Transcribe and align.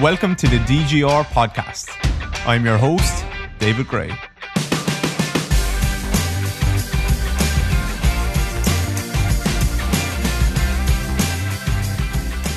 Welcome 0.00 0.34
to 0.36 0.48
the 0.48 0.56
DGR 0.60 1.24
podcast. 1.24 1.90
I'm 2.46 2.64
your 2.64 2.78
host, 2.78 3.22
David 3.58 3.86
Grey. 3.86 4.08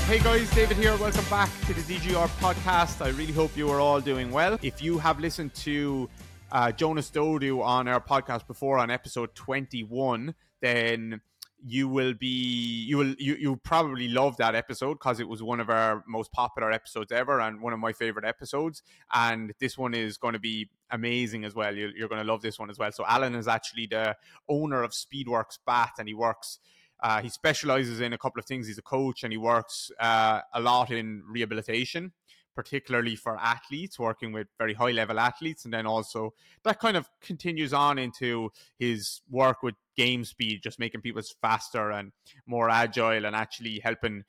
Hey 0.08 0.20
guys, 0.20 0.50
David 0.56 0.78
here. 0.78 0.96
Welcome 0.96 1.26
back 1.30 1.50
to 1.66 1.74
the 1.74 1.82
DGR 1.82 2.30
podcast. 2.40 3.06
I 3.06 3.10
really 3.10 3.34
hope 3.34 3.58
you 3.58 3.70
are 3.72 3.82
all 3.82 4.00
doing 4.00 4.32
well. 4.32 4.58
If 4.62 4.82
you 4.82 4.98
have 5.00 5.20
listened 5.20 5.54
to 5.56 6.10
uh, 6.50 6.72
Jonas 6.72 7.12
Dodoo 7.12 7.62
on 7.62 7.90
our 7.90 8.00
podcast 8.00 8.48
before 8.48 8.78
on 8.78 8.90
episode 8.90 9.36
21, 9.36 10.34
then 10.62 11.20
you 11.66 11.88
will 11.88 12.14
be 12.14 12.28
you 12.28 12.98
will 12.98 13.16
you 13.18 13.36
you 13.36 13.56
probably 13.56 14.10
love 14.10 14.36
that 14.38 14.54
episode 14.54 14.96
because 14.96 15.20
it 15.20 15.28
was 15.28 15.42
one 15.42 15.60
of 15.60 15.70
our 15.70 16.04
most 16.08 16.32
popular 16.32 16.72
episodes 16.72 17.12
ever 17.12 17.40
and 17.40 17.62
one 17.62 17.72
of 17.74 17.80
my 17.80 17.94
favorite 17.94 18.26
episodes. 18.26 18.84
And 19.14 19.54
this 19.60 19.78
one 19.78 19.94
is 19.94 20.18
going 20.18 20.34
to 20.34 20.40
be 20.40 20.70
amazing 20.92 21.46
as 21.46 21.56
well. 21.56 21.74
You're, 21.74 21.96
you're 21.96 22.10
going 22.10 22.22
to 22.22 22.30
love 22.30 22.42
this 22.42 22.60
one 22.60 22.70
as 22.70 22.78
well. 22.78 22.92
So 22.92 23.06
alan 23.08 23.36
is 23.36 23.48
actually 23.48 23.88
the 23.88 24.16
owner 24.50 24.84
of 24.84 24.92
Speedworks 24.92 25.58
Bath 25.66 25.94
and 26.00 26.08
he 26.08 26.14
works 26.14 26.60
uh, 27.02 27.22
he 27.22 27.28
specializes 27.28 28.00
in 28.00 28.14
a 28.14 28.18
couple 28.18 28.40
of 28.40 28.46
things. 28.46 28.66
He's 28.68 28.78
a 28.78 28.84
coach 28.84 29.24
and 29.24 29.34
he 29.34 29.38
works 29.38 29.92
uh, 30.00 30.40
a 30.54 30.62
lot 30.62 30.90
in 30.90 31.22
rehabilitation 31.28 32.14
particularly 32.56 33.16
for 33.16 33.38
athletes, 33.38 34.00
working 34.00 34.32
with 34.32 34.48
very 34.58 34.74
high 34.74 34.92
level 34.92 35.20
athletes. 35.20 35.66
And 35.66 35.74
then 35.74 35.86
also 35.86 36.34
that 36.64 36.80
kind 36.80 36.98
of 36.98 37.10
continues 37.22 37.74
on 37.74 37.98
into 37.98 38.52
his 38.78 39.22
work 39.30 39.64
with 39.64 39.76
game 39.96 40.24
speed, 40.26 40.62
just 40.64 40.80
making 40.80 41.02
people 41.02 41.22
faster 41.42 41.92
and 41.92 42.12
more 42.46 42.70
agile 42.70 43.26
and 43.26 43.36
actually 43.36 43.80
helping 43.80 44.24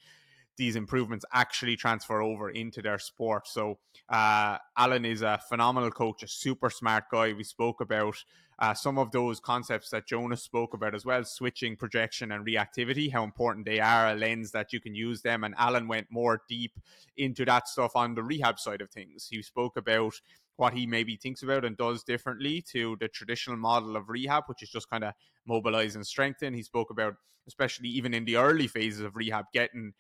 these 0.56 0.77
improvements 0.77 1.24
actually 1.33 1.77
transfer 1.77 2.23
over 2.23 2.48
into 2.50 2.80
their 2.80 2.98
sport. 2.98 3.48
So, 3.48 3.78
uh, 4.09 4.59
Alan 4.77 5.05
is 5.05 5.22
a 5.22 5.41
phenomenal 5.48 5.91
coach, 5.91 6.22
a 6.22 6.28
super 6.28 6.70
smart 6.70 7.05
guy. 7.11 7.33
We 7.33 7.45
spoke 7.45 7.80
about 7.80 8.17
uh, 8.58 8.74
some 8.74 8.98
of 8.98 9.10
those 9.10 9.41
concepts 9.41 9.91
that 9.91 10.06
Jonas 10.06 10.42
spoke 10.42 10.74
about 10.74 10.94
as 10.94 11.05
well 11.05 11.24
switching, 11.24 11.77
projection, 11.77 12.33
and 12.33 12.47
reactivity, 12.47 13.11
how 13.12 13.24
important 13.24 13.66
they 13.66 13.80
are, 13.80 14.08
a 14.08 14.14
lens 14.14 14.50
that 14.52 14.72
you 14.72 14.80
can 14.80 14.94
use 14.94 15.22
them. 15.22 15.44
And 15.44 15.55
Alan 15.58 15.88
went 15.88 16.06
more 16.11 16.42
deep 16.48 16.72
into 17.16 17.44
that 17.44 17.69
stuff 17.69 17.96
on 17.96 18.14
the 18.14 18.22
rehab 18.22 18.58
side 18.58 18.80
of 18.80 18.91
things. 18.91 19.27
He 19.30 19.42
spoke 19.42 19.77
about 19.77 20.14
what 20.56 20.72
he 20.72 20.86
maybe 20.86 21.16
thinks 21.16 21.42
about 21.42 21.64
and 21.64 21.77
does 21.77 22.05
differently 22.05 22.62
to 22.72 22.96
the 23.00 23.08
traditional 23.08 23.56
model 23.56 23.96
of 23.96 24.08
rehab, 24.08 24.44
which 24.46 24.62
is 24.62 24.70
just 24.70 24.89
kind 24.89 25.05
of 25.05 25.12
mobilize 25.46 25.96
and 25.96 26.06
strengthen. 26.06 26.55
He 26.55 26.62
spoke 26.62 26.91
about, 26.91 27.14
especially 27.48 27.89
even 27.89 28.14
in 28.14 28.24
the 28.24 28.36
early 28.36 28.68
phases 28.68 29.00
of 29.00 29.16
rehab, 29.16 29.46
getting 29.52 29.92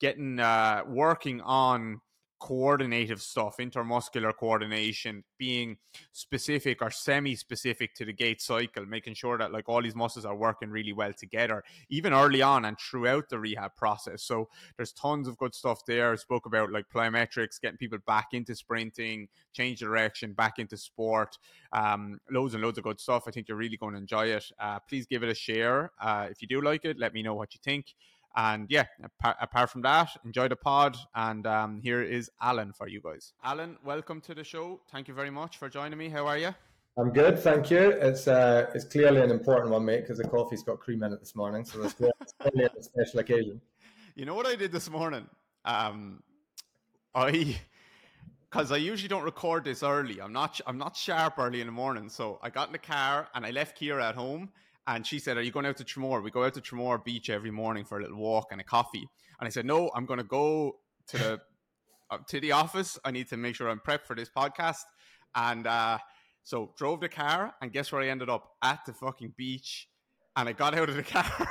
getting 0.00 0.40
uh, 0.40 0.82
working 0.88 1.40
on 1.42 2.00
coordinative 2.40 3.20
stuff, 3.20 3.58
intermuscular 3.58 4.34
coordination, 4.34 5.22
being 5.38 5.76
specific 6.12 6.80
or 6.82 6.90
semi-specific 6.90 7.94
to 7.94 8.04
the 8.04 8.12
gait 8.12 8.40
cycle, 8.40 8.86
making 8.86 9.14
sure 9.14 9.38
that 9.38 9.52
like 9.52 9.68
all 9.68 9.82
these 9.82 9.94
muscles 9.94 10.24
are 10.24 10.34
working 10.34 10.70
really 10.70 10.92
well 10.92 11.12
together, 11.12 11.62
even 11.90 12.12
early 12.12 12.42
on 12.42 12.64
and 12.64 12.78
throughout 12.78 13.28
the 13.28 13.38
rehab 13.38 13.76
process. 13.76 14.22
So 14.22 14.48
there's 14.76 14.92
tons 14.92 15.28
of 15.28 15.36
good 15.36 15.54
stuff 15.54 15.84
there. 15.86 16.12
I 16.12 16.16
spoke 16.16 16.46
about 16.46 16.72
like 16.72 16.86
plyometrics, 16.92 17.60
getting 17.60 17.76
people 17.78 17.98
back 18.06 18.28
into 18.32 18.54
sprinting, 18.54 19.28
change 19.52 19.78
direction, 19.78 20.32
back 20.32 20.58
into 20.58 20.76
sport. 20.76 21.36
Um, 21.72 22.18
loads 22.30 22.54
and 22.54 22.62
loads 22.62 22.78
of 22.78 22.84
good 22.84 23.00
stuff. 23.00 23.24
I 23.26 23.30
think 23.30 23.48
you're 23.48 23.56
really 23.56 23.76
going 23.76 23.92
to 23.92 24.00
enjoy 24.00 24.26
it. 24.26 24.44
Uh, 24.58 24.78
please 24.88 25.06
give 25.06 25.22
it 25.22 25.28
a 25.28 25.34
share. 25.34 25.92
Uh, 26.00 26.26
if 26.30 26.40
you 26.40 26.48
do 26.48 26.60
like 26.62 26.84
it, 26.84 26.98
let 26.98 27.12
me 27.12 27.22
know 27.22 27.34
what 27.34 27.54
you 27.54 27.60
think. 27.62 27.94
And 28.36 28.66
yeah, 28.70 28.84
apart, 29.02 29.36
apart 29.40 29.70
from 29.70 29.82
that, 29.82 30.10
enjoy 30.24 30.48
the 30.48 30.56
pod. 30.56 30.96
And 31.14 31.46
um, 31.46 31.80
here 31.80 32.02
is 32.02 32.30
Alan 32.40 32.72
for 32.72 32.88
you 32.88 33.00
guys. 33.00 33.32
Alan, 33.42 33.76
welcome 33.84 34.20
to 34.22 34.34
the 34.34 34.44
show. 34.44 34.80
Thank 34.92 35.08
you 35.08 35.14
very 35.14 35.30
much 35.30 35.58
for 35.58 35.68
joining 35.68 35.98
me. 35.98 36.08
How 36.08 36.26
are 36.26 36.38
you? 36.38 36.54
I'm 36.98 37.12
good, 37.12 37.38
thank 37.38 37.70
you. 37.70 37.90
It's 37.90 38.28
uh, 38.28 38.70
it's 38.74 38.84
clearly 38.84 39.20
an 39.22 39.30
important 39.30 39.70
one, 39.70 39.84
mate, 39.84 40.02
because 40.02 40.18
the 40.18 40.28
coffee's 40.28 40.62
got 40.62 40.80
cream 40.80 41.02
in 41.02 41.12
it 41.12 41.20
this 41.20 41.34
morning, 41.34 41.64
so 41.64 41.82
it's 41.82 41.94
clearly 41.94 42.68
a 42.78 42.82
special 42.82 43.20
occasion. 43.20 43.60
You 44.16 44.26
know 44.26 44.34
what 44.34 44.44
I 44.44 44.56
did 44.56 44.72
this 44.72 44.90
morning? 44.90 45.24
Um, 45.64 46.20
I 47.14 47.56
because 48.50 48.72
I 48.72 48.76
usually 48.76 49.08
don't 49.08 49.22
record 49.22 49.64
this 49.64 49.82
early. 49.82 50.20
I'm 50.20 50.32
not 50.32 50.60
I'm 50.66 50.78
not 50.78 50.96
sharp 50.96 51.38
early 51.38 51.60
in 51.60 51.68
the 51.68 51.72
morning, 51.72 52.08
so 52.08 52.38
I 52.42 52.50
got 52.50 52.68
in 52.68 52.72
the 52.72 52.78
car 52.78 53.28
and 53.34 53.46
I 53.46 53.50
left 53.50 53.80
Kira 53.80 54.02
at 54.02 54.16
home 54.16 54.50
and 54.86 55.06
she 55.06 55.18
said, 55.18 55.36
Are 55.36 55.42
you 55.42 55.50
going 55.50 55.66
out 55.66 55.76
to 55.78 55.84
Tramore? 55.84 56.22
We 56.22 56.30
go 56.30 56.44
out 56.44 56.54
to 56.54 56.60
Tramore 56.60 57.04
Beach 57.04 57.30
every 57.30 57.50
morning 57.50 57.84
for 57.84 57.98
a 57.98 58.02
little 58.02 58.18
walk 58.18 58.48
and 58.50 58.60
a 58.60 58.64
coffee. 58.64 59.08
And 59.38 59.46
I 59.46 59.50
said, 59.50 59.66
No, 59.66 59.90
I'm 59.94 60.06
going 60.06 60.18
to 60.18 60.24
go 60.24 60.76
to 61.08 61.18
the 61.18 61.40
uh, 62.10 62.18
to 62.28 62.40
the 62.40 62.52
office. 62.52 62.98
I 63.04 63.10
need 63.10 63.28
to 63.28 63.36
make 63.36 63.54
sure 63.54 63.68
I'm 63.68 63.80
prepped 63.80 64.06
for 64.06 64.16
this 64.16 64.30
podcast. 64.34 64.82
And 65.34 65.66
uh, 65.66 65.98
so 66.42 66.72
drove 66.76 67.00
the 67.00 67.08
car, 67.08 67.54
and 67.62 67.72
guess 67.72 67.92
where 67.92 68.02
I 68.02 68.08
ended 68.08 68.28
up? 68.28 68.50
At 68.62 68.80
the 68.86 68.92
fucking 68.92 69.34
beach. 69.36 69.88
And 70.36 70.48
I 70.48 70.52
got 70.52 70.76
out 70.76 70.88
of 70.88 70.96
the 70.96 71.02
car. 71.14 71.24
I 71.38 71.46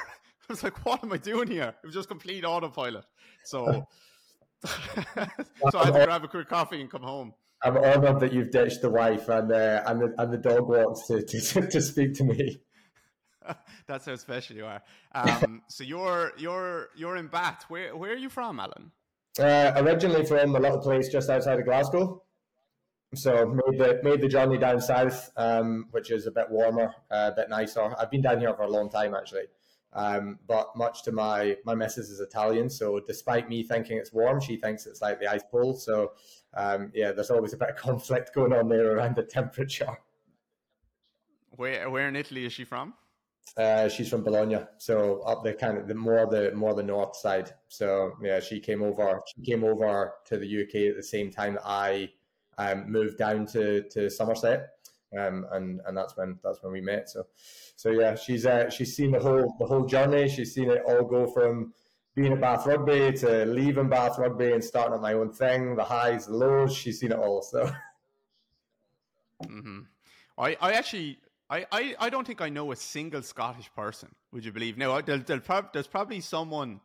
was 0.48 0.64
like, 0.64 0.86
What 0.86 1.04
am 1.04 1.14
I 1.14 1.18
doing 1.18 1.50
here? 1.50 1.74
It 1.84 1.86
was 1.86 1.96
just 1.96 2.10
complete 2.10 2.44
autopilot. 2.44 3.06
So, 3.46 3.88
so 4.66 5.80
I 5.80 5.86
had 5.86 5.94
to 5.94 6.06
grab 6.06 6.24
a 6.24 6.28
quick 6.28 6.50
coffee 6.50 6.82
and 6.82 6.90
come 6.90 7.04
home. 7.04 7.34
I'm 7.64 7.78
honored 7.78 8.22
that 8.22 8.32
you've 8.32 8.52
ditched 8.52 8.82
the 8.82 8.90
wife 8.90 9.28
and 9.28 9.52
uh, 9.52 9.84
and 9.86 10.02
the 10.02 10.14
and 10.18 10.34
the 10.34 10.38
dog 10.38 10.68
walks 10.68 11.08
to, 11.08 11.22
to, 11.22 11.68
to 11.68 11.82
speak 11.82 12.14
to 12.16 12.24
me. 12.24 12.62
That's 13.88 14.06
how 14.06 14.16
special 14.16 14.56
you 14.56 14.66
are. 14.66 14.82
Um, 15.14 15.62
so 15.68 15.84
you're 15.84 16.34
you're 16.38 16.90
you're 16.96 17.18
in 17.18 17.28
Bath. 17.28 17.66
Where 17.68 17.96
where 17.96 18.12
are 18.12 18.18
you 18.18 18.30
from, 18.30 18.60
Alan? 18.60 18.92
Uh, 19.40 19.72
originally 19.78 20.26
from 20.26 20.56
a 20.56 20.60
little 20.60 20.80
place 20.80 21.10
just 21.10 21.30
outside 21.30 21.60
of 21.60 21.66
Glasgow. 21.66 22.24
So 23.16 23.46
made 23.48 23.80
the 23.80 24.00
made 24.04 24.22
the 24.22 24.28
journey 24.28 24.58
down 24.58 24.82
south, 24.82 25.32
um, 25.36 25.88
which 25.92 26.12
is 26.12 26.28
a 26.28 26.32
bit 26.32 26.50
warmer, 26.50 26.94
uh, 27.10 27.32
a 27.34 27.36
bit 27.36 27.50
nicer. 27.50 27.96
I've 27.98 28.12
been 28.12 28.22
down 28.22 28.40
here 28.40 28.54
for 28.54 28.64
a 28.64 28.70
long 28.70 28.90
time 28.90 29.16
actually, 29.16 29.46
um, 29.94 30.38
but 30.48 30.76
much 30.76 31.04
to 31.04 31.12
my 31.12 31.58
my 31.66 31.74
missus 31.74 32.12
is 32.12 32.20
Italian, 32.20 32.70
so 32.70 33.00
despite 33.00 33.50
me 33.50 33.64
thinking 33.64 33.98
it's 33.98 34.14
warm, 34.14 34.40
she 34.40 34.58
thinks 34.58 34.86
it's 34.86 35.02
like 35.02 35.20
the 35.20 35.32
ice 35.32 35.42
pole. 35.50 35.74
So 35.74 36.12
um, 36.54 36.92
yeah, 36.94 37.12
there's 37.12 37.32
always 37.32 37.54
a 37.54 37.58
bit 37.58 37.70
of 37.70 37.78
conflict 37.78 38.32
going 38.36 38.54
on 38.54 38.70
there 38.70 38.96
around 38.96 39.16
the 39.16 39.24
temperature. 39.24 39.98
Where 41.56 41.90
where 41.90 42.08
in 42.08 42.16
Italy 42.16 42.46
is 42.46 42.54
she 42.54 42.64
from? 42.64 42.94
Uh, 43.58 43.90
she's 43.90 44.10
from 44.10 44.24
Bologna, 44.24 44.60
so 44.78 45.22
up 45.22 45.44
the 45.44 45.54
kind 45.54 45.78
of 45.78 45.88
the 45.88 45.96
more 45.96 46.28
the 46.28 46.52
more 46.54 46.74
the 46.74 46.84
north 46.84 47.16
side. 47.16 47.52
So 47.68 48.14
yeah, 48.22 48.40
she 48.40 48.60
came 48.60 48.82
over. 48.82 49.20
She 49.36 49.42
came 49.42 49.64
over 49.64 50.14
to 50.26 50.38
the 50.38 50.62
UK 50.64 50.92
at 50.92 50.96
the 50.96 51.04
same 51.04 51.32
time 51.32 51.58
I 51.66 52.10
um, 52.58 52.92
moved 52.92 53.18
down 53.18 53.46
to 53.48 53.84
to 53.90 54.10
Somerset, 54.10 54.70
um, 55.18 55.46
and 55.52 55.82
and 55.86 55.98
that's 55.98 56.16
when 56.16 56.40
that's 56.44 56.62
when 56.62 56.72
we 56.72 56.82
met. 56.82 57.10
So 57.10 57.26
so 57.76 57.90
yeah, 57.92 58.16
she's 58.16 58.46
uh, 58.46 58.70
she's 58.70 58.96
seen 58.96 59.12
the 59.12 59.20
whole 59.20 59.56
the 59.60 59.66
whole 59.66 59.86
journey. 59.86 60.30
She's 60.30 60.54
seen 60.54 60.70
it 60.70 60.84
all 60.86 61.04
go 61.04 61.28
from 61.28 61.74
being 62.16 62.34
at 62.34 62.42
Bath 62.42 62.66
Rugby 62.66 63.14
to 63.14 63.46
leaving 63.46 63.90
Bath 63.90 64.18
Rugby 64.18 64.52
and 64.52 64.64
starting 64.64 64.94
up 64.94 65.02
my 65.02 65.14
own 65.14 65.32
thing. 65.32 65.76
The 65.76 65.84
highs, 65.84 66.28
the 66.28 66.36
lows. 66.36 66.76
She's 66.76 67.00
seen 67.00 67.12
it 67.12 67.20
all. 67.20 67.42
So. 67.42 67.72
Mm-hmm. 69.44 69.80
I, 70.38 70.58
I 70.60 70.74
actually 70.74 71.20
I, 71.50 71.66
I, 71.72 71.96
I 72.00 72.10
don't 72.10 72.28
think 72.28 72.42
I 72.42 72.50
know 72.50 72.72
a 72.72 72.76
single 72.76 73.24
Scottish 73.24 73.72
person. 73.76 74.10
Would 74.32 74.46
you 74.46 74.52
believe? 74.52 74.78
Now, 74.78 75.02
there'll, 75.02 75.22
there'll 75.22 75.42
prob- 75.42 75.74
there's 75.74 75.88
probably 75.88 76.22
someone 76.22 76.80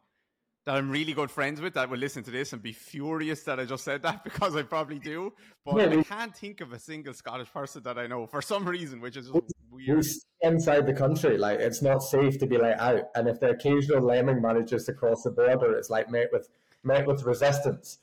that 0.65 0.77
I'm 0.77 0.91
really 0.91 1.13
good 1.13 1.31
friends 1.31 1.61
with 1.61 1.75
that 1.75 1.91
will 1.91 1.99
listen 1.99 2.23
to 2.25 2.31
this 2.31 2.55
and 2.55 2.63
be 2.63 2.73
furious 2.73 3.43
that 3.43 3.61
I 3.61 3.67
just 3.67 3.85
said 3.85 4.03
that 4.03 4.25
because 4.25 4.57
I 4.57 4.63
probably 4.63 4.99
do. 4.99 5.33
But 5.65 5.77
yeah, 5.77 5.99
I 5.99 6.03
can't 6.03 6.35
think 6.35 6.61
of 6.63 6.73
a 6.73 6.79
single 6.79 7.13
Scottish 7.13 7.53
person 7.53 7.83
that 7.83 7.99
I 7.99 8.07
know 8.07 8.27
for 8.27 8.41
some 8.41 8.67
reason, 8.67 9.01
which 9.01 9.17
is 9.17 9.31
weird. 9.71 10.05
Inside 10.41 10.87
the 10.87 10.95
country, 10.95 11.37
like 11.37 11.61
it's 11.61 11.83
not 11.83 12.03
safe 12.03 12.39
to 12.39 12.47
be 12.47 12.59
let 12.59 12.79
out, 12.81 13.05
and 13.15 13.29
if 13.29 13.41
the 13.41 13.51
occasional 13.51 14.03
lemming 14.03 14.41
manages 14.41 14.85
to 14.85 14.93
cross 14.93 15.23
the 15.23 15.31
border, 15.31 15.75
it's 15.75 15.91
like 15.91 16.11
met 16.11 16.29
with 16.33 16.49
met 16.83 17.07
with 17.07 17.23
resistance. 17.25 17.99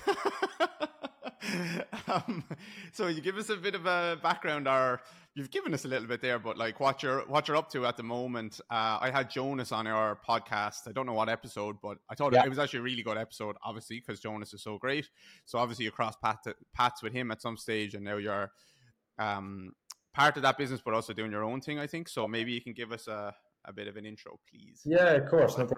um, 2.08 2.44
so 2.92 3.08
you 3.08 3.20
give 3.20 3.36
us 3.36 3.50
a 3.50 3.56
bit 3.56 3.74
of 3.74 3.86
a 3.86 4.18
background, 4.22 4.68
or 4.68 5.00
you've 5.34 5.50
given 5.50 5.74
us 5.74 5.84
a 5.84 5.88
little 5.88 6.06
bit 6.06 6.20
there, 6.20 6.38
but 6.38 6.56
like 6.56 6.80
what 6.80 7.02
you're 7.02 7.20
what 7.28 7.48
you're 7.48 7.56
up 7.56 7.70
to 7.70 7.86
at 7.86 7.96
the 7.96 8.02
moment. 8.02 8.60
Uh, 8.70 8.98
I 9.00 9.10
had 9.10 9.30
Jonas 9.30 9.72
on 9.72 9.86
our 9.86 10.18
podcast. 10.28 10.88
I 10.88 10.92
don't 10.92 11.06
know 11.06 11.14
what 11.14 11.28
episode, 11.28 11.76
but 11.82 11.98
I 12.10 12.14
thought 12.14 12.32
yeah. 12.32 12.44
it 12.44 12.48
was 12.48 12.58
actually 12.58 12.80
a 12.80 12.82
really 12.82 13.02
good 13.02 13.18
episode, 13.18 13.56
obviously 13.64 14.00
because 14.00 14.20
Jonas 14.20 14.52
is 14.52 14.62
so 14.62 14.78
great. 14.78 15.08
So 15.44 15.58
obviously 15.58 15.84
you 15.84 15.90
crossed 15.90 16.20
paths 16.20 17.02
with 17.02 17.12
him 17.12 17.30
at 17.30 17.42
some 17.42 17.56
stage, 17.56 17.94
and 17.94 18.04
now 18.04 18.16
you're 18.16 18.50
um, 19.18 19.72
part 20.14 20.36
of 20.36 20.42
that 20.42 20.58
business, 20.58 20.80
but 20.84 20.94
also 20.94 21.12
doing 21.12 21.32
your 21.32 21.44
own 21.44 21.60
thing. 21.60 21.78
I 21.78 21.86
think 21.86 22.08
so. 22.08 22.28
Maybe 22.28 22.52
you 22.52 22.60
can 22.60 22.72
give 22.72 22.92
us 22.92 23.08
a 23.08 23.34
a 23.64 23.72
bit 23.72 23.88
of 23.88 23.96
an 23.96 24.04
intro, 24.04 24.38
please. 24.50 24.80
Yeah, 24.84 25.12
of 25.12 25.28
course. 25.28 25.56
No 25.56 25.68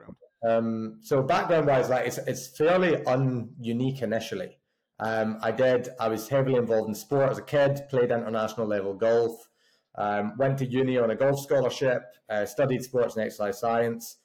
um, 0.47 0.99
so 1.03 1.23
background 1.23 1.67
wise, 1.67 1.89
like 1.89 2.07
it's 2.07 2.19
it's 2.19 2.57
fairly 2.57 2.93
ununique 2.93 4.03
initially. 4.03 4.59
Um, 5.01 5.39
I 5.43 5.51
did. 5.51 5.89
I 5.99 6.09
was 6.09 6.29
heavily 6.29 6.57
involved 6.57 6.89
in 6.89 6.95
sport 6.95 7.31
as 7.31 7.39
a 7.39 7.43
kid. 7.43 7.83
Played 7.91 8.11
international 8.11 8.67
level 8.67 8.95
golf. 8.95 9.49
Um, 9.97 10.35
went 10.39 10.59
to 10.59 10.67
uni 10.67 10.99
on 10.99 11.11
a 11.11 11.17
golf 11.17 11.41
scholarship. 11.41 12.03
Uh, 12.29 12.47
studied 12.47 12.83
sports 12.83 13.17
and 13.17 13.25
exercise 13.25 13.61
science. 13.61 14.19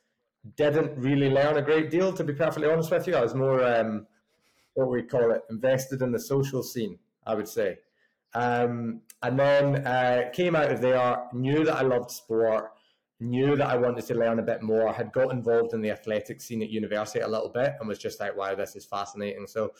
Didn't 0.55 0.97
really 0.97 1.29
learn 1.29 1.57
a 1.57 1.61
great 1.61 1.89
deal, 1.89 2.13
to 2.13 2.23
be 2.23 2.33
perfectly 2.33 2.69
honest 2.69 2.91
with 2.91 3.07
you. 3.07 3.15
I 3.15 3.21
was 3.21 3.35
more. 3.35 3.63
Um, 3.63 4.07
what 4.79 4.89
we 4.89 5.03
call 5.03 5.31
it, 5.31 5.41
invested 5.49 6.01
in 6.01 6.11
the 6.11 6.19
social 6.19 6.63
scene, 6.63 6.97
I 7.25 7.35
would 7.35 7.47
say. 7.47 7.79
Um, 8.33 9.01
and 9.21 9.39
then 9.39 9.85
uh, 9.85 10.29
came 10.33 10.55
out 10.55 10.71
of 10.71 10.81
there, 10.81 11.23
knew 11.33 11.65
that 11.65 11.75
I 11.75 11.81
loved 11.81 12.11
sport, 12.11 12.71
knew 13.19 13.55
that 13.55 13.67
I 13.67 13.77
wanted 13.77 14.05
to 14.05 14.13
learn 14.15 14.39
a 14.39 14.43
bit 14.43 14.61
more, 14.61 14.87
I 14.87 14.93
had 14.93 15.11
got 15.11 15.31
involved 15.31 15.73
in 15.73 15.81
the 15.81 15.91
athletic 15.91 16.41
scene 16.41 16.61
at 16.61 16.69
university 16.69 17.19
a 17.19 17.27
little 17.27 17.49
bit, 17.49 17.73
and 17.79 17.87
was 17.87 17.99
just 17.99 18.19
like, 18.19 18.35
wow, 18.35 18.55
this 18.55 18.75
is 18.75 18.85
fascinating. 18.85 19.47
So 19.47 19.73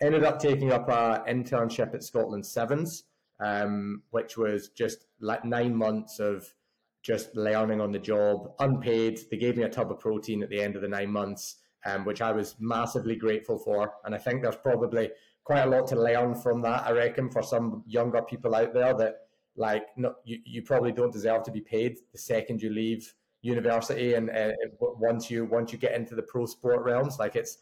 ended 0.00 0.24
up 0.24 0.38
taking 0.38 0.72
up 0.72 0.88
an 0.88 1.42
internship 1.42 1.94
at 1.94 2.02
Scotland 2.02 2.46
Sevens, 2.46 3.04
um, 3.40 4.02
which 4.10 4.36
was 4.36 4.68
just 4.70 5.06
like 5.20 5.44
nine 5.44 5.74
months 5.74 6.18
of 6.18 6.54
just 7.02 7.34
learning 7.36 7.80
on 7.80 7.92
the 7.92 7.98
job, 7.98 8.50
unpaid. 8.58 9.20
They 9.30 9.36
gave 9.36 9.56
me 9.56 9.62
a 9.62 9.68
tub 9.68 9.90
of 9.90 10.00
protein 10.00 10.42
at 10.42 10.50
the 10.50 10.60
end 10.60 10.76
of 10.76 10.82
the 10.82 10.88
nine 10.88 11.10
months, 11.10 11.56
um, 11.86 12.04
which 12.04 12.20
I 12.20 12.32
was 12.32 12.56
massively 12.58 13.16
grateful 13.16 13.58
for. 13.58 13.94
And 14.04 14.14
I 14.14 14.18
think 14.18 14.42
there's 14.42 14.56
probably 14.56 15.10
quite 15.44 15.62
a 15.62 15.70
lot 15.70 15.86
to 15.88 15.96
learn 15.96 16.34
from 16.34 16.62
that. 16.62 16.86
I 16.86 16.92
reckon 16.92 17.30
for 17.30 17.42
some 17.42 17.82
younger 17.86 18.22
people 18.22 18.54
out 18.54 18.74
there 18.74 18.94
that 18.94 19.27
like 19.58 19.86
no, 19.96 20.14
you, 20.24 20.38
you 20.44 20.62
probably 20.62 20.92
don't 20.92 21.12
deserve 21.12 21.42
to 21.42 21.50
be 21.50 21.60
paid 21.60 21.98
the 22.12 22.18
second 22.18 22.62
you 22.62 22.70
leave 22.70 23.12
university 23.42 24.14
and 24.14 24.30
uh, 24.30 24.52
once 24.80 25.30
you 25.30 25.44
once 25.44 25.72
you 25.72 25.78
get 25.78 25.94
into 25.94 26.14
the 26.14 26.22
pro 26.22 26.46
sport 26.46 26.82
realms. 26.84 27.18
Like 27.18 27.36
it's 27.36 27.58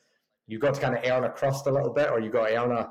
you've 0.47 0.61
got 0.61 0.75
to 0.75 0.81
kind 0.81 0.97
of 0.97 1.05
earn 1.05 1.25
a 1.25 1.31
crust 1.31 1.67
a 1.67 1.71
little 1.71 1.93
bit 1.93 2.11
or 2.11 2.21
you've 2.21 2.33
got 2.33 2.49
to 2.49 2.57
earn 2.57 2.73
a 2.73 2.91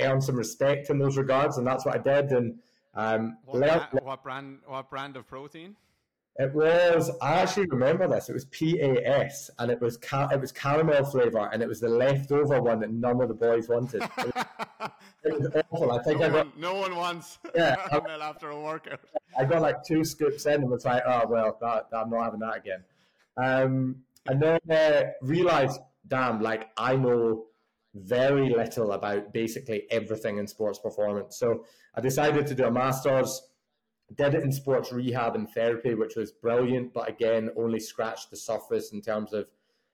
earn 0.00 0.20
some 0.20 0.36
respect 0.36 0.90
in 0.90 0.98
those 0.98 1.16
regards 1.16 1.58
and 1.58 1.66
that's 1.66 1.84
what 1.84 1.94
i 1.94 1.98
did 1.98 2.30
and 2.30 2.54
um, 2.94 3.38
what, 3.46 3.60
learned, 3.60 3.86
what 4.02 4.22
brand 4.22 4.58
what 4.66 4.88
brand 4.90 5.16
of 5.16 5.26
protein 5.26 5.74
it 6.38 6.54
was. 6.54 7.10
I 7.20 7.40
actually 7.40 7.66
remember 7.66 8.08
this. 8.08 8.30
It 8.30 8.32
was 8.32 8.46
PAS, 8.46 9.50
and 9.58 9.70
it 9.70 9.80
was 9.80 9.98
ca- 9.98 10.28
it 10.32 10.40
was 10.40 10.50
caramel 10.50 11.04
flavor, 11.04 11.50
and 11.52 11.62
it 11.62 11.68
was 11.68 11.80
the 11.80 11.88
leftover 11.88 12.60
one 12.62 12.80
that 12.80 12.90
none 12.90 13.20
of 13.20 13.28
the 13.28 13.34
boys 13.34 13.68
wanted. 13.68 14.02
It 14.02 14.34
was, 14.34 14.44
it 15.24 15.40
was 15.40 15.62
awful. 15.70 15.92
I 15.92 16.02
think 16.02 16.20
no 16.20 16.26
I 16.26 16.28
got. 16.30 16.46
One, 16.46 16.52
no 16.56 16.74
one 16.74 16.96
wants 16.96 17.38
yeah, 17.54 17.76
caramel 17.76 18.22
after 18.22 18.50
a 18.50 18.58
workout. 18.60 19.00
I 19.38 19.44
got 19.44 19.60
like 19.60 19.84
two 19.84 20.04
scoops 20.04 20.46
in, 20.46 20.54
and 20.54 20.70
was 20.70 20.86
like, 20.86 21.02
"Oh 21.06 21.26
well, 21.28 21.58
that, 21.60 21.88
I'm 21.92 22.08
not 22.08 22.24
having 22.24 22.40
that 22.40 22.56
again." 22.56 22.84
Um, 23.36 23.96
and 24.26 24.40
then 24.40 24.60
uh, 24.70 25.10
realized, 25.20 25.80
damn, 26.08 26.40
like 26.40 26.70
I 26.78 26.96
know 26.96 27.44
very 27.94 28.48
little 28.48 28.92
about 28.92 29.34
basically 29.34 29.84
everything 29.90 30.38
in 30.38 30.46
sports 30.46 30.78
performance. 30.78 31.36
So 31.36 31.66
I 31.94 32.00
decided 32.00 32.46
to 32.46 32.54
do 32.54 32.64
a 32.64 32.70
master's 32.70 33.42
did 34.16 34.34
it 34.34 34.42
in 34.42 34.52
sports 34.52 34.92
rehab 34.92 35.34
and 35.34 35.50
therapy, 35.50 35.94
which 35.94 36.16
was 36.16 36.32
brilliant, 36.32 36.92
but 36.92 37.08
again, 37.08 37.50
only 37.56 37.80
scratched 37.80 38.30
the 38.30 38.36
surface 38.36 38.92
in 38.92 39.00
terms 39.00 39.32
of 39.32 39.46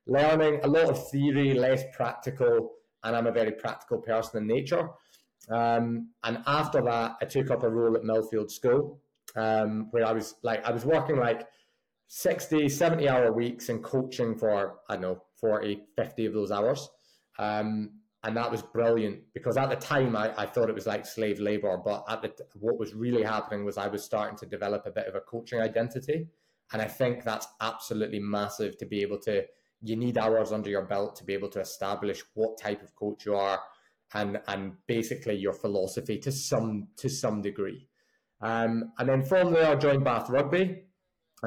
learning 0.07 0.61
a 0.63 0.69
lot 0.69 0.89
of 0.89 1.11
theory, 1.11 1.55
less 1.55 1.83
practical, 1.93 2.73
and 3.05 3.15
I'm 3.15 3.27
a 3.27 3.33
very 3.33 3.53
practical 3.53 3.99
person 3.99 4.43
in 4.43 4.47
nature. 4.47 4.89
Um, 5.51 6.11
and 6.25 6.43
after 6.47 6.83
that, 6.83 7.17
I 7.21 7.25
took 7.25 7.51
up 7.51 7.63
a 7.63 7.69
role 7.69 7.97
at 7.97 8.03
Millfield 8.03 8.51
School, 8.51 9.01
um, 9.37 9.89
where 9.91 10.07
I 10.07 10.13
was 10.13 10.35
like, 10.43 10.65
I 10.67 10.73
was 10.73 10.85
working 10.85 11.17
like 11.17 11.47
60, 12.09 12.69
70 12.69 13.09
hour 13.09 13.33
weeks 13.33 13.69
and 13.69 13.83
coaching 13.83 14.37
for, 14.37 14.77
I 14.89 14.95
don't 14.95 15.03
know, 15.03 15.23
40, 15.41 15.85
50 15.97 16.27
of 16.27 16.33
those 16.33 16.51
hours. 16.51 16.89
Um, 17.39 17.93
and 18.25 18.37
that 18.37 18.51
was 18.51 18.63
brilliant 18.63 19.21
because 19.33 19.57
at 19.57 19.71
the 19.71 19.77
time 19.77 20.17
I, 20.17 20.33
I 20.37 20.47
thought 20.47 20.69
it 20.69 20.75
was 20.75 20.87
like 20.87 21.07
slave 21.07 21.39
labor, 21.39 21.77
but 21.83 22.05
at 22.09 22.23
the 22.23 22.33
what 22.55 22.79
was 22.79 22.95
really 22.95 23.23
happening 23.23 23.65
was 23.65 23.79
I 23.79 23.87
was 23.87 24.03
starting 24.03 24.37
to 24.39 24.47
develop 24.47 24.87
a 24.87 24.91
bit 24.91 25.07
of 25.07 25.15
a 25.15 25.21
coaching 25.21 25.61
identity, 25.61 26.27
and 26.73 26.83
I 26.83 26.87
think 26.87 27.23
that's 27.23 27.47
absolutely 27.61 28.19
massive 28.19 28.77
to 28.79 28.87
be 28.87 29.03
able 29.03 29.19
to. 29.21 29.45
You 29.81 29.95
need 29.95 30.19
hours 30.19 30.51
under 30.51 30.69
your 30.69 30.87
belt 30.87 31.15
to 31.17 31.25
be 31.25 31.35
able 31.35 31.49
to 31.51 31.61
establish 31.61 32.23
what 32.35 32.59
type 32.59 32.83
of 32.83 32.95
coach 32.97 33.25
you 33.25 33.37
are, 33.37 33.61
and 34.15 34.41
and 34.49 34.73
basically 34.89 35.37
your 35.37 35.53
philosophy 35.53 36.19
to 36.19 36.33
some 36.33 36.89
to 36.97 37.09
some 37.09 37.41
degree. 37.41 37.89
Um, 38.41 38.93
and 38.99 39.09
then 39.09 39.25
from 39.25 39.53
there, 39.53 39.71
I 39.71 39.75
joined 39.77 40.05
Bath 40.05 40.29
Rugby, 40.29 40.83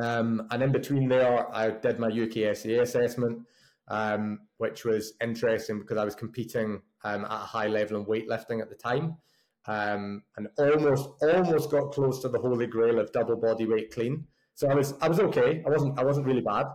um, 0.02 0.48
and 0.52 0.64
in 0.64 0.72
between 0.72 1.10
there, 1.10 1.54
I 1.54 1.72
did 1.72 2.00
my 2.00 2.10
UKSCA 2.10 2.82
assessment 2.82 3.46
um, 3.90 4.40
which 4.62 4.86
was 4.86 5.14
interesting 5.24 5.80
because 5.80 5.98
I 5.98 6.06
was 6.06 6.14
competing 6.14 6.84
um, 7.04 7.26
at 7.26 7.32
a 7.32 7.50
high 7.54 7.66
level 7.66 7.98
in 7.98 8.06
weightlifting 8.06 8.62
at 8.62 8.70
the 8.70 8.76
time, 8.76 9.18
um, 9.66 10.22
and 10.38 10.48
almost 10.60 11.10
almost 11.20 11.72
got 11.72 11.92
close 11.92 12.22
to 12.22 12.30
the 12.30 12.38
holy 12.38 12.68
grail 12.68 13.00
of 13.00 13.12
double 13.12 13.36
body 13.36 13.66
weight 13.66 13.92
clean. 13.92 14.24
So 14.54 14.70
I 14.70 14.76
was 14.76 14.94
I 15.02 15.08
was 15.08 15.20
okay. 15.20 15.64
I 15.66 15.70
wasn't 15.70 15.98
I 15.98 16.04
wasn't 16.04 16.28
really 16.28 16.42
bad. 16.42 16.68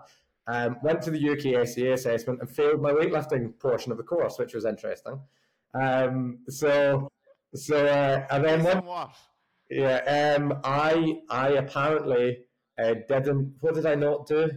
Um, 0.48 0.78
went 0.82 1.00
to 1.02 1.12
the 1.12 1.22
UKSCA 1.22 1.92
assessment 1.92 2.40
and 2.40 2.50
failed 2.50 2.82
my 2.82 2.90
weightlifting 2.90 3.56
portion 3.60 3.92
of 3.92 3.98
the 3.98 4.04
course, 4.04 4.36
which 4.36 4.54
was 4.54 4.64
interesting. 4.64 5.20
Um, 5.80 6.38
so 6.48 7.08
so 7.54 7.86
uh, 7.86 8.26
and 8.30 8.44
then 8.44 8.84
what? 8.84 9.14
Yeah, 9.70 10.34
um, 10.36 10.58
I 10.64 11.20
I 11.30 11.50
apparently 11.50 12.38
uh, 12.82 12.94
didn't. 13.08 13.54
What 13.60 13.74
did 13.74 13.86
I 13.86 13.94
not 13.94 14.26
do? 14.26 14.50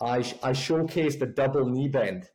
I, 0.00 0.18
I 0.18 0.52
showcased 0.52 1.20
a 1.22 1.26
double 1.26 1.66
knee 1.66 1.88
bend, 1.88 2.28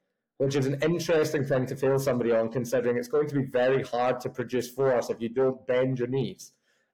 which 0.44 0.56
is 0.56 0.66
an 0.66 0.78
interesting 0.81 1.45
thing 1.45 1.66
to 1.66 1.75
fail 1.75 1.98
somebody 1.98 2.34
on, 2.34 2.50
considering 2.50 2.98
it's 2.98 3.07
going 3.07 3.28
to 3.28 3.36
be 3.36 3.45
very 3.45 3.81
hard 3.81 4.19
to 4.19 4.30
produce 4.30 4.69
force 4.69 5.10
if 5.10 5.22
you 5.22 5.30
don't 5.30 5.66
bend 5.68 5.98
your 5.98 6.10
knees. 6.10 6.51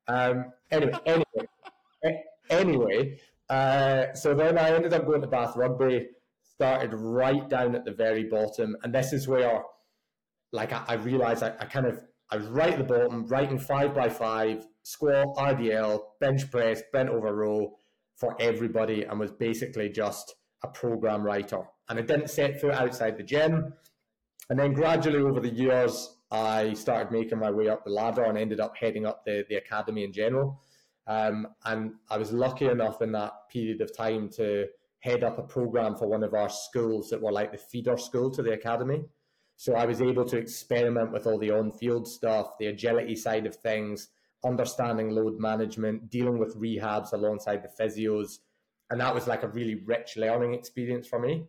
Um, 0.08 0.46
anyway, 0.70 1.00
anyway, 1.06 2.24
anyway. 2.50 3.20
Uh, 3.50 4.14
so 4.14 4.36
then 4.36 4.58
I 4.60 4.70
ended 4.70 4.94
up 4.94 5.06
going 5.06 5.22
to 5.22 5.28
Bath 5.28 5.56
Rugby, 5.56 6.10
started 6.44 6.94
right 6.94 7.50
down 7.50 7.74
at 7.74 7.86
the 7.86 7.92
very 7.92 8.26
bottom, 8.26 8.78
and 8.84 8.94
this 8.94 9.14
is 9.14 9.28
where, 9.28 9.64
like, 10.52 10.72
I, 10.72 10.84
I 10.88 10.94
realized 10.94 11.42
I, 11.42 11.56
I 11.60 11.66
kind 11.66 11.88
of 11.88 12.00
I 12.32 12.38
was 12.38 12.46
right 12.48 12.74
at 12.74 12.78
the 12.78 12.84
bottom, 12.84 13.26
writing 13.26 13.58
five 13.58 13.96
by 13.96 14.10
five, 14.10 14.68
squat, 14.84 15.36
RDL, 15.38 16.02
bench 16.20 16.52
press, 16.52 16.84
bent 16.94 17.10
over 17.10 17.34
row 17.34 17.80
for 18.16 18.36
everybody, 18.40 19.06
and 19.06 19.20
was 19.20 19.32
basically 19.32 19.90
just 19.90 20.36
a 20.64 20.68
program 20.68 21.24
writer. 21.24 21.64
And 21.90 22.00
I 22.00 22.04
didn't 22.04 22.30
set 22.30 22.62
foot 22.62 22.74
outside 22.74 23.18
the 23.18 23.24
gym. 23.24 23.74
And 24.50 24.60
then 24.60 24.74
gradually 24.74 25.20
over 25.20 25.40
the 25.40 25.50
years, 25.50 26.16
I 26.32 26.74
started 26.74 27.12
making 27.12 27.40
my 27.40 27.50
way 27.52 27.70
up 27.70 27.84
the 27.84 27.92
ladder 27.92 28.24
and 28.24 28.38
ended 28.38 28.60
up 28.60 28.78
heading 28.78 29.06
up 29.06 29.26
the, 29.26 29.46
the 29.50 29.56
academy 29.56 30.04
in 30.04 30.14
general. 30.14 30.62
Um, 31.08 31.48
and 31.66 31.94
I 32.10 32.18
was 32.18 32.32
lucky 32.32 32.66
enough 32.66 33.02
in 33.02 33.12
that 33.14 33.34
period 33.52 33.82
of 33.82 33.96
time 33.96 34.30
to 34.38 34.68
head 35.00 35.24
up 35.24 35.40
a 35.40 35.44
program 35.44 35.96
for 35.96 36.08
one 36.08 36.24
of 36.24 36.34
our 36.34 36.50
schools 36.50 37.10
that 37.10 37.22
were 37.22 37.32
like 37.32 37.52
the 37.52 37.58
feeder 37.58 37.98
school 37.98 38.30
to 38.32 38.44
the 38.44 38.52
academy. 38.52 39.04
So 39.56 39.76
I 39.76 39.86
was 39.86 40.02
able 40.02 40.24
to 40.26 40.38
experiment 40.38 41.12
with 41.12 41.26
all 41.26 41.40
the 41.40 41.52
on 41.52 41.72
field 41.72 42.08
stuff, 42.08 42.58
the 42.60 42.68
agility 42.68 43.16
side 43.16 43.46
of 43.46 43.56
things, 43.56 44.10
understanding 44.46 45.10
load 45.10 45.40
management, 45.40 46.10
dealing 46.10 46.38
with 46.38 46.56
rehabs 46.58 47.12
alongside 47.14 47.64
the 47.64 47.84
physios, 47.84 48.40
and 48.90 49.02
that 49.02 49.14
was 49.14 49.28
like 49.28 49.44
a 49.44 49.48
really 49.48 49.76
rich 49.76 50.16
learning 50.16 50.54
experience 50.54 51.08
for 51.08 51.20
me. 51.20 51.46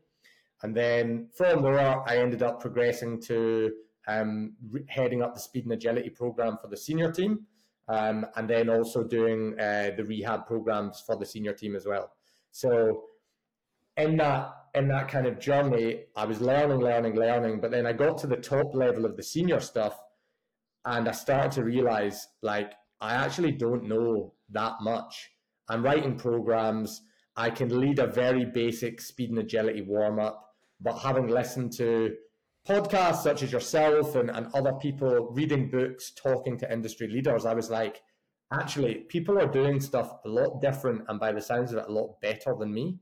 And 0.62 0.76
then 0.76 1.28
from 1.34 1.62
there, 1.62 2.02
I 2.06 2.18
ended 2.18 2.42
up 2.42 2.60
progressing 2.60 3.20
to 3.22 3.70
um, 4.06 4.54
re- 4.70 4.84
heading 4.88 5.22
up 5.22 5.34
the 5.34 5.40
speed 5.40 5.64
and 5.64 5.72
agility 5.72 6.10
program 6.10 6.58
for 6.60 6.68
the 6.68 6.76
senior 6.76 7.10
team, 7.12 7.46
um, 7.88 8.26
and 8.36 8.48
then 8.48 8.68
also 8.68 9.04
doing 9.04 9.58
uh, 9.58 9.90
the 9.96 10.04
rehab 10.04 10.46
programs 10.46 11.02
for 11.06 11.16
the 11.16 11.26
senior 11.26 11.52
team 11.52 11.74
as 11.76 11.86
well. 11.86 12.12
So 12.50 13.04
in 13.96 14.16
that 14.18 14.52
in 14.74 14.86
that 14.88 15.08
kind 15.08 15.26
of 15.26 15.40
journey, 15.40 16.04
I 16.14 16.24
was 16.24 16.40
learning, 16.40 16.78
learning, 16.78 17.16
learning, 17.16 17.60
but 17.60 17.72
then 17.72 17.86
I 17.86 17.92
got 17.92 18.18
to 18.18 18.28
the 18.28 18.36
top 18.36 18.72
level 18.74 19.04
of 19.04 19.16
the 19.16 19.22
senior 19.22 19.60
stuff, 19.60 19.98
and 20.84 21.08
I 21.08 21.12
started 21.12 21.52
to 21.52 21.64
realize 21.64 22.28
like 22.42 22.72
I 23.00 23.14
actually 23.14 23.52
don't 23.52 23.84
know 23.84 24.34
that 24.50 24.74
much. 24.80 25.30
I'm 25.68 25.82
writing 25.84 26.16
programs. 26.16 27.02
I 27.36 27.50
can 27.50 27.80
lead 27.80 27.98
a 27.98 28.06
very 28.06 28.44
basic 28.44 29.00
speed 29.00 29.30
and 29.30 29.38
agility 29.38 29.82
warm 29.82 30.18
up, 30.18 30.49
but 30.80 30.98
having 30.98 31.28
listened 31.28 31.72
to 31.74 32.14
podcasts 32.68 33.22
such 33.22 33.42
as 33.42 33.52
yourself 33.52 34.16
and, 34.16 34.30
and 34.30 34.48
other 34.54 34.72
people 34.74 35.30
reading 35.32 35.70
books, 35.70 36.12
talking 36.12 36.58
to 36.58 36.72
industry 36.72 37.08
leaders, 37.08 37.46
I 37.46 37.54
was 37.54 37.70
like, 37.70 38.02
actually, 38.52 39.06
people 39.08 39.38
are 39.38 39.46
doing 39.46 39.80
stuff 39.80 40.12
a 40.24 40.28
lot 40.28 40.60
different 40.60 41.02
and 41.08 41.18
by 41.20 41.32
the 41.32 41.40
sounds 41.40 41.72
of 41.72 41.78
it, 41.78 41.88
a 41.88 41.92
lot 41.92 42.20
better 42.20 42.54
than 42.58 42.72
me. 42.72 42.98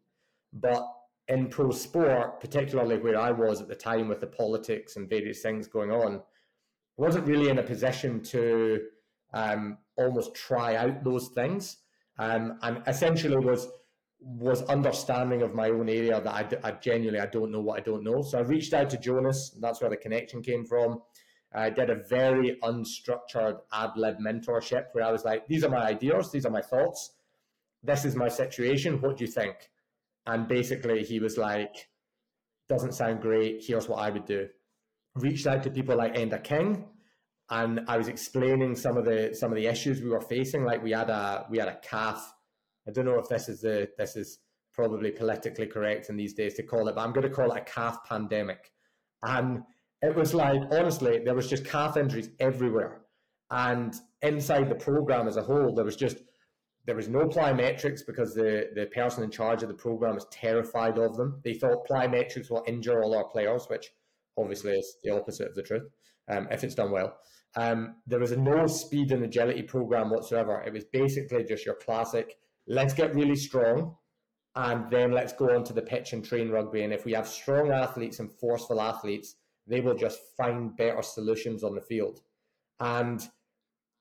But 0.52 0.86
in 1.28 1.48
pro 1.48 1.70
sport, 1.70 2.40
particularly 2.40 2.98
where 2.98 3.18
I 3.18 3.30
was 3.30 3.60
at 3.60 3.68
the 3.68 3.74
time 3.74 4.08
with 4.08 4.20
the 4.20 4.26
politics 4.26 4.96
and 4.96 5.08
various 5.08 5.42
things 5.42 5.66
going 5.66 5.90
on, 5.90 6.22
wasn't 6.96 7.26
really 7.26 7.48
in 7.48 7.58
a 7.58 7.62
position 7.62 8.22
to 8.22 8.80
um, 9.34 9.78
almost 9.96 10.34
try 10.34 10.76
out 10.76 11.04
those 11.04 11.28
things. 11.28 11.78
Um, 12.18 12.58
and 12.62 12.82
essentially 12.88 13.36
was 13.36 13.68
was 14.20 14.62
understanding 14.64 15.42
of 15.42 15.54
my 15.54 15.68
own 15.68 15.88
area 15.88 16.20
that 16.20 16.60
I, 16.64 16.68
I, 16.68 16.72
genuinely 16.72 17.20
I 17.20 17.26
don't 17.26 17.52
know 17.52 17.60
what 17.60 17.78
I 17.78 17.82
don't 17.82 18.02
know. 18.02 18.22
So 18.22 18.38
I 18.38 18.42
reached 18.42 18.74
out 18.74 18.90
to 18.90 18.98
Jonas. 18.98 19.56
that's 19.60 19.80
where 19.80 19.90
the 19.90 19.96
connection 19.96 20.42
came 20.42 20.64
from. 20.64 21.00
I 21.54 21.70
did 21.70 21.88
a 21.88 22.02
very 22.08 22.58
unstructured 22.62 23.58
ad 23.72 23.90
lib 23.96 24.18
mentorship 24.18 24.86
where 24.92 25.04
I 25.04 25.12
was 25.12 25.24
like, 25.24 25.46
"These 25.46 25.64
are 25.64 25.70
my 25.70 25.86
ideas. 25.86 26.30
These 26.30 26.44
are 26.44 26.50
my 26.50 26.60
thoughts. 26.60 27.14
This 27.82 28.04
is 28.04 28.16
my 28.16 28.28
situation. 28.28 29.00
What 29.00 29.16
do 29.16 29.24
you 29.24 29.30
think?" 29.30 29.70
And 30.26 30.46
basically, 30.46 31.04
he 31.04 31.20
was 31.20 31.38
like, 31.38 31.88
"Doesn't 32.68 32.92
sound 32.92 33.22
great. 33.22 33.64
Here's 33.64 33.88
what 33.88 34.00
I 34.00 34.10
would 34.10 34.26
do." 34.26 34.48
reached 35.20 35.46
out 35.46 35.62
to 35.64 35.70
people 35.70 35.96
like 35.96 36.14
Enda 36.14 36.42
King, 36.42 36.84
and 37.50 37.80
I 37.88 37.96
was 37.96 38.08
explaining 38.08 38.74
some 38.74 38.96
of 38.96 39.04
the 39.04 39.34
some 39.34 39.50
of 39.50 39.56
the 39.56 39.66
issues 39.66 40.02
we 40.02 40.10
were 40.10 40.20
facing. 40.20 40.64
Like 40.64 40.82
we 40.82 40.92
had 40.92 41.10
a 41.10 41.46
we 41.50 41.58
had 41.58 41.68
a 41.68 41.76
calf. 41.76 42.34
I 42.88 42.92
don't 42.92 43.04
know 43.04 43.18
if 43.18 43.28
this 43.28 43.48
is 43.48 43.60
the 43.60 43.88
this 43.98 44.16
is 44.16 44.38
probably 44.72 45.10
politically 45.10 45.66
correct 45.66 46.08
in 46.08 46.16
these 46.16 46.34
days 46.34 46.54
to 46.54 46.62
call 46.62 46.88
it, 46.88 46.94
but 46.94 47.02
I'm 47.02 47.12
going 47.12 47.28
to 47.28 47.34
call 47.34 47.52
it 47.52 47.58
a 47.58 47.64
calf 47.64 47.98
pandemic. 48.08 48.72
And 49.22 49.62
it 50.00 50.14
was 50.14 50.32
like 50.32 50.62
honestly, 50.70 51.20
there 51.24 51.34
was 51.34 51.48
just 51.48 51.64
calf 51.64 51.96
injuries 51.96 52.30
everywhere, 52.40 53.02
and 53.50 53.94
inside 54.22 54.68
the 54.68 54.74
program 54.74 55.28
as 55.28 55.36
a 55.36 55.42
whole, 55.42 55.74
there 55.74 55.84
was 55.84 55.96
just 55.96 56.18
there 56.86 56.96
was 56.96 57.08
no 57.08 57.26
plyometrics 57.26 58.00
because 58.06 58.34
the, 58.34 58.70
the 58.74 58.86
person 58.86 59.22
in 59.22 59.30
charge 59.30 59.62
of 59.62 59.68
the 59.68 59.74
program 59.74 60.14
was 60.14 60.26
terrified 60.30 60.96
of 60.96 61.18
them. 61.18 61.38
They 61.44 61.52
thought 61.52 61.86
plyometrics 61.86 62.50
will 62.50 62.64
injure 62.66 63.02
all 63.02 63.14
our 63.14 63.28
players, 63.28 63.66
which 63.66 63.90
obviously 64.38 64.72
is 64.72 64.96
the 65.04 65.10
opposite 65.10 65.48
of 65.48 65.54
the 65.54 65.62
truth 65.62 65.82
um, 66.30 66.48
if 66.50 66.64
it's 66.64 66.74
done 66.74 66.90
well. 66.90 67.18
Um, 67.56 67.96
there 68.06 68.20
was 68.20 68.34
no 68.36 68.66
speed 68.66 69.12
and 69.12 69.22
agility 69.22 69.62
program 69.62 70.08
whatsoever. 70.08 70.62
It 70.66 70.72
was 70.72 70.84
basically 70.84 71.44
just 71.44 71.66
your 71.66 71.74
classic 71.74 72.36
let's 72.68 72.94
get 72.94 73.14
really 73.14 73.36
strong 73.36 73.96
and 74.54 74.90
then 74.90 75.12
let's 75.12 75.32
go 75.32 75.54
onto 75.54 75.72
the 75.72 75.82
pitch 75.82 76.12
and 76.12 76.24
train 76.24 76.50
rugby. 76.50 76.82
And 76.82 76.92
if 76.92 77.04
we 77.04 77.12
have 77.12 77.26
strong 77.26 77.70
athletes 77.70 78.18
and 78.18 78.30
forceful 78.30 78.80
athletes, 78.80 79.36
they 79.66 79.80
will 79.80 79.94
just 79.94 80.20
find 80.36 80.76
better 80.76 81.02
solutions 81.02 81.64
on 81.64 81.74
the 81.74 81.80
field. 81.80 82.20
And 82.80 83.20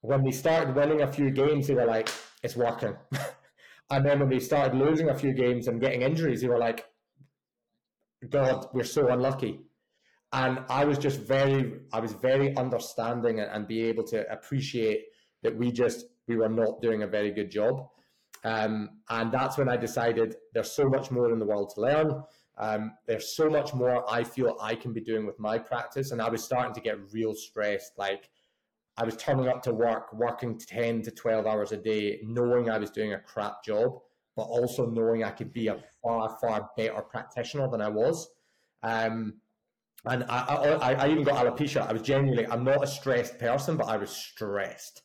when 0.02 0.24
we 0.24 0.32
started 0.32 0.76
winning 0.76 1.02
a 1.02 1.12
few 1.12 1.32
games, 1.32 1.68
they 1.68 1.76
were 1.76 1.86
like, 1.86 2.10
it's 2.44 2.56
working. 2.56 2.96
and 3.90 4.06
then 4.06 4.20
when 4.20 4.30
we 4.30 4.40
started 4.40 4.78
losing 4.78 5.10
a 5.10 5.18
few 5.18 5.34
games 5.34 5.68
and 5.68 5.82
getting 5.82 6.02
injuries, 6.02 6.42
they 6.42 6.48
were 6.48 6.60
like, 6.60 6.86
God, 8.30 8.68
we're 8.74 8.84
so 8.84 9.10
unlucky. 9.10 9.60
And 10.34 10.60
I 10.70 10.86
was 10.86 10.98
just 10.98 11.20
very, 11.20 11.80
I 11.94 12.00
was 12.00 12.14
very 12.14 12.56
understanding 12.58 13.40
and, 13.40 13.50
and 13.52 13.68
be 13.68 13.84
able 13.84 14.04
to 14.06 14.30
appreciate 14.32 15.06
that 15.44 15.56
we 15.56 15.72
just, 15.72 16.06
we 16.28 16.36
were 16.36 16.50
not 16.50 16.82
doing 16.82 17.04
a 17.04 17.08
very 17.08 17.32
good 17.32 17.50
job. 17.50 17.88
Um, 18.48 18.90
and 19.10 19.30
that's 19.30 19.58
when 19.58 19.68
I 19.68 19.76
decided 19.76 20.36
there's 20.54 20.72
so 20.72 20.88
much 20.88 21.12
more 21.12 21.32
in 21.34 21.40
the 21.40 21.46
world 21.46 21.72
to 21.76 21.82
learn. 21.82 22.24
Um, 22.58 22.94
there's 23.06 23.36
so 23.36 23.50
much 23.50 23.74
more 23.74 24.10
I 24.10 24.24
feel 24.24 24.58
I 24.62 24.74
can 24.74 24.94
be 24.94 25.02
doing 25.02 25.26
with 25.26 25.38
my 25.38 25.58
practice. 25.60 26.12
And 26.12 26.22
I 26.22 26.30
was 26.30 26.44
starting 26.44 26.74
to 26.74 26.80
get 26.80 27.12
real 27.12 27.34
stressed. 27.34 27.98
Like 27.98 28.30
I 28.96 29.04
was 29.04 29.18
turning 29.18 29.50
up 29.50 29.62
to 29.64 29.74
work, 29.74 30.14
working 30.14 30.58
10 30.58 31.02
to 31.04 31.12
12 31.12 31.46
hours 31.46 31.74
a 31.74 31.78
day, 31.78 32.22
knowing 32.24 32.70
I 32.70 32.78
was 32.78 32.90
doing 32.90 33.14
a 33.14 33.20
crap 33.20 33.66
job, 33.66 34.00
but 34.38 34.44
also 34.44 34.86
knowing 34.90 35.26
I 35.26 35.32
could 35.32 35.52
be 35.52 35.68
a 35.68 35.84
far, 36.02 36.38
far 36.40 36.70
better 36.78 37.02
practitioner 37.02 37.70
than 37.70 37.82
I 37.82 37.90
was. 37.90 38.30
Um, 38.82 39.42
and 40.06 40.24
I, 40.30 40.40
I, 40.40 40.94
I, 40.94 41.10
even 41.10 41.24
got 41.24 41.46
alopecia. 41.46 41.86
I 41.86 41.92
was 41.92 42.02
genuinely, 42.02 42.48
I'm 42.48 42.64
not 42.64 42.82
a 42.82 42.88
stressed 42.88 43.40
person, 43.40 43.76
but 43.76 43.88
I 43.88 43.98
was 43.98 44.10
stressed. 44.10 45.02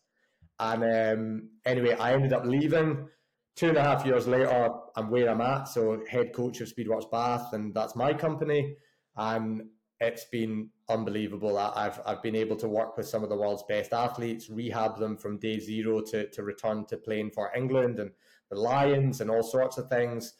And 0.61 0.84
um, 0.84 1.49
anyway, 1.64 1.96
I 1.99 2.12
ended 2.12 2.32
up 2.32 2.44
leaving. 2.44 3.08
Two 3.54 3.68
and 3.68 3.76
a 3.76 3.82
half 3.82 4.06
years 4.06 4.26
later, 4.26 4.71
I'm 4.97 5.11
where 5.11 5.28
I'm 5.28 5.40
at. 5.40 5.64
So, 5.68 6.02
head 6.09 6.32
coach 6.32 6.61
of 6.61 6.68
Speedworks 6.68 7.11
Bath, 7.11 7.52
and 7.52 7.75
that's 7.75 7.94
my 7.94 8.14
company. 8.14 8.76
And 9.16 9.62
it's 10.02 10.25
been 10.25 10.68
unbelievable. 10.88 11.56
I've 11.59 12.00
I've 12.04 12.23
been 12.23 12.35
able 12.35 12.56
to 12.56 12.68
work 12.68 12.97
with 12.97 13.06
some 13.06 13.23
of 13.23 13.28
the 13.28 13.37
world's 13.37 13.62
best 13.68 13.92
athletes, 13.92 14.50
rehab 14.50 14.99
them 14.99 15.16
from 15.16 15.38
day 15.38 15.59
zero 15.61 16.00
to 16.11 16.28
to 16.30 16.42
return 16.42 16.85
to 16.87 16.97
playing 16.97 17.30
for 17.30 17.52
England 17.54 18.00
and 18.00 18.11
the 18.50 18.59
Lions 18.59 19.21
and 19.21 19.30
all 19.30 19.42
sorts 19.42 19.78
of 19.78 19.88
things. 19.88 20.35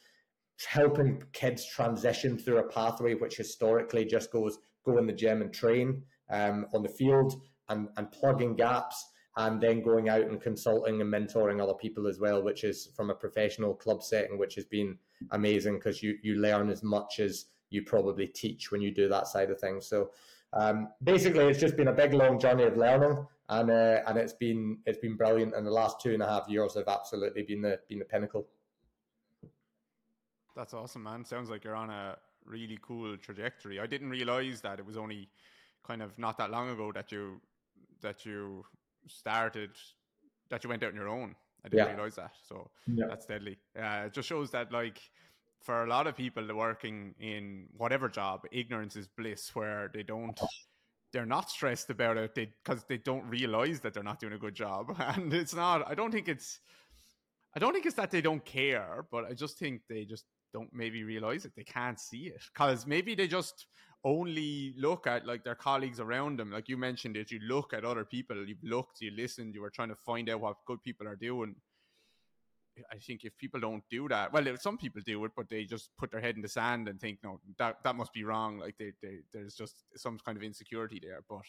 Helping 0.67 1.23
kids 1.33 1.65
transition 1.65 2.37
through 2.37 2.59
a 2.59 2.67
pathway 2.67 3.15
which 3.15 3.37
historically 3.37 4.05
just 4.05 4.31
goes 4.31 4.59
go 4.85 4.97
in 4.97 5.07
the 5.07 5.13
gym 5.13 5.41
and 5.41 5.53
train 5.53 6.03
um, 6.29 6.65
on 6.73 6.83
the 6.83 6.89
field 6.89 7.41
and 7.69 7.87
and 7.97 8.11
plugging 8.11 8.55
gaps 8.55 9.11
and 9.37 9.59
then 9.59 9.81
going 9.81 10.09
out 10.09 10.21
and 10.21 10.41
consulting 10.41 11.01
and 11.01 11.11
mentoring 11.11 11.61
other 11.61 11.73
people 11.73 12.07
as 12.07 12.19
well, 12.19 12.43
which 12.43 12.63
is 12.63 12.89
from 12.95 13.09
a 13.09 13.15
professional 13.15 13.73
club 13.73 14.03
setting, 14.03 14.37
which 14.37 14.55
has 14.55 14.65
been 14.65 14.97
amazing 15.31 15.75
because 15.75 16.03
you 16.03 16.17
you 16.21 16.35
learn 16.35 16.69
as 16.69 16.83
much 16.83 17.19
as 17.19 17.45
you 17.69 17.81
probably 17.83 18.27
teach 18.27 18.71
when 18.71 18.81
you 18.81 18.91
do 18.91 19.09
that 19.09 19.27
side 19.27 19.49
of 19.49 19.59
things. 19.59 19.87
So 19.87 20.11
um, 20.53 20.89
basically, 21.03 21.45
it's 21.45 21.59
just 21.59 21.75
been 21.75 21.87
a 21.87 21.93
big 21.93 22.13
long 22.13 22.39
journey 22.39 22.63
of 22.63 22.77
learning, 22.77 23.25
and 23.49 23.71
uh, 23.71 24.01
and 24.07 24.17
it's 24.17 24.33
been 24.33 24.77
it's 24.85 24.99
been 24.99 25.17
brilliant. 25.17 25.55
And 25.55 25.65
the 25.65 25.71
last 25.71 25.99
two 25.99 26.13
and 26.13 26.21
a 26.21 26.27
half 26.27 26.47
years 26.47 26.75
have 26.75 26.87
absolutely 26.87 27.43
been 27.43 27.61
the 27.61 27.79
been 27.89 27.99
the 27.99 28.05
pinnacle. 28.05 28.47
That's 30.55 30.75
awesome, 30.75 31.01
man. 31.01 31.25
Sounds 31.25 31.49
like 31.49 31.63
you're 31.63 31.75
on 31.75 31.89
a 31.89 32.17
really 32.45 32.77
cool 32.81 33.17
trajectory. 33.17 33.79
I 33.79 33.87
didn't 33.87 34.11
realize 34.11 34.61
that 34.61 34.77
it 34.77 34.85
was 34.85 34.97
only 34.97 35.29
kind 35.83 36.03
of 36.03 36.17
not 36.19 36.37
that 36.37 36.51
long 36.51 36.69
ago 36.69 36.91
that 36.91 37.11
you 37.11 37.41
that 38.01 38.25
you 38.25 38.63
started 39.07 39.71
that 40.49 40.63
you 40.63 40.69
went 40.69 40.83
out 40.83 40.89
on 40.89 40.95
your 40.95 41.09
own. 41.09 41.35
I 41.65 41.69
didn't 41.69 41.87
yeah. 41.87 41.93
realize 41.93 42.15
that. 42.15 42.31
So 42.47 42.69
yeah. 42.87 43.05
that's 43.07 43.25
deadly. 43.25 43.57
Uh, 43.77 44.03
it 44.05 44.13
just 44.13 44.27
shows 44.27 44.51
that 44.51 44.71
like 44.71 44.99
for 45.61 45.85
a 45.85 45.87
lot 45.87 46.07
of 46.07 46.15
people 46.15 46.45
working 46.55 47.15
in 47.19 47.67
whatever 47.77 48.09
job, 48.09 48.41
ignorance 48.51 48.95
is 48.95 49.07
bliss, 49.07 49.55
where 49.55 49.89
they 49.93 50.03
don't, 50.03 50.39
they're 51.13 51.25
not 51.25 51.49
stressed 51.49 51.89
about 51.89 52.17
it 52.17 52.35
because 52.35 52.83
they, 52.83 52.97
they 52.97 53.01
don't 53.03 53.25
realize 53.25 53.79
that 53.79 53.93
they're 53.93 54.03
not 54.03 54.19
doing 54.19 54.33
a 54.33 54.37
good 54.37 54.55
job. 54.55 54.95
And 55.15 55.33
it's 55.33 55.55
not, 55.55 55.89
I 55.89 55.95
don't 55.95 56.11
think 56.11 56.27
it's, 56.27 56.59
I 57.55 57.59
don't 57.59 57.71
think 57.73 57.85
it's 57.85 57.95
that 57.95 58.11
they 58.11 58.21
don't 58.21 58.43
care, 58.43 59.05
but 59.11 59.25
I 59.25 59.33
just 59.33 59.57
think 59.57 59.81
they 59.87 60.03
just 60.05 60.25
don't 60.53 60.69
maybe 60.73 61.03
realize 61.03 61.45
it. 61.45 61.53
They 61.55 61.63
can't 61.63 61.99
see 61.99 62.27
it 62.27 62.41
because 62.53 62.85
maybe 62.85 63.15
they 63.15 63.27
just 63.27 63.67
only 64.03 64.73
look 64.77 65.07
at 65.07 65.25
like 65.25 65.43
their 65.43 65.55
colleagues 65.55 65.99
around 65.99 66.39
them. 66.39 66.51
Like 66.51 66.67
you 66.67 66.77
mentioned 66.77 67.15
it, 67.17 67.31
you 67.31 67.39
look 67.39 67.73
at 67.73 67.85
other 67.85 68.05
people, 68.05 68.45
you've 68.47 68.63
looked, 68.63 69.01
you 69.01 69.11
listened, 69.11 69.55
you 69.55 69.61
were 69.61 69.69
trying 69.69 69.89
to 69.89 69.95
find 69.95 70.29
out 70.29 70.41
what 70.41 70.57
good 70.65 70.83
people 70.83 71.07
are 71.07 71.15
doing 71.15 71.55
I 72.91 72.97
think 72.97 73.23
if 73.23 73.37
people 73.37 73.59
don't 73.59 73.83
do 73.89 74.07
that, 74.09 74.33
well, 74.33 74.45
some 74.57 74.77
people 74.77 75.01
do 75.05 75.23
it, 75.25 75.31
but 75.35 75.49
they 75.49 75.63
just 75.63 75.89
put 75.97 76.11
their 76.11 76.21
head 76.21 76.35
in 76.35 76.41
the 76.41 76.47
sand 76.47 76.87
and 76.87 76.99
think, 76.99 77.19
no, 77.23 77.39
that 77.57 77.77
that 77.83 77.95
must 77.95 78.13
be 78.13 78.23
wrong. 78.23 78.59
Like 78.59 78.75
they, 78.77 78.91
they 79.01 79.19
there's 79.31 79.55
just 79.55 79.83
some 79.95 80.17
kind 80.25 80.37
of 80.37 80.43
insecurity 80.43 80.99
there. 81.01 81.23
But 81.29 81.41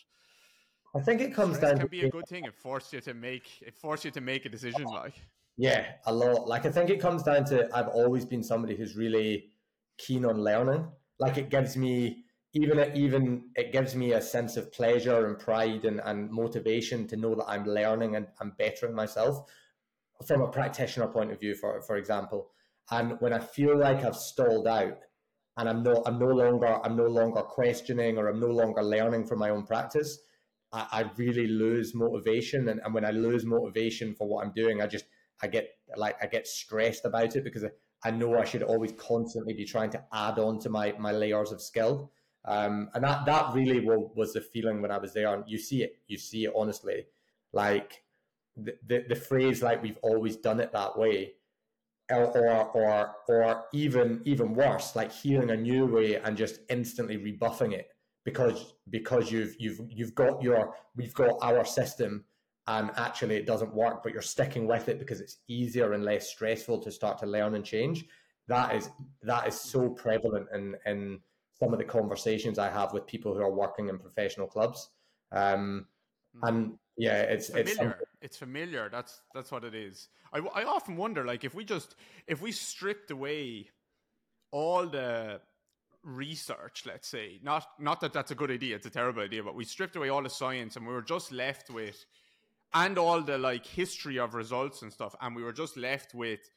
I 0.94 1.00
think 1.02 1.20
it 1.20 1.34
comes 1.34 1.58
down. 1.58 1.78
Can 1.78 1.88
be 1.88 2.04
a 2.04 2.11
good 2.11 2.28
thing. 2.28 2.44
It 2.44 2.54
forces 2.54 2.92
you 2.92 3.00
to 3.00 3.14
make 3.14 3.62
it 3.62 3.76
forces 3.76 4.06
you 4.06 4.11
to 4.12 4.20
make 4.20 4.44
a 4.44 4.49
decision. 4.49 4.84
Like 4.84 5.14
yeah, 5.56 5.92
a 6.06 6.12
lot. 6.12 6.46
Like 6.46 6.66
I 6.66 6.70
think 6.70 6.90
it 6.90 7.00
comes 7.00 7.23
down 7.23 7.44
to 7.46 7.68
I've 7.75 7.88
always 7.88 8.25
been 8.25 8.42
somebody 8.42 8.76
who's 8.76 8.96
really 8.96 9.50
keen 9.96 10.25
on 10.25 10.42
learning. 10.42 10.87
Like 11.18 11.38
it 11.38 11.49
gives 11.49 11.76
me 11.76 12.24
even 12.54 12.78
it, 12.78 12.96
even 12.96 13.50
it 13.56 13.73
gives 13.73 13.94
me 13.94 14.12
a 14.12 14.23
sense 14.23 14.56
of 14.56 14.73
pleasure 14.73 15.26
and 15.26 15.38
pride 15.38 15.84
and, 15.84 16.00
and 16.04 16.30
motivation 16.30 17.06
to 17.08 17.16
know 17.16 17.34
that 17.34 17.46
I'm 17.49 17.66
learning 17.66 18.16
and 18.16 18.28
I'm 18.40 18.54
bettering 18.58 18.94
myself 18.94 19.50
from 20.26 20.42
a 20.42 20.49
practitioner 20.49 21.08
point 21.08 21.32
of 21.32 21.40
view, 21.40 21.54
for 21.54 21.82
for 21.82 21.96
example. 21.96 22.50
And 22.90 23.20
when 23.20 23.32
I 23.32 23.40
feel 23.40 23.76
like 23.78 24.04
I've 24.04 24.16
stalled 24.16 24.68
out 24.68 24.99
and 25.56 25.68
I'm 25.68 25.82
no 25.82 26.02
I'm 26.06 26.18
no 26.18 26.28
longer 26.28 26.80
I'm 26.84 26.96
no 26.96 27.06
longer 27.06 27.42
questioning 27.42 28.18
or 28.18 28.28
I'm 28.28 28.40
no 28.40 28.49
longer 28.49 28.82
learning 28.82 29.26
from 29.26 29.40
my 29.40 29.50
own 29.50 29.64
practice, 29.64 30.18
I, 30.73 30.87
I 30.92 31.11
really 31.16 31.46
lose 31.49 31.94
motivation. 31.94 32.68
And, 32.68 32.80
and 32.84 32.94
when 32.94 33.04
I 33.04 33.11
lose 33.11 33.44
motivation 33.44 34.14
for 34.14 34.28
what 34.28 34.44
I'm 34.44 34.52
doing, 34.52 34.80
I 34.80 34.87
just 34.87 35.06
I 35.42 35.49
get 35.49 35.68
like 35.96 36.16
I 36.23 36.26
get 36.26 36.46
stressed 36.46 37.04
about 37.04 37.34
it 37.37 37.44
because 37.44 37.64
I, 37.64 37.70
I 38.04 38.11
know 38.12 38.38
I 38.38 38.44
should 38.44 38.62
always 38.62 38.92
constantly 38.92 39.54
be 39.54 39.64
trying 39.64 39.90
to 39.90 40.04
add 40.12 40.38
on 40.38 40.61
to 40.61 40.70
my 40.70 40.94
my 40.99 41.11
layers 41.12 41.50
of 41.50 41.61
skill. 41.61 42.12
Um, 42.46 42.90
and 42.94 43.02
that 43.04 43.24
that 43.26 43.54
really 43.54 43.80
was, 43.80 44.34
the 44.34 44.40
feeling 44.40 44.82
when 44.82 44.90
I 44.90 44.98
was 44.98 45.14
there. 45.14 45.34
And 45.34 45.44
you 45.46 45.58
see 45.58 45.82
it, 45.82 45.96
you 46.08 46.18
see 46.18 46.44
it 46.44 46.52
honestly, 46.54 47.06
like 47.52 48.02
the, 48.56 48.74
the, 48.86 49.04
the 49.08 49.16
phrase 49.16 49.62
like 49.62 49.82
we've 49.82 49.98
always 50.02 50.36
done 50.36 50.60
it 50.60 50.72
that 50.72 50.98
way 50.98 51.32
or, 52.10 52.26
or 52.36 52.70
or 52.76 53.14
or 53.28 53.64
even 53.72 54.20
even 54.24 54.54
worse 54.54 54.94
like 54.94 55.10
hearing 55.10 55.50
a 55.50 55.56
new 55.56 55.86
way 55.86 56.16
and 56.16 56.36
just 56.36 56.60
instantly 56.68 57.16
rebuffing 57.16 57.72
it 57.72 57.88
because 58.24 58.74
because 58.90 59.30
you've 59.30 59.56
you've 59.58 59.80
you've 59.88 60.14
got 60.14 60.42
your 60.42 60.74
we've 60.96 61.14
got 61.14 61.36
our 61.42 61.64
system 61.64 62.24
and 62.66 62.90
actually 62.96 63.36
it 63.36 63.46
doesn't 63.46 63.74
work 63.74 64.02
but 64.02 64.12
you're 64.12 64.22
sticking 64.22 64.66
with 64.66 64.88
it 64.88 64.98
because 64.98 65.20
it's 65.20 65.38
easier 65.48 65.92
and 65.94 66.04
less 66.04 66.28
stressful 66.28 66.78
to 66.78 66.90
start 66.90 67.18
to 67.18 67.26
learn 67.26 67.54
and 67.54 67.64
change 67.64 68.04
that 68.48 68.74
is 68.74 68.90
that 69.22 69.48
is 69.48 69.58
so 69.58 69.88
prevalent 69.88 70.46
in 70.54 70.76
in 70.86 71.18
some 71.58 71.73
of 71.73 71.78
the 71.78 71.84
conversations 71.84 72.58
i 72.58 72.68
have 72.68 72.92
with 72.92 73.06
people 73.06 73.34
who 73.34 73.40
are 73.40 73.52
working 73.52 73.88
in 73.88 73.99
professional 73.99 74.46
clubs 74.46 74.90
um, 75.32 75.87
hmm. 76.34 76.49
and 76.49 76.78
yeah, 76.96 77.23
it's 77.23 77.49
familiar. 77.49 77.99
It's, 78.00 78.11
it's, 78.23 78.37
familiar. 78.37 78.88
That's 78.88 79.20
that's 79.34 79.50
what 79.50 79.64
it 79.64 79.75
is. 79.75 80.08
I, 80.32 80.38
I 80.38 80.64
often 80.64 80.96
wonder, 80.96 81.25
like, 81.25 81.44
if 81.44 81.54
we 81.54 81.64
just 81.64 81.96
if 82.26 82.40
we 82.40 82.52
stripped 82.52 83.11
away 83.11 83.68
all 84.52 84.87
the 84.87 85.40
research, 86.04 86.84
let's 86.87 87.08
say, 87.08 87.40
not 87.42 87.66
not 87.80 88.00
that 88.00 88.12
that's 88.12 88.30
a 88.30 88.34
good 88.34 88.50
idea, 88.50 88.76
it's 88.76 88.87
a 88.87 88.90
terrible 88.90 89.23
idea, 89.23 89.42
but 89.42 89.56
we 89.56 89.64
stripped 89.64 89.96
away 89.96 90.08
all 90.08 90.23
the 90.23 90.30
science 90.30 90.76
and 90.76 90.87
we 90.87 90.92
were 90.92 91.02
just 91.02 91.32
left 91.32 91.68
with, 91.68 92.04
and 92.75 92.96
all 92.96 93.20
the 93.20 93.38
like 93.38 93.66
history 93.66 94.18
of 94.18 94.34
results 94.34 94.82
and 94.82 94.92
stuff, 94.92 95.16
and 95.20 95.34
we 95.34 95.42
were 95.42 95.52
just 95.52 95.76
left 95.76 96.14
with, 96.14 96.49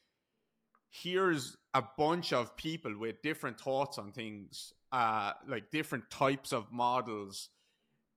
here's 0.90 1.56
a 1.74 1.82
bunch 1.96 2.32
of 2.32 2.56
people 2.56 2.96
with 2.96 3.20
different 3.22 3.58
thoughts 3.58 3.98
on 3.98 4.12
things, 4.12 4.72
uh, 4.92 5.32
like 5.46 5.70
different 5.70 6.10
types 6.10 6.52
of 6.52 6.70
models 6.72 7.50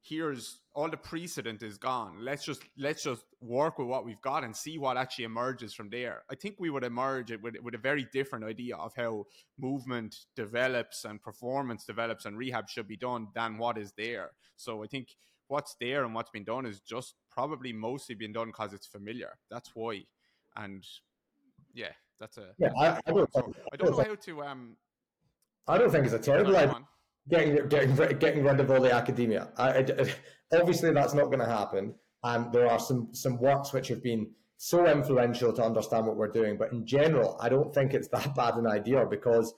here's 0.03 0.59
all 0.73 0.89
the 0.89 0.97
precedent 0.97 1.61
is 1.61 1.77
gone. 1.77 2.17
Let's 2.19 2.43
just 2.43 2.63
let's 2.77 3.03
just 3.03 3.23
work 3.39 3.77
with 3.77 3.87
what 3.87 4.05
we've 4.05 4.21
got 4.21 4.43
and 4.43 4.55
see 4.55 4.77
what 4.77 4.97
actually 4.97 5.25
emerges 5.25 5.73
from 5.73 5.89
there. 5.89 6.23
I 6.29 6.35
think 6.35 6.55
we 6.59 6.69
would 6.69 6.83
emerge 6.83 7.31
with 7.41 7.55
with 7.61 7.75
a 7.75 7.79
very 7.79 8.07
different 8.11 8.45
idea 8.45 8.75
of 8.75 8.93
how 8.95 9.25
movement 9.59 10.15
develops 10.35 11.05
and 11.05 11.21
performance 11.21 11.85
develops 11.85 12.25
and 12.25 12.37
rehab 12.37 12.69
should 12.69 12.87
be 12.87 12.97
done 12.97 13.27
than 13.35 13.57
what 13.57 13.77
is 13.77 13.93
there. 13.97 14.31
So 14.55 14.83
I 14.83 14.87
think 14.87 15.15
what's 15.47 15.75
there 15.79 16.03
and 16.03 16.15
what's 16.15 16.31
been 16.31 16.45
done 16.45 16.65
is 16.65 16.79
just 16.79 17.15
probably 17.29 17.73
mostly 17.73 18.15
been 18.15 18.33
done 18.33 18.47
because 18.47 18.73
it's 18.73 18.87
familiar. 18.87 19.37
That's 19.49 19.71
why. 19.75 20.03
And 20.55 20.85
yeah, 21.73 21.91
that's 22.19 22.37
a 22.37 22.53
yeah. 22.57 22.69
I, 22.79 22.99
I, 23.05 23.11
don't, 23.11 23.33
so 23.33 23.53
I 23.71 23.75
don't 23.75 23.91
know 23.91 24.03
how 24.03 24.15
to 24.15 24.43
um. 24.43 24.77
I 25.67 25.77
don't 25.77 25.91
think 25.91 26.05
it's 26.05 26.13
a 26.13 26.19
terrible 26.19 26.55
idea 26.55 26.75
getting 27.29 27.67
getting 27.67 27.95
getting 28.19 28.43
rid 28.43 28.59
of 28.59 28.69
all 28.71 28.81
the 28.81 28.93
academia. 28.93 29.49
I, 29.57 29.79
I, 29.79 30.13
obviously, 30.53 30.91
that's 30.91 31.13
not 31.13 31.25
going 31.25 31.39
to 31.39 31.45
happen, 31.45 31.95
and 32.23 32.51
there 32.51 32.67
are 32.67 32.79
some 32.79 33.09
some 33.13 33.37
works 33.37 33.73
which 33.73 33.87
have 33.89 34.03
been 34.03 34.31
so 34.57 34.85
influential 34.87 35.51
to 35.53 35.63
understand 35.63 36.05
what 36.05 36.17
we're 36.17 36.27
doing. 36.27 36.57
But 36.57 36.71
in 36.71 36.85
general, 36.85 37.37
I 37.41 37.49
don't 37.49 37.73
think 37.73 37.93
it's 37.93 38.07
that 38.13 38.35
bad 38.35 38.55
an 38.55 38.67
idea 38.67 39.05
because, 39.05 39.53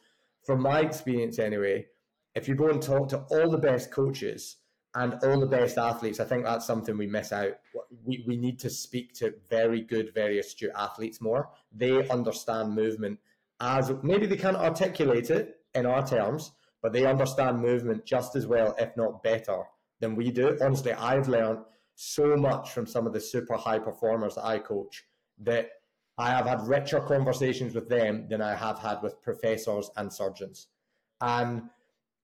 from 0.45 0.61
my 0.61 0.79
experience 0.79 1.39
anyway, 1.39 1.87
if 2.35 2.47
you 2.47 2.55
go 2.55 2.69
and 2.69 2.81
talk 2.81 3.09
to 3.09 3.19
all 3.31 3.49
the 3.49 3.57
best 3.57 3.91
coaches 3.91 4.57
and 4.95 5.15
all 5.23 5.39
the 5.39 5.47
best 5.47 5.77
athletes, 5.77 6.19
I 6.19 6.25
think 6.25 6.45
that's 6.45 6.67
something 6.67 6.97
we 6.97 7.07
miss 7.07 7.31
out. 7.31 7.53
We, 8.05 8.23
we 8.27 8.37
need 8.37 8.59
to 8.59 8.69
speak 8.69 9.13
to 9.15 9.33
very 9.49 9.81
good, 9.81 10.13
very 10.13 10.39
astute 10.39 10.71
athletes 10.75 11.19
more. 11.19 11.49
They 11.75 12.07
understand 12.09 12.75
movement 12.75 13.19
as 13.59 13.91
maybe 14.03 14.27
they 14.27 14.35
can't 14.35 14.57
articulate 14.57 15.31
it 15.31 15.62
in 15.75 15.85
our 15.85 16.05
terms, 16.05 16.51
but 16.81 16.93
they 16.93 17.05
understand 17.05 17.59
movement 17.59 18.05
just 18.05 18.35
as 18.35 18.45
well, 18.47 18.75
if 18.79 18.95
not 18.97 19.23
better, 19.23 19.63
than 19.99 20.15
we 20.15 20.31
do. 20.31 20.57
Honestly, 20.61 20.93
I've 20.93 21.27
learned 21.27 21.59
so 21.95 22.35
much 22.35 22.71
from 22.71 22.85
some 22.85 23.07
of 23.07 23.13
the 23.13 23.19
super 23.19 23.55
high 23.55 23.79
performers 23.79 24.35
that 24.35 24.45
I 24.45 24.59
coach 24.59 25.03
that 25.39 25.69
I 26.17 26.29
have 26.29 26.45
had 26.45 26.67
richer 26.67 26.99
conversations 26.99 27.73
with 27.73 27.89
them 27.89 28.27
than 28.29 28.41
I 28.41 28.55
have 28.55 28.79
had 28.79 29.01
with 29.01 29.21
professors 29.21 29.89
and 29.97 30.11
surgeons. 30.11 30.67
And 31.21 31.63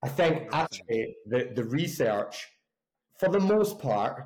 I 0.04 0.10
think 0.10 0.50
actually 0.54 1.16
the, 1.26 1.52
the 1.56 1.64
research, 1.64 2.48
for 3.18 3.30
the 3.30 3.40
most 3.40 3.80
part, 3.80 4.26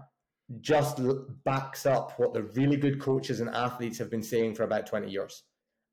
just 0.59 0.99
backs 1.45 1.85
up 1.85 2.19
what 2.19 2.33
the 2.33 2.43
really 2.43 2.77
good 2.77 2.99
coaches 2.99 3.39
and 3.39 3.49
athletes 3.49 3.97
have 3.97 4.09
been 4.09 4.23
saying 4.23 4.55
for 4.55 4.63
about 4.63 4.85
20 4.85 5.09
years. 5.09 5.43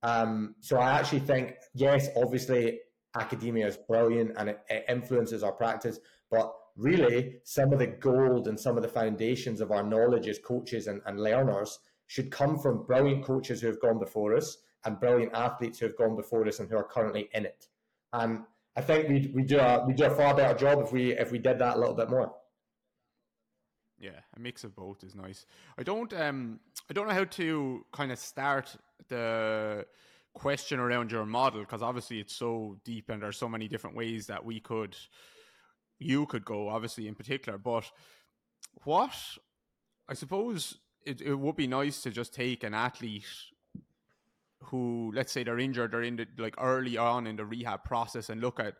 Um, 0.03 0.57
so 0.61 0.79
I 0.79 0.93
actually 0.99 1.21
think, 1.21 1.55
yes, 1.75 2.09
obviously 2.17 2.81
academia 3.19 3.67
is 3.67 3.77
brilliant 3.77 4.33
and 4.37 4.51
it, 4.51 4.61
it 4.69 4.85
influences 4.89 5.43
our 5.43 5.53
practice. 5.53 5.99
But 6.31 6.53
really, 6.77 7.37
some 7.45 7.73
of 7.73 7.79
the 7.79 7.87
gold 7.87 8.49
and 8.49 8.59
some 8.59 8.77
of 8.77 8.83
the 8.83 8.89
foundations 8.89 9.61
of 9.61 9.71
our 9.71 9.83
knowledge 9.83 10.29
as 10.29 10.39
coaches 10.39 10.87
and, 10.87 11.01
and 11.07 11.21
learners 11.21 11.79
should 12.07 12.31
come 12.31 12.59
from 12.59 12.87
brilliant 12.87 13.25
coaches 13.25 13.61
who 13.61 13.69
have 13.69 13.81
gone 13.81 13.99
before 13.99 14.37
us 14.37 14.59
and 14.85 14.99
brilliant 14.99 15.33
athletes 15.35 15.79
who 15.79 15.87
have 15.87 15.97
gone 15.97 16.17
before 16.17 16.47
us 16.47 16.59
and 16.59 16.69
who 16.69 16.77
are 16.77 16.85
currently 16.85 17.29
in 17.35 17.45
it. 17.45 17.67
And 18.13 18.41
I 18.77 18.81
think 18.81 19.09
we 19.09 19.31
we 19.35 19.43
do 19.43 19.59
a 19.59 19.85
we 19.87 19.93
do 19.93 20.05
a 20.05 20.11
far 20.11 20.35
better 20.35 20.57
job 20.59 20.81
if 20.81 20.93
we 20.93 21.13
if 21.13 21.31
we 21.31 21.39
did 21.39 21.59
that 21.59 21.77
a 21.77 21.79
little 21.79 21.95
bit 21.95 22.11
more. 22.11 22.33
Yeah, 23.99 24.21
a 24.35 24.41
mix 24.41 24.65
of 24.65 24.75
both 24.75 25.05
is 25.05 25.15
nice. 25.15 25.45
I 25.77 25.83
don't 25.83 26.13
um 26.15 26.61
I 26.89 26.95
don't 26.95 27.07
know 27.07 27.15
how 27.15 27.25
to 27.25 27.85
kind 27.93 28.11
of 28.11 28.19
start 28.19 28.77
the 29.09 29.87
question 30.35 30.79
around 30.79 31.11
your 31.11 31.27
model 31.27 31.61
because 31.61 31.83
obviously 31.83 32.21
it's 32.21 32.35
so 32.35 32.77
deep 32.85 33.09
and 33.09 33.23
there's 33.23 33.37
so 33.37 33.49
many 33.49 33.69
different 33.69 33.97
ways 33.97 34.27
that 34.27 34.45
we 34.45 34.61
could 34.61 34.97
you 35.99 36.25
could 36.27 36.45
go 36.45 36.69
obviously 36.69 37.09
in 37.09 37.15
particular. 37.15 37.59
But 37.59 37.91
what 38.85 39.15
i 40.09 40.15
suppose 40.15 40.79
it, 41.05 41.21
it 41.21 41.35
would 41.35 41.57
be 41.57 41.67
nice 41.67 42.03
to 42.03 42.11
just 42.11 42.35
take 42.35 42.63
an 42.63 42.75
athlete 42.75 43.25
who 44.65 45.11
let's 45.15 45.33
say 45.33 45.43
they're 45.43 45.59
injured 45.59 45.91
they're 45.91 46.03
in 46.03 46.17
the 46.17 46.27
like 46.37 46.55
early 46.59 46.97
on 46.97 47.27
in 47.27 47.37
the 47.37 47.45
rehab 47.45 47.83
process 47.85 48.29
and 48.29 48.41
look 48.41 48.61
at 48.61 48.75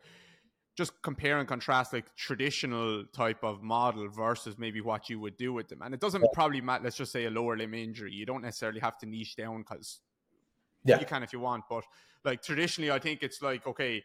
just 0.77 1.01
compare 1.01 1.39
and 1.39 1.47
contrast 1.47 1.93
like 1.93 2.15
traditional 2.15 3.03
type 3.13 3.43
of 3.43 3.61
model 3.61 4.07
versus 4.09 4.57
maybe 4.57 4.79
what 4.81 5.09
you 5.09 5.19
would 5.19 5.37
do 5.37 5.51
with 5.51 5.67
them. 5.67 5.81
And 5.83 5.93
it 5.93 5.99
doesn't 5.99 6.23
probably 6.33 6.61
matter 6.61 6.85
let's 6.85 6.95
just 6.95 7.11
say 7.11 7.25
a 7.25 7.29
lower 7.29 7.57
limb 7.57 7.73
injury. 7.73 8.13
You 8.13 8.25
don't 8.25 8.41
necessarily 8.41 8.79
have 8.79 8.97
to 8.99 9.05
niche 9.05 9.35
down 9.35 9.59
because 9.59 9.99
yeah. 10.83 10.99
you 10.99 11.05
can 11.05 11.23
if 11.23 11.33
you 11.33 11.39
want. 11.39 11.63
But 11.69 11.83
like 12.23 12.41
traditionally, 12.41 12.91
I 12.91 12.99
think 12.99 13.23
it's 13.23 13.41
like 13.41 13.65
okay, 13.67 14.03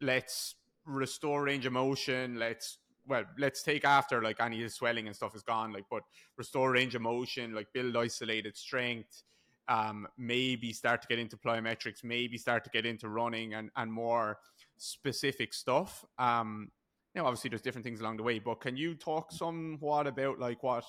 let's 0.00 0.54
restore 0.84 1.44
range 1.44 1.66
of 1.66 1.72
motion. 1.72 2.38
Let's 2.38 2.78
well, 3.06 3.24
let's 3.38 3.62
take 3.62 3.84
after 3.84 4.22
like 4.22 4.40
any 4.40 4.68
swelling 4.68 5.06
and 5.06 5.14
stuff 5.14 5.34
is 5.34 5.42
gone. 5.42 5.72
Like, 5.72 5.84
but 5.90 6.02
restore 6.36 6.72
range 6.72 6.94
of 6.94 7.02
motion, 7.02 7.54
like 7.54 7.68
build 7.72 7.96
isolated 7.96 8.56
strength. 8.56 9.22
Um, 9.68 10.06
maybe 10.16 10.72
start 10.72 11.02
to 11.02 11.08
get 11.08 11.18
into 11.18 11.36
plyometrics. 11.36 12.04
Maybe 12.04 12.38
start 12.38 12.62
to 12.64 12.70
get 12.70 12.86
into 12.86 13.08
running 13.08 13.54
and 13.54 13.70
and 13.76 13.92
more 13.92 14.38
specific 14.76 15.54
stuff. 15.54 16.04
Um, 16.18 16.70
know, 17.16 17.26
obviously 17.26 17.50
there's 17.50 17.62
different 17.62 17.84
things 17.84 18.00
along 18.00 18.18
the 18.18 18.22
way, 18.22 18.38
but 18.38 18.60
can 18.60 18.76
you 18.76 18.94
talk 18.94 19.32
somewhat 19.32 20.06
about 20.06 20.38
like 20.38 20.62
what 20.62 20.84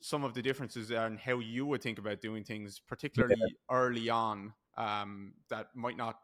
some 0.00 0.24
of 0.24 0.34
the 0.34 0.42
differences 0.42 0.90
and 0.90 1.18
how 1.18 1.38
you 1.38 1.66
would 1.66 1.82
think 1.82 1.98
about 1.98 2.20
doing 2.20 2.44
things, 2.44 2.80
particularly 2.86 3.34
yeah. 3.38 3.46
early 3.70 4.08
on, 4.08 4.52
um, 4.76 5.32
that 5.48 5.68
might 5.74 5.96
not 5.96 6.18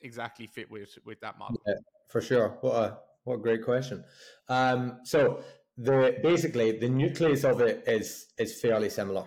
exactly 0.00 0.46
fit 0.46 0.70
with 0.70 0.98
with 1.04 1.20
that 1.20 1.38
model. 1.38 1.60
Yeah, 1.66 1.74
for 2.08 2.20
sure. 2.20 2.58
What 2.60 2.74
a 2.74 2.98
what 3.24 3.34
a 3.34 3.38
great 3.38 3.64
question. 3.64 4.04
Um, 4.48 5.00
so 5.04 5.42
the 5.76 6.18
basically 6.22 6.78
the 6.78 6.88
nucleus 6.88 7.44
of 7.44 7.60
it 7.60 7.84
is 7.86 8.26
is 8.38 8.60
fairly 8.60 8.90
similar. 8.90 9.26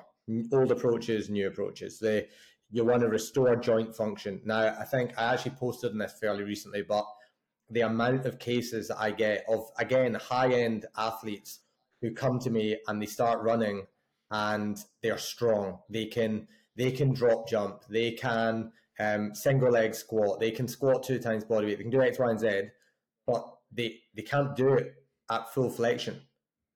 Old 0.53 0.71
approaches, 0.71 1.29
new 1.29 1.47
approaches. 1.47 1.99
They 1.99 2.27
you 2.71 2.85
want 2.85 3.01
to 3.01 3.09
restore 3.09 3.55
joint 3.55 3.95
function. 3.95 4.41
Now, 4.45 4.75
I 4.79 4.85
think 4.85 5.17
I 5.17 5.33
actually 5.33 5.55
posted 5.59 5.91
on 5.91 5.97
this 5.97 6.13
fairly 6.19 6.43
recently, 6.43 6.83
but 6.83 7.05
the 7.69 7.81
amount 7.81 8.25
of 8.25 8.39
cases 8.39 8.87
that 8.87 8.99
I 8.99 9.11
get 9.11 9.43
of 9.49 9.69
again 9.77 10.15
high 10.15 10.51
end 10.51 10.85
athletes 10.97 11.59
who 12.01 12.11
come 12.11 12.39
to 12.39 12.49
me 12.49 12.77
and 12.87 13.01
they 13.01 13.05
start 13.05 13.41
running 13.41 13.85
and 14.31 14.83
they're 15.01 15.17
strong. 15.17 15.79
They 15.89 16.05
can 16.05 16.47
they 16.75 16.91
can 16.91 17.13
drop 17.13 17.47
jump. 17.47 17.83
They 17.89 18.11
can 18.11 18.71
um, 18.99 19.33
single 19.33 19.71
leg 19.71 19.95
squat. 19.95 20.39
They 20.39 20.51
can 20.51 20.67
squat 20.67 21.03
two 21.03 21.19
times 21.19 21.43
body 21.43 21.67
weight. 21.67 21.77
They 21.77 21.83
can 21.83 21.91
do 21.91 22.01
X, 22.01 22.19
Y, 22.19 22.29
and 22.29 22.39
Z, 22.39 22.61
but 23.25 23.45
they 23.71 23.99
they 24.15 24.21
can't 24.21 24.55
do 24.55 24.73
it 24.73 24.93
at 25.29 25.53
full 25.53 25.69
flexion. 25.69 26.21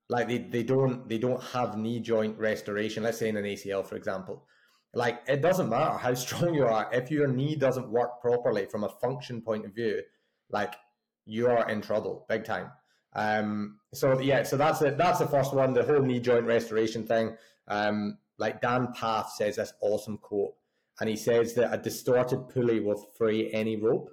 Like 0.10 0.28
they, 0.28 0.40
they 0.40 0.64
don't 0.64 1.08
they 1.08 1.18
don't 1.18 1.42
have 1.42 1.78
knee 1.78 2.00
joint 2.00 2.38
restoration. 2.38 3.04
Let's 3.04 3.18
say 3.18 3.30
in 3.30 3.38
an 3.38 3.46
ACL, 3.46 3.86
for 3.86 3.96
example. 3.96 4.46
Like 4.94 5.24
it 5.28 5.42
doesn't 5.42 5.70
matter 5.70 5.98
how 5.98 6.14
strong 6.26 6.54
you 6.54 6.66
are 6.66 6.90
if 6.92 7.10
your 7.10 7.28
knee 7.28 7.56
doesn't 7.56 7.90
work 7.90 8.22
properly 8.22 8.66
from 8.66 8.84
a 8.84 8.90
function 8.90 9.42
point 9.42 9.66
of 9.66 9.74
view. 9.74 10.02
Like 10.50 10.76
you 11.26 11.48
are 11.48 11.70
in 11.70 11.82
trouble, 11.82 12.26
big 12.30 12.44
time. 12.44 12.70
Um, 13.15 13.80
so 13.93 14.19
yeah, 14.19 14.43
so 14.43 14.58
that's 14.58 14.82
it. 14.82 14.97
That's 14.97 15.19
the 15.19 15.28
first 15.28 15.54
one, 15.54 15.73
the 15.73 15.84
whole 15.84 16.02
knee 16.02 16.19
joint 16.19 16.45
restoration 16.45 17.06
thing. 17.06 17.36
Um, 17.67 18.17
like 18.38 18.62
Dan 18.62 18.88
Pfaff 18.93 19.30
says 19.30 19.58
this 19.58 19.73
awesome 19.82 20.17
quote, 20.17 20.56
and 20.99 21.10
he 21.10 21.15
says 21.15 21.54
that 21.56 21.73
a 21.73 21.78
distorted 21.78 22.49
pulley 22.49 22.80
will 22.80 23.10
free 23.17 23.52
any 23.54 23.76
rope. 23.76 24.10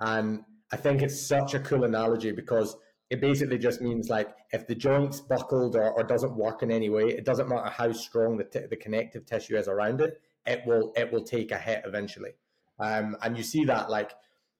And 0.00 0.44
I 0.72 0.76
think 0.76 1.02
it's 1.02 1.20
such 1.20 1.54
a 1.54 1.60
cool 1.60 1.84
analogy 1.84 2.32
because 2.32 2.76
it 3.10 3.20
basically 3.20 3.58
just 3.58 3.80
means 3.80 4.08
like 4.08 4.28
if 4.52 4.66
the 4.66 4.74
joint's 4.74 5.20
buckled 5.20 5.76
or, 5.76 5.92
or 5.92 6.02
doesn't 6.02 6.36
work 6.36 6.62
in 6.62 6.70
any 6.70 6.90
way, 6.90 7.08
it 7.08 7.24
doesn't 7.24 7.48
matter 7.48 7.70
how 7.70 7.92
strong 7.92 8.36
the, 8.36 8.44
t- 8.44 8.66
the 8.68 8.76
connective 8.76 9.24
tissue 9.24 9.56
is 9.56 9.68
around 9.68 10.00
it, 10.00 10.20
it 10.46 10.62
will 10.66 10.92
it 10.96 11.12
will 11.12 11.24
take 11.24 11.50
a 11.50 11.58
hit 11.58 11.82
eventually. 11.86 12.32
Um, 12.78 13.16
and 13.22 13.36
you 13.36 13.42
see 13.42 13.64
that 13.64 13.90
like 13.90 14.12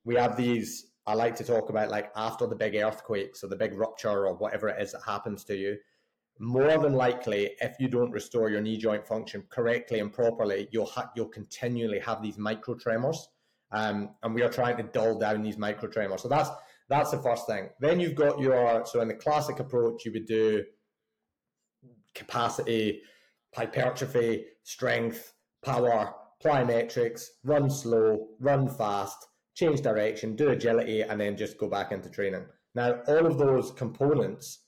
we 0.05 0.17
have 0.17 0.37
these 0.37 0.88
I 1.09 1.15
like 1.15 1.35
to 1.37 1.45
talk 1.45 1.71
about 1.71 1.89
like 1.89 2.13
after 2.17 2.47
the 2.47 2.55
big 2.55 2.77
earthquake, 2.77 3.35
so 3.35 3.47
the 3.47 3.57
big 3.57 3.73
rupture 3.73 4.27
or 4.27 4.35
whatever 4.35 4.69
it 4.69 4.83
is 4.83 4.93
that 4.93 5.01
happens 5.07 5.43
to 5.45 5.57
you. 5.57 5.79
More 6.39 6.77
than 6.77 6.93
likely, 6.93 7.53
if 7.63 7.77
you 7.81 7.89
don't 7.89 8.11
restore 8.11 8.51
your 8.51 8.61
knee 8.61 8.77
joint 8.77 9.07
function 9.07 9.43
correctly 9.49 10.01
and 10.01 10.13
properly, 10.13 10.69
you'll 10.71 10.85
ha- 10.85 11.11
you'll 11.17 11.31
continually 11.31 11.99
have 12.01 12.21
these 12.21 12.37
micro 12.37 12.75
tremors, 12.75 13.27
um, 13.73 14.11
and 14.23 14.35
we 14.35 14.43
are 14.43 14.51
trying 14.51 14.77
to 14.77 14.83
dull 14.83 15.19
down 15.19 15.43
these 15.43 15.57
micro 15.57 15.89
tremors. 15.89 16.21
So 16.21 16.29
that's 16.29 16.51
that's 16.91 17.11
the 17.11 17.23
first 17.23 17.47
thing. 17.47 17.71
Then 17.81 18.01
you've 18.01 18.15
got 18.15 18.39
your 18.39 18.85
so 18.85 19.01
in 19.01 19.09
the 19.09 19.15
classic 19.15 19.61
approach, 19.61 20.05
you 20.05 20.13
would 20.13 20.27
do 20.27 20.63
capacity, 22.15 23.01
hypertrophy, 23.55 24.45
strength, 24.63 25.33
power, 25.65 26.13
plyometrics, 26.45 27.29
run 27.45 27.71
slow, 27.71 28.29
run 28.41 28.69
fast 28.69 29.27
change 29.59 29.83
direction, 29.83 30.37
do 30.37 30.51
agility, 30.51 31.03
and 31.03 31.21
then 31.21 31.37
just 31.37 31.59
go 31.59 31.69
back 31.69 31.91
into 31.91 32.09
training. 32.09 32.45
Now, 32.77 33.01
all 33.09 33.27
of 33.27 33.39
those 33.39 33.73
components 33.73 34.61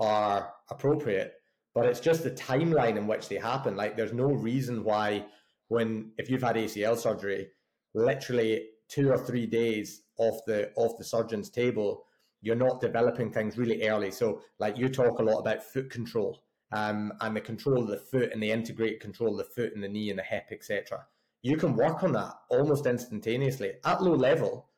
are 0.00 0.54
appropriate, 0.70 1.34
but 1.74 1.84
it's 1.84 2.00
just 2.00 2.24
the 2.24 2.30
timeline 2.30 2.96
in 2.96 3.06
which 3.06 3.28
they 3.28 3.36
happen. 3.36 3.76
Like, 3.76 3.96
there's 3.96 4.14
no 4.14 4.24
reason 4.24 4.84
why, 4.84 5.26
when 5.68 6.12
if 6.16 6.30
you've 6.30 6.42
had 6.42 6.56
ACL 6.56 6.96
surgery, 6.96 7.48
literally 7.94 8.68
two 8.88 9.10
or 9.10 9.18
three 9.18 9.44
days 9.44 10.02
off 10.16 10.40
the 10.46 10.70
off 10.76 10.96
the 10.96 11.04
surgeon's 11.04 11.50
table, 11.50 12.04
you're 12.40 12.56
not 12.56 12.80
developing 12.80 13.30
things 13.30 13.58
really 13.58 13.86
early. 13.86 14.10
So, 14.10 14.40
like 14.58 14.78
you 14.78 14.88
talk 14.88 15.18
a 15.18 15.22
lot 15.22 15.40
about 15.40 15.62
foot 15.62 15.90
control 15.90 16.42
um, 16.72 17.12
and 17.20 17.36
the 17.36 17.42
control 17.42 17.82
of 17.82 17.88
the 17.88 17.98
foot 17.98 18.30
and 18.32 18.42
the 18.42 18.50
integrated 18.50 19.00
control 19.00 19.32
of 19.32 19.46
the 19.46 19.52
foot 19.52 19.74
and 19.74 19.84
the 19.84 19.88
knee 19.88 20.08
and 20.08 20.18
the 20.18 20.22
hip, 20.22 20.46
etc. 20.52 21.06
You 21.42 21.56
can 21.56 21.76
work 21.76 22.02
on 22.02 22.12
that 22.12 22.32
almost 22.50 22.86
instantaneously 22.86 23.72
at 23.84 24.02
low 24.02 24.14
level. 24.14 24.68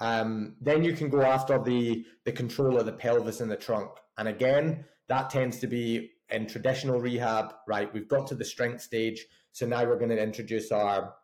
Um, 0.00 0.56
then 0.60 0.82
you 0.82 0.94
can 0.94 1.08
go 1.08 1.22
after 1.22 1.62
the 1.62 2.04
the 2.24 2.32
control 2.32 2.78
of 2.78 2.86
the 2.86 2.92
pelvis 2.92 3.40
and 3.40 3.50
the 3.50 3.56
trunk. 3.56 3.90
And 4.18 4.28
again, 4.28 4.84
that 5.08 5.30
tends 5.30 5.58
to 5.60 5.66
be 5.66 6.10
in 6.30 6.46
traditional 6.46 7.00
rehab. 7.00 7.54
Right, 7.66 7.92
we've 7.92 8.08
got 8.08 8.26
to 8.28 8.34
the 8.34 8.44
strength 8.44 8.82
stage, 8.82 9.24
so 9.52 9.66
now 9.66 9.84
we're 9.84 9.98
going 9.98 10.10
to 10.10 10.22
introduce 10.22 10.72
our 10.72 11.14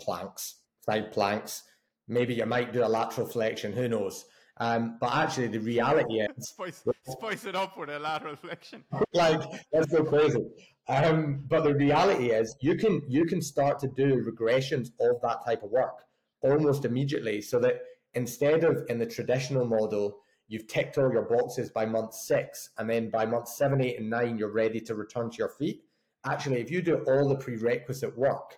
planks, 0.00 0.56
side 0.84 1.12
planks. 1.12 1.62
Maybe 2.06 2.34
you 2.34 2.46
might 2.46 2.72
do 2.72 2.84
a 2.84 2.88
lateral 2.88 3.26
flexion. 3.26 3.72
Who 3.72 3.88
knows? 3.88 4.24
Um, 4.60 4.96
but 5.00 5.14
actually, 5.14 5.48
the 5.48 5.60
reality 5.60 6.20
is 6.36 6.48
spice, 6.48 6.84
spice 7.06 7.44
it 7.44 7.54
up 7.54 7.78
with 7.78 7.90
a 7.90 7.98
lateral 7.98 8.36
flexion. 8.36 8.84
like 9.12 9.40
let's 9.72 9.86
go 9.86 10.04
crazy. 10.04 10.44
Um, 10.88 11.44
but 11.48 11.64
the 11.64 11.74
reality 11.74 12.30
is, 12.30 12.56
you 12.60 12.76
can 12.76 13.02
you 13.08 13.24
can 13.24 13.40
start 13.40 13.78
to 13.80 13.88
do 13.88 14.24
regressions 14.24 14.88
of 15.00 15.20
that 15.22 15.44
type 15.44 15.62
of 15.62 15.70
work 15.70 16.04
almost 16.40 16.84
immediately, 16.84 17.40
so 17.40 17.58
that 17.60 17.80
instead 18.14 18.64
of 18.64 18.84
in 18.88 18.98
the 18.98 19.06
traditional 19.06 19.64
model, 19.64 20.18
you've 20.48 20.66
ticked 20.66 20.98
all 20.98 21.12
your 21.12 21.28
boxes 21.28 21.70
by 21.70 21.86
month 21.86 22.14
six, 22.14 22.70
and 22.78 22.88
then 22.88 23.10
by 23.10 23.26
month 23.26 23.48
seven, 23.48 23.80
eight, 23.80 23.98
and 23.98 24.10
nine, 24.10 24.36
you're 24.38 24.52
ready 24.52 24.80
to 24.80 24.94
return 24.94 25.30
to 25.30 25.36
your 25.36 25.50
feet. 25.50 25.82
Actually, 26.26 26.60
if 26.60 26.70
you 26.70 26.82
do 26.82 26.96
all 27.06 27.28
the 27.28 27.36
prerequisite 27.36 28.16
work, 28.18 28.56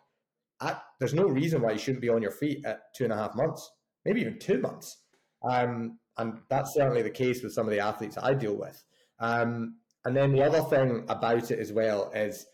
at, 0.62 0.82
there's 0.98 1.14
no 1.14 1.24
reason 1.24 1.60
why 1.60 1.72
you 1.72 1.78
shouldn't 1.78 2.00
be 2.00 2.08
on 2.08 2.22
your 2.22 2.30
feet 2.30 2.64
at 2.64 2.94
two 2.94 3.04
and 3.04 3.12
a 3.12 3.16
half 3.16 3.34
months, 3.34 3.70
maybe 4.04 4.20
even 4.20 4.38
two 4.38 4.60
months. 4.60 4.98
Um, 5.48 5.98
and 6.18 6.38
that's 6.48 6.74
certainly 6.74 7.02
the 7.02 7.10
case 7.10 7.42
with 7.42 7.52
some 7.52 7.66
of 7.66 7.72
the 7.72 7.80
athletes 7.80 8.18
I 8.18 8.34
deal 8.34 8.56
with. 8.56 8.84
Um, 9.20 9.76
and 10.04 10.16
then 10.16 10.32
the 10.32 10.42
other 10.42 10.62
thing 10.62 11.04
about 11.08 11.50
it 11.50 11.58
as 11.58 11.72
well 11.72 12.10
is 12.14 12.46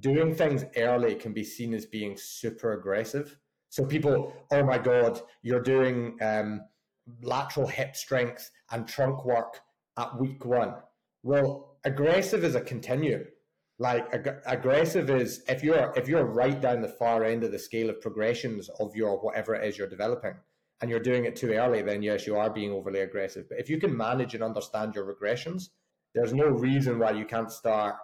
doing 0.00 0.34
things 0.34 0.64
early 0.76 1.14
can 1.14 1.32
be 1.32 1.44
seen 1.44 1.74
as 1.74 1.86
being 1.86 2.16
super 2.16 2.72
aggressive. 2.72 3.38
So 3.70 3.84
people, 3.84 4.34
oh 4.50 4.64
my 4.64 4.78
God, 4.78 5.20
you're 5.42 5.62
doing 5.62 6.18
um, 6.20 6.62
lateral 7.22 7.66
hip 7.66 7.96
strength 7.96 8.50
and 8.70 8.86
trunk 8.86 9.24
work 9.24 9.60
at 9.98 10.18
week 10.18 10.44
one. 10.44 10.74
Well, 11.22 11.78
aggressive 11.84 12.44
is 12.44 12.54
a 12.54 12.60
continuum. 12.60 13.24
Like 13.78 14.12
ag- 14.12 14.42
aggressive 14.46 15.08
is 15.10 15.42
if 15.48 15.64
you're 15.64 15.92
if 15.96 16.06
you're 16.06 16.24
right 16.24 16.60
down 16.60 16.82
the 16.82 16.88
far 16.88 17.24
end 17.24 17.42
of 17.42 17.52
the 17.52 17.58
scale 17.58 17.90
of 17.90 18.00
progressions 18.00 18.68
of 18.78 18.94
your 18.94 19.18
whatever 19.18 19.54
it 19.54 19.64
is 19.64 19.78
you're 19.78 19.88
developing, 19.88 20.34
and 20.82 20.90
you're 20.90 21.00
doing 21.00 21.24
it 21.24 21.36
too 21.36 21.52
early, 21.52 21.80
then 21.80 22.02
yes, 22.02 22.26
you 22.26 22.36
are 22.36 22.50
being 22.50 22.72
overly 22.72 23.00
aggressive. 23.00 23.48
But 23.48 23.60
if 23.60 23.70
you 23.70 23.78
can 23.78 23.96
manage 23.96 24.34
and 24.34 24.42
understand 24.42 24.96
your 24.96 25.06
regressions, 25.06 25.68
there's 26.12 26.34
no 26.34 26.46
reason 26.46 26.98
why 26.98 27.12
you 27.12 27.24
can't 27.24 27.50
start 27.50 27.94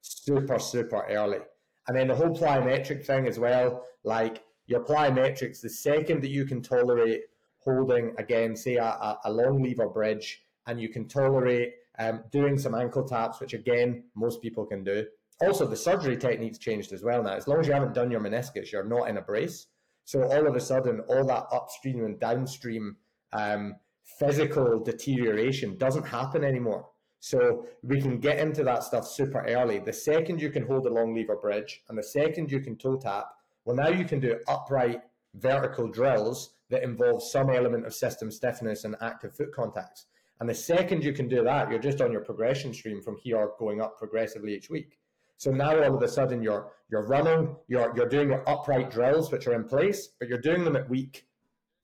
super, 0.00 0.60
super 0.60 1.04
early. 1.10 1.40
And 1.88 1.96
then 1.96 2.06
the 2.06 2.14
whole 2.14 2.34
plyometric 2.34 3.04
thing 3.04 3.26
as 3.26 3.40
well, 3.40 3.84
like 4.04 4.44
your 4.66 4.84
plyometrics, 4.84 5.60
the 5.60 5.68
second 5.68 6.22
that 6.22 6.30
you 6.30 6.44
can 6.44 6.62
tolerate 6.62 7.22
holding, 7.58 8.14
again, 8.18 8.54
say 8.54 8.76
a, 8.76 9.18
a 9.24 9.32
long 9.32 9.60
lever 9.60 9.88
bridge, 9.88 10.44
and 10.68 10.80
you 10.80 10.88
can 10.90 11.08
tolerate 11.08 11.72
um, 11.98 12.22
doing 12.30 12.56
some 12.56 12.74
ankle 12.74 13.02
taps, 13.02 13.40
which 13.40 13.52
again, 13.52 14.04
most 14.14 14.40
people 14.40 14.64
can 14.64 14.84
do. 14.84 15.04
Also, 15.40 15.66
the 15.66 15.76
surgery 15.76 16.16
techniques 16.16 16.58
changed 16.58 16.92
as 16.92 17.02
well 17.02 17.22
now. 17.22 17.34
As 17.34 17.48
long 17.48 17.58
as 17.58 17.66
you 17.66 17.72
haven't 17.72 17.94
done 17.94 18.10
your 18.10 18.20
meniscus, 18.20 18.70
you're 18.70 18.84
not 18.84 19.08
in 19.08 19.16
a 19.16 19.22
brace. 19.22 19.66
So 20.08 20.22
all 20.22 20.46
of 20.46 20.56
a 20.56 20.60
sudden, 20.60 21.00
all 21.00 21.26
that 21.26 21.48
upstream 21.52 22.02
and 22.06 22.18
downstream 22.18 22.96
um, 23.34 23.74
physical 24.18 24.82
deterioration 24.82 25.76
doesn't 25.76 26.06
happen 26.06 26.44
anymore. 26.44 26.88
So 27.20 27.66
we 27.82 28.00
can 28.00 28.18
get 28.18 28.38
into 28.38 28.64
that 28.64 28.84
stuff 28.84 29.06
super 29.06 29.44
early. 29.46 29.80
The 29.80 29.92
second 29.92 30.40
you 30.40 30.48
can 30.48 30.66
hold 30.66 30.86
a 30.86 30.90
long 30.90 31.14
lever 31.14 31.36
bridge 31.36 31.82
and 31.90 31.98
the 31.98 32.02
second 32.02 32.50
you 32.50 32.60
can 32.60 32.76
toe 32.78 32.96
tap, 32.96 33.26
well, 33.66 33.76
now 33.76 33.90
you 33.90 34.06
can 34.06 34.18
do 34.18 34.40
upright 34.48 35.02
vertical 35.34 35.88
drills 35.88 36.54
that 36.70 36.82
involve 36.82 37.22
some 37.22 37.50
element 37.50 37.84
of 37.84 37.92
system 37.92 38.30
stiffness 38.30 38.84
and 38.84 38.96
active 39.02 39.36
foot 39.36 39.52
contacts. 39.54 40.06
And 40.40 40.48
the 40.48 40.54
second 40.54 41.04
you 41.04 41.12
can 41.12 41.28
do 41.28 41.44
that, 41.44 41.68
you're 41.68 41.80
just 41.80 42.00
on 42.00 42.12
your 42.12 42.24
progression 42.24 42.72
stream 42.72 43.02
from 43.02 43.18
here 43.18 43.50
going 43.58 43.82
up 43.82 43.98
progressively 43.98 44.54
each 44.54 44.70
week. 44.70 44.98
So 45.38 45.50
now 45.50 45.82
all 45.82 45.96
of 45.96 46.02
a 46.02 46.08
sudden 46.08 46.42
you're 46.42 46.72
you're 46.90 47.06
running, 47.06 47.56
you're 47.68 47.92
you're 47.96 48.08
doing 48.08 48.28
your 48.28 48.48
upright 48.48 48.90
drills 48.90 49.32
which 49.32 49.46
are 49.46 49.54
in 49.54 49.64
place, 49.64 50.08
but 50.18 50.28
you're 50.28 50.40
doing 50.40 50.64
them 50.64 50.76
at 50.76 50.90
week 50.90 51.26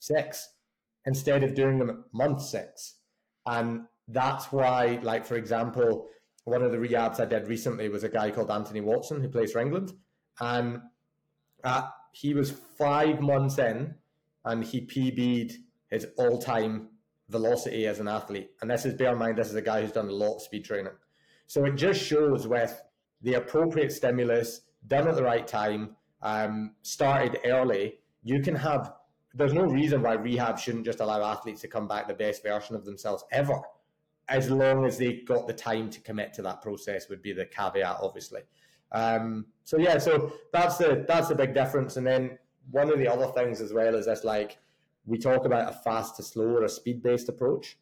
six 0.00 0.50
instead 1.06 1.42
of 1.42 1.54
doing 1.54 1.78
them 1.78 1.90
at 1.90 1.96
month 2.12 2.42
six. 2.42 2.96
And 3.46 3.82
that's 4.08 4.52
why, 4.52 4.98
like 5.02 5.24
for 5.24 5.36
example, 5.36 6.08
one 6.44 6.62
of 6.62 6.72
the 6.72 6.78
rehabs 6.78 7.20
I 7.20 7.24
did 7.24 7.48
recently 7.48 7.88
was 7.88 8.04
a 8.04 8.08
guy 8.08 8.30
called 8.30 8.50
Anthony 8.50 8.80
Watson 8.80 9.20
who 9.20 9.28
plays 9.28 9.52
for 9.52 9.60
England, 9.60 9.92
and 10.40 10.80
uh, 11.62 11.88
he 12.12 12.34
was 12.34 12.50
five 12.50 13.20
months 13.20 13.58
in, 13.58 13.94
and 14.44 14.64
he 14.64 14.80
PB'd 14.80 15.56
his 15.90 16.06
all-time 16.18 16.88
velocity 17.28 17.86
as 17.86 18.00
an 18.00 18.08
athlete. 18.08 18.50
And 18.60 18.70
this 18.70 18.84
is 18.84 18.94
bear 18.94 19.12
in 19.12 19.18
mind, 19.18 19.38
this 19.38 19.48
is 19.48 19.54
a 19.54 19.62
guy 19.62 19.80
who's 19.80 19.92
done 19.92 20.08
a 20.08 20.12
lot 20.12 20.36
of 20.36 20.42
speed 20.42 20.64
training. 20.64 20.92
So 21.46 21.64
it 21.64 21.76
just 21.76 22.02
shows 22.02 22.46
with 22.46 22.82
the 23.24 23.34
appropriate 23.34 23.90
stimulus 23.90 24.60
done 24.86 25.08
at 25.08 25.16
the 25.16 25.22
right 25.22 25.46
time, 25.46 25.96
um, 26.22 26.74
started 26.82 27.38
early, 27.44 27.98
you 28.22 28.40
can 28.40 28.54
have. 28.54 28.94
There's 29.34 29.52
no 29.52 29.64
reason 29.64 30.02
why 30.02 30.12
rehab 30.12 30.58
shouldn't 30.58 30.84
just 30.84 31.00
allow 31.00 31.20
athletes 31.22 31.62
to 31.62 31.68
come 31.68 31.88
back 31.88 32.06
the 32.06 32.14
best 32.14 32.42
version 32.42 32.76
of 32.76 32.84
themselves 32.84 33.24
ever, 33.32 33.60
as 34.28 34.48
long 34.48 34.84
as 34.84 34.96
they 34.96 35.14
got 35.26 35.48
the 35.48 35.52
time 35.52 35.90
to 35.90 36.00
commit 36.00 36.32
to 36.34 36.42
that 36.42 36.62
process. 36.62 37.08
Would 37.08 37.22
be 37.22 37.32
the 37.32 37.46
caveat, 37.46 37.96
obviously. 38.00 38.42
Um, 38.92 39.46
so 39.64 39.78
yeah, 39.78 39.98
so 39.98 40.32
that's 40.52 40.76
the 40.76 41.04
that's 41.08 41.28
the 41.28 41.34
big 41.34 41.54
difference. 41.54 41.96
And 41.96 42.06
then 42.06 42.38
one 42.70 42.92
of 42.92 42.98
the 42.98 43.08
other 43.08 43.26
things 43.32 43.60
as 43.60 43.72
well 43.72 43.94
is 43.96 44.06
this 44.06 44.22
like 44.22 44.58
we 45.06 45.18
talk 45.18 45.46
about 45.46 45.68
a 45.68 45.76
fast 45.78 46.16
to 46.16 46.22
slow 46.22 46.46
or 46.46 46.64
a 46.64 46.68
speed 46.68 47.02
based 47.02 47.28
approach, 47.28 47.78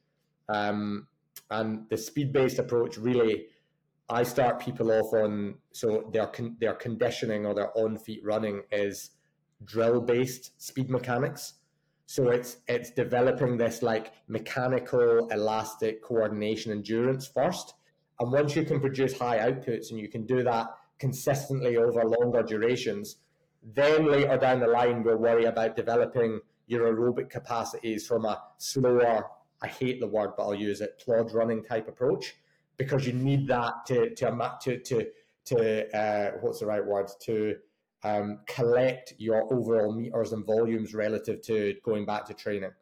um, 0.49 1.07
and 1.51 1.89
the 1.91 1.97
speed 1.97 2.33
based 2.33 2.59
approach 2.59 2.97
really 2.97 3.47
I 4.09 4.23
start 4.25 4.61
people 4.61 4.91
off 4.91 5.13
on 5.15 5.55
so 5.73 6.11
their 6.13 6.27
con- 6.27 6.57
their 6.61 6.75
conditioning 6.75 7.47
or 7.47 7.55
their 7.55 7.77
on 7.77 7.99
feet 7.99 8.21
running 8.25 8.63
is 8.71 9.11
drill 9.65 10.01
based 10.01 10.61
speed 10.61 10.91
mechanics. 10.91 11.55
So 12.07 12.29
it's 12.29 12.59
it's 12.69 12.91
developing 12.91 13.57
this 13.57 13.83
like 13.83 14.13
mechanical, 14.29 15.29
elastic 15.31 16.03
coordination 16.03 16.73
endurance 16.73 17.27
first, 17.27 17.75
and 18.21 18.31
once 18.31 18.55
you 18.55 18.65
can 18.65 18.81
produce 18.81 19.19
high 19.19 19.39
outputs 19.39 19.91
and 19.91 19.99
you 19.99 20.09
can 20.09 20.27
do 20.27 20.43
that 20.43 20.67
consistently 20.99 21.77
over 21.77 22.05
longer 22.05 22.43
durations, 22.43 23.17
then 23.63 24.11
later 24.11 24.37
down 24.37 24.61
the 24.61 24.67
line 24.67 25.03
we'll 25.03 25.17
worry 25.17 25.47
about 25.47 25.77
developing 25.77 26.41
your 26.67 26.93
aerobic 26.93 27.31
capacities 27.31 28.07
from 28.07 28.25
a 28.25 28.41
slower. 28.59 29.27
I 29.63 29.69
hate 29.69 30.01
the 30.01 30.07
word, 30.07 30.33
but 30.37 30.45
I'll 30.45 30.55
use 30.55 30.81
it. 30.81 31.03
Plod 31.05 31.33
running 31.33 31.63
type 31.65 31.89
approach 31.89 32.35
because 32.83 33.07
you 33.07 33.13
need 33.13 33.47
that 33.49 33.87
to 33.87 34.15
to 34.15 34.31
to 34.63 34.79
to, 34.81 35.07
to 35.45 35.97
uh, 35.97 36.31
what's 36.41 36.61
the 36.61 36.67
right 36.67 36.85
word 36.85 37.09
to 37.23 37.55
um, 38.05 38.41
collect 38.47 39.15
your 39.19 39.53
overall 39.53 39.93
meters 39.95 40.33
and 40.33 40.45
volumes 40.45 40.95
relative 40.95 41.41
to 41.43 41.75
going 41.85 42.05
back 42.05 42.25
to 42.27 42.35
training. 42.35 42.73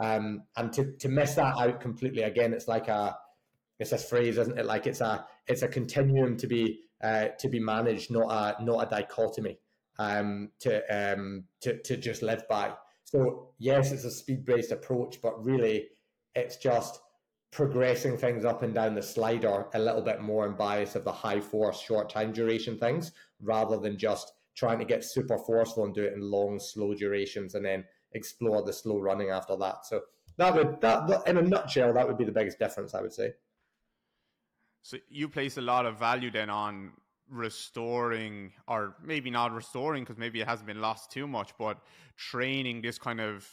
Um, 0.00 0.42
and 0.56 0.72
to, 0.72 0.92
to 0.96 1.08
miss 1.08 1.34
that 1.34 1.54
out 1.56 1.80
completely 1.80 2.22
again, 2.22 2.52
it's 2.52 2.66
like 2.66 2.88
a 2.88 3.16
it's 3.78 3.92
a 3.92 3.98
phrase, 3.98 4.38
isn't 4.38 4.58
it? 4.58 4.66
Like 4.66 4.86
it's 4.86 5.00
a 5.00 5.24
it's 5.46 5.62
a 5.62 5.68
continuum 5.68 6.36
to 6.38 6.46
be 6.46 6.80
uh, 7.02 7.28
to 7.38 7.48
be 7.48 7.60
managed, 7.60 8.10
not 8.10 8.58
a 8.60 8.64
not 8.64 8.86
a 8.86 8.90
dichotomy 8.90 9.58
um, 9.98 10.50
to 10.60 10.82
um, 10.90 11.44
to 11.60 11.80
to 11.82 11.96
just 11.96 12.22
live 12.22 12.46
by. 12.48 12.72
So 13.04 13.50
yes, 13.58 13.92
it's 13.92 14.04
a 14.04 14.10
speed 14.10 14.44
based 14.44 14.72
approach, 14.72 15.20
but 15.22 15.44
really, 15.44 15.88
it's 16.34 16.56
just 16.56 16.98
progressing 17.54 18.18
things 18.18 18.44
up 18.44 18.64
and 18.64 18.74
down 18.74 18.96
the 18.96 19.02
slider 19.02 19.66
a 19.74 19.78
little 19.78 20.02
bit 20.02 20.20
more 20.20 20.44
in 20.44 20.54
bias 20.54 20.96
of 20.96 21.04
the 21.04 21.12
high 21.12 21.40
force, 21.40 21.80
short 21.80 22.10
time 22.10 22.32
duration 22.32 22.76
things 22.76 23.12
rather 23.40 23.78
than 23.78 23.96
just 23.96 24.32
trying 24.56 24.78
to 24.78 24.84
get 24.84 25.04
super 25.04 25.38
forceful 25.38 25.84
and 25.84 25.94
do 25.94 26.02
it 26.02 26.14
in 26.14 26.20
long, 26.20 26.58
slow 26.58 26.94
durations 26.94 27.54
and 27.54 27.64
then 27.64 27.84
explore 28.12 28.62
the 28.64 28.72
slow 28.72 28.98
running 28.98 29.30
after 29.30 29.56
that. 29.56 29.86
So 29.86 30.00
that 30.36 30.52
would 30.52 30.80
that 30.80 31.22
in 31.28 31.36
a 31.36 31.42
nutshell, 31.42 31.94
that 31.94 32.08
would 32.08 32.18
be 32.18 32.24
the 32.24 32.32
biggest 32.32 32.58
difference, 32.58 32.92
I 32.92 33.00
would 33.00 33.12
say. 33.12 33.34
So 34.82 34.98
you 35.08 35.28
place 35.28 35.56
a 35.56 35.62
lot 35.62 35.86
of 35.86 35.96
value 35.96 36.32
then 36.32 36.50
on 36.50 36.90
restoring, 37.30 38.52
or 38.66 38.96
maybe 39.02 39.30
not 39.30 39.52
restoring, 39.52 40.02
because 40.02 40.18
maybe 40.18 40.40
it 40.40 40.48
hasn't 40.48 40.66
been 40.66 40.80
lost 40.80 41.12
too 41.12 41.28
much, 41.28 41.52
but 41.56 41.78
training 42.16 42.82
this 42.82 42.98
kind 42.98 43.20
of 43.20 43.48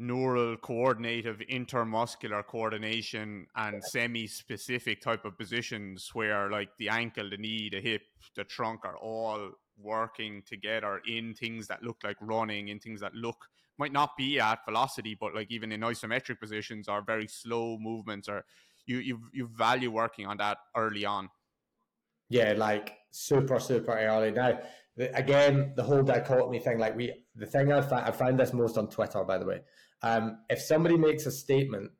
neural 0.00 0.56
coordinative 0.56 1.40
intermuscular 1.50 2.44
coordination 2.46 3.46
and 3.56 3.84
semi-specific 3.84 5.00
type 5.00 5.24
of 5.26 5.36
positions 5.36 6.10
where 6.14 6.50
like 6.50 6.70
the 6.78 6.88
ankle 6.88 7.28
the 7.28 7.36
knee 7.36 7.68
the 7.70 7.80
hip 7.80 8.00
the 8.34 8.44
trunk 8.44 8.80
are 8.84 8.96
all 8.96 9.50
working 9.76 10.42
together 10.46 11.00
in 11.06 11.34
things 11.34 11.66
that 11.66 11.82
look 11.82 11.98
like 12.02 12.16
running 12.20 12.68
in 12.68 12.78
things 12.78 13.00
that 13.00 13.14
look 13.14 13.46
might 13.80 13.92
not 13.92 14.16
be 14.16 14.38
at 14.38 14.58
velocity, 14.66 15.16
but 15.18 15.34
like 15.34 15.50
even 15.50 15.72
in 15.72 15.80
isometric 15.80 16.38
positions 16.38 16.86
or 16.86 17.02
very 17.02 17.26
slow 17.26 17.78
movements, 17.78 18.28
or 18.28 18.44
you 18.86 18.98
you 18.98 19.20
you 19.32 19.48
value 19.48 19.90
working 19.90 20.26
on 20.26 20.36
that 20.36 20.58
early 20.76 21.04
on. 21.04 21.28
Yeah, 22.28 22.52
like 22.56 22.98
super 23.10 23.58
super 23.58 23.92
early. 23.92 24.30
Now, 24.32 24.60
again, 25.14 25.72
the 25.76 25.82
whole 25.82 26.02
dichotomy 26.02 26.58
thing. 26.60 26.78
Like 26.78 26.94
we, 26.94 27.12
the 27.34 27.46
thing 27.46 27.72
I 27.72 27.80
find 27.80 28.06
I 28.06 28.10
find 28.10 28.38
this 28.38 28.52
most 28.52 28.76
on 28.76 28.88
Twitter, 28.88 29.24
by 29.24 29.38
the 29.38 29.46
way. 29.46 29.60
Um, 30.02 30.38
if 30.48 30.60
somebody 30.60 30.96
makes 30.96 31.26
a 31.26 31.30
statement, 31.30 31.90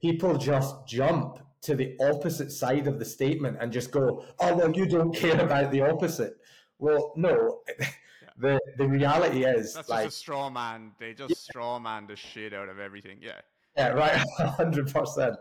people 0.00 0.36
just 0.36 0.74
jump 0.86 1.40
to 1.62 1.74
the 1.74 1.96
opposite 2.00 2.52
side 2.52 2.86
of 2.86 2.98
the 2.98 3.04
statement 3.04 3.56
and 3.60 3.72
just 3.72 3.90
go, 3.90 4.24
"Oh 4.40 4.56
well, 4.56 4.72
you 4.72 4.86
don't 4.86 5.14
care 5.24 5.40
about 5.40 5.70
the 5.70 5.82
opposite." 5.82 6.36
Well, 6.78 7.12
no. 7.16 7.60
the 8.38 8.60
the 8.78 8.88
reality 8.88 9.44
is 9.44 9.74
that's 9.74 9.88
like 9.88 10.06
just 10.06 10.16
a 10.16 10.20
straw 10.20 10.50
man. 10.50 10.92
They 10.98 11.14
just 11.14 11.30
yeah. 11.30 11.36
straw 11.36 11.78
man 11.78 12.06
the 12.06 12.16
shit 12.16 12.52
out 12.52 12.68
of 12.68 12.78
everything. 12.78 13.18
Yeah. 13.20 13.40
Yeah. 13.76 13.88
Right. 13.88 14.24
Hundred 14.38 14.92
percent. 14.92 15.36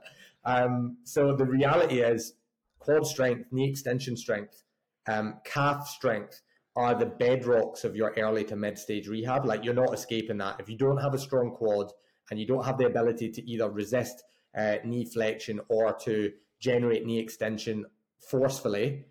Um, 0.45 0.97
so 1.03 1.35
the 1.35 1.45
reality 1.45 2.01
is 2.01 2.33
quad 2.79 3.05
strength, 3.05 3.51
knee 3.51 3.69
extension 3.69 4.17
strength, 4.17 4.63
um, 5.07 5.39
calf 5.45 5.87
strength 5.87 6.41
are 6.75 6.95
the 6.95 7.05
bedrocks 7.05 7.83
of 7.83 7.95
your 7.95 8.13
early 8.17 8.43
to 8.45 8.55
mid 8.55 8.77
stage 8.77 9.07
rehab. 9.07 9.45
Like 9.45 9.63
you're 9.63 9.73
not 9.73 9.93
escaping 9.93 10.37
that. 10.37 10.59
If 10.59 10.69
you 10.69 10.77
don't 10.77 10.97
have 10.97 11.13
a 11.13 11.19
strong 11.19 11.51
quad 11.51 11.91
and 12.31 12.39
you 12.39 12.47
don't 12.47 12.65
have 12.65 12.77
the 12.77 12.87
ability 12.87 13.29
to 13.31 13.49
either 13.49 13.69
resist 13.69 14.23
uh, 14.57 14.77
knee 14.83 15.05
flexion 15.05 15.59
or 15.69 15.93
to 15.93 16.31
generate 16.59 17.05
knee 17.05 17.19
extension 17.19 17.85
forcefully, 18.29 19.05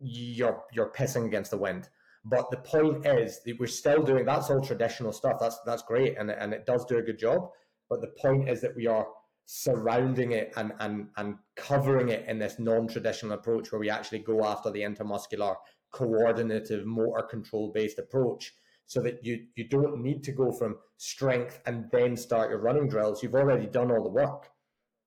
you're 0.00 0.64
you're 0.72 0.92
pissing 0.92 1.26
against 1.26 1.50
the 1.50 1.58
wind. 1.58 1.88
But 2.24 2.50
the 2.50 2.56
point 2.56 3.06
is 3.06 3.40
that 3.44 3.58
we're 3.60 3.66
still 3.68 4.02
doing 4.02 4.24
that's 4.24 4.50
all 4.50 4.60
traditional 4.60 5.12
stuff. 5.12 5.36
That's 5.38 5.60
that's 5.64 5.82
great 5.82 6.18
and, 6.18 6.30
and 6.30 6.52
it 6.52 6.66
does 6.66 6.84
do 6.86 6.98
a 6.98 7.02
good 7.02 7.18
job. 7.18 7.50
But 7.88 8.00
the 8.00 8.12
point 8.20 8.48
is 8.48 8.60
that 8.62 8.74
we 8.74 8.88
are 8.88 9.06
surrounding 9.48 10.32
it 10.32 10.52
and 10.56 10.72
and 10.80 11.06
and 11.16 11.36
covering 11.54 12.08
it 12.08 12.24
in 12.26 12.36
this 12.40 12.58
non-traditional 12.58 13.32
approach 13.32 13.70
where 13.70 13.78
we 13.78 13.88
actually 13.88 14.18
go 14.18 14.44
after 14.44 14.72
the 14.72 14.80
intermuscular 14.80 15.54
coordinative 15.92 16.84
motor 16.86 17.22
control 17.22 17.72
based 17.72 17.98
approach 17.98 18.52
so 18.86 19.00
that 19.00 19.24
you 19.24 19.46
you 19.56 19.68
don't 19.68 20.02
need 20.02 20.22
to 20.24 20.32
go 20.32 20.52
from 20.52 20.76
strength 20.96 21.60
and 21.66 21.86
then 21.92 22.16
start 22.16 22.50
your 22.50 22.60
running 22.60 22.88
drills. 22.88 23.22
You've 23.22 23.34
already 23.34 23.66
done 23.66 23.90
all 23.90 24.02
the 24.02 24.10
work. 24.10 24.50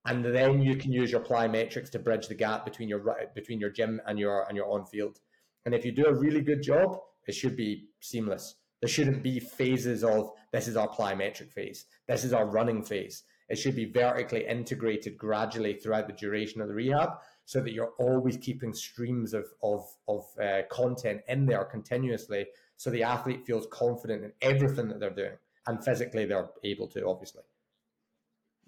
And 0.06 0.24
then 0.24 0.62
you 0.62 0.76
can 0.78 0.94
use 0.94 1.12
your 1.12 1.22
plyometrics 1.22 1.92
to 1.92 2.00
bridge 2.00 2.28
the 2.28 2.36
gap 2.36 2.66
between 2.66 2.90
your 2.90 3.04
between 3.36 3.60
your 3.60 3.70
gym 3.70 4.02
and 4.08 4.18
your 4.18 4.46
and 4.48 4.56
your 4.56 4.72
on 4.72 4.86
field. 4.86 5.20
And 5.66 5.76
if 5.76 5.86
you 5.86 5.92
do 5.92 6.06
a 6.06 6.14
really 6.14 6.42
good 6.42 6.64
job 6.64 7.00
it 7.30 7.36
should 7.36 7.56
be 7.56 7.90
seamless. 8.00 8.56
There 8.82 8.90
shouldn't 8.90 9.22
be 9.22 9.40
phases 9.40 10.04
of 10.04 10.32
this 10.52 10.68
is 10.68 10.76
our 10.76 10.88
plyometric 10.88 11.52
phase, 11.52 11.86
this 12.08 12.24
is 12.24 12.34
our 12.34 12.48
running 12.48 12.84
phase. 12.84 13.24
It 13.50 13.58
should 13.58 13.76
be 13.76 13.86
vertically 13.86 14.48
integrated 14.48 15.18
gradually 15.18 15.76
throughout 15.76 16.08
the 16.08 16.14
duration 16.14 16.60
of 16.62 16.68
the 16.68 16.74
rehab 16.74 17.10
so 17.50 17.60
that 17.62 17.72
you're 17.72 17.94
always 17.98 18.38
keeping 18.38 18.72
streams 18.76 19.34
of, 19.34 19.44
of, 19.64 19.84
of 20.08 20.24
uh, 20.40 20.62
content 20.70 21.20
in 21.28 21.48
there 21.48 21.66
continuously 21.66 22.46
so 22.78 22.92
the 22.92 23.02
athlete 23.02 23.44
feels 23.44 23.66
confident 23.72 24.24
in 24.24 24.32
everything 24.44 24.88
that 24.88 25.00
they're 25.00 25.10
doing 25.10 25.36
and 25.66 25.84
physically 25.84 26.26
they're 26.26 26.48
able 26.64 26.86
to, 26.90 27.08
obviously. 27.08 27.42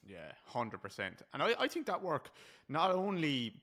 Yeah, 0.04 0.32
100%. 0.52 1.12
And 1.32 1.44
I, 1.44 1.54
I 1.60 1.68
think 1.68 1.86
that 1.86 2.02
work 2.02 2.32
not 2.70 2.90
only 2.90 3.54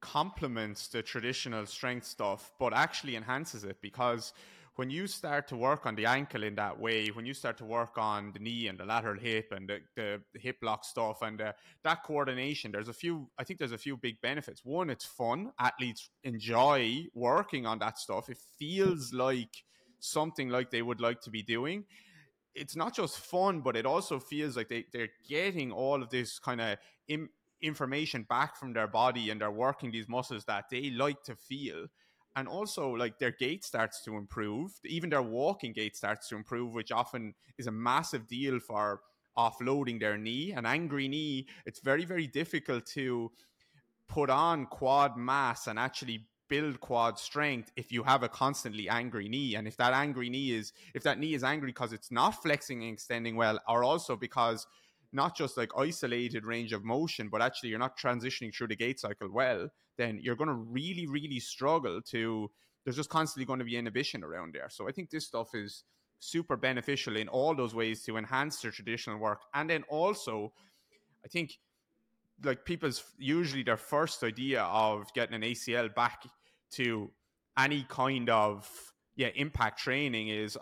complements 0.00 0.86
the 0.86 1.02
traditional 1.02 1.66
strength 1.66 2.06
stuff, 2.06 2.52
but 2.60 2.72
actually 2.72 3.16
enhances 3.16 3.64
it 3.64 3.78
because 3.80 4.32
when 4.76 4.90
you 4.90 5.06
start 5.06 5.46
to 5.48 5.56
work 5.56 5.86
on 5.86 5.94
the 5.94 6.06
ankle 6.06 6.42
in 6.42 6.56
that 6.56 6.78
way, 6.78 7.08
when 7.08 7.24
you 7.24 7.32
start 7.32 7.56
to 7.58 7.64
work 7.64 7.96
on 7.96 8.32
the 8.32 8.40
knee 8.40 8.66
and 8.66 8.78
the 8.78 8.84
lateral 8.84 9.18
hip 9.18 9.52
and 9.52 9.68
the, 9.68 9.78
the, 9.94 10.20
the 10.32 10.40
hip 10.40 10.56
lock 10.62 10.84
stuff 10.84 11.22
and 11.22 11.40
uh, 11.40 11.52
that 11.84 12.02
coordination, 12.02 12.72
there's 12.72 12.88
a 12.88 12.92
few, 12.92 13.30
I 13.38 13.44
think 13.44 13.60
there's 13.60 13.72
a 13.72 13.78
few 13.78 13.96
big 13.96 14.20
benefits. 14.20 14.64
One, 14.64 14.90
it's 14.90 15.04
fun. 15.04 15.52
Athletes 15.60 16.10
enjoy 16.24 17.06
working 17.14 17.66
on 17.66 17.78
that 17.78 17.98
stuff. 17.98 18.28
It 18.28 18.38
feels 18.58 19.12
like 19.12 19.62
something 20.00 20.48
like 20.48 20.70
they 20.70 20.82
would 20.82 21.00
like 21.00 21.20
to 21.22 21.30
be 21.30 21.42
doing. 21.42 21.84
It's 22.54 22.74
not 22.74 22.94
just 22.94 23.18
fun, 23.18 23.60
but 23.60 23.76
it 23.76 23.86
also 23.86 24.18
feels 24.18 24.56
like 24.56 24.68
they, 24.68 24.86
they're 24.92 25.10
getting 25.28 25.70
all 25.70 26.02
of 26.02 26.10
this 26.10 26.40
kind 26.40 26.60
of 26.60 26.78
Im- 27.06 27.30
information 27.62 28.26
back 28.28 28.56
from 28.56 28.72
their 28.72 28.88
body 28.88 29.30
and 29.30 29.40
they're 29.40 29.50
working 29.50 29.90
these 29.90 30.08
muscles 30.08 30.44
that 30.46 30.64
they 30.70 30.90
like 30.90 31.22
to 31.22 31.36
feel 31.36 31.86
and 32.36 32.48
also 32.48 32.90
like 32.90 33.18
their 33.18 33.30
gait 33.30 33.64
starts 33.64 34.02
to 34.02 34.16
improve. 34.16 34.72
Even 34.84 35.10
their 35.10 35.22
walking 35.22 35.72
gait 35.72 35.96
starts 35.96 36.28
to 36.28 36.36
improve 36.36 36.74
which 36.74 36.92
often 36.92 37.34
is 37.58 37.66
a 37.66 37.72
massive 37.72 38.26
deal 38.26 38.58
for 38.58 39.00
offloading 39.36 40.00
their 40.00 40.16
knee. 40.16 40.52
An 40.52 40.66
angry 40.66 41.08
knee 41.08 41.46
it's 41.66 41.80
very 41.80 42.04
very 42.04 42.26
difficult 42.26 42.86
to 42.86 43.30
put 44.08 44.30
on 44.30 44.66
quad 44.66 45.16
mass 45.16 45.66
and 45.66 45.78
actually 45.78 46.26
build 46.48 46.78
quad 46.80 47.18
strength 47.18 47.72
if 47.76 47.90
you 47.90 48.02
have 48.02 48.22
a 48.22 48.28
constantly 48.28 48.88
angry 48.88 49.28
knee. 49.28 49.54
And 49.54 49.66
if 49.66 49.76
that 49.78 49.92
angry 49.92 50.28
knee 50.28 50.52
is 50.52 50.72
if 50.94 51.02
that 51.04 51.18
knee 51.18 51.34
is 51.34 51.44
angry 51.44 51.68
because 51.68 51.92
it's 51.92 52.10
not 52.10 52.42
flexing 52.42 52.82
and 52.82 52.92
extending 52.92 53.36
well 53.36 53.58
or 53.68 53.84
also 53.84 54.16
because 54.16 54.66
not 55.14 55.36
just 55.36 55.56
like 55.56 55.70
isolated 55.78 56.44
range 56.44 56.72
of 56.72 56.84
motion, 56.84 57.28
but 57.28 57.40
actually 57.40 57.70
you're 57.70 57.78
not 57.78 57.98
transitioning 57.98 58.54
through 58.54 58.68
the 58.68 58.76
gait 58.76 59.00
cycle 59.00 59.28
well, 59.30 59.68
then 59.96 60.18
you're 60.22 60.36
going 60.36 60.48
to 60.48 60.54
really, 60.54 61.06
really 61.06 61.40
struggle 61.40 62.00
to. 62.02 62.50
There's 62.84 62.96
just 62.96 63.08
constantly 63.08 63.46
going 63.46 63.60
to 63.60 63.64
be 63.64 63.76
inhibition 63.76 64.22
around 64.22 64.54
there. 64.54 64.68
So 64.68 64.88
I 64.88 64.92
think 64.92 65.08
this 65.08 65.26
stuff 65.26 65.54
is 65.54 65.84
super 66.18 66.56
beneficial 66.56 67.16
in 67.16 67.28
all 67.28 67.54
those 67.54 67.74
ways 67.74 68.02
to 68.04 68.16
enhance 68.16 68.60
their 68.60 68.70
traditional 68.70 69.18
work. 69.18 69.42
And 69.54 69.70
then 69.70 69.84
also, 69.88 70.52
I 71.24 71.28
think 71.28 71.58
like 72.42 72.64
people's 72.64 73.04
usually 73.18 73.62
their 73.62 73.76
first 73.76 74.22
idea 74.22 74.62
of 74.62 75.12
getting 75.14 75.34
an 75.34 75.42
ACL 75.42 75.94
back 75.94 76.24
to 76.72 77.10
any 77.58 77.86
kind 77.88 78.28
of 78.30 78.68
yeah 79.16 79.28
impact 79.36 79.78
training 79.78 80.28
is 80.28 80.58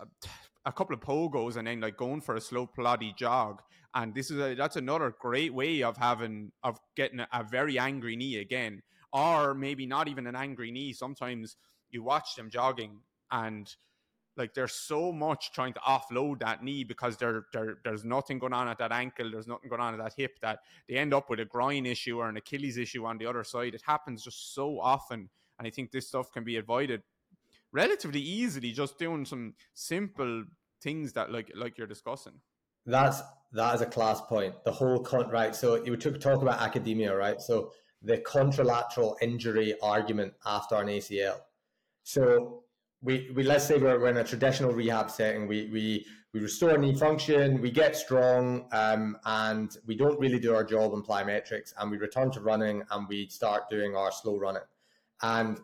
a 0.67 0.73
couple 0.73 0.95
of 0.95 1.01
pogos 1.01 1.57
and 1.57 1.67
then 1.67 1.81
like 1.81 1.97
going 1.97 2.21
for 2.21 2.37
a 2.37 2.41
slow 2.41 2.67
ploddy 2.67 3.17
jog 3.17 3.63
and 3.95 4.15
this 4.15 4.31
is 4.31 4.39
a 4.39 4.55
that's 4.55 4.77
another 4.77 5.15
great 5.21 5.53
way 5.53 5.83
of 5.83 5.97
having 5.97 6.53
of 6.63 6.79
getting 6.97 7.21
a, 7.21 7.45
very 7.45 7.79
angry 7.79 8.17
knee 8.17 8.39
again 8.39 8.83
or 9.13 9.55
maybe 9.55 9.87
not 9.87 10.09
even 10.09 10.27
an 10.27 10.37
angry 10.37 10.71
knee 10.71 10.93
sometimes 10.93 11.57
you 11.91 12.03
watch 12.03 12.35
them 12.37 12.51
jogging 12.51 13.01
and 13.31 13.77
like 14.37 14.55
there's 14.55 14.73
so 14.73 15.13
much 15.13 15.53
trying 15.53 15.73
to 15.75 15.81
offload 15.81 16.41
that 16.41 16.63
knee 16.63 16.85
because 16.85 17.17
there, 17.17 17.47
there 17.53 17.79
there's 17.85 18.05
nothing 18.05 18.39
going 18.39 18.53
on 18.53 18.69
at 18.69 18.79
that 18.79 18.93
ankle, 18.93 19.31
there's 19.31 19.47
nothing 19.47 19.69
going 19.69 19.81
on 19.81 19.95
at 19.95 20.03
that 20.03 20.15
hip 20.17 20.39
that 20.41 20.61
they 20.89 20.97
end 20.97 21.13
up 21.13 21.29
with 21.29 21.41
a 21.41 21.45
groin 21.45 21.87
issue 21.87 22.19
or 22.19 22.29
an 22.29 22.37
Achilles 22.37 22.79
issue 22.79 23.05
on 23.05 23.19
the 23.19 23.27
other 23.27 23.45
side. 23.45 23.75
It 23.75 23.83
happens 23.85 24.25
just 24.25 24.55
so 24.55 24.81
often, 24.81 25.29
and 25.59 25.67
I 25.67 25.71
think 25.71 25.91
this 25.91 26.09
stuff 26.09 26.33
can 26.33 26.45
be 26.45 26.57
avoided 26.57 27.03
relatively 27.73 28.21
easily 28.21 28.73
just 28.73 28.99
doing 28.99 29.25
some 29.25 29.55
simple 29.75 30.45
things 30.83 31.13
that 31.13 31.31
like 31.31 31.51
like 31.55 31.77
you're 31.77 31.87
discussing. 31.87 32.41
That's 32.87 33.23
that 33.53 33.75
is 33.75 33.81
a 33.81 33.87
class 33.87 34.21
point. 34.21 34.55
The 34.65 34.73
whole 34.73 35.01
con 35.01 35.29
right. 35.31 35.55
So 35.55 35.85
you 35.85 35.97
took 35.97 36.21
talk 36.21 36.43
about 36.43 36.61
academia, 36.61 37.15
right? 37.15 37.41
So 37.41 37.73
the 38.03 38.19
contralateral 38.19 39.17
injury 39.21 39.75
argument 39.83 40.35
after 40.45 40.77
an 40.77 40.89
ACL. 40.89 41.37
So 42.03 42.65
we, 43.01 43.31
we 43.35 43.43
let's 43.43 43.67
say 43.67 43.79
we're, 43.79 43.99
we're 43.99 44.09
in 44.09 44.17
a 44.17 44.25
traditional 44.25 44.73
rehab 44.73 45.11
setting. 45.11 45.47
We 45.47 45.69
we 45.73 46.07
we 46.33 46.41
restore 46.41 46.79
knee 46.79 46.95
function, 46.95 47.61
we 47.61 47.71
get 47.71 47.95
strong, 47.95 48.67
um, 48.73 49.19
and 49.27 49.77
we 49.87 49.95
don't 49.95 50.19
really 50.19 50.41
do 50.41 50.55
our 50.55 50.65
job 50.65 50.95
in 50.95 51.03
plyometrics, 51.03 51.75
and 51.79 51.91
we 51.91 51.99
return 51.99 52.31
to 52.33 52.41
running, 52.41 52.83
and 52.91 53.07
we 53.07 53.29
start 53.29 53.69
doing 53.69 53.95
our 53.95 54.11
slow 54.11 54.39
running. 54.39 54.63
And 55.21 55.61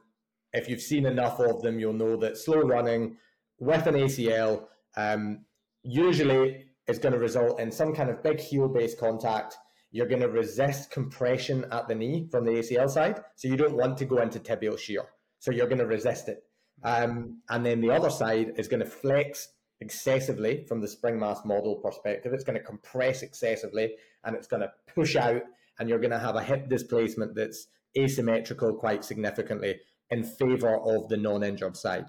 if 0.52 0.68
you've 0.68 0.82
seen 0.82 1.06
enough 1.06 1.40
of 1.40 1.62
them, 1.62 1.80
you'll 1.80 1.94
know 1.94 2.16
that 2.18 2.36
slow 2.36 2.60
running 2.60 3.16
with 3.58 3.86
an 3.86 3.94
ACL 3.94 4.66
um, 4.96 5.46
usually 5.82 6.67
is 6.88 6.98
going 6.98 7.12
to 7.12 7.18
result 7.18 7.60
in 7.60 7.70
some 7.70 7.94
kind 7.94 8.10
of 8.10 8.22
big 8.22 8.40
heel 8.40 8.68
based 8.68 8.98
contact. 8.98 9.56
You're 9.90 10.08
going 10.08 10.22
to 10.22 10.28
resist 10.28 10.90
compression 10.90 11.64
at 11.70 11.88
the 11.88 11.94
knee 11.94 12.28
from 12.30 12.44
the 12.44 12.52
ACL 12.52 12.90
side. 12.90 13.20
So 13.36 13.48
you 13.48 13.56
don't 13.56 13.76
want 13.76 13.96
to 13.98 14.04
go 14.04 14.18
into 14.20 14.38
tibial 14.38 14.78
shear. 14.78 15.04
So 15.38 15.50
you're 15.50 15.68
going 15.68 15.78
to 15.78 15.86
resist 15.86 16.28
it. 16.28 16.42
Um, 16.82 17.40
and 17.48 17.64
then 17.64 17.80
the 17.80 17.90
other 17.90 18.10
side 18.10 18.52
is 18.56 18.68
going 18.68 18.80
to 18.80 18.90
flex 18.90 19.48
excessively 19.80 20.64
from 20.66 20.80
the 20.80 20.88
spring 20.88 21.18
mass 21.18 21.44
model 21.44 21.76
perspective. 21.76 22.32
It's 22.32 22.44
going 22.44 22.58
to 22.58 22.64
compress 22.64 23.22
excessively 23.22 23.94
and 24.24 24.34
it's 24.36 24.46
going 24.46 24.62
to 24.62 24.72
push 24.94 25.16
out, 25.16 25.42
and 25.78 25.88
you're 25.88 26.00
going 26.00 26.10
to 26.10 26.18
have 26.18 26.36
a 26.36 26.42
hip 26.42 26.68
displacement 26.68 27.34
that's 27.34 27.68
asymmetrical 27.96 28.74
quite 28.74 29.04
significantly 29.04 29.80
in 30.10 30.24
favor 30.24 30.76
of 30.76 31.08
the 31.08 31.16
non 31.16 31.42
injured 31.42 31.76
side. 31.76 32.06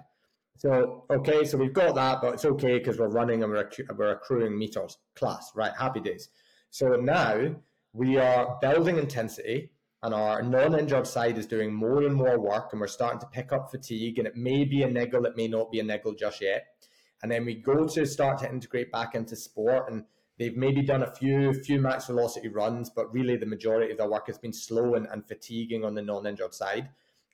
So, 0.59 1.05
okay, 1.09 1.45
so 1.45 1.57
we've 1.57 1.71
got 1.71 1.95
that, 1.95 2.21
but 2.21 2.33
it's 2.33 2.43
okay 2.43 2.79
because 2.79 2.99
we're 2.99 3.07
running 3.07 3.43
and 3.43 3.51
we're, 3.53 3.69
we're 3.95 4.11
accruing 4.11 4.59
meters. 4.59 4.97
Class, 5.15 5.53
right? 5.55 5.71
Happy 5.79 6.01
days. 6.01 6.27
So 6.69 6.89
now 6.97 7.55
we 7.93 8.17
are 8.17 8.57
building 8.61 8.97
intensity 8.97 9.71
and 10.03 10.13
our 10.13 10.41
non-injured 10.41 11.07
side 11.07 11.37
is 11.37 11.45
doing 11.45 11.73
more 11.73 12.03
and 12.03 12.13
more 12.13 12.37
work 12.37 12.73
and 12.73 12.81
we're 12.81 12.87
starting 12.87 13.21
to 13.21 13.25
pick 13.27 13.53
up 13.53 13.71
fatigue 13.71 14.19
and 14.19 14.27
it 14.27 14.35
may 14.35 14.65
be 14.65 14.83
a 14.83 14.89
niggle, 14.89 15.25
it 15.25 15.37
may 15.37 15.47
not 15.47 15.71
be 15.71 15.79
a 15.79 15.83
niggle 15.83 16.13
just 16.13 16.41
yet. 16.41 16.65
and 17.23 17.31
then 17.31 17.45
we 17.45 17.55
go 17.55 17.87
to 17.87 18.05
start 18.05 18.37
to 18.39 18.49
integrate 18.49 18.91
back 18.91 19.15
into 19.15 19.37
sport 19.37 19.89
and 19.89 20.03
they've 20.37 20.57
maybe 20.57 20.81
done 20.81 21.03
a 21.03 21.15
few 21.15 21.53
few 21.53 21.81
max 21.81 22.07
velocity 22.07 22.47
runs 22.47 22.89
but 22.89 23.13
really 23.13 23.35
the 23.35 23.45
majority 23.45 23.91
of 23.91 23.97
their 23.97 24.09
work 24.09 24.27
has 24.27 24.37
been 24.37 24.53
slow 24.53 24.95
and, 24.95 25.07
and 25.07 25.27
fatiguing 25.27 25.83
on 25.83 25.95
the 25.95 26.01
non-injured 26.01 26.53
side 26.53 26.89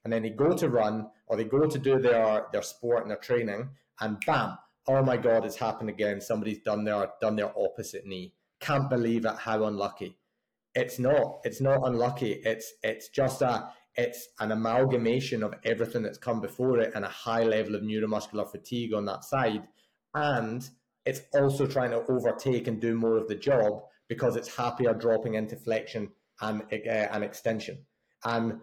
and 0.06 0.14
then 0.14 0.22
they 0.24 0.30
go 0.30 0.56
to 0.56 0.70
run 0.70 1.08
or 1.28 1.36
they 1.36 1.44
go 1.44 1.66
to 1.66 1.78
do 1.78 2.00
their 2.00 2.46
their 2.54 2.62
sport 2.62 3.02
and 3.02 3.12
their 3.12 3.18
training 3.18 3.68
and 4.00 4.18
bam 4.26 4.58
oh 4.88 5.04
my 5.04 5.18
god 5.18 5.44
it's 5.44 5.58
happened 5.58 5.90
again 5.90 6.22
somebody's 6.22 6.60
done 6.60 6.86
their 6.86 7.10
done 7.20 7.36
their 7.36 7.52
opposite 7.60 8.06
knee 8.06 8.34
can't 8.62 8.90
believe 8.90 9.26
it 9.26 9.36
how 9.36 9.66
unlucky 9.66 10.18
it's 10.74 11.00
not 11.00 11.40
it's 11.44 11.60
not 11.60 11.82
unlucky 11.84 12.32
it's 12.46 12.74
it's 12.84 13.10
just 13.10 13.42
a 13.42 13.70
it's 13.98 14.28
an 14.40 14.52
amalgamation 14.52 15.42
of 15.44 15.56
everything 15.64 16.04
that's 16.04 16.18
come 16.18 16.42
before 16.42 16.80
it 16.80 16.92
and 16.96 17.06
a 17.06 17.10
high 17.10 17.44
level 17.44 17.76
of 17.76 17.82
neuromuscular 17.82 18.50
fatigue 18.50 18.94
on 18.94 19.06
that 19.06 19.24
side. 19.24 19.68
And 20.14 20.68
it's 21.06 21.22
also 21.34 21.66
trying 21.66 21.92
to 21.92 22.04
overtake 22.10 22.68
and 22.68 22.82
do 22.82 22.96
more 22.96 23.18
of 23.18 23.28
the 23.28 23.36
job 23.36 23.84
because 24.08 24.36
it's 24.36 24.56
happier 24.56 24.94
dropping 24.94 25.36
into 25.36 25.56
flexion 25.56 26.12
and 26.42 26.62
uh, 26.72 26.90
and 26.90 27.24
extension. 27.24 27.86
And 28.24 28.60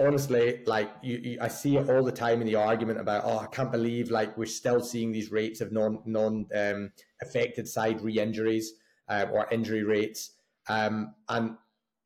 honestly, 0.00 0.62
like 0.66 0.90
you, 1.02 1.18
you, 1.18 1.38
I 1.40 1.48
see 1.48 1.76
it 1.76 1.88
all 1.90 2.02
the 2.02 2.12
time 2.12 2.40
in 2.40 2.46
the 2.46 2.56
argument 2.56 2.98
about, 2.98 3.22
oh, 3.24 3.38
I 3.38 3.46
can't 3.46 3.70
believe 3.70 4.10
like 4.10 4.36
we're 4.36 4.46
still 4.46 4.80
seeing 4.80 5.12
these 5.12 5.30
rates 5.30 5.60
of 5.60 5.72
non 5.72 6.00
non 6.06 6.46
um, 6.54 6.92
affected 7.22 7.68
side 7.68 8.00
re-injuries 8.00 8.72
uh, 9.08 9.26
or 9.32 9.46
injury 9.50 9.84
rates. 9.84 10.32
Um, 10.68 11.14
and 11.28 11.56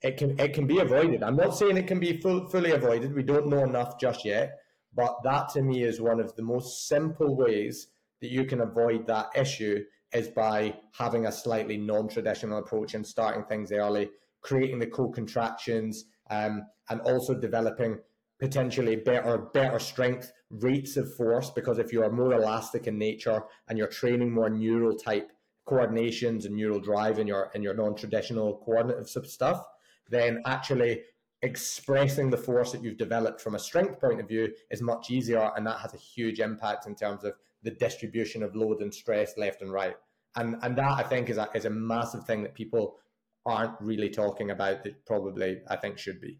it 0.02 0.16
can 0.16 0.38
it 0.38 0.52
can 0.52 0.66
be 0.66 0.78
avoided. 0.78 1.22
I'm 1.22 1.36
not 1.36 1.56
saying 1.56 1.76
it 1.76 1.86
can 1.86 2.00
be 2.00 2.20
full, 2.20 2.46
fully 2.48 2.72
avoided. 2.72 3.14
We 3.14 3.22
don't 3.22 3.48
know 3.48 3.64
enough 3.64 3.98
just 3.98 4.24
yet, 4.24 4.58
but 4.94 5.16
that 5.24 5.48
to 5.50 5.62
me 5.62 5.82
is 5.82 6.00
one 6.00 6.20
of 6.20 6.34
the 6.36 6.42
most 6.42 6.88
simple 6.88 7.36
ways 7.36 7.88
that 8.20 8.30
you 8.30 8.44
can 8.44 8.60
avoid 8.60 9.06
that 9.06 9.28
issue 9.34 9.82
is 10.12 10.28
by 10.28 10.74
having 10.92 11.26
a 11.26 11.32
slightly 11.32 11.76
non-traditional 11.76 12.58
approach 12.58 12.94
and 12.94 13.06
starting 13.06 13.44
things 13.44 13.72
early, 13.72 14.10
creating 14.42 14.78
the 14.78 14.86
co-contractions, 14.86 16.04
um, 16.30 16.66
and 16.90 17.00
also 17.02 17.34
developing 17.34 17.98
potentially 18.38 18.96
better 18.96 19.38
better 19.38 19.78
strength 19.78 20.32
rates 20.50 20.96
of 20.96 21.14
force. 21.14 21.50
Because 21.50 21.78
if 21.78 21.92
you 21.92 22.02
are 22.02 22.10
more 22.10 22.34
elastic 22.34 22.86
in 22.86 22.98
nature 22.98 23.42
and 23.68 23.78
you're 23.78 23.88
training 23.88 24.32
more 24.32 24.50
neural 24.50 24.96
type 24.96 25.30
coordinations 25.66 26.44
and 26.44 26.54
neural 26.54 26.80
drive 26.80 27.18
in 27.18 27.26
your 27.26 27.50
in 27.54 27.62
your 27.62 27.74
non-traditional 27.74 28.62
coordinative 28.64 29.26
stuff, 29.26 29.64
then 30.10 30.42
actually 30.46 31.02
expressing 31.44 32.30
the 32.30 32.36
force 32.36 32.72
that 32.72 32.82
you've 32.82 32.96
developed 32.96 33.40
from 33.40 33.54
a 33.54 33.58
strength 33.58 34.00
point 34.00 34.18
of 34.18 34.26
view 34.26 34.50
is 34.70 34.80
much 34.80 35.10
easier 35.10 35.50
and 35.56 35.66
that 35.66 35.78
has 35.78 35.92
a 35.92 35.98
huge 35.98 36.40
impact 36.40 36.86
in 36.86 36.94
terms 36.94 37.22
of 37.22 37.34
the 37.62 37.70
distribution 37.70 38.42
of 38.42 38.56
load 38.56 38.80
and 38.80 38.92
stress 38.92 39.36
left 39.36 39.60
and 39.60 39.70
right 39.70 39.94
and 40.36 40.56
and 40.62 40.76
that 40.76 40.92
i 40.92 41.02
think 41.02 41.28
is 41.28 41.36
a, 41.36 41.46
is 41.54 41.66
a 41.66 41.70
massive 41.70 42.24
thing 42.24 42.42
that 42.42 42.54
people 42.54 42.96
aren't 43.46 43.80
really 43.80 44.08
talking 44.08 44.50
about 44.50 44.82
that 44.82 45.04
probably 45.06 45.60
i 45.68 45.76
think 45.76 45.98
should 45.98 46.20
be 46.20 46.38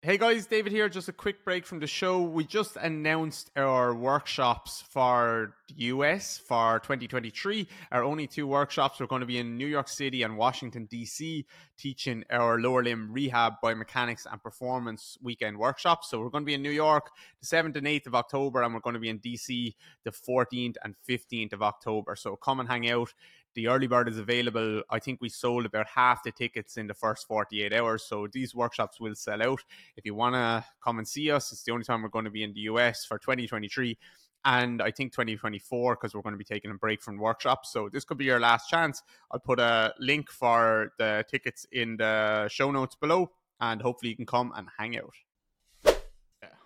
Hey 0.00 0.16
guys, 0.16 0.46
David 0.46 0.70
here. 0.70 0.88
Just 0.88 1.08
a 1.08 1.12
quick 1.12 1.44
break 1.44 1.66
from 1.66 1.80
the 1.80 1.88
show. 1.88 2.22
We 2.22 2.44
just 2.44 2.76
announced 2.76 3.50
our 3.56 3.92
workshops 3.92 4.84
for 4.90 5.56
the 5.66 5.74
US 5.86 6.38
for 6.38 6.78
2023. 6.78 7.66
Our 7.90 8.04
only 8.04 8.28
two 8.28 8.46
workshops 8.46 9.00
are 9.00 9.08
going 9.08 9.22
to 9.22 9.26
be 9.26 9.38
in 9.38 9.58
New 9.58 9.66
York 9.66 9.88
City 9.88 10.22
and 10.22 10.38
Washington, 10.38 10.86
D.C., 10.88 11.44
teaching 11.76 12.22
our 12.30 12.60
lower 12.60 12.84
limb 12.84 13.12
rehab, 13.12 13.54
biomechanics, 13.62 14.24
and 14.30 14.40
performance 14.40 15.18
weekend 15.20 15.58
workshops. 15.58 16.08
So 16.08 16.20
we're 16.20 16.30
going 16.30 16.44
to 16.44 16.46
be 16.46 16.54
in 16.54 16.62
New 16.62 16.70
York 16.70 17.10
the 17.40 17.46
7th 17.46 17.74
and 17.74 17.86
8th 17.88 18.06
of 18.06 18.14
October, 18.14 18.62
and 18.62 18.72
we're 18.72 18.80
going 18.80 18.94
to 18.94 19.00
be 19.00 19.08
in 19.08 19.18
D.C. 19.18 19.74
the 20.04 20.12
14th 20.12 20.76
and 20.84 20.94
15th 21.08 21.52
of 21.52 21.62
October. 21.62 22.14
So 22.14 22.36
come 22.36 22.60
and 22.60 22.68
hang 22.68 22.88
out. 22.88 23.12
The 23.58 23.66
early 23.66 23.88
bird 23.88 24.08
is 24.08 24.18
available. 24.18 24.82
I 24.88 25.00
think 25.00 25.20
we 25.20 25.28
sold 25.28 25.66
about 25.66 25.88
half 25.88 26.22
the 26.22 26.30
tickets 26.30 26.76
in 26.76 26.86
the 26.86 26.94
first 26.94 27.26
48 27.26 27.72
hours. 27.72 28.04
So 28.04 28.28
these 28.32 28.54
workshops 28.54 29.00
will 29.00 29.16
sell 29.16 29.42
out. 29.42 29.64
If 29.96 30.06
you 30.06 30.14
want 30.14 30.36
to 30.36 30.64
come 30.80 30.98
and 30.98 31.08
see 31.08 31.32
us, 31.32 31.50
it's 31.50 31.64
the 31.64 31.72
only 31.72 31.82
time 31.82 32.04
we're 32.04 32.08
going 32.08 32.24
to 32.24 32.30
be 32.30 32.44
in 32.44 32.52
the 32.52 32.60
US 32.60 33.04
for 33.04 33.18
2023 33.18 33.98
and 34.44 34.80
I 34.80 34.92
think 34.92 35.10
2024 35.10 35.96
because 35.96 36.14
we're 36.14 36.22
going 36.22 36.34
to 36.34 36.38
be 36.38 36.44
taking 36.44 36.70
a 36.70 36.74
break 36.74 37.02
from 37.02 37.18
workshops. 37.18 37.72
So 37.72 37.88
this 37.88 38.04
could 38.04 38.16
be 38.16 38.26
your 38.26 38.38
last 38.38 38.68
chance. 38.68 39.02
I'll 39.32 39.40
put 39.40 39.58
a 39.58 39.92
link 39.98 40.30
for 40.30 40.92
the 40.96 41.24
tickets 41.28 41.66
in 41.72 41.96
the 41.96 42.46
show 42.46 42.70
notes 42.70 42.94
below, 42.94 43.32
and 43.60 43.82
hopefully 43.82 44.10
you 44.10 44.16
can 44.16 44.24
come 44.24 44.52
and 44.54 44.68
hang 44.78 44.96
out 44.96 45.16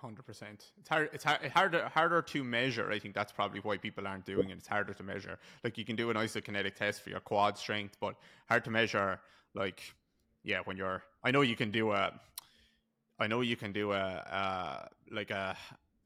hundred 0.03 0.27
percent. 0.27 0.73
It's 0.79 0.89
hard. 0.89 1.11
It's 1.13 1.25
hard, 1.25 1.47
harder 1.47 1.89
harder 1.89 2.23
to 2.23 2.45
measure. 2.45 2.91
I 2.91 2.99
think 2.99 3.15
that's 3.15 3.33
probably 3.33 3.61
why 3.61 3.77
people 3.79 4.07
aren't 4.07 4.27
doing 4.27 4.51
it. 4.51 4.59
It's 4.59 4.67
harder 4.67 4.93
to 4.93 5.03
measure. 5.03 5.39
Like 5.65 5.79
you 5.79 5.85
can 5.85 5.97
do 5.97 6.11
an 6.11 6.17
isokinetic 6.17 6.75
test 6.75 7.03
for 7.03 7.11
your 7.11 7.21
quad 7.21 7.57
strength, 7.57 7.97
but 8.01 8.17
hard 8.49 8.65
to 8.65 8.71
measure. 8.71 9.21
Like, 9.55 9.81
yeah, 10.43 10.61
when 10.65 10.77
you're. 10.77 11.03
I 11.25 11.31
know 11.31 11.43
you 11.43 11.57
can 11.57 11.71
do 11.71 11.93
a. 11.93 12.13
I 13.19 13.27
know 13.29 13.41
you 13.41 13.57
can 13.57 13.73
do 13.73 13.93
a, 13.93 13.97
a 13.97 14.89
like 15.11 15.31
a 15.31 15.57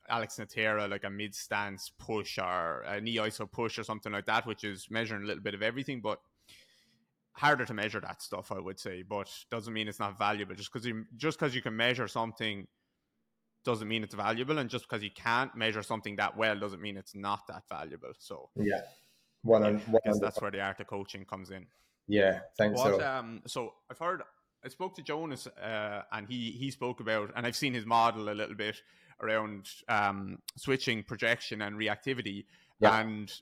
Alex 0.09 0.38
Natera, 0.38 0.88
like 0.88 1.04
a 1.04 1.11
mid 1.11 1.35
stance 1.35 1.90
push 1.98 2.38
or 2.38 2.82
a 2.87 3.00
knee 3.00 3.16
iso 3.16 3.50
push 3.50 3.78
or 3.78 3.85
something 3.85 4.12
like 4.12 4.26
that, 4.26 4.46
which 4.46 4.64
is 4.64 4.88
measuring 4.90 5.22
a 5.22 5.26
little 5.26 5.42
bit 5.42 5.54
of 5.54 5.62
everything, 5.62 6.00
but 6.00 6.20
harder 7.32 7.64
to 7.64 7.74
measure 7.74 8.00
that 8.00 8.22
stuff, 8.22 8.52
I 8.52 8.61
would 8.61 8.78
say. 8.78 9.02
But 9.02 9.30
doesn't 9.50 9.72
mean 9.72 9.88
it's 9.88 9.98
not 10.00 10.18
valuable. 10.18 10.54
Just 10.54 10.72
because 10.72 10.87
you 10.87 11.04
just 11.16 11.38
because 11.38 11.54
you 11.54 11.62
can 11.62 11.76
measure 11.76 12.09
something 12.09 12.66
doesn't 13.66 13.88
mean 13.88 14.02
it's 14.02 14.14
valuable, 14.14 14.59
and 14.59 14.70
just 14.70 14.88
because 14.88 15.02
you 15.02 15.11
can't 15.11 15.55
measure 15.55 15.83
something 15.83 16.16
that 16.16 16.35
well 16.37 16.59
doesn't 16.59 16.81
mean 16.81 16.96
it's 16.96 17.14
not 17.14 17.46
that 17.48 17.64
valuable. 17.68 18.12
So 18.18 18.48
yeah, 18.55 18.83
one 19.42 19.62
on 19.64 19.79
one. 19.81 20.00
That's 20.20 20.40
where 20.40 20.50
the 20.50 20.62
art 20.62 20.81
of 20.81 20.87
coaching 20.87 21.26
comes 21.26 21.50
in. 21.50 21.66
Yeah, 22.09 22.40
thanks. 22.57 22.81
so. 22.81 23.02
Um, 23.02 23.42
so 23.46 23.74
I've 23.90 23.98
heard. 23.98 24.22
I 24.64 24.68
spoke 24.68 24.94
to 24.96 25.02
Jonas, 25.02 25.46
uh, 25.46 26.02
and 26.12 26.26
he 26.26 26.52
he 26.52 26.70
spoke 26.70 27.00
about, 27.00 27.33
and 27.37 27.44
I've 27.46 27.57
seen 27.57 27.74
his 27.74 27.85
model 27.85 28.31
a 28.31 28.35
little 28.35 28.55
bit 28.55 28.81
around 29.20 29.68
um, 29.88 30.38
switching 30.57 31.02
projection 31.02 31.62
and 31.62 31.76
reactivity, 31.76 32.44
yeah. 32.81 33.00
and 33.00 33.33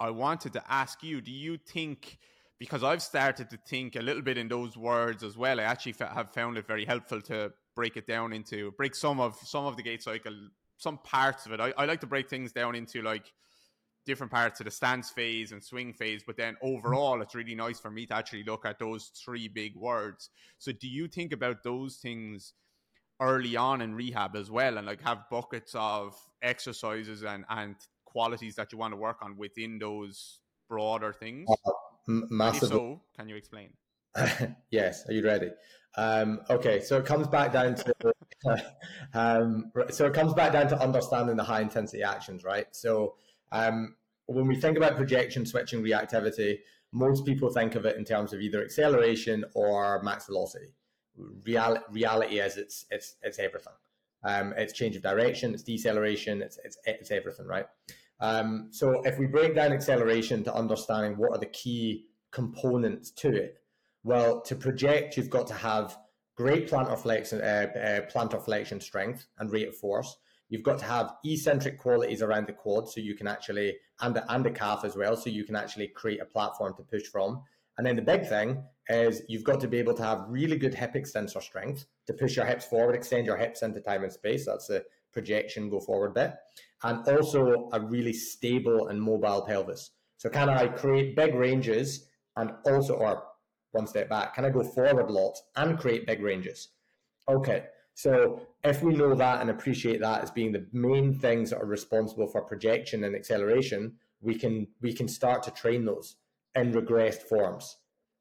I 0.00 0.10
wanted 0.10 0.52
to 0.54 0.62
ask 0.68 1.02
you: 1.02 1.20
Do 1.20 1.32
you 1.32 1.56
think? 1.56 2.18
Because 2.58 2.82
I've 2.82 3.02
started 3.02 3.50
to 3.50 3.56
think 3.68 3.94
a 3.94 4.00
little 4.00 4.22
bit 4.22 4.36
in 4.36 4.48
those 4.48 4.76
words 4.76 5.22
as 5.22 5.36
well. 5.36 5.60
I 5.60 5.62
actually 5.62 5.94
have 6.00 6.34
found 6.34 6.58
it 6.58 6.66
very 6.66 6.84
helpful 6.84 7.20
to 7.22 7.52
break 7.78 7.96
it 7.96 8.08
down 8.08 8.32
into 8.32 8.72
break 8.72 8.92
some 8.92 9.20
of 9.20 9.36
some 9.44 9.64
of 9.64 9.76
the 9.76 9.82
gait 9.84 10.02
cycle, 10.02 10.34
some 10.78 10.98
parts 10.98 11.46
of 11.46 11.52
it. 11.52 11.60
I, 11.60 11.72
I 11.78 11.84
like 11.84 12.00
to 12.00 12.08
break 12.08 12.28
things 12.28 12.50
down 12.50 12.74
into 12.74 13.02
like 13.02 13.32
different 14.04 14.32
parts 14.32 14.58
of 14.58 14.64
the 14.64 14.70
stance 14.72 15.10
phase 15.10 15.52
and 15.52 15.62
swing 15.62 15.92
phase, 15.92 16.24
but 16.26 16.36
then 16.36 16.56
overall, 16.60 17.22
it's 17.22 17.36
really 17.36 17.54
nice 17.54 17.78
for 17.78 17.88
me 17.88 18.04
to 18.06 18.14
actually 18.16 18.42
look 18.42 18.66
at 18.66 18.80
those 18.80 19.12
three 19.24 19.46
big 19.46 19.76
words. 19.76 20.30
So, 20.58 20.72
do 20.72 20.88
you 20.88 21.06
think 21.06 21.32
about 21.32 21.62
those 21.62 21.98
things 21.98 22.54
early 23.20 23.54
on 23.56 23.80
in 23.80 23.94
rehab 23.94 24.34
as 24.34 24.50
well, 24.50 24.76
and 24.76 24.84
like 24.84 25.00
have 25.02 25.30
buckets 25.30 25.72
of 25.76 26.16
exercises 26.42 27.22
and 27.22 27.44
and 27.48 27.76
qualities 28.04 28.56
that 28.56 28.72
you 28.72 28.78
want 28.78 28.92
to 28.92 28.96
work 28.96 29.18
on 29.22 29.36
within 29.36 29.78
those 29.78 30.40
broader 30.68 31.12
things? 31.12 31.48
Uh, 31.48 31.70
massively. 32.28 32.68
So, 32.70 33.00
can 33.16 33.28
you 33.28 33.36
explain? 33.36 33.70
yes. 34.70 35.08
Are 35.08 35.12
you 35.12 35.22
ready? 35.22 35.50
Um, 35.98 36.42
okay, 36.48 36.80
so 36.80 36.96
it 36.96 37.06
comes 37.06 37.26
back 37.26 37.52
down 37.52 37.74
to 37.74 38.14
um, 39.14 39.72
so 39.90 40.06
it 40.06 40.14
comes 40.14 40.32
back 40.32 40.52
down 40.52 40.68
to 40.68 40.80
understanding 40.80 41.36
the 41.36 41.42
high 41.42 41.60
intensity 41.60 42.04
actions, 42.04 42.44
right? 42.44 42.66
So 42.70 43.16
um, 43.50 43.96
when 44.26 44.46
we 44.46 44.54
think 44.54 44.76
about 44.76 44.94
projection, 44.94 45.44
switching, 45.44 45.82
reactivity, 45.82 46.60
most 46.92 47.26
people 47.26 47.50
think 47.50 47.74
of 47.74 47.84
it 47.84 47.96
in 47.96 48.04
terms 48.04 48.32
of 48.32 48.40
either 48.40 48.62
acceleration 48.62 49.44
or 49.54 50.00
max 50.04 50.26
velocity. 50.26 50.68
Real, 51.44 51.78
reality 51.90 52.38
is 52.38 52.56
it's 52.56 52.86
it's 52.92 53.16
it's 53.22 53.40
everything. 53.40 53.72
Um, 54.22 54.54
it's 54.56 54.72
change 54.72 54.94
of 54.94 55.02
direction, 55.02 55.52
it's 55.52 55.64
deceleration, 55.64 56.42
it's 56.42 56.60
it's 56.64 56.78
it's 56.86 57.10
everything, 57.10 57.46
right? 57.46 57.66
Um, 58.20 58.68
so 58.70 59.02
if 59.02 59.18
we 59.18 59.26
break 59.26 59.56
down 59.56 59.72
acceleration 59.72 60.44
to 60.44 60.54
understanding 60.54 61.18
what 61.18 61.32
are 61.32 61.38
the 61.38 61.46
key 61.46 62.06
components 62.30 63.10
to 63.10 63.34
it, 63.34 63.58
well, 64.04 64.40
to 64.42 64.54
project, 64.54 65.16
you've 65.16 65.30
got 65.30 65.46
to 65.48 65.54
have 65.54 65.96
great 66.36 66.70
plantar 66.70 66.98
flexion, 66.98 67.40
uh, 67.40 67.66
uh, 67.76 68.00
plantar 68.12 68.42
flexion 68.42 68.80
strength 68.80 69.26
and 69.38 69.50
rate 69.50 69.68
of 69.68 69.76
force. 69.76 70.16
You've 70.48 70.62
got 70.62 70.78
to 70.78 70.84
have 70.86 71.14
eccentric 71.24 71.78
qualities 71.78 72.22
around 72.22 72.46
the 72.46 72.52
quad, 72.52 72.88
so 72.88 73.00
you 73.00 73.14
can 73.14 73.26
actually 73.26 73.76
and 74.00 74.18
and 74.28 74.44
the 74.44 74.50
calf 74.50 74.84
as 74.84 74.96
well, 74.96 75.16
so 75.16 75.30
you 75.30 75.44
can 75.44 75.56
actually 75.56 75.88
create 75.88 76.20
a 76.20 76.24
platform 76.24 76.74
to 76.76 76.82
push 76.82 77.06
from. 77.06 77.42
And 77.76 77.86
then 77.86 77.96
the 77.96 78.02
big 78.02 78.26
thing 78.26 78.64
is 78.88 79.22
you've 79.28 79.44
got 79.44 79.60
to 79.60 79.68
be 79.68 79.78
able 79.78 79.94
to 79.94 80.02
have 80.02 80.24
really 80.28 80.56
good 80.56 80.74
hip 80.74 80.96
extensor 80.96 81.40
strength 81.40 81.86
to 82.06 82.12
push 82.12 82.36
your 82.36 82.46
hips 82.46 82.64
forward, 82.64 82.94
extend 82.94 83.26
your 83.26 83.36
hips 83.36 83.62
into 83.62 83.80
time 83.80 84.02
and 84.02 84.12
space. 84.12 84.46
That's 84.46 84.66
the 84.66 84.84
projection 85.12 85.70
go 85.70 85.80
forward 85.80 86.14
bit. 86.14 86.34
And 86.82 87.06
also 87.06 87.68
a 87.72 87.80
really 87.80 88.12
stable 88.12 88.88
and 88.88 89.00
mobile 89.00 89.42
pelvis. 89.42 89.90
So 90.16 90.28
can 90.28 90.48
I 90.48 90.66
create 90.66 91.14
big 91.14 91.34
ranges 91.34 92.08
and 92.36 92.52
also 92.64 92.94
or 92.94 93.22
one 93.72 93.86
step 93.86 94.08
back? 94.08 94.34
Can 94.34 94.44
I 94.44 94.50
go 94.50 94.62
forward 94.62 95.10
lots 95.10 95.42
and 95.56 95.78
create 95.78 96.06
big 96.06 96.22
ranges? 96.22 96.68
Okay, 97.28 97.64
So 97.94 98.40
if 98.62 98.82
we 98.82 98.94
know 98.94 99.14
that 99.14 99.40
and 99.40 99.50
appreciate 99.50 100.00
that 100.00 100.22
as 100.22 100.30
being 100.30 100.52
the 100.52 100.66
main 100.72 101.12
things 101.12 101.50
that 101.50 101.60
are 101.60 101.66
responsible 101.66 102.28
for 102.28 102.42
projection 102.42 103.04
and 103.04 103.14
acceleration, 103.14 103.96
we 104.20 104.34
can 104.36 104.68
we 104.80 104.92
can 104.92 105.08
start 105.08 105.42
to 105.44 105.50
train 105.50 105.84
those 105.84 106.16
in 106.54 106.72
regressed 106.72 107.22
forms. 107.22 107.76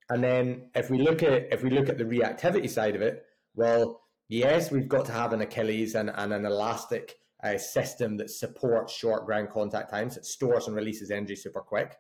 And 0.09 0.23
then 0.23 0.69
if 0.75 0.89
we 0.89 0.97
look 0.97 1.23
at 1.23 1.53
if 1.53 1.63
we 1.63 1.69
look 1.69 1.89
at 1.89 1.97
the 1.97 2.05
reactivity 2.05 2.69
side 2.69 2.95
of 2.95 3.01
it, 3.01 3.25
well, 3.55 4.01
yes, 4.29 4.71
we've 4.71 4.87
got 4.87 5.05
to 5.05 5.11
have 5.11 5.33
an 5.33 5.41
Achilles 5.41 5.95
and, 5.95 6.09
and 6.09 6.33
an 6.33 6.45
elastic 6.45 7.15
uh, 7.43 7.57
system 7.57 8.17
that 8.17 8.29
supports 8.29 8.93
short 8.93 9.25
ground 9.25 9.49
contact 9.51 9.91
times, 9.91 10.15
that 10.15 10.25
stores 10.25 10.67
and 10.67 10.75
releases 10.75 11.11
energy 11.11 11.35
super 11.35 11.61
quick. 11.61 11.95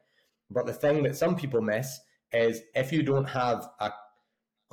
But 0.49 0.65
the 0.65 0.73
thing 0.73 1.03
that 1.03 1.15
some 1.15 1.35
people 1.35 1.61
miss 1.61 1.99
is 2.31 2.61
if 2.75 2.91
you 2.91 3.03
don't 3.03 3.29
have 3.29 3.67
a, 3.79 3.91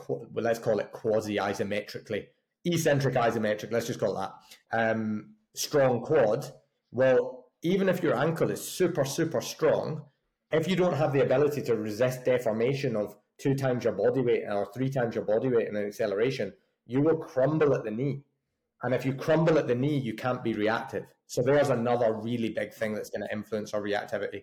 well, 0.08 0.28
let's 0.34 0.58
call 0.58 0.78
it 0.78 0.92
quasi 0.92 1.36
isometrically, 1.36 2.26
eccentric 2.64 3.14
isometric, 3.14 3.72
let's 3.72 3.86
just 3.86 4.00
call 4.00 4.16
it 4.16 4.28
that, 4.72 4.90
um, 4.90 5.34
strong 5.54 6.00
quad, 6.00 6.50
well, 6.90 7.46
even 7.62 7.88
if 7.88 8.02
your 8.02 8.16
ankle 8.16 8.50
is 8.50 8.66
super, 8.66 9.04
super 9.04 9.40
strong, 9.40 10.04
if 10.52 10.68
you 10.68 10.76
don't 10.76 10.94
have 10.94 11.12
the 11.12 11.22
ability 11.22 11.62
to 11.62 11.76
resist 11.76 12.24
deformation 12.24 12.94
of 12.94 13.16
two 13.38 13.54
times 13.54 13.84
your 13.84 13.94
body 13.94 14.20
weight 14.20 14.44
or 14.48 14.70
three 14.72 14.90
times 14.90 15.14
your 15.14 15.24
body 15.24 15.48
weight 15.48 15.68
in 15.68 15.76
an 15.76 15.86
acceleration, 15.86 16.52
you 16.86 17.00
will 17.00 17.16
crumble 17.16 17.74
at 17.74 17.84
the 17.84 17.90
knee. 17.90 18.22
And 18.82 18.94
if 18.94 19.04
you 19.06 19.14
crumble 19.14 19.58
at 19.58 19.66
the 19.66 19.74
knee, 19.74 19.98
you 19.98 20.14
can't 20.14 20.44
be 20.44 20.52
reactive. 20.52 21.06
So 21.26 21.42
there's 21.42 21.70
another 21.70 22.12
really 22.12 22.50
big 22.50 22.72
thing 22.74 22.94
that's 22.94 23.10
going 23.10 23.22
to 23.22 23.34
influence 23.34 23.72
our 23.72 23.80
reactivity. 23.80 24.42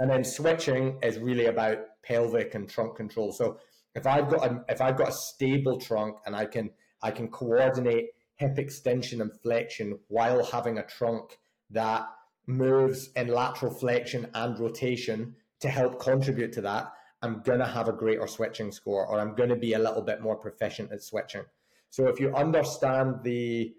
And 0.00 0.10
then 0.10 0.24
switching 0.24 0.98
is 1.02 1.18
really 1.18 1.46
about 1.46 1.78
pelvic 2.02 2.54
and 2.54 2.68
trunk 2.68 2.96
control. 2.96 3.32
So 3.32 3.58
if 3.94 4.06
I've 4.06 4.30
got 4.30 4.50
a, 4.50 4.64
if 4.68 4.80
I've 4.80 4.96
got 4.96 5.10
a 5.10 5.12
stable 5.12 5.78
trunk 5.78 6.16
and 6.24 6.34
I 6.34 6.46
can 6.46 6.70
I 7.02 7.10
can 7.10 7.28
coordinate 7.28 8.06
hip 8.36 8.58
extension 8.58 9.20
and 9.20 9.30
flexion 9.42 9.98
while 10.08 10.42
having 10.42 10.78
a 10.78 10.86
trunk 10.86 11.38
that 11.70 12.06
moves 12.46 13.10
in 13.14 13.28
lateral 13.28 13.72
flexion 13.72 14.26
and 14.34 14.58
rotation 14.58 15.36
to 15.60 15.68
help 15.68 16.00
contribute 16.00 16.52
to 16.54 16.62
that, 16.62 16.90
I'm 17.20 17.42
going 17.42 17.58
to 17.58 17.66
have 17.66 17.88
a 17.88 17.92
greater 17.92 18.26
switching 18.26 18.72
score 18.72 19.06
or 19.06 19.20
I'm 19.20 19.34
going 19.34 19.50
to 19.50 19.56
be 19.56 19.74
a 19.74 19.78
little 19.78 20.02
bit 20.02 20.22
more 20.22 20.36
proficient 20.36 20.90
at 20.92 21.02
switching. 21.02 21.42
So 21.90 22.08
if 22.08 22.18
you 22.18 22.34
understand 22.34 23.16
the 23.22 23.74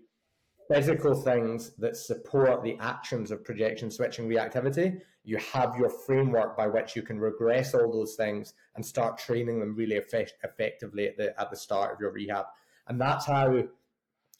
physical 0.72 1.13
things 1.13 1.72
that 1.78 1.97
support 1.97 2.63
the 2.63 2.78
actions 2.80 3.32
of 3.32 3.43
projection, 3.43 3.91
switching, 3.91 4.28
reactivity, 4.28 5.01
you 5.24 5.38
have 5.53 5.76
your 5.78 5.89
framework 5.89 6.57
by 6.57 6.67
which 6.67 6.95
you 6.95 7.01
can 7.01 7.19
regress 7.19 7.74
all 7.74 7.91
those 7.91 8.15
things 8.15 8.53
and 8.76 8.86
start 8.86 9.17
training 9.17 9.59
them 9.59 9.76
really 9.76 9.97
effect- 9.97 10.36
effectively 10.43 11.07
at 11.07 11.17
the 11.17 11.39
at 11.39 11.49
the 11.49 11.55
start 11.55 11.93
of 11.93 11.99
your 11.99 12.11
rehab. 12.11 12.45
And 12.88 12.99
that's 12.99 13.26
how. 13.26 13.63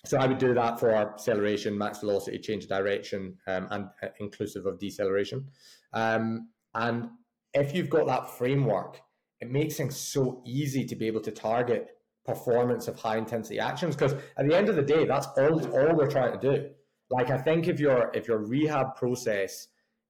So 0.04 0.18
I 0.18 0.26
would 0.26 0.40
do 0.40 0.56
that 0.56 0.80
for 0.80 0.96
acceleration, 0.96 1.78
max 1.78 2.00
velocity, 2.00 2.40
change 2.40 2.64
of 2.64 2.70
direction, 2.70 3.38
um, 3.46 3.68
and 3.70 3.86
uh, 4.02 4.08
inclusive 4.20 4.66
of 4.66 4.80
deceleration. 4.80 5.46
Um, 5.94 6.50
and 6.74 7.10
if 7.54 7.76
you've 7.76 7.90
got 7.90 8.08
that 8.08 8.32
framework, 8.32 9.00
it 9.42 9.52
makes 9.52 9.76
things 9.76 9.96
so 9.96 10.42
easy 10.44 10.86
to 10.86 10.96
be 10.96 11.06
able 11.06 11.22
to 11.22 11.32
target 11.32 11.98
performance 12.26 12.88
of 12.88 12.98
high 12.98 13.18
intensity 13.18 13.60
actions 13.60 13.96
because 13.96 14.14
at 14.38 14.48
the 14.48 14.56
end 14.56 14.70
of 14.70 14.76
the 14.76 14.82
day 14.82 15.06
that's 15.06 15.28
all 15.38 15.66
all 15.72 15.96
we're 15.96 16.10
trying 16.10 16.38
to 16.38 16.56
do 16.56 16.70
like 17.10 17.32
i 17.32 17.38
think 17.38 17.68
if 17.68 17.80
your 17.80 18.12
if 18.14 18.28
your 18.28 18.38
rehab 18.38 18.96
process 18.96 19.68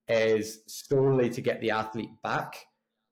is 0.10 0.60
solely 0.68 1.30
to 1.30 1.42
get 1.42 1.62
the 1.62 1.72
athlete 1.72 2.10
back 2.22 2.66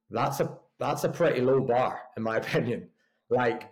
that's 0.09 0.41
a 0.41 0.57
that's 0.79 1.05
a 1.05 1.09
pretty 1.09 1.39
low 1.39 1.61
bar 1.61 2.01
in 2.17 2.23
my 2.23 2.37
opinion 2.43 2.89
like 3.29 3.71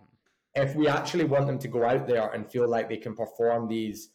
if 0.55 0.75
we 0.75 0.87
actually 0.87 1.25
want 1.25 1.45
them 1.45 1.59
to 1.59 1.67
go 1.67 1.85
out 1.85 2.07
there 2.07 2.29
and 2.29 2.49
feel 2.49 2.67
like 2.67 2.87
they 2.87 2.97
can 2.97 3.13
perform 3.13 3.67
these 3.67 4.11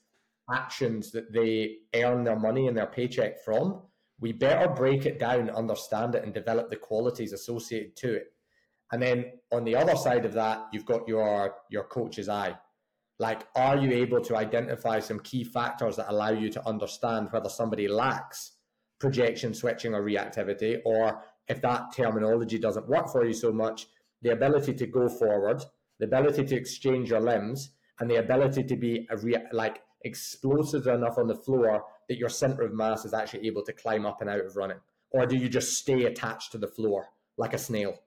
actions 0.51 1.13
that 1.13 1.33
they 1.33 1.77
earn 1.95 2.25
their 2.25 2.39
money 2.39 2.67
and 2.69 2.77
their 2.77 2.87
paycheck 2.87 3.39
from 3.45 3.83
we 4.23 4.31
better 4.31 4.69
break 4.69 5.05
it 5.05 5.19
down, 5.19 5.51
understand 5.51 6.15
it, 6.15 6.23
and 6.23 6.33
develop 6.33 6.71
the 6.71 6.77
qualities 6.77 7.33
associated 7.33 7.97
to 7.97 8.15
it. 8.15 8.33
And 8.93 9.03
then 9.03 9.33
on 9.51 9.65
the 9.65 9.75
other 9.75 9.97
side 9.97 10.25
of 10.25 10.35
that, 10.35 10.69
you've 10.73 10.87
got 10.87 11.09
your 11.09 11.55
your 11.71 11.85
coach's 11.85 12.29
eye. 12.29 12.57
Like, 13.19 13.47
are 13.55 13.77
you 13.77 13.91
able 13.93 14.21
to 14.23 14.37
identify 14.37 15.01
some 15.01 15.21
key 15.21 15.45
factors 15.45 15.97
that 15.97 16.11
allow 16.11 16.31
you 16.31 16.49
to 16.51 16.69
understand 16.69 17.29
whether 17.31 17.49
somebody 17.49 17.89
lacks 17.89 18.53
projection, 18.99 19.53
switching, 19.53 19.95
or 19.95 20.03
reactivity, 20.03 20.81
or 20.85 21.23
if 21.49 21.61
that 21.61 21.93
terminology 21.95 22.59
doesn't 22.59 22.89
work 22.89 23.11
for 23.11 23.25
you 23.25 23.35
so 23.35 23.51
much, 23.53 23.87
the 24.23 24.31
ability 24.31 24.73
to 24.75 24.87
go 24.87 25.09
forward, 25.09 25.61
the 25.99 26.07
ability 26.07 26.45
to 26.45 26.55
exchange 26.55 27.11
your 27.11 27.21
limbs, 27.21 27.71
and 27.99 28.09
the 28.09 28.17
ability 28.17 28.63
to 28.63 28.77
be 28.77 29.09
rea- 29.23 29.49
like 29.53 29.83
explosive 30.05 30.87
enough 30.87 31.19
on 31.19 31.27
the 31.27 31.35
floor 31.35 31.85
that 32.09 32.19
your 32.19 32.29
center 32.29 32.63
of 32.63 32.73
mass 32.73 33.05
is 33.05 33.13
actually 33.13 33.47
able 33.47 33.65
to 33.65 33.73
climb 33.73 34.07
up 34.07 34.21
and 34.21 34.31
out 34.31 34.45
of 34.45 34.57
running? 34.57 34.79
Or 35.11 35.27
do 35.27 35.37
you 35.37 35.49
just 35.49 35.75
stay 35.75 36.05
attached 36.05 36.53
to 36.53 36.59
the 36.59 36.69
floor 36.69 37.09
like 37.37 37.55
a 37.55 37.59
snail? 37.59 37.99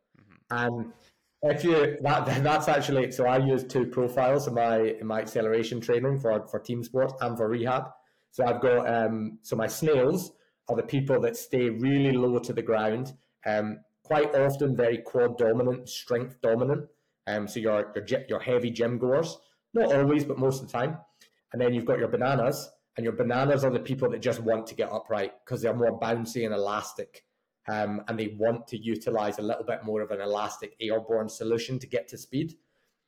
And 0.49 0.93
if 1.41 1.63
you 1.63 1.97
that 2.01 2.25
that's 2.43 2.67
actually 2.67 3.11
so 3.11 3.25
I 3.25 3.37
use 3.37 3.63
two 3.63 3.85
profiles 3.85 4.47
in 4.47 4.53
my 4.53 4.77
in 4.77 5.07
my 5.07 5.21
acceleration 5.21 5.79
training 5.81 6.19
for 6.19 6.47
for 6.47 6.59
team 6.59 6.83
sports 6.83 7.13
and 7.21 7.37
for 7.37 7.49
rehab. 7.49 7.85
So 8.31 8.45
I've 8.45 8.61
got 8.61 8.87
um 8.87 9.39
so 9.41 9.55
my 9.55 9.67
snails 9.67 10.31
are 10.67 10.75
the 10.75 10.83
people 10.83 11.19
that 11.21 11.37
stay 11.37 11.69
really 11.69 12.11
low 12.11 12.39
to 12.39 12.53
the 12.53 12.61
ground, 12.61 13.13
um 13.45 13.79
quite 14.03 14.35
often 14.35 14.75
very 14.75 14.99
quad 14.99 15.37
dominant, 15.37 15.89
strength 15.89 16.41
dominant. 16.41 16.87
Um 17.27 17.47
so 17.47 17.59
your 17.59 17.93
your 17.95 18.21
your 18.29 18.39
heavy 18.39 18.71
gym 18.71 18.97
goers, 18.97 19.37
not 19.73 19.93
always 19.93 20.25
but 20.25 20.37
most 20.37 20.61
of 20.61 20.67
the 20.67 20.73
time. 20.73 20.97
And 21.53 21.61
then 21.61 21.73
you've 21.73 21.85
got 21.85 21.99
your 21.99 22.09
bananas, 22.09 22.69
and 22.97 23.03
your 23.03 23.13
bananas 23.13 23.63
are 23.63 23.71
the 23.71 23.79
people 23.79 24.09
that 24.11 24.21
just 24.21 24.41
want 24.41 24.67
to 24.67 24.75
get 24.75 24.91
upright 24.91 25.33
because 25.45 25.61
they're 25.61 25.75
more 25.75 25.99
bouncy 25.99 26.45
and 26.45 26.53
elastic. 26.53 27.23
Um, 27.67 28.03
and 28.07 28.19
they 28.19 28.35
want 28.37 28.67
to 28.67 28.77
utilize 28.77 29.39
a 29.39 29.41
little 29.41 29.63
bit 29.63 29.83
more 29.83 30.01
of 30.01 30.11
an 30.11 30.21
elastic 30.21 30.75
airborne 30.79 31.29
solution 31.29 31.79
to 31.79 31.87
get 31.87 32.07
to 32.09 32.17
speed. 32.17 32.55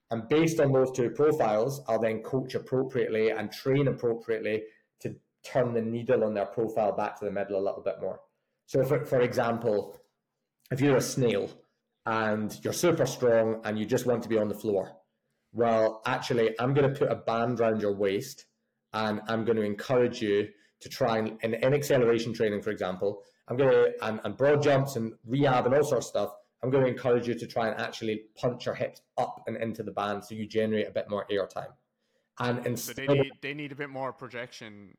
And 0.10 0.28
based 0.28 0.60
on 0.60 0.72
those 0.72 0.91
two 0.91 1.10
profiles, 1.12 1.82
I'll 1.88 1.99
then 1.99 2.24
coach 2.24 2.55
appropriately 2.55 3.30
and 3.30 3.51
train 3.51 3.88
appropriately 3.88 4.64
to 5.01 5.16
turn 5.43 5.74
the 5.74 5.82
needle 5.82 6.24
on 6.24 6.34
their 6.34 6.45
profile 6.45 6.95
back 6.95 7.20
to 7.20 7.26
the 7.26 7.32
middle 7.32 7.60
a 7.60 7.64
little 7.64 7.84
bit 7.84 8.01
more. 8.01 8.20
So, 8.66 8.84
for, 8.84 9.05
for 9.05 9.22
example, 9.22 9.99
if 10.72 10.82
you're 10.82 10.97
a 10.97 11.01
snail 11.01 11.49
and 12.05 12.58
you're 12.64 12.74
super 12.74 13.05
strong 13.05 13.62
and 13.64 13.78
you 13.78 13.86
just 13.86 14.05
want 14.05 14.24
to 14.24 14.30
be 14.30 14.38
on 14.38 14.47
the 14.47 14.55
floor, 14.55 14.93
well, 15.53 16.01
actually, 16.05 16.55
I'm 16.60 16.74
going 16.74 16.91
to 16.91 16.99
put 16.99 17.12
a 17.12 17.16
band 17.16 17.60
around 17.60 17.82
your 17.82 17.95
waist 17.95 18.45
and 18.93 19.22
I'm 19.28 19.45
going 19.45 19.58
to 19.58 19.64
encourage 19.64 20.22
you 20.22 20.47
to 20.82 20.89
try 20.89 21.18
and 21.18 21.38
in, 21.41 21.53
in 21.53 21.74
acceleration 21.74 22.34
training, 22.34 22.62
for 22.62 22.72
example, 22.72 23.24
I'm 23.48 23.58
going 23.58 23.70
to 23.70 24.06
and, 24.06 24.20
and 24.24 24.36
broad 24.36 24.62
jumps 24.62 24.95
and 24.95 25.14
rehab 25.26 25.66
and 25.66 25.76
all 25.76 25.84
sorts 25.84 26.08
of 26.08 26.10
stuff. 26.10 26.32
I'm 26.64 26.70
going 26.70 26.84
to 26.84 26.89
encourage 26.89 27.28
you 27.28 27.36
to 27.36 27.48
try 27.48 27.68
and 27.68 27.80
actually 27.80 28.24
punch 28.36 28.66
your 28.66 28.76
hips 28.76 29.02
up 29.18 29.43
and 29.48 29.58
into 29.58 29.84
the 29.84 29.91
band 29.91 30.26
so 30.26 30.36
you 30.36 30.48
generate 30.48 30.88
a 30.88 30.91
bit 30.91 31.10
more 31.10 31.26
air 31.30 31.45
time. 31.45 31.70
And 32.39 32.66
instead, 32.66 32.95
so 32.95 33.02
they 33.06 33.20
need 33.20 33.32
they 33.41 33.54
need 33.54 33.72
a 33.72 33.76
bit 33.76 33.89
more 33.89 34.12
projection. 34.12 34.95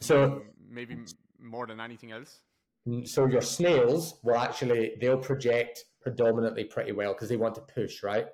So 0.00 0.42
maybe 0.68 0.98
more 1.40 1.66
than 1.66 1.80
anything 1.80 2.12
else. 2.12 2.40
So 3.04 3.26
your 3.26 3.42
snails 3.42 4.18
will 4.22 4.36
actually 4.36 4.94
they'll 5.00 5.18
project 5.18 5.84
predominantly 6.00 6.64
pretty 6.64 6.92
well 6.92 7.12
because 7.12 7.28
they 7.28 7.36
want 7.36 7.54
to 7.56 7.60
push, 7.60 8.02
right? 8.02 8.26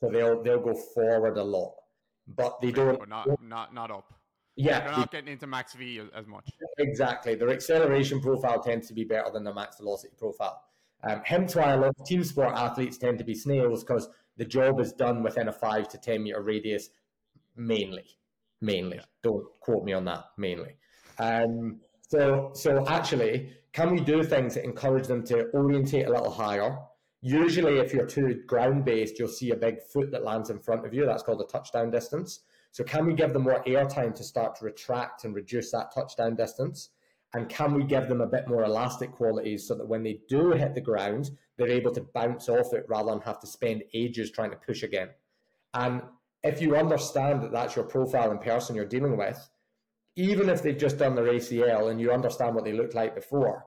So 0.00 0.10
they'll 0.10 0.42
they'll 0.42 0.60
go 0.60 0.74
forward 0.94 1.36
a 1.36 1.42
lot, 1.42 1.74
but 2.26 2.60
they 2.60 2.72
don't. 2.72 2.98
But 2.98 3.08
not 3.08 3.42
not 3.42 3.74
not 3.74 3.90
up. 3.90 4.14
Yeah, 4.58 4.80
they're 4.80 4.90
not 4.90 5.12
getting 5.12 5.32
into 5.32 5.46
max 5.46 5.74
V 5.74 6.00
as 6.14 6.26
much. 6.26 6.50
Exactly, 6.78 7.36
their 7.36 7.50
acceleration 7.50 8.20
profile 8.20 8.60
tends 8.60 8.88
to 8.88 8.94
be 8.94 9.04
better 9.04 9.30
than 9.32 9.44
their 9.44 9.54
max 9.54 9.78
velocity 9.78 10.14
profile. 10.18 10.60
Um, 11.08 11.22
hence 11.24 11.54
why 11.54 11.74
a 11.74 11.76
lot 11.76 11.94
of 11.96 12.06
team 12.06 12.24
sport 12.24 12.54
athletes 12.56 12.98
tend 12.98 13.18
to 13.18 13.24
be 13.24 13.34
snails 13.34 13.84
because 13.84 14.08
the 14.36 14.44
job 14.44 14.80
is 14.80 14.92
done 14.92 15.22
within 15.22 15.46
a 15.46 15.52
five 15.52 15.88
to 15.90 15.98
ten 15.98 16.24
meter 16.24 16.42
radius, 16.42 16.90
mainly. 17.56 18.04
Mainly, 18.60 18.96
yeah. 18.96 19.04
don't 19.22 19.46
quote 19.60 19.84
me 19.84 19.92
on 19.92 20.04
that. 20.06 20.24
Mainly. 20.36 20.74
Um, 21.20 21.80
so, 22.08 22.50
so 22.54 22.84
actually, 22.88 23.52
can 23.72 23.92
we 23.92 24.00
do 24.00 24.24
things 24.24 24.54
that 24.54 24.64
encourage 24.64 25.06
them 25.06 25.24
to 25.26 25.50
orientate 25.54 26.06
a 26.06 26.10
little 26.10 26.32
higher? 26.32 26.78
Usually, 27.20 27.78
if 27.78 27.92
you're 27.92 28.06
too 28.06 28.42
ground 28.48 28.84
based, 28.84 29.20
you'll 29.20 29.28
see 29.28 29.52
a 29.52 29.56
big 29.56 29.82
foot 29.82 30.10
that 30.10 30.24
lands 30.24 30.50
in 30.50 30.58
front 30.58 30.84
of 30.84 30.92
you. 30.92 31.06
That's 31.06 31.22
called 31.22 31.40
a 31.40 31.44
touchdown 31.44 31.92
distance. 31.92 32.40
So 32.70 32.84
can 32.84 33.06
we 33.06 33.14
give 33.14 33.32
them 33.32 33.42
more 33.42 33.62
airtime 33.64 34.14
to 34.14 34.24
start 34.24 34.56
to 34.56 34.64
retract 34.64 35.24
and 35.24 35.34
reduce 35.34 35.70
that 35.72 35.92
touchdown 35.94 36.36
distance? 36.36 36.90
And 37.34 37.48
can 37.48 37.74
we 37.74 37.84
give 37.84 38.08
them 38.08 38.20
a 38.20 38.26
bit 38.26 38.48
more 38.48 38.64
elastic 38.64 39.12
qualities 39.12 39.66
so 39.66 39.74
that 39.74 39.86
when 39.86 40.02
they 40.02 40.20
do 40.28 40.52
hit 40.52 40.74
the 40.74 40.80
ground, 40.80 41.30
they're 41.56 41.68
able 41.68 41.92
to 41.92 42.06
bounce 42.14 42.48
off 42.48 42.72
it 42.72 42.86
rather 42.88 43.10
than 43.10 43.20
have 43.20 43.40
to 43.40 43.46
spend 43.46 43.82
ages 43.92 44.30
trying 44.30 44.50
to 44.50 44.56
push 44.56 44.82
again? 44.82 45.08
And 45.74 46.02
if 46.42 46.62
you 46.62 46.76
understand 46.76 47.42
that 47.42 47.52
that's 47.52 47.76
your 47.76 47.84
profile 47.84 48.30
and 48.30 48.40
person 48.40 48.74
you're 48.74 48.86
dealing 48.86 49.16
with, 49.16 49.48
even 50.16 50.48
if 50.48 50.62
they've 50.62 50.78
just 50.78 50.98
done 50.98 51.14
their 51.14 51.26
ACL 51.26 51.90
and 51.90 52.00
you 52.00 52.12
understand 52.12 52.54
what 52.54 52.64
they 52.64 52.72
looked 52.72 52.94
like 52.94 53.14
before, 53.14 53.66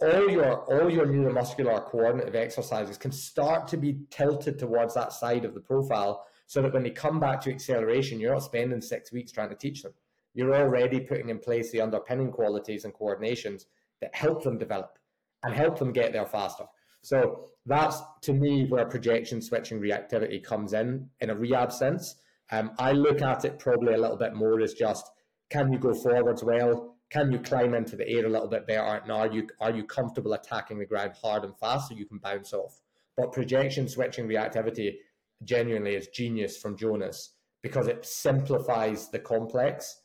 all 0.00 0.28
your 0.28 0.64
all 0.64 0.90
your 0.90 1.06
neuromuscular 1.06 1.84
coordinative 1.84 2.34
exercises 2.34 2.98
can 2.98 3.12
start 3.12 3.68
to 3.68 3.76
be 3.76 4.00
tilted 4.10 4.58
towards 4.58 4.94
that 4.94 5.12
side 5.12 5.44
of 5.44 5.54
the 5.54 5.60
profile 5.60 6.26
so 6.52 6.60
that 6.60 6.74
when 6.74 6.82
they 6.82 6.90
come 6.90 7.18
back 7.18 7.40
to 7.40 7.50
acceleration, 7.50 8.20
you're 8.20 8.34
not 8.34 8.42
spending 8.42 8.82
six 8.82 9.10
weeks 9.10 9.32
trying 9.32 9.48
to 9.48 9.54
teach 9.54 9.82
them. 9.82 9.94
You're 10.34 10.54
already 10.54 11.00
putting 11.00 11.30
in 11.30 11.38
place 11.38 11.70
the 11.70 11.80
underpinning 11.80 12.30
qualities 12.30 12.84
and 12.84 12.92
coordinations 12.92 13.64
that 14.02 14.14
help 14.14 14.44
them 14.44 14.58
develop 14.58 14.98
and 15.42 15.54
help 15.54 15.78
them 15.78 15.92
get 15.92 16.12
there 16.12 16.26
faster. 16.26 16.64
So 17.00 17.48
that's 17.64 18.02
to 18.24 18.34
me 18.34 18.66
where 18.66 18.84
projection 18.84 19.40
switching 19.40 19.80
reactivity 19.80 20.44
comes 20.44 20.74
in 20.74 21.08
in 21.20 21.30
a 21.30 21.34
rehab 21.34 21.72
sense. 21.72 22.16
Um, 22.50 22.72
I 22.78 22.92
look 22.92 23.22
at 23.22 23.46
it 23.46 23.58
probably 23.58 23.94
a 23.94 23.98
little 23.98 24.18
bit 24.18 24.34
more 24.34 24.60
as 24.60 24.74
just 24.74 25.10
can 25.48 25.72
you 25.72 25.78
go 25.78 25.94
forwards 25.94 26.44
well? 26.44 26.96
Can 27.08 27.32
you 27.32 27.38
climb 27.38 27.72
into 27.72 27.96
the 27.96 28.06
air 28.06 28.26
a 28.26 28.28
little 28.28 28.48
bit 28.48 28.66
better? 28.66 29.00
And 29.02 29.10
are 29.10 29.32
you 29.32 29.48
are 29.58 29.74
you 29.74 29.84
comfortable 29.84 30.34
attacking 30.34 30.80
the 30.80 30.84
ground 30.84 31.12
hard 31.22 31.44
and 31.44 31.56
fast 31.56 31.88
so 31.88 31.94
you 31.94 32.04
can 32.04 32.18
bounce 32.18 32.52
off? 32.52 32.78
But 33.16 33.32
projection 33.32 33.88
switching 33.88 34.28
reactivity 34.28 34.96
genuinely 35.44 35.94
is 35.94 36.08
genius 36.08 36.56
from 36.56 36.76
Jonas 36.76 37.36
because 37.62 37.86
it 37.88 38.04
simplifies 38.04 39.08
the 39.10 39.18
complex 39.18 40.02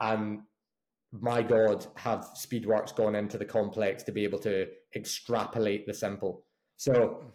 and 0.00 0.40
my 1.12 1.42
God, 1.42 1.86
have 1.96 2.28
Speedworks 2.36 2.94
gone 2.94 3.14
into 3.14 3.36
the 3.36 3.44
complex 3.44 4.02
to 4.04 4.12
be 4.12 4.24
able 4.24 4.38
to 4.40 4.66
extrapolate 4.94 5.86
the 5.86 5.94
simple. 5.94 6.44
So, 6.76 7.32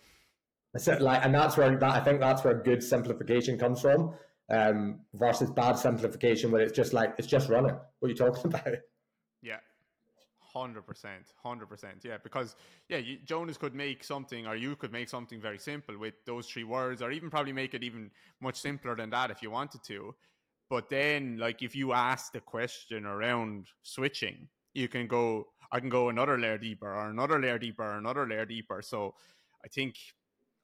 so 0.77 0.97
like, 0.99 1.25
and 1.25 1.35
that's 1.35 1.57
where 1.57 1.77
that 1.77 1.91
I 1.91 1.99
think 1.99 2.19
that's 2.19 2.43
where 2.43 2.61
good 2.61 2.81
simplification 2.81 3.59
comes 3.59 3.81
from, 3.81 4.15
um, 4.49 5.01
versus 5.13 5.51
bad 5.51 5.73
simplification 5.73 6.51
where 6.51 6.61
it's 6.61 6.75
just 6.75 6.93
like 6.93 7.15
it's 7.17 7.27
just 7.27 7.49
running. 7.49 7.75
What 7.99 8.07
are 8.07 8.09
you 8.09 8.15
talking 8.15 8.45
about? 8.45 8.75
Yeah, 9.41 9.59
hundred 10.55 10.85
percent, 10.87 11.33
hundred 11.43 11.67
percent. 11.67 11.97
Yeah, 12.03 12.17
because 12.23 12.55
yeah, 12.87 12.97
you, 12.97 13.17
Jonas 13.25 13.57
could 13.57 13.75
make 13.75 14.03
something, 14.03 14.47
or 14.47 14.55
you 14.55 14.75
could 14.75 14.91
make 14.91 15.09
something 15.09 15.41
very 15.41 15.59
simple 15.59 15.97
with 15.97 16.13
those 16.25 16.47
three 16.47 16.63
words, 16.63 17.01
or 17.01 17.11
even 17.11 17.29
probably 17.29 17.53
make 17.53 17.73
it 17.73 17.83
even 17.83 18.09
much 18.41 18.55
simpler 18.55 18.95
than 18.95 19.09
that 19.09 19.31
if 19.31 19.41
you 19.41 19.51
wanted 19.51 19.83
to. 19.83 20.15
But 20.69 20.89
then, 20.89 21.37
like, 21.37 21.61
if 21.61 21.75
you 21.75 21.93
ask 21.93 22.33
the 22.33 22.39
question 22.39 23.05
around 23.05 23.67
switching, 23.83 24.47
you 24.73 24.87
can 24.87 25.07
go, 25.07 25.47
I 25.71 25.79
can 25.79 25.89
go 25.89 26.09
another 26.09 26.39
layer 26.39 26.57
deeper, 26.57 26.91
or 26.93 27.09
another 27.09 27.39
layer 27.39 27.59
deeper, 27.59 27.83
or 27.83 27.97
another 27.97 28.27
layer 28.27 28.45
deeper. 28.45 28.81
So 28.81 29.13
I 29.63 29.67
think 29.67 29.95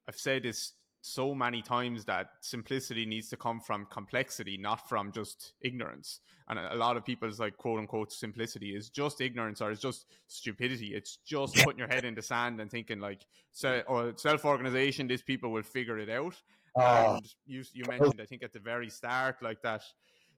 I've 0.07 0.17
said 0.17 0.43
this 0.43 0.73
so 1.01 1.33
many 1.33 1.61
times 1.61 2.05
that 2.05 2.29
simplicity 2.41 3.05
needs 3.05 3.27
to 3.29 3.37
come 3.37 3.59
from 3.59 3.87
complexity, 3.87 4.57
not 4.57 4.87
from 4.87 5.11
just 5.11 5.53
ignorance. 5.61 6.19
And 6.47 6.59
a 6.59 6.75
lot 6.75 6.95
of 6.95 7.03
people's 7.03 7.39
like 7.39 7.57
quote 7.57 7.79
unquote 7.79 8.11
simplicity 8.11 8.75
is 8.75 8.89
just 8.89 9.19
ignorance 9.19 9.61
or 9.61 9.71
it's 9.71 9.81
just 9.81 10.05
stupidity. 10.27 10.93
It's 10.93 11.17
just 11.25 11.55
putting 11.55 11.79
your 11.79 11.87
head 11.87 12.05
in 12.05 12.13
the 12.13 12.21
sand 12.21 12.61
and 12.61 12.69
thinking 12.69 12.99
like 12.99 13.25
so 13.51 13.81
or 13.87 14.13
self 14.15 14.45
organization, 14.45 15.07
these 15.07 15.23
people 15.23 15.51
will 15.51 15.63
figure 15.63 15.97
it 15.97 16.09
out. 16.09 16.35
Uh, 16.75 17.15
and 17.15 17.25
you 17.45 17.63
you 17.73 17.83
mentioned, 17.87 18.21
I 18.21 18.25
think 18.25 18.43
at 18.43 18.53
the 18.53 18.59
very 18.59 18.89
start, 18.89 19.37
like 19.41 19.61
that 19.63 19.83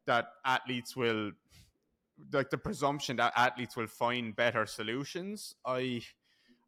that 0.06 0.28
athletes 0.46 0.96
will 0.96 1.32
like 2.32 2.50
the 2.50 2.58
presumption 2.58 3.18
that 3.18 3.34
athletes 3.36 3.76
will 3.76 3.88
find 3.88 4.36
better 4.36 4.66
solutions. 4.66 5.56
I 5.66 6.04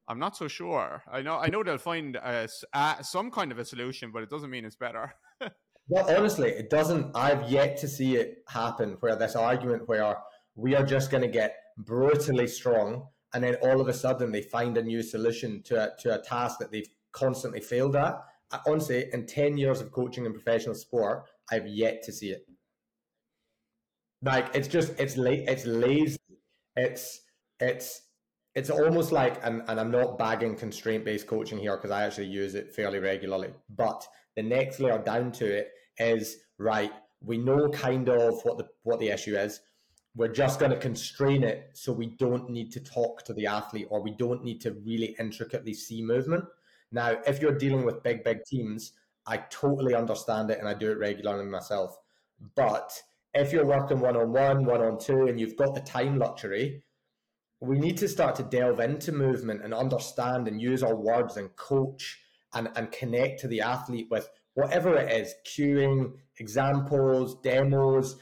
I'm 0.08 0.20
not 0.20 0.38
so 0.38 0.48
sure. 0.48 1.04
I 1.12 1.22
know 1.22 1.38
I 1.38 1.48
know 1.48 1.64
they'll 1.64 1.78
find 1.78 2.16
a, 2.16 2.48
a, 2.74 2.98
some 3.04 3.32
kind 3.32 3.52
of 3.52 3.60
a 3.60 3.66
solution, 3.66 4.12
but 4.12 4.24
it 4.24 4.30
doesn't 4.30 4.50
mean 4.50 4.66
it's 4.66 4.76
better. 4.76 5.14
well, 5.88 6.18
honestly, 6.18 6.50
it 6.50 6.70
doesn't. 6.70 7.16
I've 7.16 7.50
yet 7.50 7.78
to 7.78 7.88
see 7.88 8.16
it 8.16 8.44
happen 8.48 8.98
where 9.00 9.16
this 9.16 9.36
argument 9.36 9.88
where 9.88 10.18
we 10.56 10.76
are 10.76 10.86
just 10.86 11.12
going 11.12 11.24
to 11.24 11.30
get 11.30 11.56
brutally 11.78 12.48
strong, 12.48 13.08
and 13.34 13.44
then 13.44 13.56
all 13.56 13.82
of 13.82 13.88
a 13.88 13.94
sudden 13.94 14.32
they 14.32 14.42
find 14.42 14.78
a 14.78 14.84
new 14.84 15.02
solution 15.02 15.64
to 15.64 15.94
a, 15.94 15.98
to 16.02 16.20
a 16.20 16.22
task 16.22 16.60
that 16.60 16.72
they've 16.72 16.90
constantly 17.12 17.62
failed 17.62 17.96
at 17.96 18.22
honestly, 18.66 19.06
in 19.12 19.26
10 19.26 19.58
years 19.58 19.82
of 19.82 19.92
coaching 19.92 20.26
in 20.26 20.34
professional 20.34 20.76
sport, 20.76 21.24
I've 21.52 21.68
yet 21.68 22.04
to 22.04 22.12
see 22.12 22.30
it. 22.30 22.46
Like 24.22 24.56
it's 24.56 24.68
just 24.68 25.00
it's 25.00 25.18
late 25.18 25.48
it's 25.48 25.66
lazy. 25.66 26.18
It's 26.76 27.22
it's 27.60 28.02
it's 28.56 28.70
almost 28.70 29.12
like 29.12 29.40
and, 29.44 29.62
and 29.68 29.80
I'm 29.80 29.92
not 29.92 30.18
bagging 30.18 30.56
constraint 30.56 31.04
based 31.04 31.28
coaching 31.28 31.60
here 31.60 31.76
because 31.76 31.92
I 31.92 32.04
actually 32.04 32.28
use 32.28 32.56
it 32.56 32.74
fairly 32.74 33.00
regularly. 33.00 33.54
But 33.70 34.08
the 34.36 34.44
next 34.44 34.80
layer 34.80 34.98
down 34.98 35.32
to 35.34 35.46
it 35.46 35.72
is 35.98 36.38
right, 36.58 36.92
we 37.22 37.38
know 37.38 37.70
kind 37.70 38.08
of 38.10 38.42
what 38.44 38.58
the 38.58 38.68
what 38.84 39.00
the 39.00 39.10
issue 39.10 39.36
is. 39.36 39.62
We're 40.16 40.30
just 40.30 40.60
going 40.60 40.72
to 40.72 40.78
constrain 40.78 41.44
it 41.44 41.72
so 41.74 41.92
we 41.92 42.08
don't 42.08 42.50
need 42.50 42.72
to 42.72 42.80
talk 42.80 43.24
to 43.26 43.34
the 43.34 43.48
athlete 43.48 43.88
or 43.90 44.02
we 44.02 44.12
don't 44.12 44.46
need 44.46 44.62
to 44.62 44.72
really 44.86 45.14
intricately 45.20 45.74
see 45.74 46.02
movement. 46.02 46.46
Now, 46.94 47.18
if 47.28 47.42
you're 47.42 47.58
dealing 47.58 47.84
with 47.84 48.02
big, 48.02 48.24
big 48.24 48.46
teams, 48.46 48.94
I 49.28 49.38
totally 49.50 49.94
understand 49.94 50.52
it 50.52 50.60
and 50.60 50.70
I 50.70 50.74
do 50.74 50.90
it 50.90 51.00
regularly 51.00 51.46
myself. 51.46 51.98
But 52.56 53.02
if 53.34 53.52
you're 53.52 53.66
working 53.66 54.00
one 54.00 54.16
on 54.16 54.32
one, 54.32 54.64
one 54.64 54.82
on 54.82 54.98
two, 54.98 55.28
and 55.28 55.38
you've 55.38 55.58
got 55.58 55.76
the 55.76 55.82
time 55.82 56.18
luxury, 56.18 56.84
we 57.62 57.80
need 57.80 57.98
to 57.98 58.08
start 58.08 58.36
to 58.36 58.44
delve 58.44 58.80
into 58.80 59.12
movement 59.12 59.64
and 59.64 59.74
understand 59.74 60.48
and 60.48 60.62
use 60.62 60.84
our 60.84 60.96
words 60.96 61.38
and 61.38 61.56
coach 61.56 62.20
and, 62.54 62.70
and 62.76 62.92
connect 62.92 63.40
to 63.42 63.48
the 63.48 63.62
athlete 63.62 64.08
with 64.10 64.30
whatever 64.54 64.96
it 64.96 65.12
is 65.12 65.34
cueing, 65.46 66.14
examples, 66.40 67.36
demos, 67.42 68.18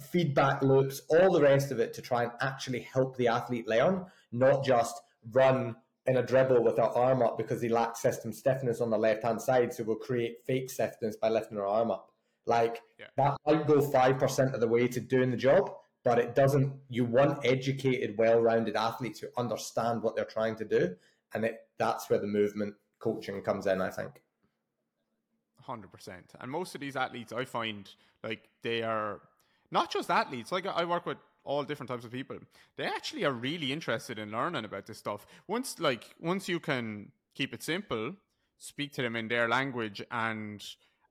feedback 0.00 0.62
loops, 0.62 1.02
all 1.08 1.32
the 1.32 1.40
rest 1.40 1.70
of 1.70 1.80
it 1.80 1.92
to 1.94 2.02
try 2.02 2.22
and 2.22 2.32
actually 2.40 2.80
help 2.80 3.16
the 3.16 3.28
athlete 3.28 3.68
learn, 3.68 4.04
not 4.32 4.64
just 4.64 5.00
run 5.32 5.76
in 6.06 6.16
a 6.16 6.22
dribble 6.22 6.62
with 6.64 6.78
our 6.78 6.90
arm 6.96 7.22
up 7.22 7.38
because 7.38 7.60
they 7.60 7.68
lack 7.68 7.96
system 7.96 8.32
stiffness 8.32 8.80
on 8.80 8.90
the 8.90 8.98
left 8.98 9.22
hand 9.22 9.40
side. 9.40 9.72
So 9.72 9.84
we'll 9.84 9.96
create 9.96 10.38
fake 10.46 10.70
stiffness 10.70 11.16
by 11.16 11.28
lifting 11.28 11.58
our 11.58 11.66
arm 11.66 11.90
up. 11.90 12.10
Like 12.46 12.80
yeah. 12.98 13.06
that 13.16 13.36
might 13.46 13.66
go 13.66 13.80
5% 13.80 14.54
of 14.54 14.60
the 14.60 14.66
way 14.66 14.88
to 14.88 15.00
doing 15.00 15.30
the 15.30 15.36
job, 15.36 15.70
but 16.04 16.18
it 16.18 16.34
doesn't. 16.34 16.72
You 16.88 17.04
want 17.04 17.44
educated, 17.44 18.16
well 18.18 18.40
rounded 18.40 18.76
athletes 18.76 19.20
who 19.20 19.28
understand 19.36 20.02
what 20.02 20.16
they're 20.16 20.24
trying 20.24 20.56
to 20.56 20.64
do. 20.64 20.96
And 21.34 21.44
it, 21.44 21.60
that's 21.78 22.10
where 22.10 22.18
the 22.18 22.26
movement 22.26 22.74
coaching 22.98 23.42
comes 23.42 23.66
in, 23.66 23.80
I 23.80 23.90
think. 23.90 24.22
100%. 25.66 26.10
And 26.40 26.50
most 26.50 26.74
of 26.74 26.80
these 26.80 26.96
athletes, 26.96 27.32
I 27.32 27.44
find 27.44 27.88
like 28.22 28.48
they 28.62 28.82
are 28.82 29.20
not 29.70 29.90
just 29.90 30.10
athletes. 30.10 30.52
Like 30.52 30.66
I 30.66 30.84
work 30.84 31.06
with 31.06 31.18
all 31.44 31.64
different 31.64 31.88
types 31.88 32.04
of 32.04 32.12
people. 32.12 32.38
They 32.76 32.84
actually 32.84 33.24
are 33.24 33.32
really 33.32 33.72
interested 33.72 34.18
in 34.18 34.30
learning 34.30 34.64
about 34.64 34.86
this 34.86 34.98
stuff. 34.98 35.26
Once 35.48 35.78
like 35.80 36.14
once 36.20 36.48
you 36.48 36.60
can 36.60 37.12
keep 37.34 37.54
it 37.54 37.62
simple, 37.62 38.14
speak 38.58 38.92
to 38.94 39.02
them 39.02 39.16
in 39.16 39.28
their 39.28 39.48
language 39.48 40.02
and 40.10 40.64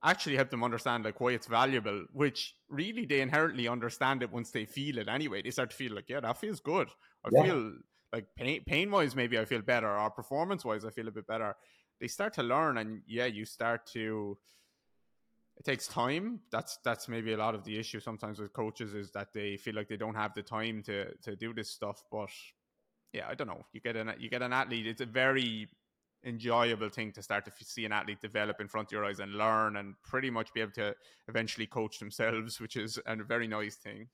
actually 0.04 0.36
help 0.36 0.50
them 0.50 0.64
understand 0.64 1.04
like 1.04 1.20
why 1.20 1.30
it's 1.32 1.46
valuable, 1.46 2.04
which 2.12 2.54
really 2.68 3.06
they 3.06 3.20
inherently 3.20 3.68
understand 3.68 4.22
it 4.22 4.32
once 4.32 4.50
they 4.50 4.64
feel 4.64 4.98
it 4.98 5.08
anyway. 5.08 5.42
They 5.42 5.50
start 5.50 5.70
to 5.70 5.76
feel 5.76 5.94
like, 5.94 6.08
yeah, 6.08 6.20
that 6.20 6.38
feels 6.38 6.60
good. 6.60 6.88
I 7.24 7.28
yeah. 7.32 7.42
feel 7.44 7.72
like 8.12 8.26
pain 8.36 8.62
pain 8.66 8.90
wise 8.90 9.16
maybe 9.16 9.38
I 9.38 9.44
feel 9.44 9.62
better 9.62 9.96
or 9.96 10.10
performance 10.10 10.64
wise 10.64 10.84
I 10.84 10.90
feel 10.90 11.08
a 11.08 11.12
bit 11.12 11.26
better. 11.26 11.54
They 12.00 12.08
start 12.08 12.34
to 12.34 12.42
learn 12.42 12.78
and 12.78 13.02
yeah, 13.06 13.26
you 13.26 13.44
start 13.44 13.86
to 13.92 14.36
it 15.56 15.64
takes 15.64 15.86
time. 15.86 16.40
That's 16.50 16.78
that's 16.84 17.08
maybe 17.08 17.32
a 17.32 17.36
lot 17.36 17.54
of 17.54 17.64
the 17.64 17.78
issue 17.78 18.00
sometimes 18.00 18.40
with 18.40 18.52
coaches 18.52 18.94
is 18.94 19.12
that 19.12 19.32
they 19.32 19.56
feel 19.56 19.74
like 19.74 19.88
they 19.88 19.96
don't 19.96 20.14
have 20.14 20.34
the 20.34 20.42
time 20.42 20.82
to 20.84 21.14
to 21.18 21.36
do 21.36 21.54
this 21.54 21.70
stuff. 21.70 22.02
But 22.10 22.30
yeah, 23.12 23.26
I 23.28 23.34
don't 23.34 23.46
know. 23.46 23.64
You 23.72 23.80
get 23.80 23.96
an 23.96 24.12
you 24.18 24.28
get 24.28 24.42
an 24.42 24.52
athlete. 24.52 24.86
It's 24.86 25.00
a 25.00 25.06
very 25.06 25.68
enjoyable 26.24 26.88
thing 26.88 27.12
to 27.12 27.22
start 27.22 27.44
to 27.44 27.52
see 27.64 27.84
an 27.84 27.92
athlete 27.92 28.20
develop 28.20 28.60
in 28.60 28.68
front 28.68 28.88
of 28.88 28.92
your 28.92 29.04
eyes 29.04 29.20
and 29.20 29.34
learn 29.34 29.76
and 29.76 29.94
pretty 30.02 30.30
much 30.30 30.52
be 30.52 30.60
able 30.60 30.72
to 30.72 30.94
eventually 31.28 31.66
coach 31.66 31.98
themselves, 31.98 32.60
which 32.60 32.76
is 32.76 32.98
a 33.06 33.16
very 33.16 33.48
nice 33.48 33.76
thing. 33.76 34.08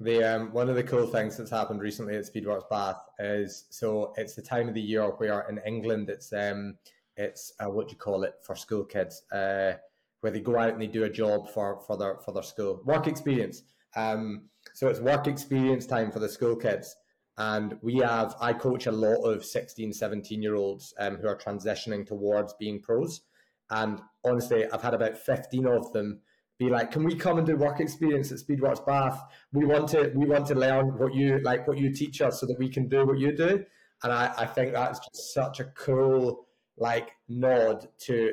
The 0.00 0.24
um, 0.24 0.52
one 0.52 0.68
of 0.68 0.74
the 0.74 0.82
cool 0.82 1.06
things 1.06 1.36
that's 1.36 1.50
happened 1.50 1.80
recently 1.80 2.16
at 2.16 2.24
Speedworks 2.24 2.68
Bath 2.68 3.00
is 3.18 3.66
so 3.70 4.12
it's 4.16 4.34
the 4.34 4.42
time 4.42 4.68
of 4.68 4.74
the 4.74 4.80
year 4.80 5.04
where 5.04 5.42
in 5.48 5.60
England 5.66 6.10
it's 6.10 6.32
um 6.32 6.76
it's 7.16 7.52
uh, 7.60 7.70
what 7.70 7.88
do 7.88 7.92
you 7.92 7.98
call 7.98 8.24
it 8.24 8.34
for 8.42 8.56
school 8.56 8.84
kids 8.84 9.22
uh 9.32 9.74
where 10.22 10.32
they 10.32 10.40
go 10.40 10.58
out 10.58 10.72
and 10.72 10.80
they 10.80 10.86
do 10.86 11.04
a 11.04 11.10
job 11.10 11.48
for 11.50 11.80
for 11.86 11.96
their 11.96 12.16
for 12.18 12.32
their 12.32 12.42
school 12.42 12.80
work 12.84 13.06
experience. 13.06 13.62
Um, 13.94 14.48
so 14.72 14.88
it's 14.88 15.00
work 15.00 15.26
experience 15.26 15.86
time 15.86 16.10
for 16.10 16.20
the 16.20 16.28
school 16.28 16.56
kids. 16.56 16.96
And 17.38 17.76
we 17.82 17.96
have, 17.98 18.34
I 18.40 18.52
coach 18.52 18.86
a 18.86 18.92
lot 18.92 19.22
of 19.22 19.44
16, 19.44 19.92
17 19.92 20.42
year 20.42 20.54
olds 20.54 20.92
um, 20.98 21.16
who 21.16 21.28
are 21.28 21.36
transitioning 21.36 22.06
towards 22.06 22.54
being 22.54 22.80
pros. 22.80 23.22
And 23.70 24.00
honestly, 24.24 24.66
I've 24.70 24.82
had 24.82 24.94
about 24.94 25.16
15 25.16 25.66
of 25.66 25.92
them 25.92 26.20
be 26.58 26.68
like, 26.68 26.90
can 26.90 27.04
we 27.04 27.14
come 27.14 27.38
and 27.38 27.46
do 27.46 27.56
work 27.56 27.80
experience 27.80 28.30
at 28.30 28.38
Speedworks 28.38 28.84
Bath? 28.84 29.20
We 29.52 29.64
want 29.64 29.88
to, 29.90 30.12
we 30.14 30.26
want 30.26 30.46
to 30.48 30.54
learn 30.54 30.98
what 30.98 31.14
you, 31.14 31.40
like 31.42 31.66
what 31.66 31.78
you 31.78 31.92
teach 31.92 32.20
us 32.20 32.40
so 32.40 32.46
that 32.46 32.58
we 32.58 32.68
can 32.68 32.88
do 32.88 33.06
what 33.06 33.18
you 33.18 33.34
do. 33.34 33.64
And 34.02 34.12
I, 34.12 34.32
I 34.36 34.46
think 34.46 34.72
that's 34.72 34.98
just 34.98 35.32
such 35.32 35.60
a 35.60 35.64
cool, 35.64 36.46
like 36.76 37.12
nod 37.28 37.88
to 38.06 38.32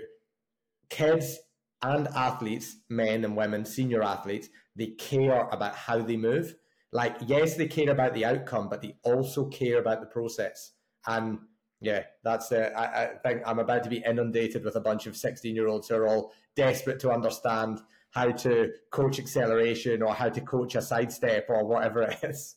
kids 0.90 1.40
and 1.82 2.08
athletes, 2.10 2.78
men 2.90 3.24
and 3.24 3.38
women, 3.38 3.66
senior 3.66 4.04
athletes, 4.04 4.50
they 4.76 4.88
care 4.88 5.48
about 5.50 5.76
how 5.76 6.02
they 6.02 6.18
move. 6.18 6.56
Like, 6.92 7.18
yes, 7.28 7.56
they 7.56 7.68
care 7.68 7.92
about 7.92 8.14
the 8.14 8.26
outcome, 8.26 8.70
but 8.70 8.82
they 8.82 8.96
also 9.04 9.46
care 9.46 9.80
about 9.80 10.02
the 10.02 10.08
process. 10.08 10.72
And 11.06 11.40
yeah, 11.82 12.04
that's 12.24 12.52
it. 12.52 12.74
I, 12.76 12.84
I 12.84 13.08
think 13.24 13.42
I'm 13.46 13.60
about 13.60 13.84
to 13.84 13.90
be 13.90 14.04
inundated 14.06 14.64
with 14.64 14.76
a 14.76 14.82
bunch 14.82 15.08
of 15.08 15.16
16 15.16 15.56
year 15.56 15.68
olds 15.68 15.88
who 15.88 15.96
are 15.96 16.08
all 16.08 16.34
desperate 16.56 17.00
to 17.02 17.12
understand 17.12 17.80
how 18.12 18.32
to 18.32 18.72
coach 18.92 19.20
acceleration 19.20 20.02
or 20.02 20.14
how 20.14 20.30
to 20.30 20.42
coach 20.42 20.76
a 20.76 20.82
sidestep 20.82 21.46
or 21.50 21.66
whatever 21.66 22.02
it 22.04 22.18
is. 22.24 22.56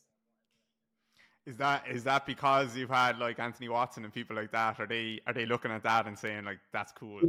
Is 1.44 1.56
that 1.56 1.84
is 1.90 2.04
that 2.04 2.24
because 2.24 2.76
you've 2.76 2.90
had 2.90 3.18
like 3.18 3.40
Anthony 3.40 3.68
Watson 3.68 4.04
and 4.04 4.14
people 4.14 4.36
like 4.36 4.52
that? 4.52 4.78
Are 4.78 4.86
they 4.86 5.20
are 5.26 5.32
they 5.32 5.44
looking 5.44 5.72
at 5.72 5.82
that 5.82 6.06
and 6.06 6.16
saying 6.16 6.44
like 6.44 6.60
that's 6.72 6.92
cool? 6.92 7.20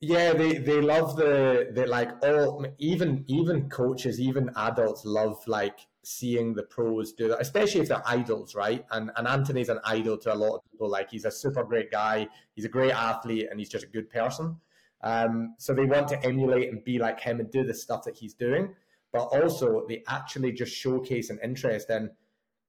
Yeah, 0.00 0.34
they, 0.34 0.58
they 0.58 0.80
love 0.80 1.16
the 1.16 1.70
the 1.72 1.86
like 1.86 2.10
all 2.22 2.66
even 2.78 3.24
even 3.28 3.70
coaches, 3.70 4.20
even 4.20 4.50
adults 4.56 5.06
love 5.06 5.42
like 5.46 5.78
seeing 6.04 6.54
the 6.54 6.62
pros 6.64 7.12
do 7.12 7.28
that, 7.28 7.40
especially 7.40 7.80
if 7.80 7.88
they're 7.88 8.02
idols, 8.06 8.54
right? 8.54 8.84
And 8.90 9.10
and 9.16 9.26
Anthony's 9.26 9.68
an 9.68 9.80
idol 9.84 10.18
to 10.18 10.32
a 10.32 10.36
lot 10.36 10.56
of 10.56 10.70
people. 10.70 10.88
Like 10.90 11.10
he's 11.10 11.24
a 11.24 11.30
super 11.30 11.64
great 11.64 11.90
guy, 11.90 12.28
he's 12.54 12.64
a 12.64 12.68
great 12.68 12.92
athlete, 12.92 13.48
and 13.50 13.58
he's 13.58 13.68
just 13.68 13.84
a 13.84 13.88
good 13.88 14.10
person. 14.10 14.56
Um, 15.02 15.54
so 15.58 15.74
they 15.74 15.84
want 15.84 16.08
to 16.08 16.24
emulate 16.24 16.70
and 16.70 16.84
be 16.84 16.98
like 16.98 17.20
him 17.20 17.40
and 17.40 17.50
do 17.50 17.64
the 17.64 17.74
stuff 17.74 18.04
that 18.04 18.16
he's 18.16 18.34
doing, 18.34 18.74
but 19.12 19.24
also 19.24 19.84
they 19.88 20.04
actually 20.08 20.52
just 20.52 20.72
showcase 20.72 21.30
an 21.30 21.38
interest 21.42 21.90
in 21.90 22.10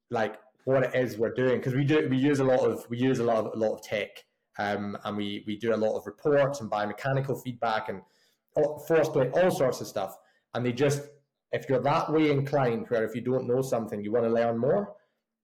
like 0.09 0.39
what 0.65 0.83
it 0.83 0.95
is 0.95 1.17
we're 1.17 1.33
doing 1.33 1.57
because 1.57 1.73
we 1.73 1.83
do 1.83 2.07
we 2.09 2.17
use 2.17 2.39
a 2.39 2.43
lot 2.43 2.59
of 2.59 2.85
we 2.89 2.97
use 2.97 3.19
a 3.19 3.23
lot 3.23 3.37
of 3.37 3.53
a 3.53 3.57
lot 3.57 3.73
of 3.73 3.81
tech 3.81 4.23
um, 4.59 4.97
and 5.03 5.17
we 5.17 5.43
we 5.45 5.57
do 5.57 5.73
a 5.73 5.75
lot 5.75 5.97
of 5.97 6.05
reports 6.05 6.61
and 6.61 6.71
biomechanical 6.71 7.41
feedback 7.43 7.89
and 7.89 8.01
force 8.87 9.09
plate 9.09 9.31
all 9.33 9.51
sorts 9.51 9.81
of 9.81 9.87
stuff 9.87 10.15
and 10.53 10.65
they 10.65 10.71
just 10.71 11.01
if 11.53 11.69
you're 11.69 11.81
that 11.81 12.11
way 12.11 12.29
inclined 12.29 12.85
where 12.89 13.05
if 13.05 13.15
you 13.15 13.21
don't 13.21 13.47
know 13.47 13.61
something 13.61 14.03
you 14.03 14.11
want 14.11 14.25
to 14.25 14.31
learn 14.31 14.57
more 14.57 14.93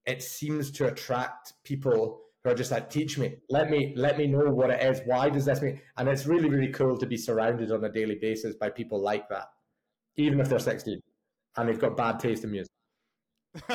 it 0.06 0.22
seems 0.22 0.70
to 0.70 0.86
attract 0.86 1.54
people 1.64 2.20
who 2.42 2.50
are 2.50 2.54
just 2.54 2.70
like 2.70 2.88
teach 2.88 3.18
me. 3.18 3.36
Let 3.50 3.70
me 3.70 3.92
let 3.96 4.16
me 4.16 4.26
know 4.26 4.50
what 4.50 4.70
it 4.70 4.82
is. 4.82 5.02
Why 5.04 5.28
does 5.28 5.44
this 5.44 5.60
mean? 5.60 5.78
And 5.98 6.08
it's 6.08 6.26
really 6.26 6.48
really 6.48 6.72
cool 6.72 6.96
to 6.98 7.06
be 7.06 7.16
surrounded 7.16 7.70
on 7.70 7.84
a 7.84 7.92
daily 7.92 8.16
basis 8.16 8.54
by 8.54 8.70
people 8.70 9.00
like 9.00 9.28
that 9.28 9.48
even 10.16 10.40
if 10.40 10.48
they're 10.48 10.58
16 10.58 11.00
and 11.56 11.68
they've 11.68 11.78
got 11.78 11.96
bad 11.96 12.18
taste 12.18 12.44
in 12.44 12.50
music 12.50 12.72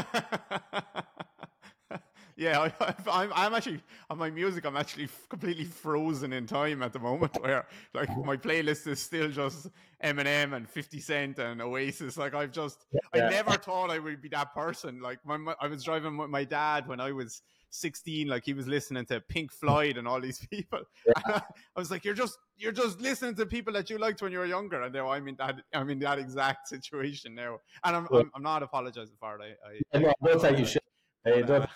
yeah, 2.36 2.60
I, 2.60 2.66
am 3.24 3.32
I'm 3.34 3.54
actually 3.54 3.82
on 4.10 4.18
my 4.18 4.30
music. 4.30 4.66
I'm 4.66 4.76
actually 4.76 5.08
completely 5.30 5.64
frozen 5.66 6.34
in 6.34 6.46
time 6.46 6.82
at 6.84 6.94
the 6.94 7.00
moment, 7.00 7.38
where 7.42 7.66
like 7.94 8.10
my 8.26 8.38
playlist 8.38 8.88
is 8.88 9.02
still 9.02 9.30
just 9.30 9.68
Eminem 10.04 10.54
and 10.54 10.70
Fifty 10.70 11.00
Cent 11.00 11.40
and 11.40 11.62
Oasis. 11.62 12.18
Like 12.18 12.34
I've 12.34 12.52
just, 12.52 12.86
yeah. 12.92 13.28
I 13.28 13.30
never 13.30 13.52
thought 13.52 13.90
I 13.90 14.00
would 14.00 14.22
be 14.22 14.30
that 14.30 14.54
person. 14.54 15.02
Like 15.02 15.20
my, 15.26 15.38
my, 15.38 15.56
I 15.62 15.68
was 15.68 15.84
driving 15.84 16.18
with 16.18 16.30
my 16.30 16.44
dad 16.44 16.88
when 16.88 17.00
I 17.00 17.12
was 17.12 17.42
16. 17.70 18.28
Like 18.28 18.46
he 18.46 18.54
was 18.54 18.68
listening 18.68 19.06
to 19.08 19.20
Pink 19.22 19.52
Floyd 19.52 19.98
and 19.98 20.08
all 20.08 20.20
these 20.20 20.46
people. 20.52 20.82
Yeah. 21.06 21.42
I 21.76 21.80
was 21.80 21.92
like, 21.92 22.04
you're 22.06 22.14
just, 22.14 22.38
you're 22.58 22.72
just 22.72 23.00
listening 23.00 23.36
to 23.36 23.46
people 23.46 23.74
that 23.74 23.90
you 23.90 23.98
liked 23.98 24.22
when 24.22 24.32
you 24.32 24.40
were 24.40 24.46
younger. 24.46 24.82
And 24.82 24.94
now 24.94 25.10
I'm 25.10 25.28
in 25.28 25.36
that, 25.36 25.62
I'm 25.74 25.90
in 25.90 26.00
that 26.00 26.20
exact 26.20 26.68
situation 26.68 27.36
now, 27.36 27.60
and 27.84 27.96
I'm, 27.96 28.08
I'm, 28.12 28.32
I'm, 28.36 28.44
not 28.44 28.64
apologizing 28.64 29.16
for 29.20 29.40
it. 29.40 29.58
I, 29.66 29.98
I, 29.98 30.02
I, 30.02 30.08
I 30.10 30.28
don't 30.28 30.42
think 30.42 30.60
you 30.60 30.66
should. 30.66 30.82
Hey, 31.24 31.42
don't. 31.42 31.70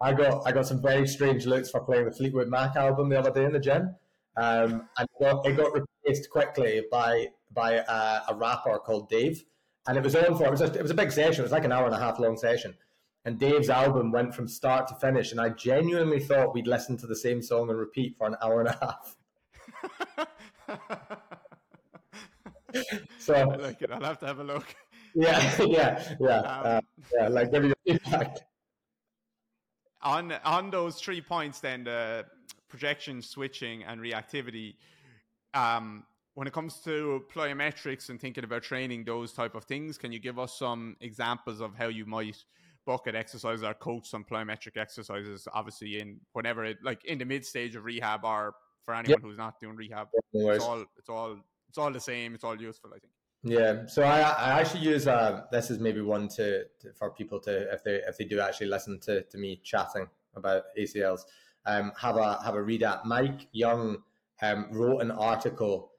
I 0.00 0.12
got 0.12 0.46
I 0.46 0.52
got 0.52 0.66
some 0.66 0.82
very 0.82 1.06
strange 1.06 1.46
looks 1.46 1.70
for 1.70 1.80
playing 1.80 2.04
the 2.04 2.12
Fleetwood 2.12 2.48
Mac 2.48 2.76
album 2.76 3.08
the 3.08 3.18
other 3.18 3.30
day 3.30 3.44
in 3.44 3.52
the 3.52 3.58
gym, 3.58 3.94
um, 4.36 4.88
and 4.98 5.08
it 5.08 5.20
got, 5.20 5.46
it 5.46 5.56
got, 5.56 5.72
replaced 5.72 6.28
quickly 6.30 6.82
by 6.90 7.28
by 7.52 7.74
a, 7.74 8.20
a, 8.28 8.34
rapper 8.34 8.78
called 8.78 9.08
Dave, 9.08 9.42
and 9.86 9.96
it 9.96 10.04
was 10.04 10.14
on 10.14 10.36
for 10.36 10.44
it 10.44 10.50
was 10.50 10.60
a, 10.60 10.66
it 10.66 10.82
was 10.82 10.90
a 10.90 10.94
big 10.94 11.10
session. 11.10 11.40
It 11.40 11.44
was 11.44 11.52
like 11.52 11.64
an 11.64 11.72
hour 11.72 11.86
and 11.86 11.94
a 11.94 11.98
half 11.98 12.18
long 12.18 12.36
session, 12.36 12.74
and 13.24 13.38
Dave's 13.38 13.70
album 13.70 14.12
went 14.12 14.34
from 14.34 14.48
start 14.48 14.86
to 14.88 14.94
finish, 14.96 15.32
and 15.32 15.40
I 15.40 15.48
genuinely 15.50 16.20
thought 16.20 16.52
we'd 16.52 16.66
listen 16.66 16.98
to 16.98 17.06
the 17.06 17.16
same 17.16 17.40
song 17.40 17.70
and 17.70 17.78
repeat 17.78 18.16
for 18.18 18.26
an 18.26 18.36
hour 18.42 18.60
and 18.60 18.68
a 18.68 18.78
half. 18.82 19.16
so 23.18 23.34
I 23.34 23.44
like 23.44 23.80
it. 23.80 23.90
I'll 23.90 24.02
have 24.02 24.18
to 24.18 24.26
have 24.26 24.40
a 24.40 24.44
look. 24.44 24.66
Yeah, 25.14 25.62
yeah, 25.66 26.16
yeah, 26.20 26.38
um, 26.40 26.66
uh, 26.66 26.80
yeah. 27.14 27.28
Like 27.28 27.50
give 27.50 27.64
you 27.64 27.72
feedback 27.86 28.36
on 30.02 30.32
on 30.44 30.70
those 30.70 31.00
three 31.00 31.20
points, 31.20 31.60
then 31.60 31.84
the 31.84 32.24
projection, 32.68 33.22
switching, 33.22 33.84
and 33.84 34.00
reactivity. 34.00 34.74
Um, 35.54 36.04
when 36.34 36.46
it 36.46 36.52
comes 36.52 36.80
to 36.80 37.24
plyometrics 37.34 38.10
and 38.10 38.20
thinking 38.20 38.44
about 38.44 38.62
training 38.62 39.04
those 39.04 39.32
type 39.32 39.54
of 39.54 39.64
things, 39.64 39.96
can 39.96 40.12
you 40.12 40.18
give 40.18 40.38
us 40.38 40.58
some 40.58 40.96
examples 41.00 41.62
of 41.62 41.74
how 41.74 41.86
you 41.86 42.04
might 42.04 42.44
bucket 42.84 43.14
exercises 43.14 43.64
or 43.64 43.72
coach 43.72 44.06
some 44.06 44.22
plyometric 44.22 44.76
exercises? 44.76 45.48
Obviously, 45.52 45.98
in 45.98 46.20
whenever 46.32 46.64
it 46.64 46.76
like 46.82 47.04
in 47.06 47.18
the 47.18 47.24
mid 47.24 47.44
stage 47.44 47.74
of 47.74 47.84
rehab, 47.84 48.24
or 48.24 48.54
for 48.84 48.94
anyone 48.94 49.10
yep. 49.10 49.22
who's 49.22 49.38
not 49.38 49.58
doing 49.60 49.76
rehab, 49.76 50.08
it's 50.34 50.64
all 50.64 50.84
it's 50.98 51.08
all 51.08 51.36
it's 51.68 51.78
all 51.78 51.90
the 51.90 52.00
same. 52.00 52.34
It's 52.34 52.44
all 52.44 52.60
useful, 52.60 52.90
I 52.94 52.98
think. 52.98 53.12
Yeah, 53.48 53.86
so 53.86 54.02
I, 54.02 54.22
I 54.22 54.60
actually 54.60 54.80
use 54.80 55.06
uh, 55.06 55.42
this 55.52 55.70
is 55.70 55.78
maybe 55.78 56.00
one 56.00 56.26
to, 56.30 56.64
to, 56.80 56.92
for 56.98 57.12
people 57.12 57.38
to 57.42 57.72
if 57.72 57.84
they 57.84 58.00
if 58.04 58.18
they 58.18 58.24
do 58.24 58.40
actually 58.40 58.66
listen 58.66 58.98
to, 59.02 59.22
to 59.22 59.38
me 59.38 59.60
chatting 59.62 60.08
about 60.34 60.64
ACLs, 60.76 61.20
um, 61.64 61.92
have 61.96 62.16
a 62.16 62.42
have 62.42 62.56
a 62.56 62.62
read 62.62 62.82
at. 62.82 63.04
Mike 63.04 63.46
Young 63.52 63.98
um, 64.42 64.66
wrote 64.72 64.98
an 64.98 65.12
article. 65.12 65.92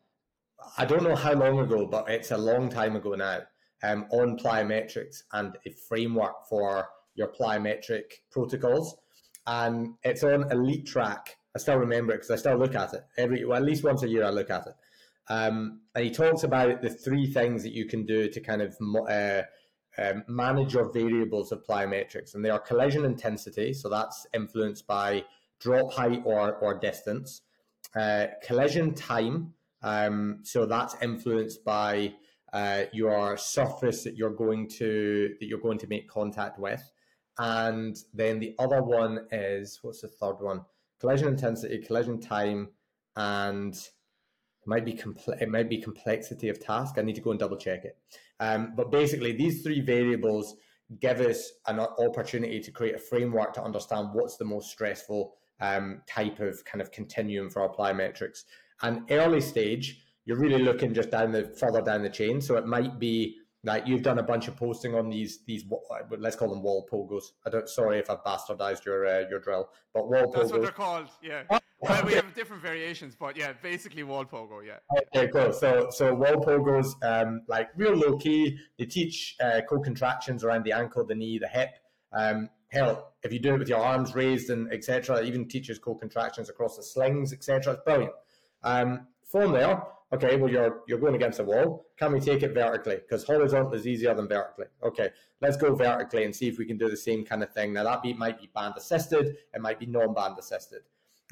I 0.77 0.83
don't 0.83 1.03
know 1.03 1.15
how 1.15 1.35
long 1.35 1.59
ago, 1.59 1.85
but 1.85 2.09
it's 2.09 2.31
a 2.31 2.37
long 2.37 2.67
time 2.69 2.97
ago 2.97 3.15
now. 3.15 3.43
Um, 3.81 4.07
on 4.11 4.37
plyometrics 4.37 5.21
and 5.31 5.55
a 5.65 5.71
framework 5.87 6.47
for 6.49 6.89
your 7.15 7.29
plyometric 7.29 8.11
protocols, 8.29 8.97
and 9.45 9.93
it's 10.03 10.23
on 10.23 10.51
Elite 10.51 10.85
Track. 10.85 11.37
I 11.55 11.59
still 11.59 11.77
remember 11.77 12.11
it 12.11 12.17
because 12.17 12.31
I 12.31 12.35
still 12.35 12.57
look 12.57 12.75
at 12.75 12.93
it 12.93 13.03
every 13.17 13.45
well 13.45 13.57
at 13.57 13.63
least 13.63 13.85
once 13.85 14.03
a 14.03 14.09
year. 14.09 14.25
I 14.25 14.31
look 14.31 14.49
at 14.49 14.67
it 14.67 14.73
um, 15.29 15.81
and 15.95 16.05
he 16.05 16.11
talks 16.11 16.43
about 16.43 16.81
the 16.81 16.89
three 16.89 17.27
things 17.27 17.63
that 17.63 17.73
you 17.73 17.85
can 17.85 18.05
do 18.05 18.29
to 18.29 18.39
kind 18.39 18.61
of 18.61 18.77
uh, 19.09 19.41
um, 19.97 20.23
manage 20.27 20.73
your 20.73 20.91
variables 20.91 21.51
of 21.51 21.65
plyometrics. 21.65 22.33
And 22.35 22.43
they 22.45 22.49
are 22.49 22.59
collision 22.59 23.03
intensity, 23.03 23.73
so 23.73 23.89
that's 23.89 24.25
influenced 24.33 24.87
by 24.87 25.23
drop 25.59 25.93
height 25.93 26.21
or, 26.23 26.55
or 26.55 26.79
distance, 26.79 27.41
uh, 27.95 28.27
collision 28.43 28.93
time, 28.93 29.53
um, 29.81 30.39
so 30.43 30.65
that's 30.65 30.95
influenced 31.01 31.63
by 31.63 32.13
uh, 32.53 32.83
your 32.93 33.37
surface 33.37 34.03
that 34.03 34.15
you're 34.15 34.35
going 34.35 34.67
to 34.67 35.35
that 35.39 35.45
you're 35.47 35.59
going 35.59 35.77
to 35.77 35.87
make 35.87 36.07
contact 36.07 36.59
with, 36.59 36.91
and 37.37 37.95
then 38.13 38.39
the 38.39 38.55
other 38.59 38.81
one 38.81 39.27
is 39.31 39.79
what's 39.81 40.01
the 40.01 40.07
third 40.07 40.37
one? 40.39 40.61
Collision 40.99 41.27
intensity, 41.27 41.79
collision 41.79 42.19
time, 42.19 42.69
and 43.15 43.77
might 44.67 44.85
be 44.85 44.93
compl- 44.93 45.41
it 45.41 45.49
might 45.49 45.69
be 45.69 45.81
complexity 45.81 46.49
of 46.49 46.59
task. 46.59 46.95
I 46.97 47.01
need 47.01 47.15
to 47.15 47.21
go 47.21 47.31
and 47.31 47.39
double 47.39 47.57
check 47.57 47.85
it. 47.85 47.97
Um, 48.39 48.73
but 48.75 48.91
basically, 48.91 49.31
these 49.31 49.63
three 49.63 49.81
variables 49.81 50.55
give 50.99 51.19
us 51.19 51.51
an 51.67 51.79
opportunity 51.79 52.59
to 52.59 52.71
create 52.71 52.95
a 52.95 52.99
framework 52.99 53.53
to 53.53 53.63
understand 53.63 54.09
what's 54.13 54.37
the 54.37 54.45
most 54.45 54.69
stressful 54.69 55.33
um, 55.59 56.01
type 56.07 56.39
of 56.39 56.63
kind 56.65 56.81
of 56.81 56.91
continuum 56.91 57.49
for 57.49 57.61
our 57.61 57.69
plyometrics. 57.69 58.43
And 58.81 59.09
early 59.11 59.41
stage, 59.41 60.03
you're 60.25 60.39
really 60.39 60.61
looking 60.61 60.93
just 60.93 61.09
down 61.09 61.31
the 61.31 61.45
further 61.59 61.81
down 61.81 62.03
the 62.03 62.09
chain. 62.09 62.41
So 62.41 62.57
it 62.57 62.65
might 62.65 62.99
be 62.99 63.37
that 63.63 63.87
you've 63.87 64.03
done 64.03 64.19
a 64.19 64.23
bunch 64.23 64.47
of 64.47 64.55
posting 64.55 64.95
on 64.95 65.09
these 65.09 65.43
these 65.45 65.65
let's 66.17 66.35
call 66.35 66.49
them 66.49 66.61
wall 66.61 66.87
pogos. 66.91 67.31
I 67.45 67.49
don't 67.49 67.67
sorry 67.67 67.99
if 67.99 68.09
I've 68.09 68.23
bastardized 68.23 68.85
your 68.85 69.05
uh, 69.05 69.27
your 69.29 69.39
drill, 69.39 69.69
but 69.93 70.07
wall 70.07 70.31
That's 70.31 70.31
pogos. 70.31 70.35
That's 70.35 70.51
what 70.51 70.61
they're 70.61 70.71
called. 70.71 71.07
Yeah. 71.21 71.59
Well, 71.79 72.05
we 72.05 72.13
have 72.13 72.33
different 72.33 72.63
variations, 72.63 73.15
but 73.15 73.37
yeah, 73.37 73.53
basically 73.61 74.01
wall 74.01 74.25
pogo. 74.25 74.65
Yeah. 74.65 74.77
Okay, 75.15 75.29
cool. 75.31 75.53
So 75.53 75.89
so 75.91 76.13
wall 76.13 76.37
pogos, 76.37 76.87
um, 77.03 77.41
like 77.47 77.69
real 77.75 77.95
low 77.95 78.17
key. 78.17 78.57
They 78.79 78.85
teach 78.85 79.35
uh, 79.39 79.61
co-contractions 79.69 80.43
around 80.43 80.63
the 80.63 80.71
ankle, 80.71 81.05
the 81.05 81.13
knee, 81.13 81.37
the 81.37 81.47
hip. 81.47 81.69
Um, 82.13 82.49
hell, 82.71 83.13
if 83.21 83.31
you 83.31 83.39
do 83.39 83.53
it 83.53 83.59
with 83.59 83.69
your 83.69 83.79
arms 83.79 84.15
raised 84.15 84.49
and 84.49 84.71
etc., 84.73 85.23
even 85.23 85.47
teaches 85.47 85.77
co-contractions 85.77 86.49
across 86.49 86.77
the 86.77 86.83
slings, 86.83 87.31
etc. 87.31 87.73
It's 87.73 87.83
brilliant. 87.83 88.13
Um, 88.63 89.07
from 89.29 89.51
there, 89.51 89.83
okay, 90.11 90.35
well 90.35 90.51
you're 90.51 90.81
you're 90.87 90.99
going 90.99 91.15
against 91.15 91.39
a 91.39 91.43
wall. 91.43 91.85
Can 91.99 92.11
we 92.11 92.19
take 92.19 92.41
it 92.41 92.55
vertically? 92.55 92.95
Because 92.95 93.23
horizontal 93.23 93.75
is 93.75 93.85
easier 93.85 94.15
than 94.15 94.27
vertically. 94.27 94.65
Okay, 94.81 95.11
let's 95.41 95.57
go 95.57 95.75
vertically 95.75 96.23
and 96.23 96.35
see 96.35 96.47
if 96.47 96.57
we 96.57 96.65
can 96.65 96.77
do 96.79 96.89
the 96.89 96.97
same 96.97 97.23
kind 97.23 97.43
of 97.43 97.53
thing. 97.53 97.73
Now 97.73 97.83
that 97.83 98.03
might 98.17 98.39
be 98.41 98.49
band 98.55 98.73
assisted, 98.77 99.37
it 99.53 99.61
might 99.61 99.79
be 99.79 99.85
non-band 99.85 100.39
assisted. 100.39 100.81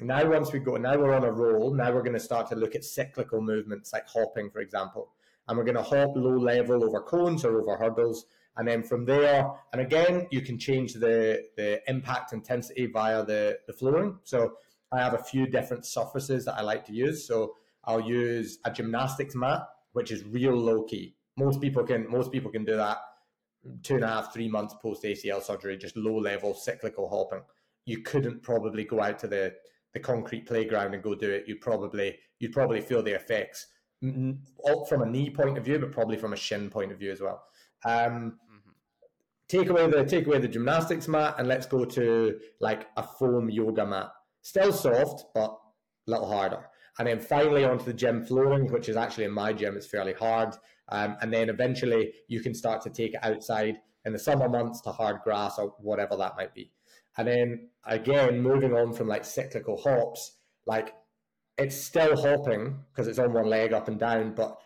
Now 0.00 0.28
once 0.28 0.52
we 0.52 0.58
go, 0.58 0.76
now 0.76 0.98
we're 0.98 1.14
on 1.14 1.24
a 1.24 1.32
roll. 1.32 1.72
Now 1.72 1.90
we're 1.90 2.02
going 2.02 2.12
to 2.12 2.20
start 2.20 2.48
to 2.50 2.54
look 2.54 2.74
at 2.74 2.84
cyclical 2.84 3.40
movements 3.40 3.94
like 3.94 4.06
hopping, 4.06 4.50
for 4.50 4.60
example, 4.60 5.08
and 5.48 5.56
we're 5.56 5.64
going 5.64 5.76
to 5.76 5.82
hop 5.82 6.10
low 6.14 6.36
level 6.36 6.84
over 6.84 7.00
cones 7.00 7.46
or 7.46 7.58
over 7.60 7.76
hurdles. 7.76 8.26
And 8.58 8.68
then 8.68 8.82
from 8.82 9.06
there, 9.06 9.50
and 9.72 9.80
again, 9.80 10.26
you 10.30 10.42
can 10.42 10.58
change 10.58 10.94
the, 10.94 11.44
the 11.56 11.80
impact 11.88 12.34
intensity 12.34 12.86
via 12.86 13.24
the, 13.24 13.58
the 13.66 13.72
flooring. 13.72 14.18
So 14.24 14.56
I 14.92 15.00
have 15.00 15.14
a 15.14 15.22
few 15.22 15.46
different 15.46 15.86
surfaces 15.86 16.44
that 16.44 16.58
I 16.58 16.62
like 16.62 16.84
to 16.86 16.92
use. 16.92 17.26
So 17.26 17.54
I'll 17.84 18.00
use 18.00 18.58
a 18.66 18.70
gymnastics 18.70 19.34
mat, 19.34 19.66
which 19.92 20.10
is 20.10 20.24
real 20.24 20.54
low 20.54 20.82
key. 20.84 21.14
Most 21.38 21.60
people 21.60 21.84
can 21.84 22.10
most 22.10 22.32
people 22.32 22.50
can 22.50 22.64
do 22.64 22.76
that 22.76 22.98
two 23.82 23.96
and 23.96 24.04
a 24.04 24.08
half, 24.08 24.32
three 24.32 24.48
months 24.48 24.74
post 24.80 25.02
ACL 25.02 25.42
surgery, 25.42 25.76
just 25.76 25.96
low 25.96 26.18
level 26.18 26.54
cyclical 26.54 27.08
hopping. 27.08 27.42
You 27.84 28.02
couldn't 28.02 28.42
probably 28.42 28.84
go 28.84 29.00
out 29.02 29.18
to 29.20 29.26
the 29.26 29.54
the 29.96 30.00
concrete 30.00 30.44
playground 30.46 30.92
and 30.92 31.02
go 31.02 31.14
do 31.14 31.30
it, 31.30 31.44
you'd 31.46 31.62
probably 31.62 32.18
you'd 32.38 32.52
probably 32.52 32.82
feel 32.82 33.02
the 33.02 33.14
effects 33.14 33.66
from 34.86 35.00
a 35.00 35.06
knee 35.06 35.30
point 35.30 35.56
of 35.56 35.64
view, 35.64 35.78
but 35.78 35.90
probably 35.90 36.18
from 36.18 36.34
a 36.34 36.36
shin 36.36 36.68
point 36.68 36.92
of 36.92 36.98
view 36.98 37.10
as 37.10 37.22
well. 37.22 37.42
Um, 37.86 38.36
mm-hmm. 38.52 38.70
Take 39.48 39.70
away 39.70 39.88
the 39.90 40.04
take 40.04 40.26
away 40.26 40.38
the 40.38 40.48
gymnastics 40.48 41.08
mat 41.08 41.36
and 41.38 41.48
let's 41.48 41.66
go 41.66 41.86
to 41.86 42.38
like 42.60 42.88
a 42.98 43.02
foam 43.02 43.48
yoga 43.48 43.86
mat. 43.86 44.10
Still 44.42 44.70
soft, 44.70 45.24
but 45.34 45.56
a 46.06 46.10
little 46.10 46.30
harder. 46.30 46.66
And 46.98 47.08
then 47.08 47.18
finally 47.18 47.64
onto 47.64 47.86
the 47.86 47.94
gym 47.94 48.22
flooring, 48.22 48.70
which 48.70 48.90
is 48.90 48.96
actually 48.96 49.24
in 49.24 49.32
my 49.32 49.54
gym, 49.54 49.76
it's 49.78 49.86
fairly 49.86 50.12
hard. 50.12 50.54
Um, 50.90 51.16
and 51.22 51.32
then 51.32 51.48
eventually 51.48 52.12
you 52.28 52.40
can 52.40 52.54
start 52.54 52.82
to 52.82 52.90
take 52.90 53.14
it 53.14 53.20
outside 53.22 53.78
in 54.04 54.12
the 54.12 54.18
summer 54.18 54.48
months 54.48 54.82
to 54.82 54.92
hard 54.92 55.20
grass 55.24 55.58
or 55.58 55.74
whatever 55.78 56.16
that 56.16 56.36
might 56.36 56.54
be. 56.54 56.70
And 57.16 57.28
then 57.28 57.68
again, 57.84 58.40
moving 58.40 58.72
on 58.74 58.92
from 58.92 59.08
like 59.08 59.24
cyclical 59.24 59.76
hops, 59.76 60.32
like 60.66 60.94
it's 61.58 61.76
still 61.76 62.16
hopping 62.16 62.78
because 62.90 63.08
it's 63.08 63.18
on 63.18 63.32
one 63.32 63.46
leg 63.46 63.72
up 63.72 63.88
and 63.88 63.98
down, 63.98 64.34
but 64.34 64.58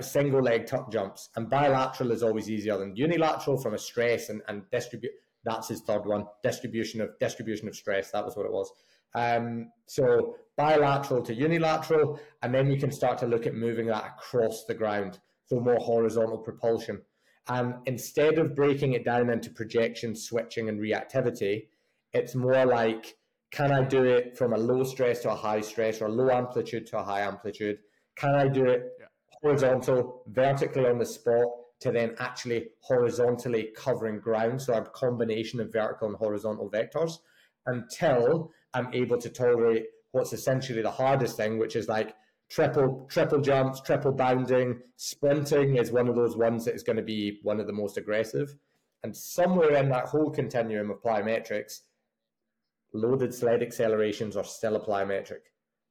single 0.00 0.42
leg 0.42 0.66
tuck 0.66 0.90
jumps. 0.92 1.30
And 1.36 1.50
bilateral 1.50 2.12
is 2.12 2.22
always 2.22 2.50
easier 2.50 2.78
than 2.78 2.96
unilateral 2.96 3.60
from 3.60 3.74
a 3.74 3.78
stress 3.78 4.28
and, 4.28 4.42
and 4.48 4.62
distribute. 4.70 5.12
That's 5.44 5.68
his 5.68 5.80
third 5.80 6.06
one. 6.06 6.26
Distribution 6.42 7.00
of 7.00 7.18
distribution 7.18 7.68
of 7.68 7.74
stress. 7.74 8.10
That 8.10 8.24
was 8.24 8.36
what 8.36 8.46
it 8.46 8.52
was. 8.52 8.72
Um, 9.14 9.72
so 9.86 10.36
bilateral 10.56 11.22
to 11.22 11.34
unilateral, 11.34 12.20
and 12.42 12.54
then 12.54 12.70
you 12.70 12.78
can 12.78 12.92
start 12.92 13.18
to 13.18 13.26
look 13.26 13.46
at 13.46 13.54
moving 13.54 13.86
that 13.86 14.04
across 14.04 14.64
the 14.66 14.74
ground. 14.74 15.18
So 15.46 15.58
more 15.58 15.78
horizontal 15.78 16.38
propulsion. 16.38 17.00
And 17.48 17.74
instead 17.86 18.38
of 18.38 18.54
breaking 18.54 18.92
it 18.92 19.04
down 19.04 19.30
into 19.30 19.50
projection, 19.50 20.14
switching, 20.14 20.68
and 20.68 20.78
reactivity, 20.78 21.66
it's 22.12 22.34
more 22.34 22.64
like 22.66 23.16
can 23.50 23.72
I 23.72 23.82
do 23.82 24.04
it 24.04 24.38
from 24.38 24.52
a 24.52 24.56
low 24.56 24.84
stress 24.84 25.20
to 25.20 25.30
a 25.32 25.34
high 25.34 25.60
stress 25.60 26.00
or 26.00 26.08
low 26.08 26.30
amplitude 26.30 26.86
to 26.88 26.98
a 26.98 27.02
high 27.02 27.22
amplitude? 27.22 27.78
Can 28.16 28.34
I 28.34 28.46
do 28.46 28.66
it 28.66 28.92
yeah. 29.00 29.06
horizontal, 29.42 30.22
vertically 30.28 30.86
on 30.86 30.98
the 30.98 31.06
spot 31.06 31.46
to 31.80 31.90
then 31.90 32.14
actually 32.20 32.68
horizontally 32.80 33.70
covering 33.76 34.20
ground? 34.20 34.62
So 34.62 34.72
I 34.72 34.76
have 34.76 34.86
a 34.86 34.90
combination 34.90 35.60
of 35.60 35.72
vertical 35.72 36.08
and 36.08 36.16
horizontal 36.16 36.70
vectors 36.70 37.14
until 37.66 38.52
I'm 38.72 38.92
able 38.94 39.18
to 39.18 39.28
tolerate 39.28 39.86
what's 40.12 40.32
essentially 40.32 40.82
the 40.82 40.90
hardest 40.90 41.36
thing, 41.36 41.58
which 41.58 41.74
is 41.74 41.88
like 41.88 42.14
triple 42.50 43.06
triple 43.10 43.40
jumps, 43.40 43.80
triple 43.80 44.12
bounding, 44.12 44.80
sprinting 44.96 45.76
is 45.76 45.90
one 45.90 46.08
of 46.08 46.14
those 46.14 46.36
ones 46.36 46.64
that 46.64 46.74
is 46.74 46.84
going 46.84 46.96
to 46.96 47.02
be 47.02 47.40
one 47.42 47.58
of 47.58 47.66
the 47.66 47.72
most 47.72 47.96
aggressive. 47.96 48.54
And 49.02 49.16
somewhere 49.16 49.74
in 49.74 49.88
that 49.88 50.06
whole 50.06 50.30
continuum 50.30 50.90
of 50.90 51.02
plyometrics, 51.02 51.80
loaded 52.92 53.34
sled 53.34 53.62
accelerations 53.62 54.36
are 54.36 54.44
still 54.44 54.76
a 54.76 54.80
plyometric. 54.80 55.40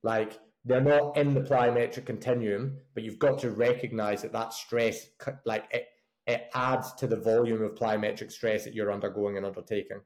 Like 0.04 0.40
they're 0.66 0.82
not 0.82 1.18
in 1.18 1.34
the 1.34 1.42
plyometric 1.42 2.06
continuum, 2.06 2.78
but 2.94 3.04
you've 3.04 3.20
got 3.20 3.40
to 3.40 3.52
recognize 3.52 4.22
that 4.22 4.34
that 4.34 4.54
stress, 4.54 5.08
like 5.46 5.66
it, 5.72 5.88
it 6.28 6.50
adds 6.54 6.94
to 6.96 7.08
the 7.08 7.18
volume 7.18 7.64
of 7.64 7.76
plyometric 7.76 8.32
stress 8.32 8.64
that 8.64 8.76
you're 8.76 8.92
undergoing 8.92 9.38
and 9.38 9.46
undertaking. 9.46 10.02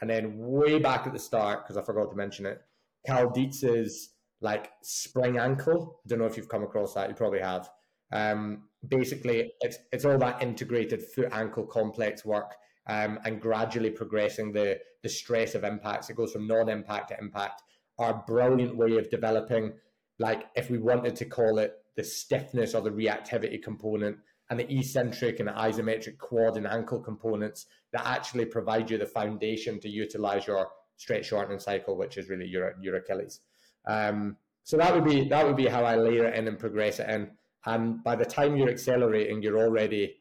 And 0.00 0.10
then 0.10 0.34
way 0.36 0.78
back 0.78 1.06
at 1.06 1.12
the 1.12 1.18
start, 1.18 1.64
because 1.64 1.76
I 1.76 1.82
forgot 1.82 2.10
to 2.10 2.16
mention 2.16 2.46
it, 2.46 2.60
Cal 3.06 3.30
Dietz's 3.30 4.10
like 4.40 4.70
spring 4.82 5.38
ankle. 5.38 6.00
I 6.04 6.08
don't 6.08 6.18
know 6.18 6.26
if 6.26 6.36
you've 6.36 6.48
come 6.48 6.62
across 6.62 6.94
that. 6.94 7.08
You 7.08 7.14
probably 7.14 7.40
have. 7.40 7.70
Um, 8.12 8.64
basically, 8.86 9.52
it's 9.60 9.78
it's 9.92 10.04
all 10.04 10.18
that 10.18 10.42
integrated 10.42 11.02
foot 11.02 11.28
ankle 11.32 11.64
complex 11.66 12.24
work 12.24 12.54
um, 12.88 13.18
and 13.24 13.40
gradually 13.40 13.90
progressing 13.90 14.52
the 14.52 14.78
the 15.06 15.12
stress 15.12 15.54
of 15.54 15.62
impacts. 15.62 16.10
It 16.10 16.16
goes 16.16 16.32
from 16.32 16.48
non-impact 16.48 17.10
to 17.10 17.18
impact. 17.20 17.62
Our 17.96 18.24
brilliant 18.26 18.76
way 18.76 18.96
of 18.96 19.08
developing, 19.08 19.74
like 20.18 20.46
if 20.56 20.68
we 20.68 20.78
wanted 20.78 21.14
to 21.16 21.26
call 21.26 21.60
it 21.60 21.74
the 21.94 22.02
stiffness 22.02 22.74
or 22.74 22.82
the 22.82 22.90
reactivity 22.90 23.62
component, 23.62 24.16
and 24.50 24.58
the 24.60 24.78
eccentric 24.78 25.40
and 25.40 25.48
the 25.48 25.52
isometric 25.52 26.18
quad 26.18 26.56
and 26.56 26.66
ankle 26.66 27.00
components 27.00 27.66
that 27.92 28.06
actually 28.06 28.44
provide 28.44 28.90
you 28.90 28.98
the 28.98 29.06
foundation 29.06 29.80
to 29.80 29.88
utilize 29.88 30.46
your 30.46 30.68
stretch 30.96 31.26
shortening 31.26 31.58
cycle, 31.58 31.96
which 31.96 32.16
is 32.16 32.28
really 32.28 32.46
your 32.46 32.74
your 32.80 32.96
Achilles. 32.96 33.40
Um, 33.86 34.36
so 34.64 34.76
that 34.76 34.92
would 34.94 35.04
be 35.04 35.28
that 35.28 35.46
would 35.46 35.56
be 35.56 35.66
how 35.66 35.84
I 35.84 35.96
layer 35.96 36.26
it 36.26 36.34
in 36.34 36.48
and 36.48 36.58
progress 36.58 36.98
it 36.98 37.08
in. 37.08 37.30
And 37.64 38.02
by 38.04 38.16
the 38.16 38.24
time 38.24 38.56
you're 38.56 38.70
accelerating, 38.70 39.42
you're 39.42 39.58
already 39.58 40.16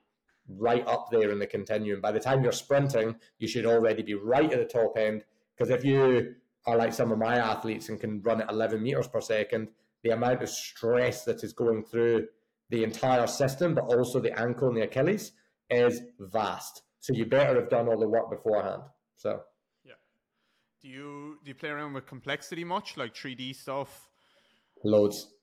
right 0.47 0.85
up 0.87 1.07
there 1.11 1.31
in 1.31 1.39
the 1.39 1.47
continuum. 1.47 2.01
By 2.01 2.11
the 2.11 2.19
time 2.19 2.43
you're 2.43 2.51
sprinting, 2.51 3.15
you 3.39 3.47
should 3.47 3.65
already 3.65 4.03
be 4.03 4.13
right 4.13 4.51
at 4.51 4.59
the 4.59 4.65
top 4.65 4.97
end. 4.97 5.23
Because 5.57 5.71
if 5.71 5.83
you 5.83 6.35
are 6.65 6.77
like 6.77 6.93
some 6.93 7.11
of 7.11 7.17
my 7.17 7.37
athletes 7.37 7.89
and 7.89 7.99
can 7.99 8.21
run 8.21 8.41
at 8.41 8.51
11 8.51 8.81
meters 8.81 9.07
per 9.07 9.21
second, 9.21 9.69
the 10.03 10.11
amount 10.11 10.43
of 10.43 10.49
stress 10.49 11.23
that 11.25 11.43
is 11.43 11.53
going 11.53 11.83
through 11.83 12.27
the 12.69 12.83
entire 12.83 13.27
system, 13.27 13.73
but 13.73 13.85
also 13.85 14.19
the 14.19 14.37
ankle 14.39 14.67
and 14.67 14.77
the 14.77 14.83
Achilles, 14.83 15.31
is 15.69 16.01
vast. 16.19 16.83
So 16.99 17.13
you 17.13 17.25
better 17.25 17.59
have 17.59 17.69
done 17.69 17.87
all 17.87 17.99
the 17.99 18.07
work 18.07 18.29
beforehand. 18.29 18.83
So, 19.15 19.41
yeah. 19.83 19.93
Do 20.81 20.89
you 20.89 21.37
do 21.43 21.49
you 21.49 21.55
play 21.55 21.69
around 21.69 21.93
with 21.93 22.05
complexity 22.05 22.63
much, 22.63 22.97
like 22.97 23.13
3D 23.13 23.55
stuff? 23.55 24.09
Loads, 24.83 25.33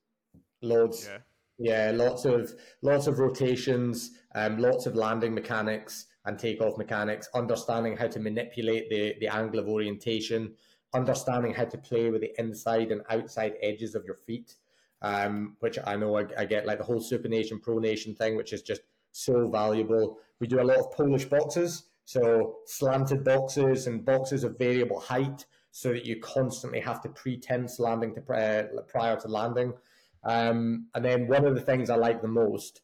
loads. 0.60 1.08
Yeah. 1.10 1.18
Yeah, 1.58 1.92
lots 1.94 2.24
of 2.24 2.52
lots 2.82 3.06
of 3.06 3.18
rotations, 3.18 4.10
um, 4.34 4.58
lots 4.58 4.86
of 4.86 4.94
landing 4.94 5.34
mechanics 5.34 6.06
and 6.24 6.38
takeoff 6.38 6.78
mechanics, 6.78 7.28
understanding 7.34 7.96
how 7.96 8.06
to 8.06 8.20
manipulate 8.20 8.88
the, 8.90 9.14
the 9.20 9.28
angle 9.28 9.58
of 9.58 9.68
orientation, 9.68 10.52
understanding 10.94 11.52
how 11.52 11.64
to 11.64 11.78
play 11.78 12.10
with 12.10 12.20
the 12.20 12.32
inside 12.38 12.92
and 12.92 13.02
outside 13.10 13.54
edges 13.62 13.94
of 13.94 14.04
your 14.04 14.14
feet, 14.14 14.56
um, 15.02 15.56
which 15.60 15.78
I 15.84 15.96
know 15.96 16.16
I, 16.16 16.24
I, 16.38 16.44
get 16.44 16.66
like 16.66 16.78
the 16.78 16.84
whole 16.84 17.00
supination, 17.00 17.60
pronation 17.60 18.16
thing, 18.16 18.36
which 18.36 18.52
is 18.52 18.62
just 18.62 18.82
so 19.10 19.48
valuable. 19.48 20.18
We 20.38 20.46
do 20.46 20.60
a 20.60 20.62
lot 20.62 20.78
of 20.78 20.92
Polish 20.92 21.24
boxes, 21.24 21.84
so 22.04 22.58
slanted 22.66 23.24
boxes 23.24 23.86
and 23.86 24.04
boxes 24.04 24.44
of 24.44 24.58
variable 24.58 25.00
height, 25.00 25.44
so 25.72 25.88
that 25.92 26.04
you 26.04 26.20
constantly 26.20 26.80
have 26.80 27.00
to 27.02 27.08
pre-tense 27.08 27.80
landing 27.80 28.14
to 28.14 28.20
uh, 28.32 28.82
prior 28.86 29.16
to 29.16 29.28
landing. 29.28 29.72
Um, 30.22 30.86
and 30.94 31.04
then 31.04 31.26
one 31.26 31.46
of 31.46 31.54
the 31.54 31.60
things 31.60 31.90
I 31.90 31.96
like 31.96 32.22
the 32.22 32.28
most 32.28 32.82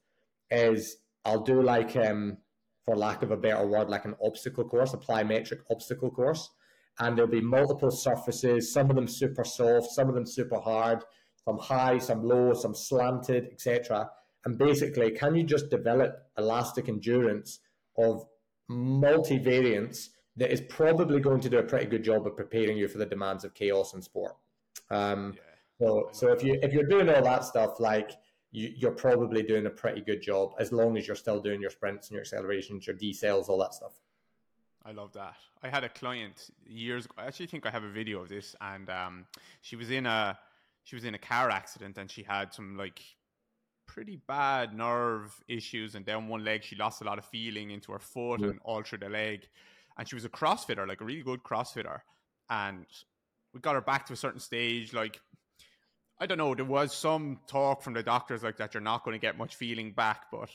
is 0.51 0.97
I'll 1.25 1.43
do 1.43 1.63
like, 1.63 1.97
um, 1.97 2.39
for 2.85 2.97
lack 2.97 3.23
of 3.23 3.31
a 3.31 3.37
better 3.37 3.67
word, 3.67 3.91
like 3.91 4.05
an 4.07 4.15
obstacle 4.25 4.65
course, 4.65 4.95
a 4.95 4.97
plyometric 4.97 5.61
obstacle 5.71 6.11
course. 6.11 6.51
And 7.01 7.17
there'll 7.17 7.31
be 7.31 7.41
multiple 7.41 7.91
surfaces, 7.91 8.73
some 8.73 8.91
of 8.91 8.97
them 8.97 9.07
super 9.07 9.45
soft, 9.45 9.93
some 9.93 10.09
of 10.09 10.15
them 10.15 10.27
super 10.27 10.59
hard, 10.59 11.05
some 11.45 11.59
high, 11.59 11.99
some 11.99 12.25
low, 12.25 12.55
some 12.55 12.75
slanted, 12.75 13.49
etc. 13.53 14.11
And 14.45 14.59
basically, 14.59 15.11
can 15.11 15.35
you 15.35 15.45
just 15.45 15.71
develop 15.71 16.17
elastic 16.39 16.89
endurance 16.89 17.61
of 17.97 18.25
multivariants 18.71 20.09
that 20.37 20.53
is 20.53 20.61
probably 20.63 21.21
going 21.21 21.41
to 21.41 21.51
do 21.51 21.59
a 21.59 21.63
pretty 21.63 21.87
good 21.87 22.05
job 22.05 22.27
of 22.27 22.37
preparing 22.37 22.77
you 22.77 22.89
for 22.89 22.99
the 22.99 23.07
demands 23.07 23.45
of 23.45 23.55
chaos 23.55 23.95
and 23.95 24.03
sport? 24.03 24.37
Um, 24.91 25.35
yeah. 25.37 25.43
So, 25.81 26.09
so 26.13 26.33
if 26.33 26.43
you 26.43 26.59
if 26.63 26.73
you're 26.73 26.89
doing 26.89 27.09
all 27.09 27.23
that 27.23 27.45
stuff, 27.45 27.79
like 27.79 28.13
you, 28.51 28.73
you're 28.77 28.93
probably 28.93 29.43
doing 29.43 29.67
a 29.67 29.71
pretty 29.71 30.01
good 30.01 30.23
job 30.23 30.55
as 30.59 30.73
long 30.73 30.97
as 30.97 31.07
you're 31.07 31.17
still 31.17 31.41
doing 31.41 31.61
your 31.61 31.71
sprints 31.71 32.09
and 32.09 32.15
your 32.15 32.23
accelerations, 32.23 32.87
your 32.87 32.97
decels, 32.97 33.49
all 33.49 33.59
that 33.59 33.75
stuff. 33.75 34.01
I 34.85 34.93
love 34.93 35.13
that. 35.13 35.35
I 35.63 35.69
had 35.69 35.85
a 35.85 35.89
client 35.89 36.51
years 36.67 37.05
ago. 37.05 37.15
I 37.19 37.27
actually 37.27 37.49
think 37.49 37.67
I 37.67 37.71
have 37.71 37.85
a 37.85 37.91
video 37.91 38.21
of 38.23 38.29
this, 38.29 38.57
and 38.61 38.89
um, 38.89 39.27
she 39.61 39.77
was 39.77 39.91
in 39.91 40.07
a 40.07 40.39
she 40.85 40.97
was 40.97 41.05
in 41.05 41.15
a 41.15 41.19
car 41.19 41.51
accident, 41.51 41.99
and 41.99 42.11
she 42.11 42.23
had 42.23 42.55
some 42.55 42.77
like 42.77 43.03
pretty 43.87 44.17
bad 44.29 44.75
nerve 44.75 45.35
issues, 45.47 45.95
and 45.95 46.07
down 46.07 46.29
one 46.29 46.45
leg 46.45 46.63
she 46.63 46.77
lost 46.77 47.03
a 47.03 47.05
lot 47.05 47.19
of 47.19 47.25
feeling 47.27 47.71
into 47.71 47.93
her 47.93 47.99
foot 47.99 48.41
yeah. 48.41 48.49
and 48.49 48.61
all 48.65 48.83
through 48.83 48.99
the 48.99 49.09
leg. 49.09 49.47
And 49.99 50.09
she 50.09 50.15
was 50.15 50.25
a 50.25 50.29
CrossFitter, 50.29 50.87
like 50.87 51.01
a 51.01 51.05
really 51.05 51.23
good 51.23 51.43
CrossFitter, 51.43 52.01
and 52.49 52.87
we 53.53 53.61
got 53.61 53.75
her 53.75 53.81
back 53.81 54.07
to 54.07 54.13
a 54.13 54.17
certain 54.17 54.41
stage, 54.41 54.95
like 54.95 55.21
I 56.21 56.27
don't 56.27 56.39
know. 56.39 56.55
There 56.55 56.65
was 56.65 56.93
some 56.93 57.41
talk 57.47 57.83
from 57.83 57.95
the 57.95 58.03
doctors 58.03 58.43
like 58.43 58.57
that 58.57 58.75
you're 58.75 58.81
not 58.81 59.05
going 59.05 59.15
to 59.15 59.21
get 59.21 59.39
much 59.39 59.55
feeling 59.55 59.93
back, 59.93 60.27
but 60.33 60.51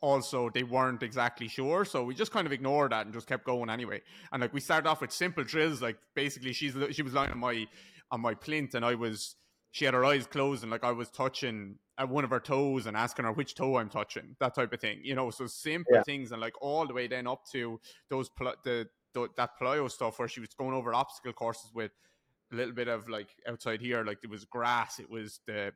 also 0.00 0.50
they 0.50 0.62
weren't 0.62 1.02
exactly 1.02 1.48
sure. 1.48 1.84
So 1.84 2.04
we 2.04 2.14
just 2.14 2.32
kind 2.32 2.46
of 2.46 2.52
ignored 2.52 2.92
that 2.92 3.06
and 3.06 3.14
just 3.14 3.26
kept 3.26 3.44
going 3.44 3.70
anyway. 3.70 4.02
And 4.32 4.40
like 4.42 4.52
we 4.52 4.60
started 4.60 4.88
off 4.88 5.00
with 5.00 5.12
simple 5.12 5.44
drills, 5.44 5.80
like 5.80 5.96
basically 6.14 6.52
she's 6.52 6.74
she 6.92 7.02
was 7.02 7.14
lying 7.14 7.30
on 7.30 7.38
my 7.38 7.66
on 8.10 8.20
my 8.20 8.34
plinth 8.34 8.74
and 8.74 8.84
I 8.84 8.94
was 8.94 9.36
she 9.72 9.84
had 9.84 9.94
her 9.94 10.04
eyes 10.04 10.26
closed 10.26 10.62
and 10.62 10.72
like 10.72 10.84
I 10.84 10.92
was 10.92 11.08
touching 11.10 11.76
at 11.96 12.08
one 12.08 12.24
of 12.24 12.30
her 12.30 12.40
toes 12.40 12.86
and 12.86 12.96
asking 12.96 13.24
her 13.24 13.32
which 13.32 13.54
toe 13.54 13.76
I'm 13.76 13.88
touching, 13.88 14.36
that 14.40 14.54
type 14.54 14.72
of 14.72 14.80
thing, 14.80 15.00
you 15.02 15.14
know. 15.14 15.30
So 15.30 15.46
simple 15.46 15.94
yeah. 15.94 16.02
things 16.02 16.32
and 16.32 16.40
like 16.40 16.54
all 16.60 16.86
the 16.86 16.94
way 16.94 17.06
then 17.06 17.26
up 17.26 17.44
to 17.52 17.80
those 18.08 18.28
pl- 18.28 18.54
the, 18.64 18.88
the 19.14 19.28
that 19.36 19.50
plyo 19.60 19.90
stuff 19.90 20.18
where 20.18 20.28
she 20.28 20.40
was 20.40 20.50
going 20.54 20.74
over 20.74 20.94
obstacle 20.94 21.32
courses 21.32 21.70
with 21.74 21.92
a 22.52 22.56
little 22.56 22.74
bit 22.74 22.88
of 22.88 23.08
like 23.08 23.28
outside 23.48 23.80
here, 23.80 24.04
like 24.04 24.18
it 24.22 24.30
was 24.30 24.44
grass, 24.44 24.98
it 24.98 25.10
was 25.10 25.40
the 25.46 25.72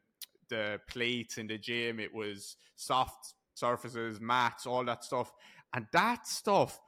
the 0.51 0.79
plates 0.89 1.39
in 1.39 1.47
the 1.47 1.59
gym, 1.59 1.99
it 1.99 2.13
was 2.13 2.57
soft 2.77 3.35
surfaces, 3.55 4.21
mats, 4.21 4.67
all 4.67 4.85
that 4.85 5.05
stuff. 5.05 5.33
And 5.73 5.87
that 5.93 6.27
stuff 6.27 6.81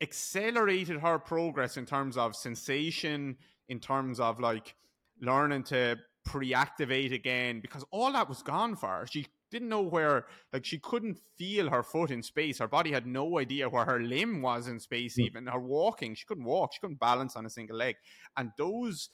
accelerated 0.00 1.00
her 1.00 1.18
progress 1.18 1.76
in 1.76 1.86
terms 1.86 2.16
of 2.16 2.34
sensation, 2.36 3.36
in 3.68 3.80
terms 3.80 4.20
of 4.20 4.40
like 4.40 4.74
learning 5.20 5.64
to 5.64 5.96
pre-activate 6.24 7.12
again 7.12 7.60
because 7.60 7.84
all 7.90 8.12
that 8.12 8.28
was 8.28 8.42
gone 8.42 8.76
for 8.76 8.88
her. 8.88 9.06
She 9.06 9.26
didn't 9.56 9.68
know 9.68 9.82
where 9.82 10.26
like 10.52 10.64
she 10.64 10.78
couldn't 10.78 11.18
feel 11.38 11.70
her 11.70 11.82
foot 11.82 12.10
in 12.10 12.22
space. 12.22 12.58
Her 12.58 12.68
body 12.68 12.92
had 12.92 13.06
no 13.06 13.38
idea 13.38 13.68
where 13.68 13.84
her 13.84 14.00
limb 14.00 14.42
was 14.42 14.68
in 14.68 14.78
space 14.80 15.16
mm. 15.16 15.24
even. 15.26 15.46
Her 15.46 15.60
walking 15.60 16.14
she 16.14 16.26
couldn't 16.26 16.44
walk. 16.44 16.72
She 16.74 16.80
couldn't 16.80 17.00
balance 17.00 17.36
on 17.36 17.46
a 17.46 17.50
single 17.50 17.76
leg. 17.76 17.96
And 18.36 18.52
those 18.58 19.10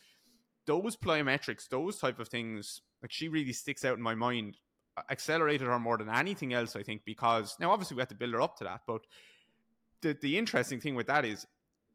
those 0.66 0.97
plyometrics 0.97 1.68
those 1.68 1.99
type 1.99 2.18
of 2.20 2.28
things 2.28 2.82
like 3.03 3.12
she 3.12 3.28
really 3.28 3.53
sticks 3.53 3.84
out 3.84 3.97
in 3.97 4.03
my 4.03 4.14
mind. 4.14 4.57
Accelerated 5.11 5.66
her 5.68 5.78
more 5.78 5.97
than 5.97 6.11
anything 6.11 6.53
else 6.53 6.76
i 6.76 6.82
think 6.82 7.01
because 7.07 7.57
now 7.59 7.70
obviously 7.70 7.95
we 7.95 8.03
had 8.03 8.11
to 8.11 8.14
build 8.14 8.34
her 8.34 8.43
up 8.43 8.59
to 8.59 8.64
that 8.64 8.82
but 8.86 9.01
the 10.03 10.14
the 10.20 10.36
interesting 10.36 10.80
thing 10.80 10.95
with 10.95 11.07
that 11.07 11.24
is 11.24 11.47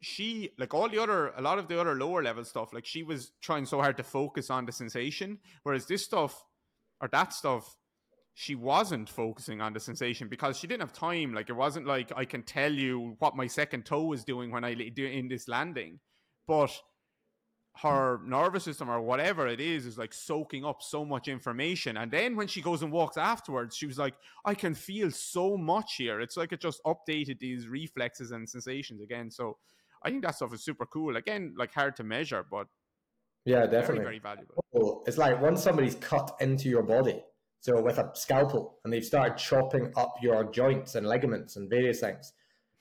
she 0.01 0.49
like 0.57 0.73
all 0.73 0.89
the 0.89 0.97
other 0.97 1.27
a 1.37 1.41
lot 1.41 1.59
of 1.59 1.67
the 1.67 1.79
other 1.79 1.95
lower 1.95 2.23
level 2.23 2.43
stuff 2.43 2.73
like 2.73 2.85
she 2.85 3.03
was 3.03 3.31
trying 3.41 3.67
so 3.67 3.79
hard 3.79 3.97
to 3.97 4.03
focus 4.03 4.49
on 4.49 4.65
the 4.65 4.71
sensation 4.71 5.37
whereas 5.63 5.85
this 5.85 6.03
stuff 6.03 6.43
or 7.01 7.07
that 7.09 7.33
stuff 7.33 7.77
she 8.39 8.53
wasn't 8.53 9.09
focusing 9.09 9.61
on 9.61 9.73
the 9.73 9.79
sensation 9.79 10.27
because 10.27 10.59
she 10.59 10.67
didn't 10.67 10.81
have 10.81 10.93
time. 10.93 11.33
Like 11.33 11.49
it 11.49 11.55
wasn't 11.55 11.87
like 11.87 12.11
I 12.15 12.23
can 12.23 12.43
tell 12.43 12.71
you 12.71 13.15
what 13.17 13.35
my 13.35 13.47
second 13.47 13.83
toe 13.83 14.13
is 14.13 14.23
doing 14.23 14.51
when 14.51 14.63
I 14.63 14.75
do 14.75 15.07
in 15.07 15.27
this 15.27 15.47
landing, 15.47 15.99
but 16.47 16.69
her 17.81 18.19
nervous 18.23 18.63
system 18.63 18.91
or 18.91 19.01
whatever 19.01 19.47
it 19.47 19.59
is 19.59 19.87
is 19.87 19.97
like 19.97 20.13
soaking 20.13 20.63
up 20.63 20.83
so 20.83 21.03
much 21.03 21.27
information. 21.27 21.97
And 21.97 22.11
then 22.11 22.35
when 22.35 22.47
she 22.47 22.61
goes 22.61 22.83
and 22.83 22.91
walks 22.91 23.17
afterwards, 23.17 23.75
she 23.75 23.87
was 23.87 23.97
like, 23.97 24.13
I 24.45 24.53
can 24.53 24.75
feel 24.75 25.09
so 25.09 25.57
much 25.57 25.95
here. 25.95 26.21
It's 26.21 26.37
like 26.37 26.51
it 26.51 26.61
just 26.61 26.79
updated 26.85 27.39
these 27.39 27.67
reflexes 27.67 28.29
and 28.29 28.47
sensations 28.47 29.01
again. 29.01 29.31
So 29.31 29.57
I 30.03 30.11
think 30.11 30.23
that 30.23 30.35
stuff 30.35 30.53
is 30.53 30.63
super 30.63 30.85
cool. 30.85 31.17
Again, 31.17 31.55
like 31.57 31.73
hard 31.73 31.95
to 31.95 32.03
measure, 32.03 32.45
but 32.51 32.67
yeah, 33.45 33.65
definitely 33.65 34.03
very, 34.03 34.19
very 34.19 34.19
valuable. 34.19 35.03
It's 35.07 35.17
like 35.17 35.41
once 35.41 35.63
somebody's 35.63 35.95
cut 35.95 36.35
into 36.39 36.69
your 36.69 36.83
body 36.83 37.23
so 37.59 37.81
with 37.81 37.97
a 37.97 38.11
scalpel, 38.13 38.77
and 38.83 38.93
they've 38.93 39.03
started 39.03 39.37
chopping 39.37 39.91
up 39.95 40.15
your 40.21 40.45
joints 40.51 40.95
and 40.95 41.07
ligaments 41.07 41.55
and 41.55 41.69
various 41.69 41.99
things. 41.99 42.33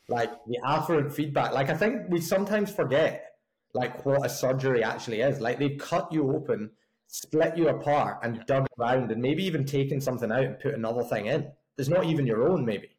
Like 0.08 0.30
the 0.46 0.58
afferent 0.64 1.12
feedback, 1.12 1.52
like 1.52 1.70
I 1.70 1.74
think 1.74 2.02
we 2.08 2.20
sometimes 2.20 2.70
forget 2.70 3.26
like 3.74 4.04
what 4.06 4.24
a 4.24 4.28
surgery 4.28 4.84
actually 4.84 5.20
is. 5.20 5.40
Like 5.40 5.58
they've 5.58 5.78
cut 5.78 6.12
you 6.12 6.30
open, 6.30 6.70
split 7.08 7.56
you 7.56 7.68
apart, 7.68 8.18
and 8.22 8.44
dug 8.46 8.66
around, 8.78 9.10
and 9.10 9.20
maybe 9.20 9.44
even 9.44 9.64
taken 9.64 10.00
something 10.00 10.30
out 10.30 10.44
and 10.44 10.58
put 10.58 10.74
another 10.74 11.02
thing 11.02 11.26
in. 11.26 11.50
There's 11.76 11.88
not 11.88 12.04
even 12.04 12.26
your 12.26 12.48
own, 12.48 12.64
maybe. 12.64 12.96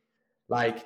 Like, 0.50 0.86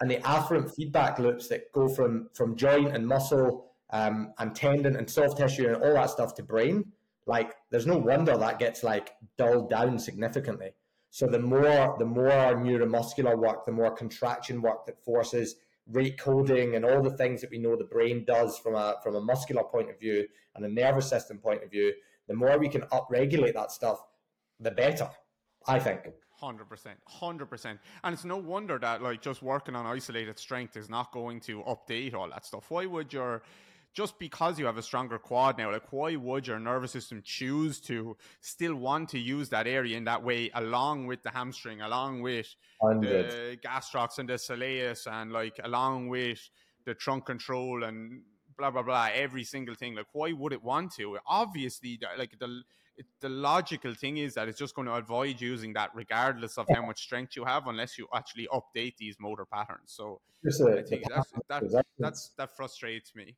and 0.00 0.10
the 0.10 0.16
afferent 0.16 0.74
feedback 0.74 1.18
loops 1.18 1.48
that 1.48 1.72
go 1.72 1.88
from 1.88 2.28
from 2.34 2.56
joint 2.56 2.94
and 2.94 3.06
muscle 3.06 3.66
um, 3.90 4.32
and 4.38 4.54
tendon 4.54 4.96
and 4.96 5.08
soft 5.08 5.36
tissue 5.36 5.66
and 5.68 5.76
all 5.76 5.94
that 5.94 6.10
stuff 6.10 6.34
to 6.36 6.42
brain 6.42 6.92
like 7.26 7.54
there's 7.70 7.86
no 7.86 7.98
wonder 7.98 8.36
that 8.36 8.58
gets 8.58 8.82
like 8.82 9.12
dulled 9.36 9.70
down 9.70 9.98
significantly. 9.98 10.74
So 11.10 11.26
the 11.26 11.38
more 11.38 11.96
the 11.98 12.04
more 12.04 12.54
neuromuscular 12.54 13.36
work, 13.36 13.66
the 13.66 13.72
more 13.72 13.90
contraction 13.90 14.62
work 14.62 14.86
that 14.86 15.04
forces 15.04 15.56
rate 15.86 16.18
coding 16.18 16.76
and 16.76 16.84
all 16.84 17.02
the 17.02 17.16
things 17.16 17.40
that 17.40 17.50
we 17.50 17.58
know 17.58 17.76
the 17.76 17.84
brain 17.84 18.24
does 18.24 18.58
from 18.58 18.74
a 18.74 18.96
from 19.02 19.16
a 19.16 19.20
muscular 19.20 19.64
point 19.64 19.90
of 19.90 19.98
view 19.98 20.26
and 20.54 20.64
a 20.64 20.68
nervous 20.68 21.08
system 21.08 21.38
point 21.38 21.62
of 21.62 21.70
view, 21.70 21.92
the 22.28 22.34
more 22.34 22.58
we 22.58 22.68
can 22.68 22.82
upregulate 22.92 23.54
that 23.54 23.72
stuff, 23.72 24.00
the 24.60 24.70
better. 24.70 25.08
I 25.66 25.78
think. 25.78 26.08
Hundred 26.40 26.70
percent, 26.70 26.98
hundred 27.06 27.50
percent, 27.50 27.80
and 28.02 28.14
it's 28.14 28.24
no 28.24 28.38
wonder 28.38 28.78
that 28.78 29.02
like 29.02 29.20
just 29.20 29.42
working 29.42 29.76
on 29.76 29.84
isolated 29.84 30.38
strength 30.38 30.74
is 30.74 30.88
not 30.88 31.12
going 31.12 31.38
to 31.40 31.62
update 31.64 32.14
all 32.14 32.30
that 32.30 32.46
stuff. 32.46 32.70
Why 32.70 32.86
would 32.86 33.12
your 33.12 33.42
just 33.92 34.18
because 34.18 34.58
you 34.58 34.66
have 34.66 34.78
a 34.78 34.82
stronger 34.82 35.18
quad 35.18 35.58
now, 35.58 35.72
like 35.72 35.92
why 35.92 36.14
would 36.16 36.46
your 36.46 36.58
nervous 36.58 36.92
system 36.92 37.22
choose 37.24 37.80
to 37.80 38.16
still 38.40 38.74
want 38.74 39.08
to 39.10 39.18
use 39.18 39.48
that 39.48 39.66
area 39.66 39.96
in 39.96 40.04
that 40.04 40.22
way 40.22 40.50
along 40.54 41.06
with 41.06 41.22
the 41.22 41.30
hamstring, 41.30 41.80
along 41.80 42.22
with 42.22 42.54
100. 42.78 43.30
the 43.30 43.58
gastrocs 43.68 44.18
and 44.18 44.28
the 44.28 44.34
soleus 44.34 45.06
and 45.10 45.32
like 45.32 45.58
along 45.64 46.08
with 46.08 46.50
the 46.84 46.94
trunk 46.94 47.26
control 47.26 47.84
and 47.84 48.22
blah 48.56 48.70
blah 48.70 48.82
blah 48.82 49.08
every 49.12 49.44
single 49.44 49.74
thing? 49.74 49.94
Like 49.96 50.06
why 50.12 50.32
would 50.32 50.52
it 50.52 50.62
want 50.62 50.92
to? 50.94 51.18
Obviously 51.26 51.98
like 52.16 52.38
the 52.38 52.62
the 53.20 53.28
logical 53.28 53.94
thing 53.94 54.18
is 54.18 54.34
that 54.34 54.46
it's 54.46 54.58
just 54.58 54.74
going 54.74 54.86
to 54.86 54.94
avoid 54.94 55.40
using 55.40 55.72
that 55.72 55.90
regardless 55.94 56.58
of 56.58 56.66
how 56.74 56.84
much 56.84 57.00
strength 57.00 57.34
you 57.34 57.44
have 57.44 57.66
unless 57.66 57.96
you 57.98 58.06
actually 58.14 58.46
update 58.52 58.96
these 58.98 59.16
motor 59.18 59.46
patterns. 59.46 59.86
So 59.86 60.20
a, 60.44 60.78
I 60.78 60.82
think 60.82 61.04
that's, 61.08 61.32
that, 61.48 61.84
that's 61.98 62.32
that 62.36 62.54
frustrates 62.54 63.14
me 63.14 63.36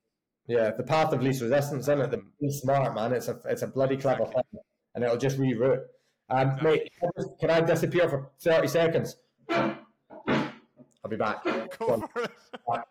yeah, 0.53 0.71
the 0.71 0.83
path 0.83 1.13
of 1.13 1.23
least 1.23 1.41
resistance, 1.41 1.85
isn't 1.85 2.01
it? 2.01 2.11
The 2.11 2.23
be 2.41 2.51
smart, 2.51 2.95
man. 2.95 3.13
It's 3.13 3.29
a 3.29 3.39
it's 3.47 3.63
a 3.63 3.67
bloody 3.67 3.97
clever 3.97 4.25
exactly. 4.25 4.43
thing, 4.53 4.61
and 4.95 5.05
it'll 5.05 5.17
just 5.17 5.39
reroute. 5.39 5.85
Um, 6.29 6.49
exactly. 6.49 6.71
Mate, 6.71 6.93
can 7.41 7.51
I 7.51 7.61
disappear 7.63 8.09
for 8.09 8.31
thirty 8.39 8.69
seconds? 8.69 9.17
I'll 9.49 9.79
be 11.09 11.17
back. 11.17 11.43
Go 11.79 12.07
for 12.13 12.23
it. 12.23 12.31
Back. 12.69 12.87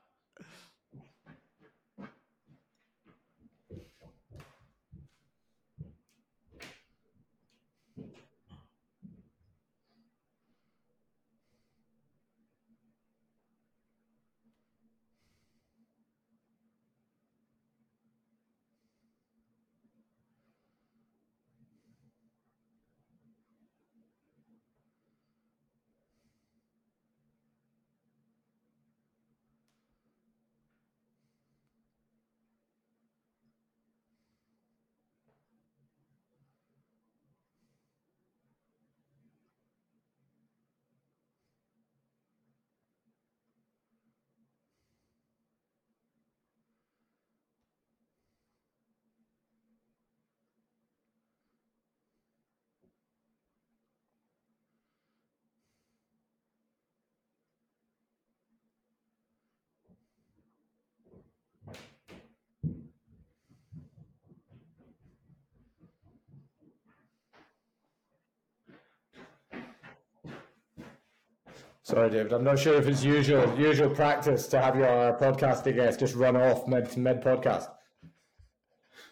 Sorry, 71.83 72.11
David. 72.11 72.31
I'm 72.33 72.43
not 72.43 72.59
sure 72.59 72.75
if 72.75 72.87
it's 72.87 73.03
usual 73.03 73.57
usual 73.57 73.89
practice 73.89 74.47
to 74.47 74.61
have 74.61 74.75
your 74.75 75.17
podcasting 75.19 75.75
guest 75.75 75.99
just 75.99 76.15
run 76.15 76.35
off 76.35 76.67
mid 76.67 76.95
mid 76.95 77.21
podcast. 77.21 77.69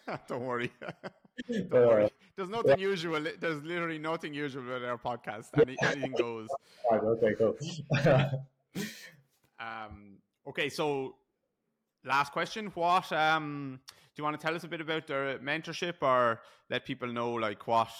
Don't 0.28 0.44
worry. 0.44 0.70
Don't 1.48 1.72
worry. 1.72 2.10
There's 2.36 2.48
nothing 2.48 2.78
yeah. 2.78 2.86
usual. 2.86 3.26
There's 3.40 3.62
literally 3.64 3.98
nothing 3.98 4.32
usual 4.32 4.64
with 4.64 4.84
our 4.84 4.98
podcast. 4.98 5.48
Any, 5.60 5.76
anything 5.82 6.12
goes. 6.12 6.48
Right, 6.90 7.02
okay, 7.02 7.34
cool. 7.36 7.56
um, 9.58 10.18
okay, 10.46 10.68
so 10.68 11.16
last 12.04 12.32
question. 12.32 12.66
What 12.74 13.12
um, 13.12 13.80
do 13.88 14.12
you 14.16 14.24
want 14.24 14.40
to 14.40 14.46
tell 14.46 14.54
us 14.54 14.62
a 14.62 14.68
bit 14.68 14.80
about 14.80 15.08
their 15.08 15.38
mentorship, 15.40 15.94
or 16.02 16.40
let 16.70 16.84
people 16.84 17.08
know 17.08 17.32
like 17.32 17.66
what 17.66 17.90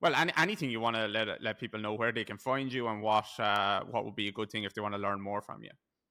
well, 0.00 0.14
any, 0.14 0.32
anything 0.36 0.70
you 0.70 0.80
want 0.80 0.96
to 0.96 1.06
let 1.08 1.42
let 1.42 1.58
people 1.58 1.80
know 1.80 1.94
where 1.94 2.12
they 2.12 2.24
can 2.24 2.38
find 2.38 2.72
you 2.72 2.88
and 2.88 3.02
what 3.02 3.26
uh, 3.38 3.80
what 3.90 4.04
would 4.04 4.16
be 4.16 4.28
a 4.28 4.32
good 4.32 4.50
thing 4.50 4.64
if 4.64 4.74
they 4.74 4.80
want 4.80 4.94
to 4.94 5.00
learn 5.00 5.20
more 5.20 5.40
from 5.40 5.62
you. 5.62 5.70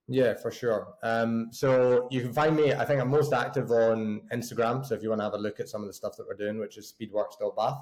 Yeah, 0.09 0.35
for 0.35 0.51
sure. 0.51 0.95
Um, 1.03 1.49
so 1.51 2.07
you 2.09 2.21
can 2.21 2.31
find 2.31 2.55
me. 2.55 2.73
I 2.73 2.85
think 2.85 3.01
I'm 3.01 3.09
most 3.09 3.33
active 3.33 3.71
on 3.71 4.21
Instagram. 4.31 4.85
So 4.85 4.95
if 4.95 5.03
you 5.03 5.09
want 5.09 5.19
to 5.19 5.25
have 5.25 5.33
a 5.33 5.37
look 5.37 5.59
at 5.59 5.67
some 5.67 5.81
of 5.81 5.87
the 5.87 5.93
stuff 5.93 6.15
that 6.17 6.25
we're 6.25 6.35
doing, 6.35 6.59
which 6.59 6.77
is 6.77 6.93
speedworks.bath. 6.93 7.77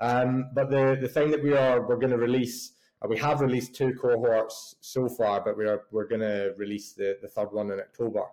Um, 0.00 0.50
but 0.54 0.70
the 0.70 0.98
the 1.00 1.08
thing 1.08 1.30
that 1.30 1.42
we 1.42 1.56
are 1.56 1.86
we're 1.86 1.96
going 1.96 2.10
to 2.10 2.18
release. 2.18 2.72
Uh, 3.00 3.08
we 3.08 3.18
have 3.18 3.40
released 3.40 3.74
two 3.74 3.94
cohorts 3.94 4.76
so 4.80 5.08
far, 5.08 5.40
but 5.40 5.56
we 5.56 5.66
are 5.66 5.82
we're 5.90 6.08
going 6.08 6.20
to 6.20 6.52
release 6.56 6.92
the 6.92 7.18
the 7.22 7.28
third 7.28 7.52
one 7.52 7.70
in 7.70 7.78
October. 7.78 8.24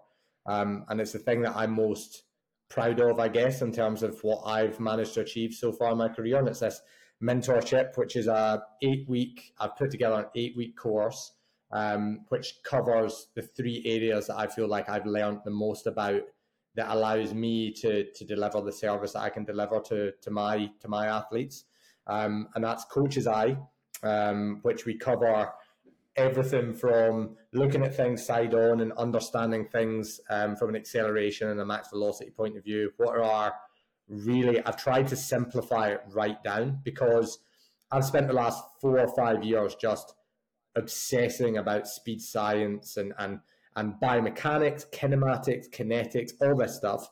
Um, 0.45 0.86
and 0.89 0.99
it's 0.99 1.12
the 1.12 1.20
thing 1.20 1.41
that 1.41 1.55
I'm 1.55 1.72
most 1.72 2.24
proud 2.70 2.99
of, 2.99 3.20
I 3.20 3.28
guess, 3.28 3.62
in 3.62 3.72
terms 3.72 4.03
of 4.03 4.24
what 4.24 4.41
I've 4.45 4.80
managed 4.80 5.16
to 5.16 5.22
achieve 5.22 5.53
so 5.53 5.72
far 5.72 5.91
in 5.91 5.97
my 5.97 6.07
career. 6.07 6.38
And 6.38 6.47
it's 6.47 6.60
this 6.60 6.82
mentorship, 7.22 7.97
which 7.97 8.15
is 8.15 8.28
a 8.28 8.63
eight 8.82 9.07
week. 9.07 9.53
I've 9.59 9.76
put 9.76 9.91
together 9.91 10.15
an 10.15 10.26
eight 10.36 10.55
week 10.55 10.78
course, 10.78 11.34
um, 11.72 12.22
which 12.30 12.55
covers 12.63 13.28
the 13.36 13.41
three 13.41 13.84
areas 13.86 14.28
that 14.28 14.38
I 14.38 14.47
feel 14.47 14.67
like 14.67 14.89
I've 14.89 15.05
learned 15.05 15.41
the 15.43 15.51
most 15.51 15.88
about 15.88 16.22
that 16.76 16.89
allows 16.89 17.34
me 17.34 17.72
to 17.74 18.11
to 18.11 18.26
deliver 18.26 18.61
the 18.61 18.72
service 18.72 19.13
that 19.13 19.22
I 19.22 19.30
can 19.30 19.43
deliver 19.43 19.80
to 19.82 20.11
to 20.22 20.32
my 20.32 20.70
to 20.80 20.88
my 20.88 21.07
athletes. 21.07 21.65
Um, 22.07 22.47
and 22.55 22.63
that's 22.63 22.86
Coach's 22.86 23.28
Eye, 23.28 23.57
um, 24.01 24.59
which 24.63 24.86
we 24.86 24.97
cover 24.97 25.51
everything 26.15 26.74
from 26.74 27.36
looking 27.53 27.84
at 27.84 27.95
things 27.95 28.26
side 28.26 28.53
on 28.53 28.82
and 28.82 28.91
understanding 28.93 29.65
things 29.65 30.20
um, 30.30 30.55
from 30.55 30.70
an 30.70 30.76
acceleration 30.76 31.49
and 31.49 31.61
a 31.61 31.65
max 31.65 31.89
velocity 31.89 32.32
point 32.32 32.57
of 32.57 32.63
view. 32.63 32.91
What 32.97 33.15
are 33.15 33.24
our 33.24 33.53
really, 34.10 34.64
I've 34.66 34.78
tried 34.78 35.07
to 35.10 35.16
simplify 35.16 35.89
it 35.89 36.01
right 36.10 36.41
down 36.43 36.80
because 36.84 37.39
I've 37.91 38.05
spent 38.05 38.28
the 38.28 38.34
last 38.34 38.64
four 38.82 38.99
or 38.99 39.07
five 39.16 39.43
years 39.43 39.76
just 39.76 40.14
obsessing 40.76 41.57
about 41.57 41.88
speed 41.88 42.22
science 42.22 42.97
and, 42.97 43.14
and, 43.18 43.39
and 43.76 43.93
biomechanics, 44.01 44.86
kinematics, 44.91 45.70
kinetics, 45.70 46.32
all 46.41 46.55
this 46.55 46.76
stuff. 46.76 47.10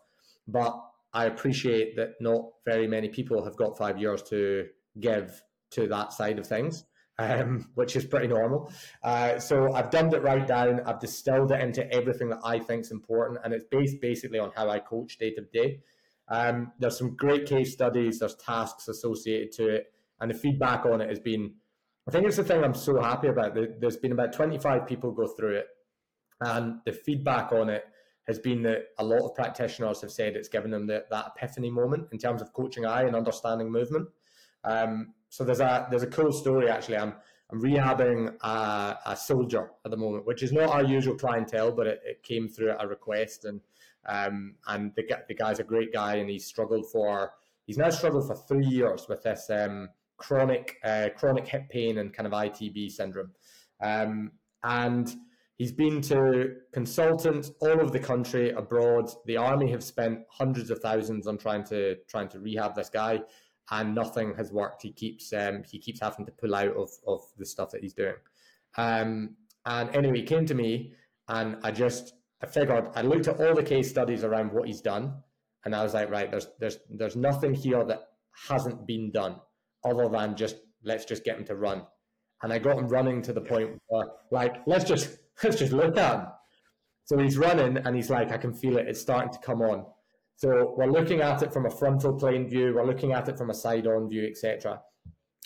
But 0.48 0.80
I 1.14 1.26
appreciate 1.26 1.96
that 1.96 2.16
not 2.20 2.46
very 2.66 2.88
many 2.88 3.10
people 3.10 3.44
have 3.44 3.56
got 3.56 3.78
five 3.78 3.98
years 3.98 4.22
to 4.24 4.68
give 5.00 5.42
to 5.72 5.88
that 5.88 6.14
side 6.14 6.40
of 6.40 6.48
things 6.48 6.86
um, 7.20 7.70
which 7.76 7.96
is 7.96 8.06
pretty 8.06 8.28
normal. 8.28 8.72
Uh, 9.04 9.40
so 9.40 9.74
I've 9.74 9.90
dumbed 9.90 10.14
it 10.14 10.22
right 10.22 10.46
down. 10.46 10.82
I've 10.86 11.00
distilled 11.00 11.52
it 11.52 11.62
into 11.62 11.92
everything 11.94 12.30
that 12.30 12.40
I 12.44 12.60
think 12.60 12.82
is 12.82 12.92
important, 12.92 13.40
and 13.44 13.54
it's 13.54 13.66
based 13.70 14.02
basically 14.02 14.40
on 14.40 14.52
how 14.56 14.70
I 14.70 14.80
coach 14.80 15.18
day 15.18 15.32
to 15.32 15.42
day. 15.42 15.80
Um, 16.30 16.74
there's 16.80 16.98
some 16.98 17.16
great 17.16 17.46
case 17.46 17.74
studies. 17.74 18.20
There's 18.20 18.36
tasks 18.36 18.88
associated 18.88 19.52
to 19.54 19.70
it, 19.70 19.94
and 20.20 20.30
the 20.30 20.36
feedback 20.36 20.86
on 20.86 21.02
it 21.02 21.10
has 21.10 21.20
been. 21.20 21.54
I 22.08 22.12
think 22.12 22.26
it's 22.26 22.38
the 22.38 22.44
thing 22.44 22.64
I'm 22.64 22.74
so 22.74 23.02
happy 23.02 23.28
about. 23.28 23.58
There's 23.80 23.98
been 23.98 24.14
about 24.14 24.34
25 24.34 24.88
people 24.88 25.12
go 25.12 25.28
through 25.28 25.58
it, 25.58 25.68
and 26.42 26.80
the 26.86 26.94
feedback 26.94 27.52
on 27.52 27.70
it 27.70 27.84
has 28.28 28.40
been 28.40 28.62
that 28.64 28.88
a 29.00 29.06
lot 29.06 29.22
of 29.22 29.34
practitioners 29.36 30.02
have 30.02 30.12
said 30.12 30.36
it's 30.36 30.50
given 30.50 30.70
them 30.70 30.86
the, 30.86 31.06
that 31.10 31.32
epiphany 31.36 31.70
moment 31.70 32.08
in 32.12 32.18
terms 32.18 32.42
of 32.42 32.52
coaching 32.54 32.86
eye 32.86 33.04
and 33.04 33.16
understanding 33.16 33.72
movement. 33.72 34.08
Um, 34.64 35.14
so 35.30 35.44
there's 35.44 35.62
a 35.62 35.88
there's 35.90 36.04
a 36.04 36.08
cool 36.08 36.32
story 36.32 36.70
actually. 36.70 36.98
I'm 36.98 37.14
I'm 37.50 37.62
rehabbing 37.62 38.36
a, 38.42 38.98
a 39.06 39.16
soldier 39.16 39.72
at 39.86 39.92
the 39.92 39.98
moment, 39.98 40.26
which 40.26 40.44
is 40.44 40.52
not 40.52 40.70
our 40.70 40.84
usual 40.84 41.16
clientele, 41.16 41.72
but 41.72 41.88
it, 41.88 42.02
it 42.06 42.24
came 42.24 42.50
through 42.50 42.74
a 42.78 42.86
request, 42.86 43.46
and 43.46 43.62
um, 44.08 44.56
and 44.68 44.92
the 44.96 45.04
the 45.28 45.36
guy's 45.36 45.60
a 45.60 45.64
great 45.64 45.94
guy, 45.94 46.16
and 46.16 46.30
he's 46.30 46.46
struggled 46.46 46.90
for 46.92 47.34
he's 47.66 47.78
now 47.78 47.90
struggled 47.90 48.28
for 48.28 48.36
three 48.36 48.66
years 48.66 49.08
with 49.08 49.24
this 49.24 49.50
um, 49.50 49.90
chronic 50.18 50.78
uh, 50.84 51.10
chronic 51.16 51.48
hip 51.48 51.70
pain 51.70 51.98
and 52.00 52.14
kind 52.14 52.28
of 52.28 52.34
ITB 52.34 52.92
syndrome, 52.92 53.32
um, 53.82 54.32
and 54.64 55.16
he's 55.58 55.72
been 55.72 56.02
to 56.02 56.56
consultants 56.74 57.52
all 57.62 57.70
over 57.70 57.90
the 57.90 58.00
country, 58.00 58.52
abroad. 58.52 59.10
The 59.26 59.38
army 59.38 59.72
have 59.72 59.84
spent 59.84 60.20
hundreds 60.30 60.70
of 60.70 60.80
thousands 60.80 61.28
on 61.28 61.38
trying 61.38 61.64
to 61.66 61.96
trying 62.08 62.30
to 62.30 62.40
rehab 62.40 62.76
this 62.76 62.90
guy 62.90 63.22
and 63.72 63.94
nothing 63.94 64.34
has 64.36 64.52
worked. 64.52 64.82
He 64.84 64.92
keeps 64.92 65.34
um, 65.34 65.64
he 65.70 65.80
keeps 65.80 66.00
having 66.00 66.26
to 66.26 66.32
pull 66.32 66.56
out 66.56 66.76
of, 66.76 66.90
of 67.06 67.22
the 67.38 67.46
stuff 67.46 67.72
that 67.72 67.82
he's 67.82 67.94
doing. 67.94 68.16
Um, 68.78 69.36
and 69.66 69.94
anyway, 69.96 70.20
he 70.20 70.24
came 70.24 70.46
to 70.46 70.56
me, 70.56 70.94
and 71.28 71.58
I 71.64 71.72
just 71.72 72.14
I 72.42 72.46
figured 72.46 72.90
I 72.96 73.02
looked 73.02 73.28
at 73.28 73.40
all 73.40 73.56
the 73.56 73.64
case 73.64 73.90
studies 73.90 74.24
around 74.24 74.52
what 74.52 74.68
he's 74.68 74.82
done, 74.82 75.14
and 75.66 75.76
I 75.76 75.84
was 75.84 75.94
like, 75.94 76.10
right, 76.10 76.30
there's 76.30 76.48
there's 76.60 76.78
there's 76.90 77.16
nothing 77.16 77.54
here 77.54 77.84
that 77.84 78.08
hasn't 78.48 78.86
been 78.86 79.12
done 79.12 79.38
other 79.84 80.08
than 80.10 80.36
just 80.36 80.58
let's 80.84 81.06
just 81.06 81.24
get 81.24 81.38
him 81.38 81.46
to 81.46 81.56
run. 81.56 81.84
And 82.44 82.54
I 82.54 82.60
got 82.60 82.78
him 82.78 82.88
running 82.88 83.24
to 83.24 83.34
the 83.34 83.42
point 83.42 83.82
where 83.88 84.06
like 84.32 84.58
let's 84.68 84.86
just 84.86 85.18
let's 85.44 85.58
just 85.58 85.74
look 85.74 85.98
at 85.98 86.20
him. 86.20 86.28
So 87.06 87.18
he's 87.18 87.38
running, 87.38 87.78
and 87.78 87.96
he's 87.96 88.10
like, 88.10 88.32
I 88.32 88.38
can 88.38 88.54
feel 88.54 88.78
it. 88.78 88.88
It's 88.88 89.02
starting 89.02 89.32
to 89.32 89.40
come 89.40 89.62
on. 89.62 89.86
So 90.36 90.76
we're 90.78 90.92
looking 90.92 91.22
at 91.22 91.42
it 91.42 91.52
from 91.52 91.66
a 91.66 91.70
frontal 91.72 92.14
plane 92.14 92.48
view, 92.48 92.74
we're 92.76 92.86
looking 92.86 93.12
at 93.12 93.28
it 93.28 93.40
from 93.40 93.50
a 93.50 93.56
side-on 93.56 94.08
view, 94.08 94.28
etc. 94.28 94.80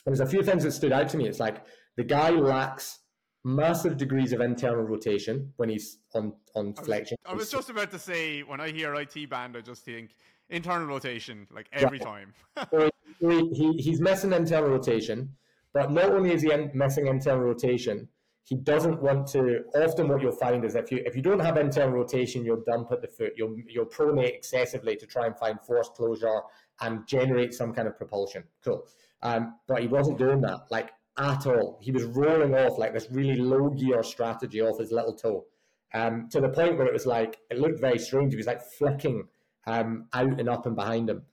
There's 0.05 0.19
a 0.19 0.25
few 0.25 0.43
things 0.43 0.63
that 0.63 0.73
stood 0.73 0.91
out 0.91 1.07
to 1.09 1.17
me. 1.17 1.27
It's 1.27 1.39
like 1.39 1.63
the 1.95 2.03
guy 2.03 2.31
lacks 2.31 2.99
massive 3.43 3.97
degrees 3.97 4.33
of 4.33 4.41
internal 4.41 4.83
rotation 4.83 5.51
when 5.57 5.69
he's 5.69 5.97
on 6.13 6.33
on 6.55 6.73
I 6.77 6.79
was, 6.79 6.87
flexion. 6.87 7.17
I 7.25 7.33
was 7.33 7.51
just 7.51 7.69
about 7.69 7.91
to 7.91 7.99
say 7.99 8.41
when 8.41 8.61
I 8.61 8.71
hear 8.71 8.93
IT 8.95 9.29
band, 9.29 9.57
I 9.57 9.61
just 9.61 9.83
think 9.83 10.15
internal 10.49 10.87
rotation 10.87 11.47
like 11.51 11.67
every 11.73 11.99
time. 11.99 12.33
so 12.71 12.89
he, 13.19 13.49
he, 13.49 13.73
he's 13.73 13.99
missing 14.01 14.33
internal 14.33 14.69
rotation, 14.69 15.35
but 15.73 15.91
not 15.91 16.11
only 16.11 16.33
is 16.33 16.41
he 16.41 16.51
missing 16.73 17.07
internal 17.07 17.43
rotation, 17.43 18.07
he 18.43 18.55
doesn't 18.55 19.01
want 19.01 19.27
to. 19.27 19.61
Often, 19.75 20.09
what 20.09 20.21
you'll 20.21 20.31
find 20.33 20.65
is 20.65 20.75
if 20.75 20.91
you 20.91 21.01
if 21.05 21.15
you 21.15 21.21
don't 21.21 21.39
have 21.39 21.57
internal 21.57 21.93
rotation, 21.93 22.43
you'll 22.43 22.63
dump 22.65 22.91
at 22.91 23.01
the 23.01 23.07
foot. 23.07 23.33
You'll 23.37 23.55
you'll 23.67 23.85
pronate 23.85 24.35
excessively 24.35 24.95
to 24.97 25.05
try 25.05 25.25
and 25.27 25.37
find 25.37 25.59
force 25.61 25.89
closure 25.95 26.41
and 26.81 27.07
generate 27.07 27.53
some 27.53 27.73
kind 27.73 27.87
of 27.87 27.97
propulsion. 27.97 28.43
Cool. 28.63 28.85
Um, 29.23 29.55
but 29.67 29.81
he 29.81 29.87
wasn't 29.87 30.17
doing 30.17 30.41
that 30.41 30.61
like 30.71 30.89
at 31.17 31.45
all. 31.45 31.79
He 31.81 31.91
was 31.91 32.03
rolling 32.03 32.55
off 32.55 32.77
like 32.77 32.93
this 32.93 33.07
really 33.11 33.35
low 33.35 33.69
gear 33.69 34.03
strategy 34.03 34.61
off 34.61 34.79
his 34.79 34.91
little 34.91 35.13
toe, 35.13 35.45
um, 35.93 36.29
to 36.31 36.41
the 36.41 36.49
point 36.49 36.77
where 36.77 36.87
it 36.87 36.93
was 36.93 37.05
like 37.05 37.37
it 37.49 37.59
looked 37.59 37.79
very 37.79 37.99
strange. 37.99 38.33
He 38.33 38.37
was 38.37 38.47
like 38.47 38.61
flicking 38.61 39.27
um, 39.67 40.07
out 40.13 40.39
and 40.39 40.49
up 40.49 40.65
and 40.65 40.75
behind 40.75 41.09
him. 41.09 41.23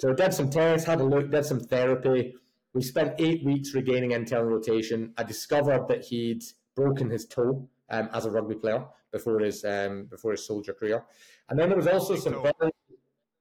So 0.00 0.10
I 0.10 0.14
did 0.14 0.34
some 0.34 0.50
tests, 0.50 0.86
had 0.86 1.00
a 1.00 1.04
look, 1.04 1.30
did 1.30 1.44
some 1.44 1.60
therapy 1.60 2.34
we 2.74 2.82
spent 2.82 3.14
eight 3.18 3.44
weeks 3.44 3.74
regaining 3.74 4.12
internal 4.12 4.46
rotation. 4.46 5.12
I 5.18 5.24
discovered 5.24 5.88
that 5.88 6.04
he'd 6.04 6.42
broken 6.74 7.10
his 7.10 7.26
toe 7.26 7.68
um, 7.90 8.08
as 8.12 8.24
a 8.24 8.30
rugby 8.30 8.54
player 8.54 8.84
before 9.10 9.40
his 9.40 9.64
um, 9.64 10.04
before 10.04 10.30
his 10.32 10.46
soldier 10.46 10.72
career, 10.72 11.04
and 11.48 11.58
then 11.58 11.68
there 11.68 11.76
was 11.76 11.86
also 11.86 12.14
big 12.14 12.22
some 12.22 12.42
very 12.42 12.72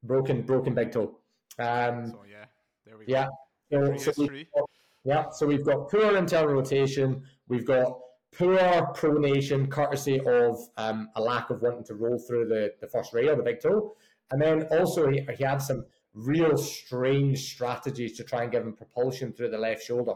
broken 0.03 0.41
broken 0.41 0.73
big 0.73 0.91
toe. 0.91 1.17
Um, 1.57 2.11
so 2.11 2.23
yeah, 2.29 2.45
there 2.85 2.97
we 2.97 3.05
go. 3.05 3.11
Yeah, 3.13 3.27
so, 3.97 4.11
so 4.11 4.27
we, 4.27 4.47
yeah. 5.03 5.29
So 5.29 5.45
we've 5.45 5.65
got 5.65 5.89
poor 5.89 6.17
internal 6.17 6.53
rotation. 6.53 7.23
We've 7.47 7.65
got 7.65 7.99
poor 8.31 8.57
pronation, 8.95 9.69
courtesy 9.69 10.19
of 10.25 10.59
um, 10.77 11.09
a 11.15 11.21
lack 11.21 11.49
of 11.49 11.61
wanting 11.61 11.83
to 11.85 11.95
roll 11.95 12.17
through 12.19 12.47
the, 12.47 12.73
the 12.79 12.87
first 12.87 13.13
rail, 13.13 13.35
the 13.35 13.43
big 13.43 13.61
toe, 13.61 13.95
and 14.31 14.41
then 14.41 14.63
also 14.71 15.09
he, 15.09 15.25
he 15.37 15.43
had 15.43 15.57
some 15.57 15.85
real 16.13 16.57
strange 16.57 17.53
strategies 17.53 18.17
to 18.17 18.23
try 18.23 18.43
and 18.43 18.51
give 18.51 18.63
him 18.63 18.73
propulsion 18.73 19.33
through 19.33 19.49
the 19.49 19.57
left 19.57 19.83
shoulder. 19.83 20.13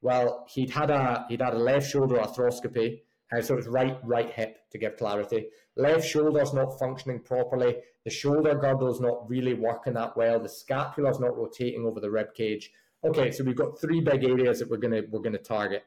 Well, 0.00 0.46
he'd 0.48 0.70
had 0.70 0.90
a 0.90 1.26
he'd 1.28 1.40
had 1.40 1.54
a 1.54 1.58
left 1.58 1.88
shoulder 1.88 2.16
arthroscopy, 2.16 3.00
and 3.30 3.44
so 3.44 3.56
it's 3.56 3.68
right 3.68 3.98
right 4.02 4.30
hip 4.32 4.58
to 4.70 4.78
give 4.78 4.96
clarity. 4.96 5.46
Left 5.76 6.06
shoulder's 6.06 6.52
not 6.52 6.78
functioning 6.78 7.20
properly. 7.20 7.76
The 8.04 8.10
shoulder 8.10 8.54
girdle's 8.56 9.00
not 9.00 9.28
really 9.28 9.54
working 9.54 9.94
that 9.94 10.16
well. 10.16 10.40
The 10.40 10.48
scapula's 10.48 11.20
not 11.20 11.36
rotating 11.36 11.86
over 11.86 12.00
the 12.00 12.10
rib 12.10 12.34
cage. 12.34 12.72
Okay, 13.04 13.32
so 13.32 13.44
we've 13.44 13.56
got 13.56 13.80
three 13.80 14.00
big 14.00 14.24
areas 14.24 14.60
that 14.60 14.70
we're 14.70 14.76
gonna 14.76 15.02
we're 15.10 15.20
gonna 15.20 15.38
target. 15.38 15.84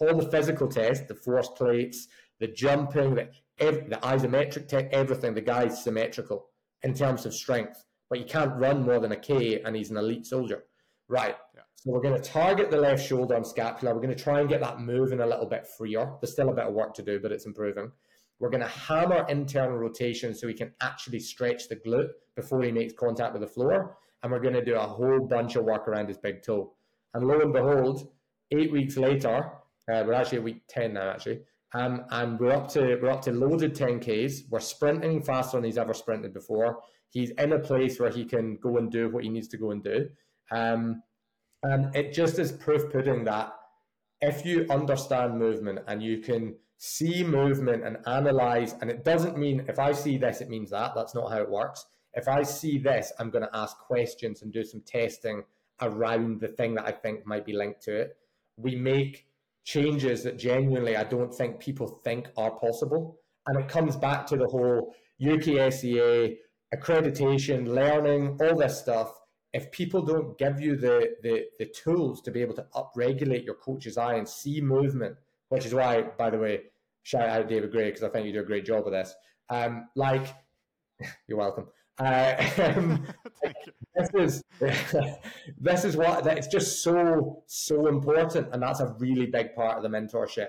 All 0.00 0.16
the 0.16 0.30
physical 0.30 0.68
tests, 0.68 1.06
the 1.06 1.14
force 1.14 1.48
plates, 1.48 2.08
the 2.40 2.48
jumping, 2.48 3.14
the, 3.14 3.28
the 3.58 3.98
isometric 4.02 4.66
tech, 4.66 4.88
everything. 4.92 5.34
The 5.34 5.40
guy's 5.40 5.82
symmetrical 5.82 6.46
in 6.82 6.94
terms 6.94 7.26
of 7.26 7.34
strength 7.34 7.84
but 8.14 8.18
you 8.18 8.26
can't 8.26 8.54
run 8.54 8.82
more 8.82 9.00
than 9.00 9.10
a 9.10 9.16
K 9.16 9.60
and 9.62 9.74
he's 9.74 9.90
an 9.90 9.96
elite 9.96 10.26
soldier. 10.26 10.64
Right. 11.08 11.36
Yeah. 11.54 11.62
So 11.74 11.90
we're 11.90 12.00
going 12.00 12.20
to 12.20 12.30
target 12.30 12.70
the 12.70 12.76
left 12.76 13.04
shoulder 13.04 13.34
and 13.34 13.46
scapula. 13.46 13.92
We're 13.92 14.00
going 14.00 14.16
to 14.16 14.22
try 14.22 14.40
and 14.40 14.48
get 14.48 14.60
that 14.60 14.80
moving 14.80 15.20
a 15.20 15.26
little 15.26 15.46
bit 15.46 15.66
freer. 15.66 16.12
There's 16.20 16.32
still 16.32 16.48
a 16.48 16.54
bit 16.54 16.66
of 16.66 16.74
work 16.74 16.94
to 16.94 17.02
do, 17.02 17.18
but 17.18 17.32
it's 17.32 17.46
improving. 17.46 17.90
We're 18.38 18.50
going 18.50 18.62
to 18.62 18.68
hammer 18.68 19.26
internal 19.28 19.76
rotation 19.78 20.34
so 20.34 20.46
he 20.46 20.54
can 20.54 20.72
actually 20.80 21.20
stretch 21.20 21.68
the 21.68 21.76
glute 21.76 22.10
before 22.36 22.62
he 22.62 22.72
makes 22.72 22.92
contact 22.92 23.32
with 23.32 23.42
the 23.42 23.48
floor. 23.48 23.96
And 24.24 24.32
we're 24.32 24.40
going 24.40 24.54
to 24.54 24.64
do 24.64 24.74
a 24.74 24.80
whole 24.80 25.20
bunch 25.20 25.54
of 25.54 25.64
work 25.64 25.86
around 25.86 26.08
his 26.08 26.18
big 26.18 26.42
toe. 26.42 26.72
And 27.12 27.28
lo 27.28 27.40
and 27.40 27.52
behold, 27.52 28.10
eight 28.50 28.72
weeks 28.72 28.96
later, 28.96 29.52
uh, 29.92 30.02
we're 30.04 30.14
actually 30.14 30.40
week 30.40 30.62
10 30.68 30.94
now, 30.94 31.10
actually. 31.10 31.42
Um, 31.74 32.06
and 32.10 32.40
we're 32.40 32.52
up 32.52 32.68
to 32.70 32.98
we're 33.00 33.10
up 33.10 33.22
to 33.22 33.32
loaded 33.32 33.76
10Ks. 33.76 34.48
We're 34.50 34.60
sprinting 34.60 35.22
faster 35.22 35.58
than 35.58 35.64
he's 35.64 35.78
ever 35.78 35.94
sprinted 35.94 36.34
before 36.34 36.80
he's 37.14 37.30
in 37.30 37.52
a 37.52 37.58
place 37.58 37.98
where 37.98 38.10
he 38.10 38.24
can 38.24 38.56
go 38.56 38.76
and 38.76 38.90
do 38.90 39.08
what 39.08 39.22
he 39.22 39.30
needs 39.30 39.48
to 39.48 39.56
go 39.56 39.70
and 39.70 39.82
do. 39.82 40.08
Um, 40.50 41.02
and 41.62 41.94
it 41.96 42.12
just 42.12 42.38
is 42.38 42.52
proof 42.52 42.92
pudding 42.92 43.24
that 43.24 43.54
if 44.20 44.44
you 44.44 44.66
understand 44.68 45.38
movement 45.38 45.78
and 45.86 46.02
you 46.02 46.18
can 46.18 46.56
see 46.76 47.22
movement 47.22 47.84
and 47.84 47.98
analyze, 48.06 48.74
and 48.80 48.90
it 48.90 49.04
doesn't 49.04 49.38
mean 49.38 49.64
if 49.68 49.78
I 49.78 49.92
see 49.92 50.18
this, 50.18 50.40
it 50.40 50.50
means 50.50 50.70
that. 50.70 50.92
That's 50.94 51.14
not 51.14 51.30
how 51.30 51.38
it 51.38 51.48
works. 51.48 51.86
If 52.14 52.28
I 52.28 52.42
see 52.42 52.78
this, 52.78 53.12
I'm 53.18 53.30
going 53.30 53.44
to 53.44 53.56
ask 53.56 53.76
questions 53.78 54.42
and 54.42 54.52
do 54.52 54.64
some 54.64 54.80
testing 54.80 55.42
around 55.80 56.40
the 56.40 56.48
thing 56.48 56.74
that 56.74 56.86
I 56.86 56.92
think 56.92 57.26
might 57.26 57.44
be 57.44 57.52
linked 57.52 57.82
to 57.82 57.96
it. 57.96 58.16
We 58.56 58.76
make 58.76 59.26
changes 59.64 60.22
that 60.22 60.38
genuinely 60.38 60.96
I 60.96 61.04
don't 61.04 61.34
think 61.34 61.58
people 61.58 62.00
think 62.04 62.28
are 62.36 62.52
possible. 62.52 63.18
And 63.46 63.58
it 63.58 63.68
comes 63.68 63.96
back 63.96 64.26
to 64.28 64.36
the 64.36 64.46
whole 64.46 64.94
UKSCA 65.20 66.36
accreditation, 66.74 67.68
learning, 67.68 68.38
all 68.40 68.56
this 68.56 68.78
stuff, 68.78 69.12
if 69.52 69.70
people 69.70 70.02
don't 70.02 70.36
give 70.36 70.60
you 70.60 70.76
the, 70.76 71.14
the, 71.22 71.44
the 71.58 71.66
tools 71.66 72.20
to 72.22 72.32
be 72.32 72.40
able 72.40 72.54
to 72.54 72.66
upregulate 72.74 73.44
your 73.44 73.54
coach's 73.54 73.96
eye 73.96 74.14
and 74.14 74.28
see 74.28 74.60
movement, 74.60 75.16
which 75.48 75.64
is 75.64 75.72
why, 75.72 76.02
by 76.02 76.28
the 76.30 76.38
way, 76.38 76.60
shout 77.04 77.28
out 77.28 77.38
to 77.38 77.44
David 77.44 77.70
Grey 77.70 77.86
because 77.86 78.02
I 78.02 78.08
think 78.08 78.26
you 78.26 78.32
do 78.32 78.40
a 78.40 78.44
great 78.44 78.64
job 78.64 78.84
with 78.84 78.94
this. 78.94 79.14
Um, 79.50 79.88
like 79.94 80.26
You're 81.28 81.38
welcome. 81.38 81.66
Uh, 81.98 82.34
um, 82.76 83.06
this 83.94 84.10
is 84.14 84.44
this 85.60 85.84
is 85.84 85.96
what 85.96 86.26
it's 86.26 86.48
just 86.48 86.82
so 86.82 87.42
so 87.46 87.86
important, 87.86 88.48
and 88.52 88.62
that's 88.62 88.80
a 88.80 88.94
really 88.98 89.26
big 89.26 89.54
part 89.54 89.76
of 89.76 89.82
the 89.82 89.88
mentorship. 89.88 90.48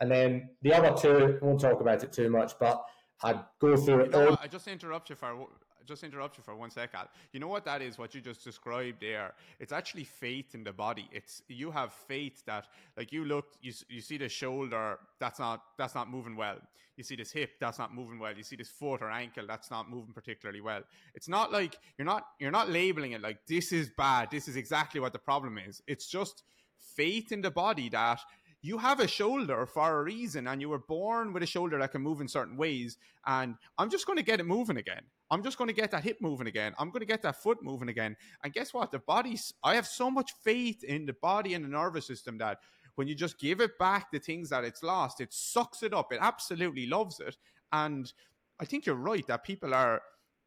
And 0.00 0.10
then 0.10 0.50
the 0.62 0.74
other 0.74 0.96
two, 0.96 1.38
I 1.40 1.44
won't 1.44 1.60
talk 1.60 1.80
about 1.80 2.02
it 2.02 2.12
too 2.12 2.28
much, 2.28 2.54
but 2.58 2.82
I 3.22 3.40
go 3.60 3.76
through 3.76 4.00
it. 4.06 4.14
all. 4.14 4.36
I 4.42 4.48
just 4.48 4.66
interrupt 4.66 5.10
you 5.10 5.16
for 5.16 5.46
just 5.86 6.04
interrupt 6.04 6.36
you 6.38 6.42
for 6.42 6.54
one 6.54 6.70
second. 6.70 7.08
You 7.32 7.40
know 7.40 7.48
what 7.48 7.64
that 7.64 7.82
is? 7.82 7.98
What 7.98 8.14
you 8.14 8.20
just 8.20 8.44
described 8.44 9.00
there. 9.00 9.34
It's 9.60 9.72
actually 9.72 10.04
faith 10.04 10.54
in 10.54 10.64
the 10.64 10.72
body. 10.72 11.08
It's 11.12 11.42
you 11.48 11.70
have 11.70 11.92
faith 11.92 12.42
that, 12.46 12.66
like, 12.96 13.12
you 13.12 13.24
look, 13.24 13.46
you 13.60 13.72
you 13.88 14.00
see 14.00 14.18
the 14.18 14.28
shoulder 14.28 14.98
that's 15.18 15.38
not 15.38 15.62
that's 15.78 15.94
not 15.94 16.10
moving 16.10 16.36
well. 16.36 16.58
You 16.96 17.04
see 17.04 17.16
this 17.16 17.32
hip 17.32 17.52
that's 17.58 17.78
not 17.78 17.94
moving 17.94 18.18
well. 18.18 18.36
You 18.36 18.42
see 18.42 18.56
this 18.56 18.68
foot 18.68 19.00
or 19.02 19.10
ankle 19.10 19.46
that's 19.46 19.70
not 19.70 19.88
moving 19.88 20.12
particularly 20.12 20.60
well. 20.60 20.82
It's 21.14 21.28
not 21.28 21.52
like 21.52 21.76
you're 21.98 22.06
not 22.06 22.24
you're 22.38 22.50
not 22.50 22.68
labeling 22.68 23.12
it 23.12 23.22
like 23.22 23.38
this 23.46 23.72
is 23.72 23.90
bad. 23.96 24.30
This 24.30 24.48
is 24.48 24.56
exactly 24.56 25.00
what 25.00 25.12
the 25.12 25.18
problem 25.18 25.58
is. 25.58 25.82
It's 25.86 26.06
just 26.06 26.42
faith 26.78 27.32
in 27.32 27.40
the 27.40 27.50
body 27.50 27.88
that 27.90 28.20
you 28.62 28.78
have 28.78 29.00
a 29.00 29.08
shoulder 29.08 29.66
for 29.66 30.00
a 30.00 30.04
reason 30.04 30.46
and 30.46 30.60
you 30.60 30.68
were 30.68 30.78
born 30.78 31.32
with 31.32 31.42
a 31.42 31.46
shoulder 31.46 31.78
that 31.78 31.90
can 31.90 32.00
move 32.00 32.20
in 32.20 32.28
certain 32.28 32.56
ways 32.56 32.96
and 33.26 33.56
i'm 33.78 33.90
just 33.90 34.06
going 34.06 34.16
to 34.16 34.24
get 34.24 34.40
it 34.40 34.46
moving 34.46 34.76
again 34.76 35.02
i'm 35.32 35.42
just 35.42 35.56
going 35.58 35.68
to 35.68 35.74
get 35.74 35.90
that 35.90 36.04
hip 36.04 36.18
moving 36.20 36.46
again. 36.46 36.74
I'm 36.78 36.90
going 36.90 37.00
to 37.00 37.06
get 37.06 37.22
that 37.22 37.42
foot 37.42 37.62
moving 37.62 37.88
again. 37.88 38.16
And 38.44 38.52
guess 38.52 38.72
what? 38.74 38.92
The 38.92 39.00
body's 39.00 39.54
i 39.64 39.74
have 39.74 39.86
so 39.86 40.10
much 40.10 40.32
faith 40.44 40.84
in 40.84 41.06
the 41.06 41.14
body 41.14 41.54
and 41.54 41.64
the 41.64 41.68
nervous 41.68 42.06
system 42.06 42.38
that 42.38 42.58
when 42.94 43.08
you 43.08 43.14
just 43.14 43.40
give 43.40 43.60
it 43.60 43.78
back 43.78 44.12
the 44.12 44.18
things 44.18 44.50
that 44.50 44.64
it's 44.64 44.82
lost 44.82 45.20
it 45.20 45.32
sucks 45.32 45.82
it 45.82 45.94
up. 45.94 46.12
It 46.12 46.18
absolutely 46.20 46.86
loves 46.86 47.18
it. 47.18 47.36
And 47.72 48.12
i 48.60 48.64
think 48.64 48.86
you're 48.86 49.08
right 49.12 49.26
that 49.26 49.42
people 49.42 49.74
are 49.74 50.02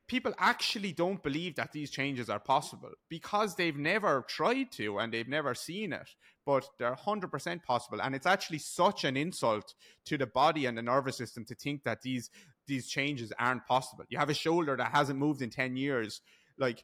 people 0.08 0.34
actually 0.38 0.92
don't 0.92 1.24
believe 1.24 1.56
that 1.56 1.72
these 1.72 1.90
changes 1.90 2.30
are 2.30 2.40
possible 2.40 2.92
because 3.10 3.56
they've 3.56 3.78
never 3.78 4.24
tried 4.28 4.72
to 4.72 5.00
and 5.00 5.12
they've 5.12 5.28
never 5.28 5.56
seen 5.56 5.94
it. 5.94 6.10
But 6.46 6.70
they're 6.78 6.96
100% 6.96 7.64
possible. 7.64 8.02
And 8.02 8.14
it's 8.14 8.28
actually 8.28 8.60
such 8.60 9.04
an 9.04 9.18
insult 9.18 9.74
to 10.06 10.18
the 10.18 10.28
body 10.28 10.68
and 10.68 10.78
the 10.78 10.84
nervous 10.84 11.18
system 11.18 11.44
to 11.46 11.56
think 11.56 11.84
that 11.84 12.04
these 12.04 12.30
these 12.68 12.88
changes 12.88 13.32
aren't 13.40 13.66
possible. 13.66 14.04
You 14.10 14.18
have 14.18 14.30
a 14.30 14.34
shoulder 14.34 14.76
that 14.78 14.92
hasn't 14.92 15.20
moved 15.20 15.42
in 15.42 15.50
10 15.50 15.76
years. 15.76 16.22
Like 16.58 16.84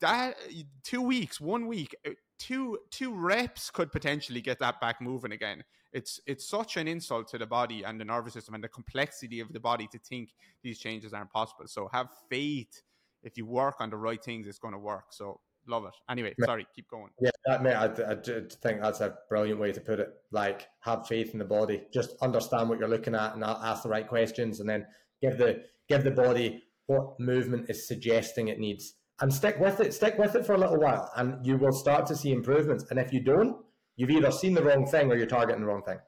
that 0.00 0.36
2 0.84 1.02
weeks 1.02 1.40
1 1.40 1.66
week 1.66 1.94
uh, 2.06 2.10
two 2.38 2.78
two 2.90 3.14
reps 3.14 3.70
could 3.70 3.92
potentially 3.92 4.40
get 4.40 4.58
that 4.58 4.80
back 4.80 5.00
moving 5.00 5.32
again. 5.32 5.64
It's 5.92 6.20
it's 6.26 6.46
such 6.46 6.76
an 6.76 6.88
insult 6.88 7.28
to 7.28 7.38
the 7.38 7.46
body 7.46 7.84
and 7.84 8.00
the 8.00 8.04
nervous 8.04 8.34
system 8.34 8.54
and 8.54 8.64
the 8.64 8.68
complexity 8.68 9.40
of 9.40 9.52
the 9.52 9.60
body 9.60 9.88
to 9.92 9.98
think 9.98 10.30
these 10.62 10.78
changes 10.78 11.12
aren't 11.12 11.30
possible. 11.30 11.66
So 11.66 11.88
have 11.92 12.08
faith. 12.28 12.82
If 13.22 13.38
you 13.38 13.46
work 13.46 13.76
on 13.80 13.90
the 13.90 13.96
right 13.96 14.22
things 14.22 14.46
it's 14.46 14.58
going 14.58 14.74
to 14.74 14.78
work. 14.78 15.06
So 15.10 15.40
love 15.68 15.84
it. 15.84 15.94
Anyway, 16.10 16.34
sorry, 16.44 16.66
keep 16.74 16.88
going. 16.88 17.10
Yeah, 17.20 17.30
that, 17.46 17.62
mate, 17.62 17.74
I, 17.74 17.86
I 17.86 18.14
think 18.16 18.80
that's 18.82 19.00
a 19.00 19.16
brilliant 19.28 19.60
way 19.60 19.72
to 19.72 19.80
put 19.80 20.00
it. 20.00 20.08
Like, 20.30 20.68
have 20.80 21.06
faith 21.06 21.32
in 21.32 21.38
the 21.38 21.44
body. 21.44 21.82
Just 21.92 22.14
understand 22.22 22.68
what 22.68 22.78
you're 22.78 22.88
looking 22.88 23.14
at 23.14 23.34
and 23.34 23.44
ask 23.44 23.82
the 23.82 23.88
right 23.88 24.06
questions, 24.06 24.60
and 24.60 24.68
then 24.68 24.86
give 25.22 25.38
the 25.38 25.62
give 25.88 26.04
the 26.04 26.10
body 26.10 26.62
what 26.86 27.18
movement 27.18 27.70
is 27.70 27.88
suggesting 27.88 28.48
it 28.48 28.58
needs, 28.58 28.94
and 29.20 29.32
stick 29.32 29.58
with 29.58 29.80
it. 29.80 29.94
Stick 29.94 30.18
with 30.18 30.34
it 30.34 30.46
for 30.46 30.54
a 30.54 30.58
little 30.58 30.78
while, 30.78 31.10
and 31.16 31.44
you 31.44 31.56
will 31.56 31.72
start 31.72 32.06
to 32.06 32.16
see 32.16 32.32
improvements. 32.32 32.84
And 32.90 32.98
if 32.98 33.12
you 33.12 33.20
don't, 33.22 33.56
you've 33.96 34.10
either 34.10 34.30
seen 34.30 34.54
the 34.54 34.62
wrong 34.62 34.86
thing 34.86 35.10
or 35.10 35.16
you're 35.16 35.26
targeting 35.26 35.62
the 35.62 35.66
wrong 35.66 35.82
thing, 35.82 35.98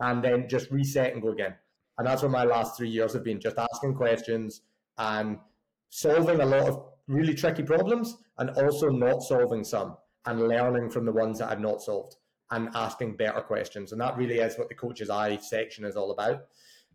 and 0.00 0.22
then 0.22 0.48
just 0.48 0.70
reset 0.70 1.12
and 1.12 1.22
go 1.22 1.30
again. 1.30 1.54
And 1.98 2.06
that's 2.06 2.22
what 2.22 2.30
my 2.30 2.44
last 2.44 2.76
three 2.76 2.90
years 2.90 3.14
have 3.14 3.24
been: 3.24 3.40
just 3.40 3.58
asking 3.58 3.94
questions 3.94 4.62
and 4.98 5.38
solving 5.90 6.40
a 6.40 6.46
lot 6.46 6.68
of 6.68 6.82
really 7.08 7.34
tricky 7.34 7.62
problems 7.62 8.16
and 8.38 8.50
also 8.50 8.88
not 8.88 9.22
solving 9.22 9.64
some 9.64 9.96
and 10.26 10.48
learning 10.48 10.90
from 10.90 11.04
the 11.04 11.12
ones 11.12 11.38
that 11.38 11.50
I've 11.50 11.60
not 11.60 11.82
solved 11.82 12.16
and 12.50 12.68
asking 12.74 13.16
better 13.16 13.40
questions. 13.40 13.92
And 13.92 14.00
that 14.00 14.16
really 14.16 14.38
is 14.38 14.58
what 14.58 14.68
the 14.68 14.74
coach's 14.74 15.10
eye 15.10 15.36
section 15.36 15.84
is 15.84 15.96
all 15.96 16.10
about. 16.12 16.44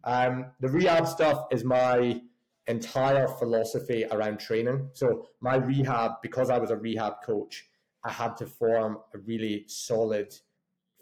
Um, 0.04 0.48
the 0.60 0.70
rehab 0.70 1.08
stuff 1.08 1.46
is 1.52 1.64
my 1.64 2.22
entire 2.68 3.28
philosophy 3.28 4.06
around 4.12 4.40
training. 4.40 4.90
So 4.94 5.28
my 5.42 5.56
rehab, 5.56 6.14
because 6.22 6.50
I 6.50 6.58
was 6.58 6.72
a 6.72 6.78
rehab 6.78 7.16
coach, 7.26 7.66
I 8.04 8.12
had 8.12 8.36
to 8.38 8.46
form 8.46 8.98
a 9.14 9.20
really 9.20 9.66
solid 9.68 10.34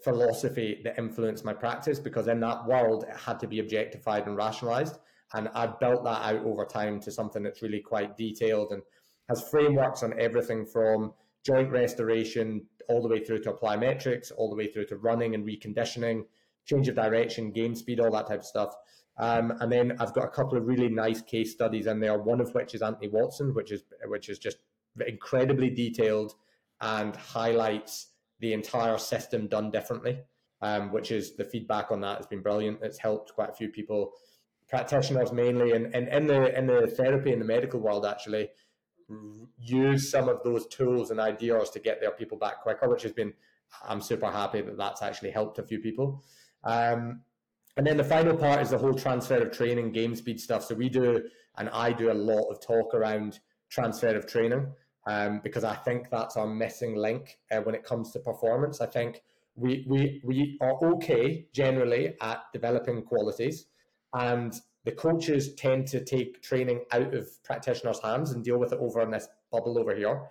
philosophy 0.04 0.80
that 0.84 0.98
influenced 0.98 1.44
my 1.44 1.52
practice 1.52 1.98
because 1.98 2.26
in 2.26 2.40
that 2.40 2.66
world 2.66 3.04
it 3.08 3.16
had 3.16 3.38
to 3.40 3.46
be 3.46 3.60
objectified 3.60 4.26
and 4.26 4.36
rationalized. 4.36 4.98
And 5.34 5.48
I 5.54 5.66
built 5.66 6.04
that 6.04 6.22
out 6.22 6.44
over 6.44 6.64
time 6.64 7.00
to 7.00 7.12
something 7.12 7.42
that's 7.42 7.62
really 7.62 7.80
quite 7.80 8.16
detailed 8.16 8.72
and 8.72 8.82
has 9.30 9.48
frameworks 9.48 10.02
on 10.02 10.12
everything 10.18 10.66
from 10.66 11.12
joint 11.46 11.70
restoration 11.70 12.66
all 12.88 13.00
the 13.00 13.08
way 13.08 13.24
through 13.24 13.38
to 13.38 13.52
plyometrics, 13.52 14.32
all 14.36 14.50
the 14.50 14.56
way 14.56 14.66
through 14.66 14.84
to 14.84 14.96
running 14.96 15.34
and 15.36 15.46
reconditioning, 15.46 16.24
change 16.66 16.88
of 16.88 16.96
direction, 16.96 17.52
game 17.52 17.74
speed, 17.74 18.00
all 18.00 18.10
that 18.10 18.26
type 18.26 18.40
of 18.40 18.44
stuff. 18.44 18.74
Um, 19.18 19.52
and 19.60 19.70
then 19.70 19.96
I've 20.00 20.12
got 20.12 20.24
a 20.24 20.30
couple 20.30 20.58
of 20.58 20.66
really 20.66 20.88
nice 20.88 21.22
case 21.22 21.52
studies 21.52 21.86
in 21.86 22.00
there. 22.00 22.18
One 22.18 22.40
of 22.40 22.52
which 22.54 22.74
is 22.74 22.82
Anthony 22.82 23.08
Watson, 23.08 23.54
which 23.54 23.70
is 23.70 23.84
which 24.06 24.28
is 24.28 24.38
just 24.38 24.58
incredibly 25.06 25.70
detailed 25.70 26.34
and 26.80 27.14
highlights 27.14 28.08
the 28.40 28.52
entire 28.52 28.98
system 28.98 29.46
done 29.46 29.70
differently. 29.70 30.18
Um, 30.62 30.92
which 30.92 31.10
is 31.10 31.36
the 31.36 31.44
feedback 31.44 31.90
on 31.90 32.00
that 32.02 32.18
has 32.18 32.26
been 32.26 32.42
brilliant. 32.42 32.80
It's 32.82 32.98
helped 32.98 33.32
quite 33.34 33.48
a 33.48 33.54
few 33.54 33.68
people, 33.68 34.12
practitioners 34.68 35.32
mainly, 35.32 35.72
and, 35.72 35.94
and 35.94 36.06
in 36.08 36.26
the 36.26 36.58
in 36.58 36.66
the 36.66 36.86
therapy 36.86 37.32
in 37.32 37.38
the 37.38 37.46
medical 37.46 37.80
world 37.80 38.04
actually 38.04 38.50
use 39.58 40.10
some 40.10 40.28
of 40.28 40.42
those 40.42 40.66
tools 40.66 41.10
and 41.10 41.20
ideas 41.20 41.70
to 41.70 41.80
get 41.80 42.00
their 42.00 42.10
people 42.10 42.38
back 42.38 42.62
quicker, 42.62 42.88
which 42.88 43.02
has 43.02 43.12
been, 43.12 43.32
I'm 43.86 44.00
super 44.00 44.30
happy 44.30 44.60
that 44.62 44.76
that's 44.76 45.02
actually 45.02 45.30
helped 45.30 45.58
a 45.58 45.62
few 45.62 45.80
people. 45.80 46.22
Um, 46.64 47.22
and 47.76 47.86
then 47.86 47.96
the 47.96 48.04
final 48.04 48.36
part 48.36 48.60
is 48.60 48.70
the 48.70 48.78
whole 48.78 48.94
transfer 48.94 49.36
of 49.36 49.52
training, 49.52 49.92
game 49.92 50.14
speed 50.14 50.40
stuff. 50.40 50.64
So 50.64 50.74
we 50.74 50.88
do, 50.88 51.22
and 51.56 51.68
I 51.70 51.92
do 51.92 52.10
a 52.10 52.14
lot 52.14 52.48
of 52.50 52.60
talk 52.60 52.94
around 52.94 53.40
transfer 53.68 54.14
of 54.14 54.26
training 54.26 54.66
um, 55.06 55.40
because 55.42 55.64
I 55.64 55.74
think 55.74 56.10
that's 56.10 56.36
our 56.36 56.46
missing 56.46 56.96
link 56.96 57.38
uh, 57.50 57.58
when 57.58 57.74
it 57.74 57.84
comes 57.84 58.12
to 58.12 58.18
performance. 58.18 58.80
I 58.80 58.86
think 58.86 59.22
we, 59.54 59.84
we, 59.88 60.20
we 60.24 60.58
are 60.60 60.76
okay 60.94 61.46
generally 61.52 62.14
at 62.20 62.42
developing 62.52 63.02
qualities 63.02 63.66
and 64.14 64.52
the 64.84 64.92
coaches 64.92 65.54
tend 65.54 65.86
to 65.88 66.02
take 66.04 66.42
training 66.42 66.84
out 66.92 67.14
of 67.14 67.28
practitioners' 67.42 68.00
hands 68.02 68.32
and 68.32 68.44
deal 68.44 68.58
with 68.58 68.72
it 68.72 68.78
over 68.80 69.02
in 69.02 69.10
this 69.10 69.28
bubble 69.52 69.78
over 69.78 69.94
here. 69.94 70.22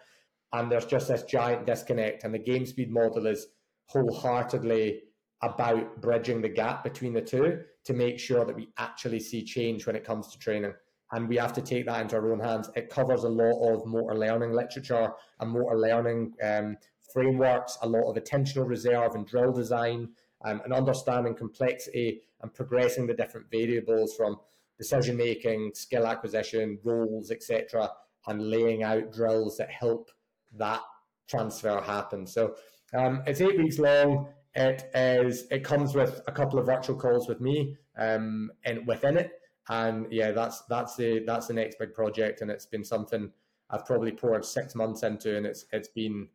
And 0.54 0.72
there's 0.72 0.86
just 0.86 1.08
this 1.08 1.24
giant 1.24 1.66
disconnect. 1.66 2.24
And 2.24 2.34
the 2.34 2.40
game 2.40 2.66
speed 2.66 2.92
model 2.92 3.28
is 3.28 3.48
wholeheartedly 3.86 5.02
about 5.42 6.02
bridging 6.02 6.42
the 6.42 6.50
gap 6.50 6.84
between 6.84 7.14
the 7.14 7.22
two 7.22 7.62
to 7.86 7.94
make 7.94 8.20
sure 8.20 8.44
that 8.46 8.56
we 8.56 8.70
actually 8.78 9.20
see 9.20 9.44
change 9.44 9.86
when 9.86 9.96
it 9.96 10.04
comes 10.04 10.28
to 10.28 10.40
training. 10.40 10.74
And 11.12 11.28
we 11.28 11.38
have 11.38 11.54
to 11.54 11.62
take 11.62 11.86
that 11.86 12.02
into 12.02 12.18
our 12.18 12.32
own 12.32 12.40
hands. 12.40 12.70
It 12.76 12.90
covers 12.90 13.24
a 13.24 13.30
lot 13.30 13.74
of 13.74 13.86
motor 13.86 14.16
learning 14.18 14.54
literature 14.54 15.12
and 15.40 15.52
motor 15.52 15.78
learning 15.78 16.34
um, 16.44 16.78
frameworks, 17.14 17.78
a 17.82 17.88
lot 17.88 18.10
of 18.10 18.22
attentional 18.22 18.68
reserve 18.68 19.16
and 19.16 19.26
drill 19.26 19.52
design, 19.52 20.10
um, 20.46 20.62
and 20.64 20.74
understanding 20.74 21.36
complexity 21.36 22.22
and 22.42 22.54
progressing 22.54 23.08
the 23.08 23.14
different 23.14 23.48
variables 23.52 24.16
from 24.16 24.38
decision 24.78 25.18
making, 25.18 25.72
skill 25.74 26.08
acquisition, 26.08 26.80
roles, 26.84 27.32
etc., 27.32 27.90
and 28.28 28.50
laying 28.50 28.84
out 28.84 29.12
drills 29.12 29.58
that 29.58 29.70
help 29.70 30.10
that 30.58 30.82
transfer 31.28 31.80
happen. 31.82 32.26
So 32.26 32.56
um, 32.94 33.22
it's 33.28 33.42
eight 33.42 33.58
weeks 33.58 33.80
long. 33.80 34.28
It 34.56 34.90
is. 34.96 35.46
It 35.52 35.64
comes 35.64 35.94
with 35.96 36.22
a 36.28 36.32
couple 36.32 36.60
of 36.60 36.66
virtual 36.66 36.96
calls 36.96 37.28
with 37.28 37.40
me, 37.40 37.78
um, 37.98 38.52
and 38.66 38.86
within 38.88 39.18
it, 39.18 39.32
and 39.70 40.08
yeah, 40.12 40.32
that's 40.32 40.62
that's 40.64 40.96
the 40.96 41.24
that's 41.26 41.48
the 41.48 41.54
next 41.54 41.78
big 41.78 41.94
project, 41.94 42.42
and 42.42 42.50
it's 42.50 42.66
been 42.66 42.84
something 42.84 43.32
I've 43.70 43.86
probably 43.86 44.12
poured 44.12 44.44
six 44.44 44.74
months 44.74 45.04
into, 45.04 45.38
and 45.38 45.46
it's 45.46 45.66
it's 45.72 45.90
been 45.90 46.28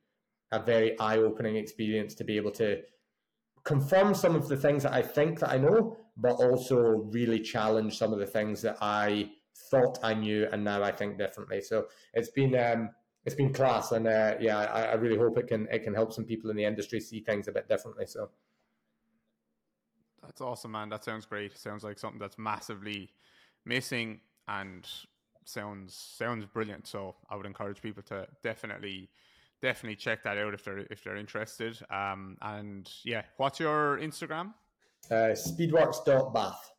a 0.52 0.60
very 0.62 0.98
eye 1.00 1.18
opening 1.18 1.56
experience 1.56 2.14
to 2.14 2.24
be 2.24 2.36
able 2.36 2.52
to 2.52 2.80
confirm 3.64 4.14
some 4.14 4.36
of 4.36 4.48
the 4.48 4.56
things 4.56 4.82
that 4.82 4.92
I 4.92 5.02
think 5.02 5.40
that 5.40 5.50
I 5.50 5.58
know, 5.58 5.96
but 6.16 6.34
also 6.34 7.08
really 7.12 7.40
challenge 7.40 7.98
some 7.98 8.12
of 8.12 8.18
the 8.18 8.26
things 8.26 8.62
that 8.62 8.76
I 8.80 9.30
thought 9.70 9.98
I 10.02 10.14
knew 10.14 10.46
and 10.52 10.62
now 10.62 10.82
I 10.82 10.92
think 10.92 11.18
differently. 11.18 11.60
So 11.60 11.86
it's 12.12 12.30
been 12.30 12.54
um, 12.54 12.90
it's 13.24 13.34
been 13.34 13.52
class, 13.52 13.92
and 13.92 14.06
uh, 14.06 14.34
yeah, 14.38 14.58
I, 14.58 14.82
I, 14.82 14.94
really 14.94 15.16
hope 15.16 15.38
it 15.38 15.46
can 15.46 15.66
it 15.70 15.82
can 15.82 15.94
help 15.94 16.12
some 16.12 16.24
people 16.24 16.50
in 16.50 16.56
the 16.56 16.64
industry 16.64 17.00
see 17.00 17.20
things 17.20 17.48
a 17.48 17.52
bit 17.52 17.68
differently. 17.68 18.06
So 18.06 18.28
that's 20.22 20.42
awesome, 20.42 20.72
man. 20.72 20.90
That 20.90 21.04
sounds 21.04 21.24
great. 21.24 21.56
Sounds 21.56 21.84
like 21.84 21.98
something 21.98 22.18
that's 22.18 22.38
massively 22.38 23.10
missing 23.64 24.20
and 24.46 24.86
sounds 25.46 25.94
sounds 25.94 26.44
brilliant. 26.44 26.86
So 26.86 27.14
I 27.30 27.36
would 27.36 27.46
encourage 27.46 27.80
people 27.80 28.02
to 28.04 28.26
definitely 28.42 29.08
definitely 29.64 29.96
check 29.96 30.22
that 30.22 30.36
out 30.36 30.52
if 30.52 30.62
they're 30.62 30.86
if 30.90 31.02
they're 31.02 31.16
interested. 31.16 31.78
Um, 31.90 32.36
and 32.42 32.88
yeah, 33.02 33.22
what's 33.38 33.58
your 33.58 33.98
Instagram? 33.98 34.52
Uh, 35.10 35.32
speedworks.bath. 35.34 36.70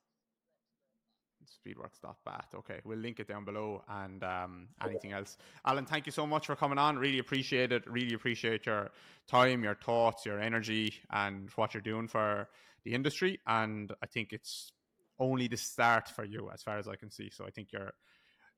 speedworks.bat. 1.66 2.46
Okay, 2.54 2.80
we'll 2.86 3.00
link 3.00 3.20
it 3.20 3.28
down 3.28 3.44
below 3.44 3.84
and 3.90 4.24
um, 4.24 4.68
anything 4.84 5.14
else. 5.14 5.38
Alan, 5.66 5.86
thank 5.86 6.06
you 6.06 6.12
so 6.12 6.28
much 6.28 6.46
for 6.46 6.56
coming 6.56 6.78
on. 6.78 6.98
Really 6.98 7.20
appreciate 7.20 7.72
it. 7.72 7.90
Really 7.90 8.14
appreciate 8.14 8.68
your 8.68 8.92
time, 9.28 9.64
your 9.64 9.76
thoughts, 9.76 10.26
your 10.26 10.40
energy, 10.40 10.94
and 11.10 11.50
what 11.56 11.74
you're 11.74 11.82
doing 11.82 12.08
for 12.08 12.48
the 12.84 12.94
industry. 12.94 13.40
And 13.48 13.92
I 14.04 14.06
think 14.06 14.32
it's 14.32 14.72
only 15.18 15.48
the 15.48 15.58
start 15.58 16.08
for 16.10 16.24
you, 16.24 16.52
as 16.54 16.62
far 16.62 16.78
as 16.78 16.88
I 16.88 16.96
can 16.96 17.10
see. 17.10 17.32
So 17.32 17.46
I 17.46 17.50
think 17.50 17.72
you're 17.72 17.94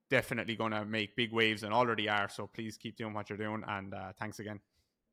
definitely 0.09 0.55
going 0.55 0.71
to 0.71 0.85
make 0.85 1.15
big 1.15 1.31
waves 1.31 1.63
and 1.63 1.73
already 1.73 2.09
are. 2.09 2.29
So 2.29 2.47
please 2.47 2.77
keep 2.77 2.95
doing 2.95 3.13
what 3.13 3.29
you're 3.29 3.37
doing. 3.37 3.63
And 3.67 3.93
uh, 3.93 4.13
thanks 4.19 4.39
again. 4.39 4.59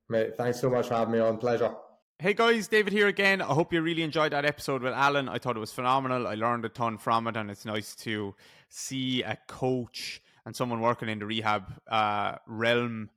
Mate, 0.08 0.36
thanks 0.36 0.60
so 0.60 0.70
much 0.70 0.88
for 0.88 0.94
having 0.94 1.12
me 1.12 1.20
on. 1.20 1.38
Pleasure. 1.38 1.74
Hey 2.18 2.32
guys, 2.32 2.68
David 2.68 2.92
here 2.92 3.08
again. 3.08 3.42
I 3.42 3.46
hope 3.46 3.72
you 3.72 3.82
really 3.82 4.02
enjoyed 4.02 4.32
that 4.32 4.44
episode 4.44 4.82
with 4.82 4.92
Alan. 4.92 5.28
I 5.28 5.38
thought 5.38 5.56
it 5.56 5.60
was 5.60 5.72
phenomenal. 5.72 6.28
I 6.28 6.34
learned 6.34 6.64
a 6.64 6.68
ton 6.68 6.96
from 6.96 7.26
it, 7.26 7.36
and 7.36 7.50
it's 7.50 7.64
nice 7.64 7.96
to 7.96 8.36
see 8.68 9.22
a 9.22 9.36
coach 9.48 10.22
and 10.46 10.54
someone 10.54 10.80
working 10.80 11.08
in 11.08 11.18
the 11.18 11.26
rehab 11.26 11.72
uh, 11.88 12.36
realm 12.46 13.10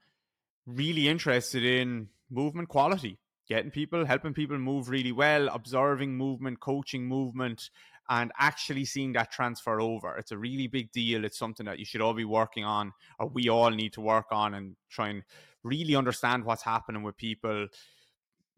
really 0.65 1.07
interested 1.07 1.63
in 1.63 2.09
movement 2.29 2.69
quality, 2.69 3.19
getting 3.47 3.69
people, 3.69 4.03
helping 4.05 4.33
people 4.33 4.57
move 4.57 4.89
really 4.89 5.11
well, 5.11 5.47
observing 5.49 6.17
movement, 6.17 6.59
coaching 6.59 7.07
movement, 7.07 7.69
and 8.09 8.31
actually 8.37 8.85
seeing 8.85 9.13
that 9.13 9.31
transfer 9.31 9.81
over. 9.81 10.15
It's 10.15 10.31
a 10.31 10.37
really 10.37 10.67
big 10.67 10.91
deal. 10.91 11.25
It's 11.25 11.37
something 11.37 11.65
that 11.65 11.79
you 11.79 11.85
should 11.85 12.01
all 12.01 12.13
be 12.13 12.25
working 12.25 12.63
on, 12.63 12.93
or 13.19 13.27
we 13.27 13.49
all 13.49 13.69
need 13.69 13.93
to 13.93 14.01
work 14.01 14.27
on 14.31 14.53
and 14.53 14.75
try 14.89 15.09
and 15.09 15.23
really 15.63 15.95
understand 15.95 16.45
what's 16.45 16.63
happening 16.63 17.03
with 17.03 17.17
people 17.17 17.67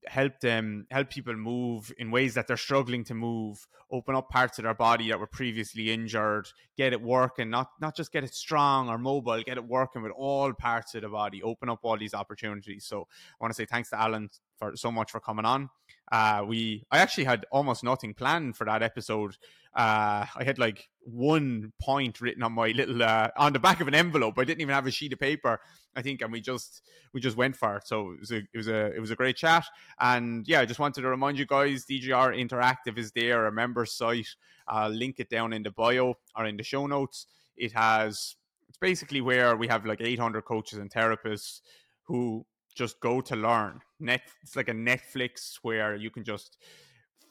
help 0.07 0.39
them 0.39 0.85
help 0.91 1.09
people 1.09 1.35
move 1.35 1.91
in 1.97 2.11
ways 2.11 2.33
that 2.33 2.47
they're 2.47 2.57
struggling 2.57 3.03
to 3.03 3.13
move 3.13 3.67
open 3.91 4.15
up 4.15 4.29
parts 4.29 4.57
of 4.57 4.63
their 4.63 4.73
body 4.73 5.09
that 5.09 5.19
were 5.19 5.27
previously 5.27 5.91
injured 5.91 6.47
get 6.77 6.93
it 6.93 7.01
working 7.01 7.49
not 7.49 7.71
not 7.81 7.95
just 7.95 8.11
get 8.11 8.23
it 8.23 8.33
strong 8.33 8.87
or 8.89 8.97
mobile 8.97 9.41
get 9.43 9.57
it 9.57 9.65
working 9.65 10.01
with 10.01 10.11
all 10.15 10.53
parts 10.53 10.95
of 10.95 11.01
the 11.01 11.09
body 11.09 11.43
open 11.43 11.69
up 11.69 11.79
all 11.83 11.97
these 11.97 12.13
opportunities 12.13 12.85
so 12.85 13.01
i 13.01 13.35
want 13.41 13.51
to 13.51 13.55
say 13.55 13.65
thanks 13.65 13.89
to 13.89 13.99
alan 13.99 14.29
for 14.57 14.75
so 14.75 14.91
much 14.91 15.11
for 15.11 15.19
coming 15.19 15.45
on 15.45 15.69
uh, 16.11 16.43
we 16.47 16.83
I 16.91 16.99
actually 16.99 17.25
had 17.25 17.45
almost 17.51 17.83
nothing 17.83 18.13
planned 18.13 18.57
for 18.57 18.65
that 18.65 18.81
episode. 18.81 19.37
Uh, 19.75 20.25
I 20.35 20.43
had 20.43 20.57
like 20.57 20.89
one 21.03 21.71
point 21.79 22.21
written 22.21 22.43
on 22.43 22.53
my 22.53 22.69
little 22.69 23.03
uh, 23.03 23.29
on 23.37 23.53
the 23.53 23.59
back 23.59 23.81
of 23.81 23.87
an 23.87 23.95
envelope. 23.95 24.37
I 24.37 24.43
didn't 24.43 24.61
even 24.61 24.73
have 24.73 24.87
a 24.87 24.91
sheet 24.91 25.13
of 25.13 25.19
paper. 25.19 25.59
I 25.95 26.01
think, 26.01 26.21
and 26.21 26.31
we 26.31 26.41
just 26.41 26.81
we 27.13 27.21
just 27.21 27.37
went 27.37 27.55
for 27.55 27.77
it. 27.77 27.87
So 27.87 28.11
it 28.11 28.19
was 28.19 28.31
a 28.31 28.37
it 28.37 28.57
was 28.57 28.67
a 28.67 28.95
it 28.95 28.99
was 28.99 29.11
a 29.11 29.15
great 29.15 29.35
chat. 29.35 29.65
And 29.99 30.47
yeah, 30.47 30.61
I 30.61 30.65
just 30.65 30.79
wanted 30.79 31.01
to 31.01 31.07
remind 31.07 31.37
you 31.37 31.45
guys, 31.45 31.85
DGR 31.85 32.37
Interactive 32.39 32.97
is 32.97 33.11
there, 33.11 33.45
a 33.45 33.51
member 33.51 33.85
site. 33.85 34.35
I'll 34.67 34.89
link 34.89 35.19
it 35.19 35.29
down 35.29 35.53
in 35.53 35.63
the 35.63 35.71
bio 35.71 36.15
or 36.35 36.45
in 36.45 36.57
the 36.57 36.63
show 36.63 36.87
notes. 36.87 37.27
It 37.57 37.73
has 37.73 38.35
it's 38.67 38.77
basically 38.77 39.21
where 39.21 39.55
we 39.57 39.67
have 39.67 39.85
like 39.85 40.01
800 40.01 40.43
coaches 40.43 40.77
and 40.79 40.91
therapists 40.91 41.61
who 42.03 42.45
just 42.75 42.99
go 42.99 43.21
to 43.21 43.35
learn. 43.35 43.81
Net, 43.99 44.21
it's 44.41 44.55
like 44.55 44.69
a 44.69 44.73
Netflix 44.73 45.59
where 45.61 45.95
you 45.95 46.09
can 46.09 46.23
just 46.23 46.57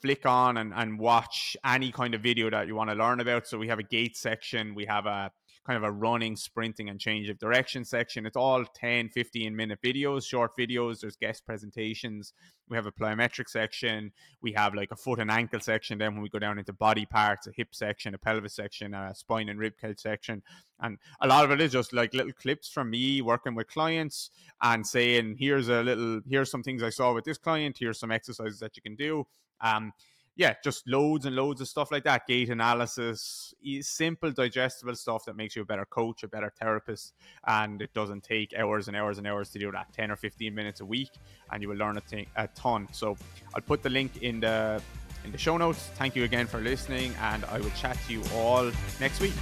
flick 0.01 0.27
on 0.27 0.59
and, 0.59 0.73
and 0.74 0.98
watch 0.98 1.56
any 1.65 1.90
kind 1.90 2.15
of 2.15 2.20
video 2.20 2.51
that 2.51 2.66
you 2.66 2.74
want 2.74 2.90
to 2.90 2.94
learn 2.94 3.20
about. 3.20 3.47
So 3.47 3.59
we 3.59 3.69
have 3.69 3.78
a 3.78 3.85
gait 3.85 4.16
section, 4.16 4.74
we 4.74 4.85
have 4.86 5.06
a 5.06 5.31
kind 5.69 5.77
of 5.77 5.82
a 5.82 5.93
running, 5.93 6.35
sprinting, 6.35 6.89
and 6.89 6.99
change 6.99 7.28
of 7.28 7.39
direction 7.39 7.85
section. 7.85 8.24
It's 8.24 8.39
all 8.39 8.65
10, 8.65 9.11
15 9.11 9.55
minute 9.55 9.78
videos, 9.85 10.24
short 10.24 10.53
videos. 10.59 11.01
There's 11.01 11.16
guest 11.16 11.45
presentations. 11.45 12.32
We 12.70 12.77
have 12.77 12.86
a 12.86 12.93
plyometric 12.93 13.51
section. 13.51 14.12
We 14.40 14.53
have 14.53 14.74
like 14.74 14.93
a 14.93 14.97
foot 14.97 15.19
and 15.19 15.31
ankle 15.31 15.61
section. 15.61 15.99
Then 15.99 16.15
when 16.15 16.23
we 16.23 16.31
go 16.31 16.39
down 16.39 16.59
into 16.59 16.73
body 16.73 17.05
parts, 17.05 17.47
a 17.47 17.53
hip 17.55 17.74
section, 17.74 18.15
a 18.15 18.19
pelvis 18.19 18.55
section, 18.55 18.95
a 18.95 19.15
spine 19.15 19.51
and 19.51 19.59
rib 19.59 19.74
cage 19.78 19.99
section. 19.99 20.43
And 20.81 20.97
a 21.20 21.27
lot 21.27 21.45
of 21.45 21.51
it 21.51 21.61
is 21.61 21.73
just 21.73 21.93
like 21.93 22.15
little 22.15 22.32
clips 22.32 22.70
from 22.70 22.89
me 22.89 23.20
working 23.20 23.55
with 23.55 23.69
clients 23.69 24.31
and 24.62 24.86
saying, 24.86 25.36
here's 25.39 25.69
a 25.69 25.82
little, 25.82 26.23
here's 26.27 26.51
some 26.51 26.62
things 26.62 26.82
I 26.82 26.90
saw 26.90 27.12
with 27.12 27.24
this 27.24 27.36
client. 27.36 27.77
Here's 27.78 28.01
some 28.01 28.11
exercises 28.11 28.61
that 28.61 28.74
you 28.74 28.81
can 28.81 28.97
do. 28.97 29.27
Um, 29.61 29.93
yeah, 30.39 30.55
just 30.62 30.86
loads 30.86 31.27
and 31.27 31.35
loads 31.35 31.60
of 31.60 31.66
stuff 31.66 31.90
like 31.90 32.05
that. 32.05 32.24
Gait 32.28 32.48
analysis, 32.48 33.52
simple, 33.81 34.31
digestible 34.31 34.94
stuff 34.94 35.24
that 35.24 35.35
makes 35.35 35.56
you 35.56 35.62
a 35.62 35.65
better 35.65 35.85
coach, 35.85 36.23
a 36.23 36.28
better 36.28 36.52
therapist, 36.60 37.15
and 37.48 37.82
it 37.82 37.93
doesn't 37.93 38.23
take 38.23 38.55
hours 38.55 38.86
and 38.86 38.97
hours 38.97 39.19
and 39.19 39.27
hours 39.27 39.51
to 39.51 39.59
do 39.59 39.73
that. 39.73 39.93
Ten 39.93 40.12
or 40.12 40.16
fifteen 40.16 40.55
minutes 40.55 40.81
a 40.81 40.86
week, 40.86 41.10
and 41.51 41.60
you 41.60 41.69
will 41.69 41.77
learn 41.77 42.01
a, 42.36 42.48
ton. 42.55 42.86
So 42.93 43.16
I'll 43.52 43.60
put 43.60 43.82
the 43.82 43.90
link 43.90 44.23
in 44.23 44.39
the 44.39 44.81
in 45.24 45.32
the 45.32 45.39
show 45.39 45.56
notes. 45.56 45.90
Thank 45.97 46.15
you 46.15 46.23
again 46.23 46.47
for 46.47 46.60
listening, 46.60 47.12
and 47.20 47.44
I 47.47 47.59
will 47.59 47.70
chat 47.70 47.98
to 48.06 48.12
you 48.12 48.23
all 48.32 48.70
next 49.01 49.20
week. 49.20 49.35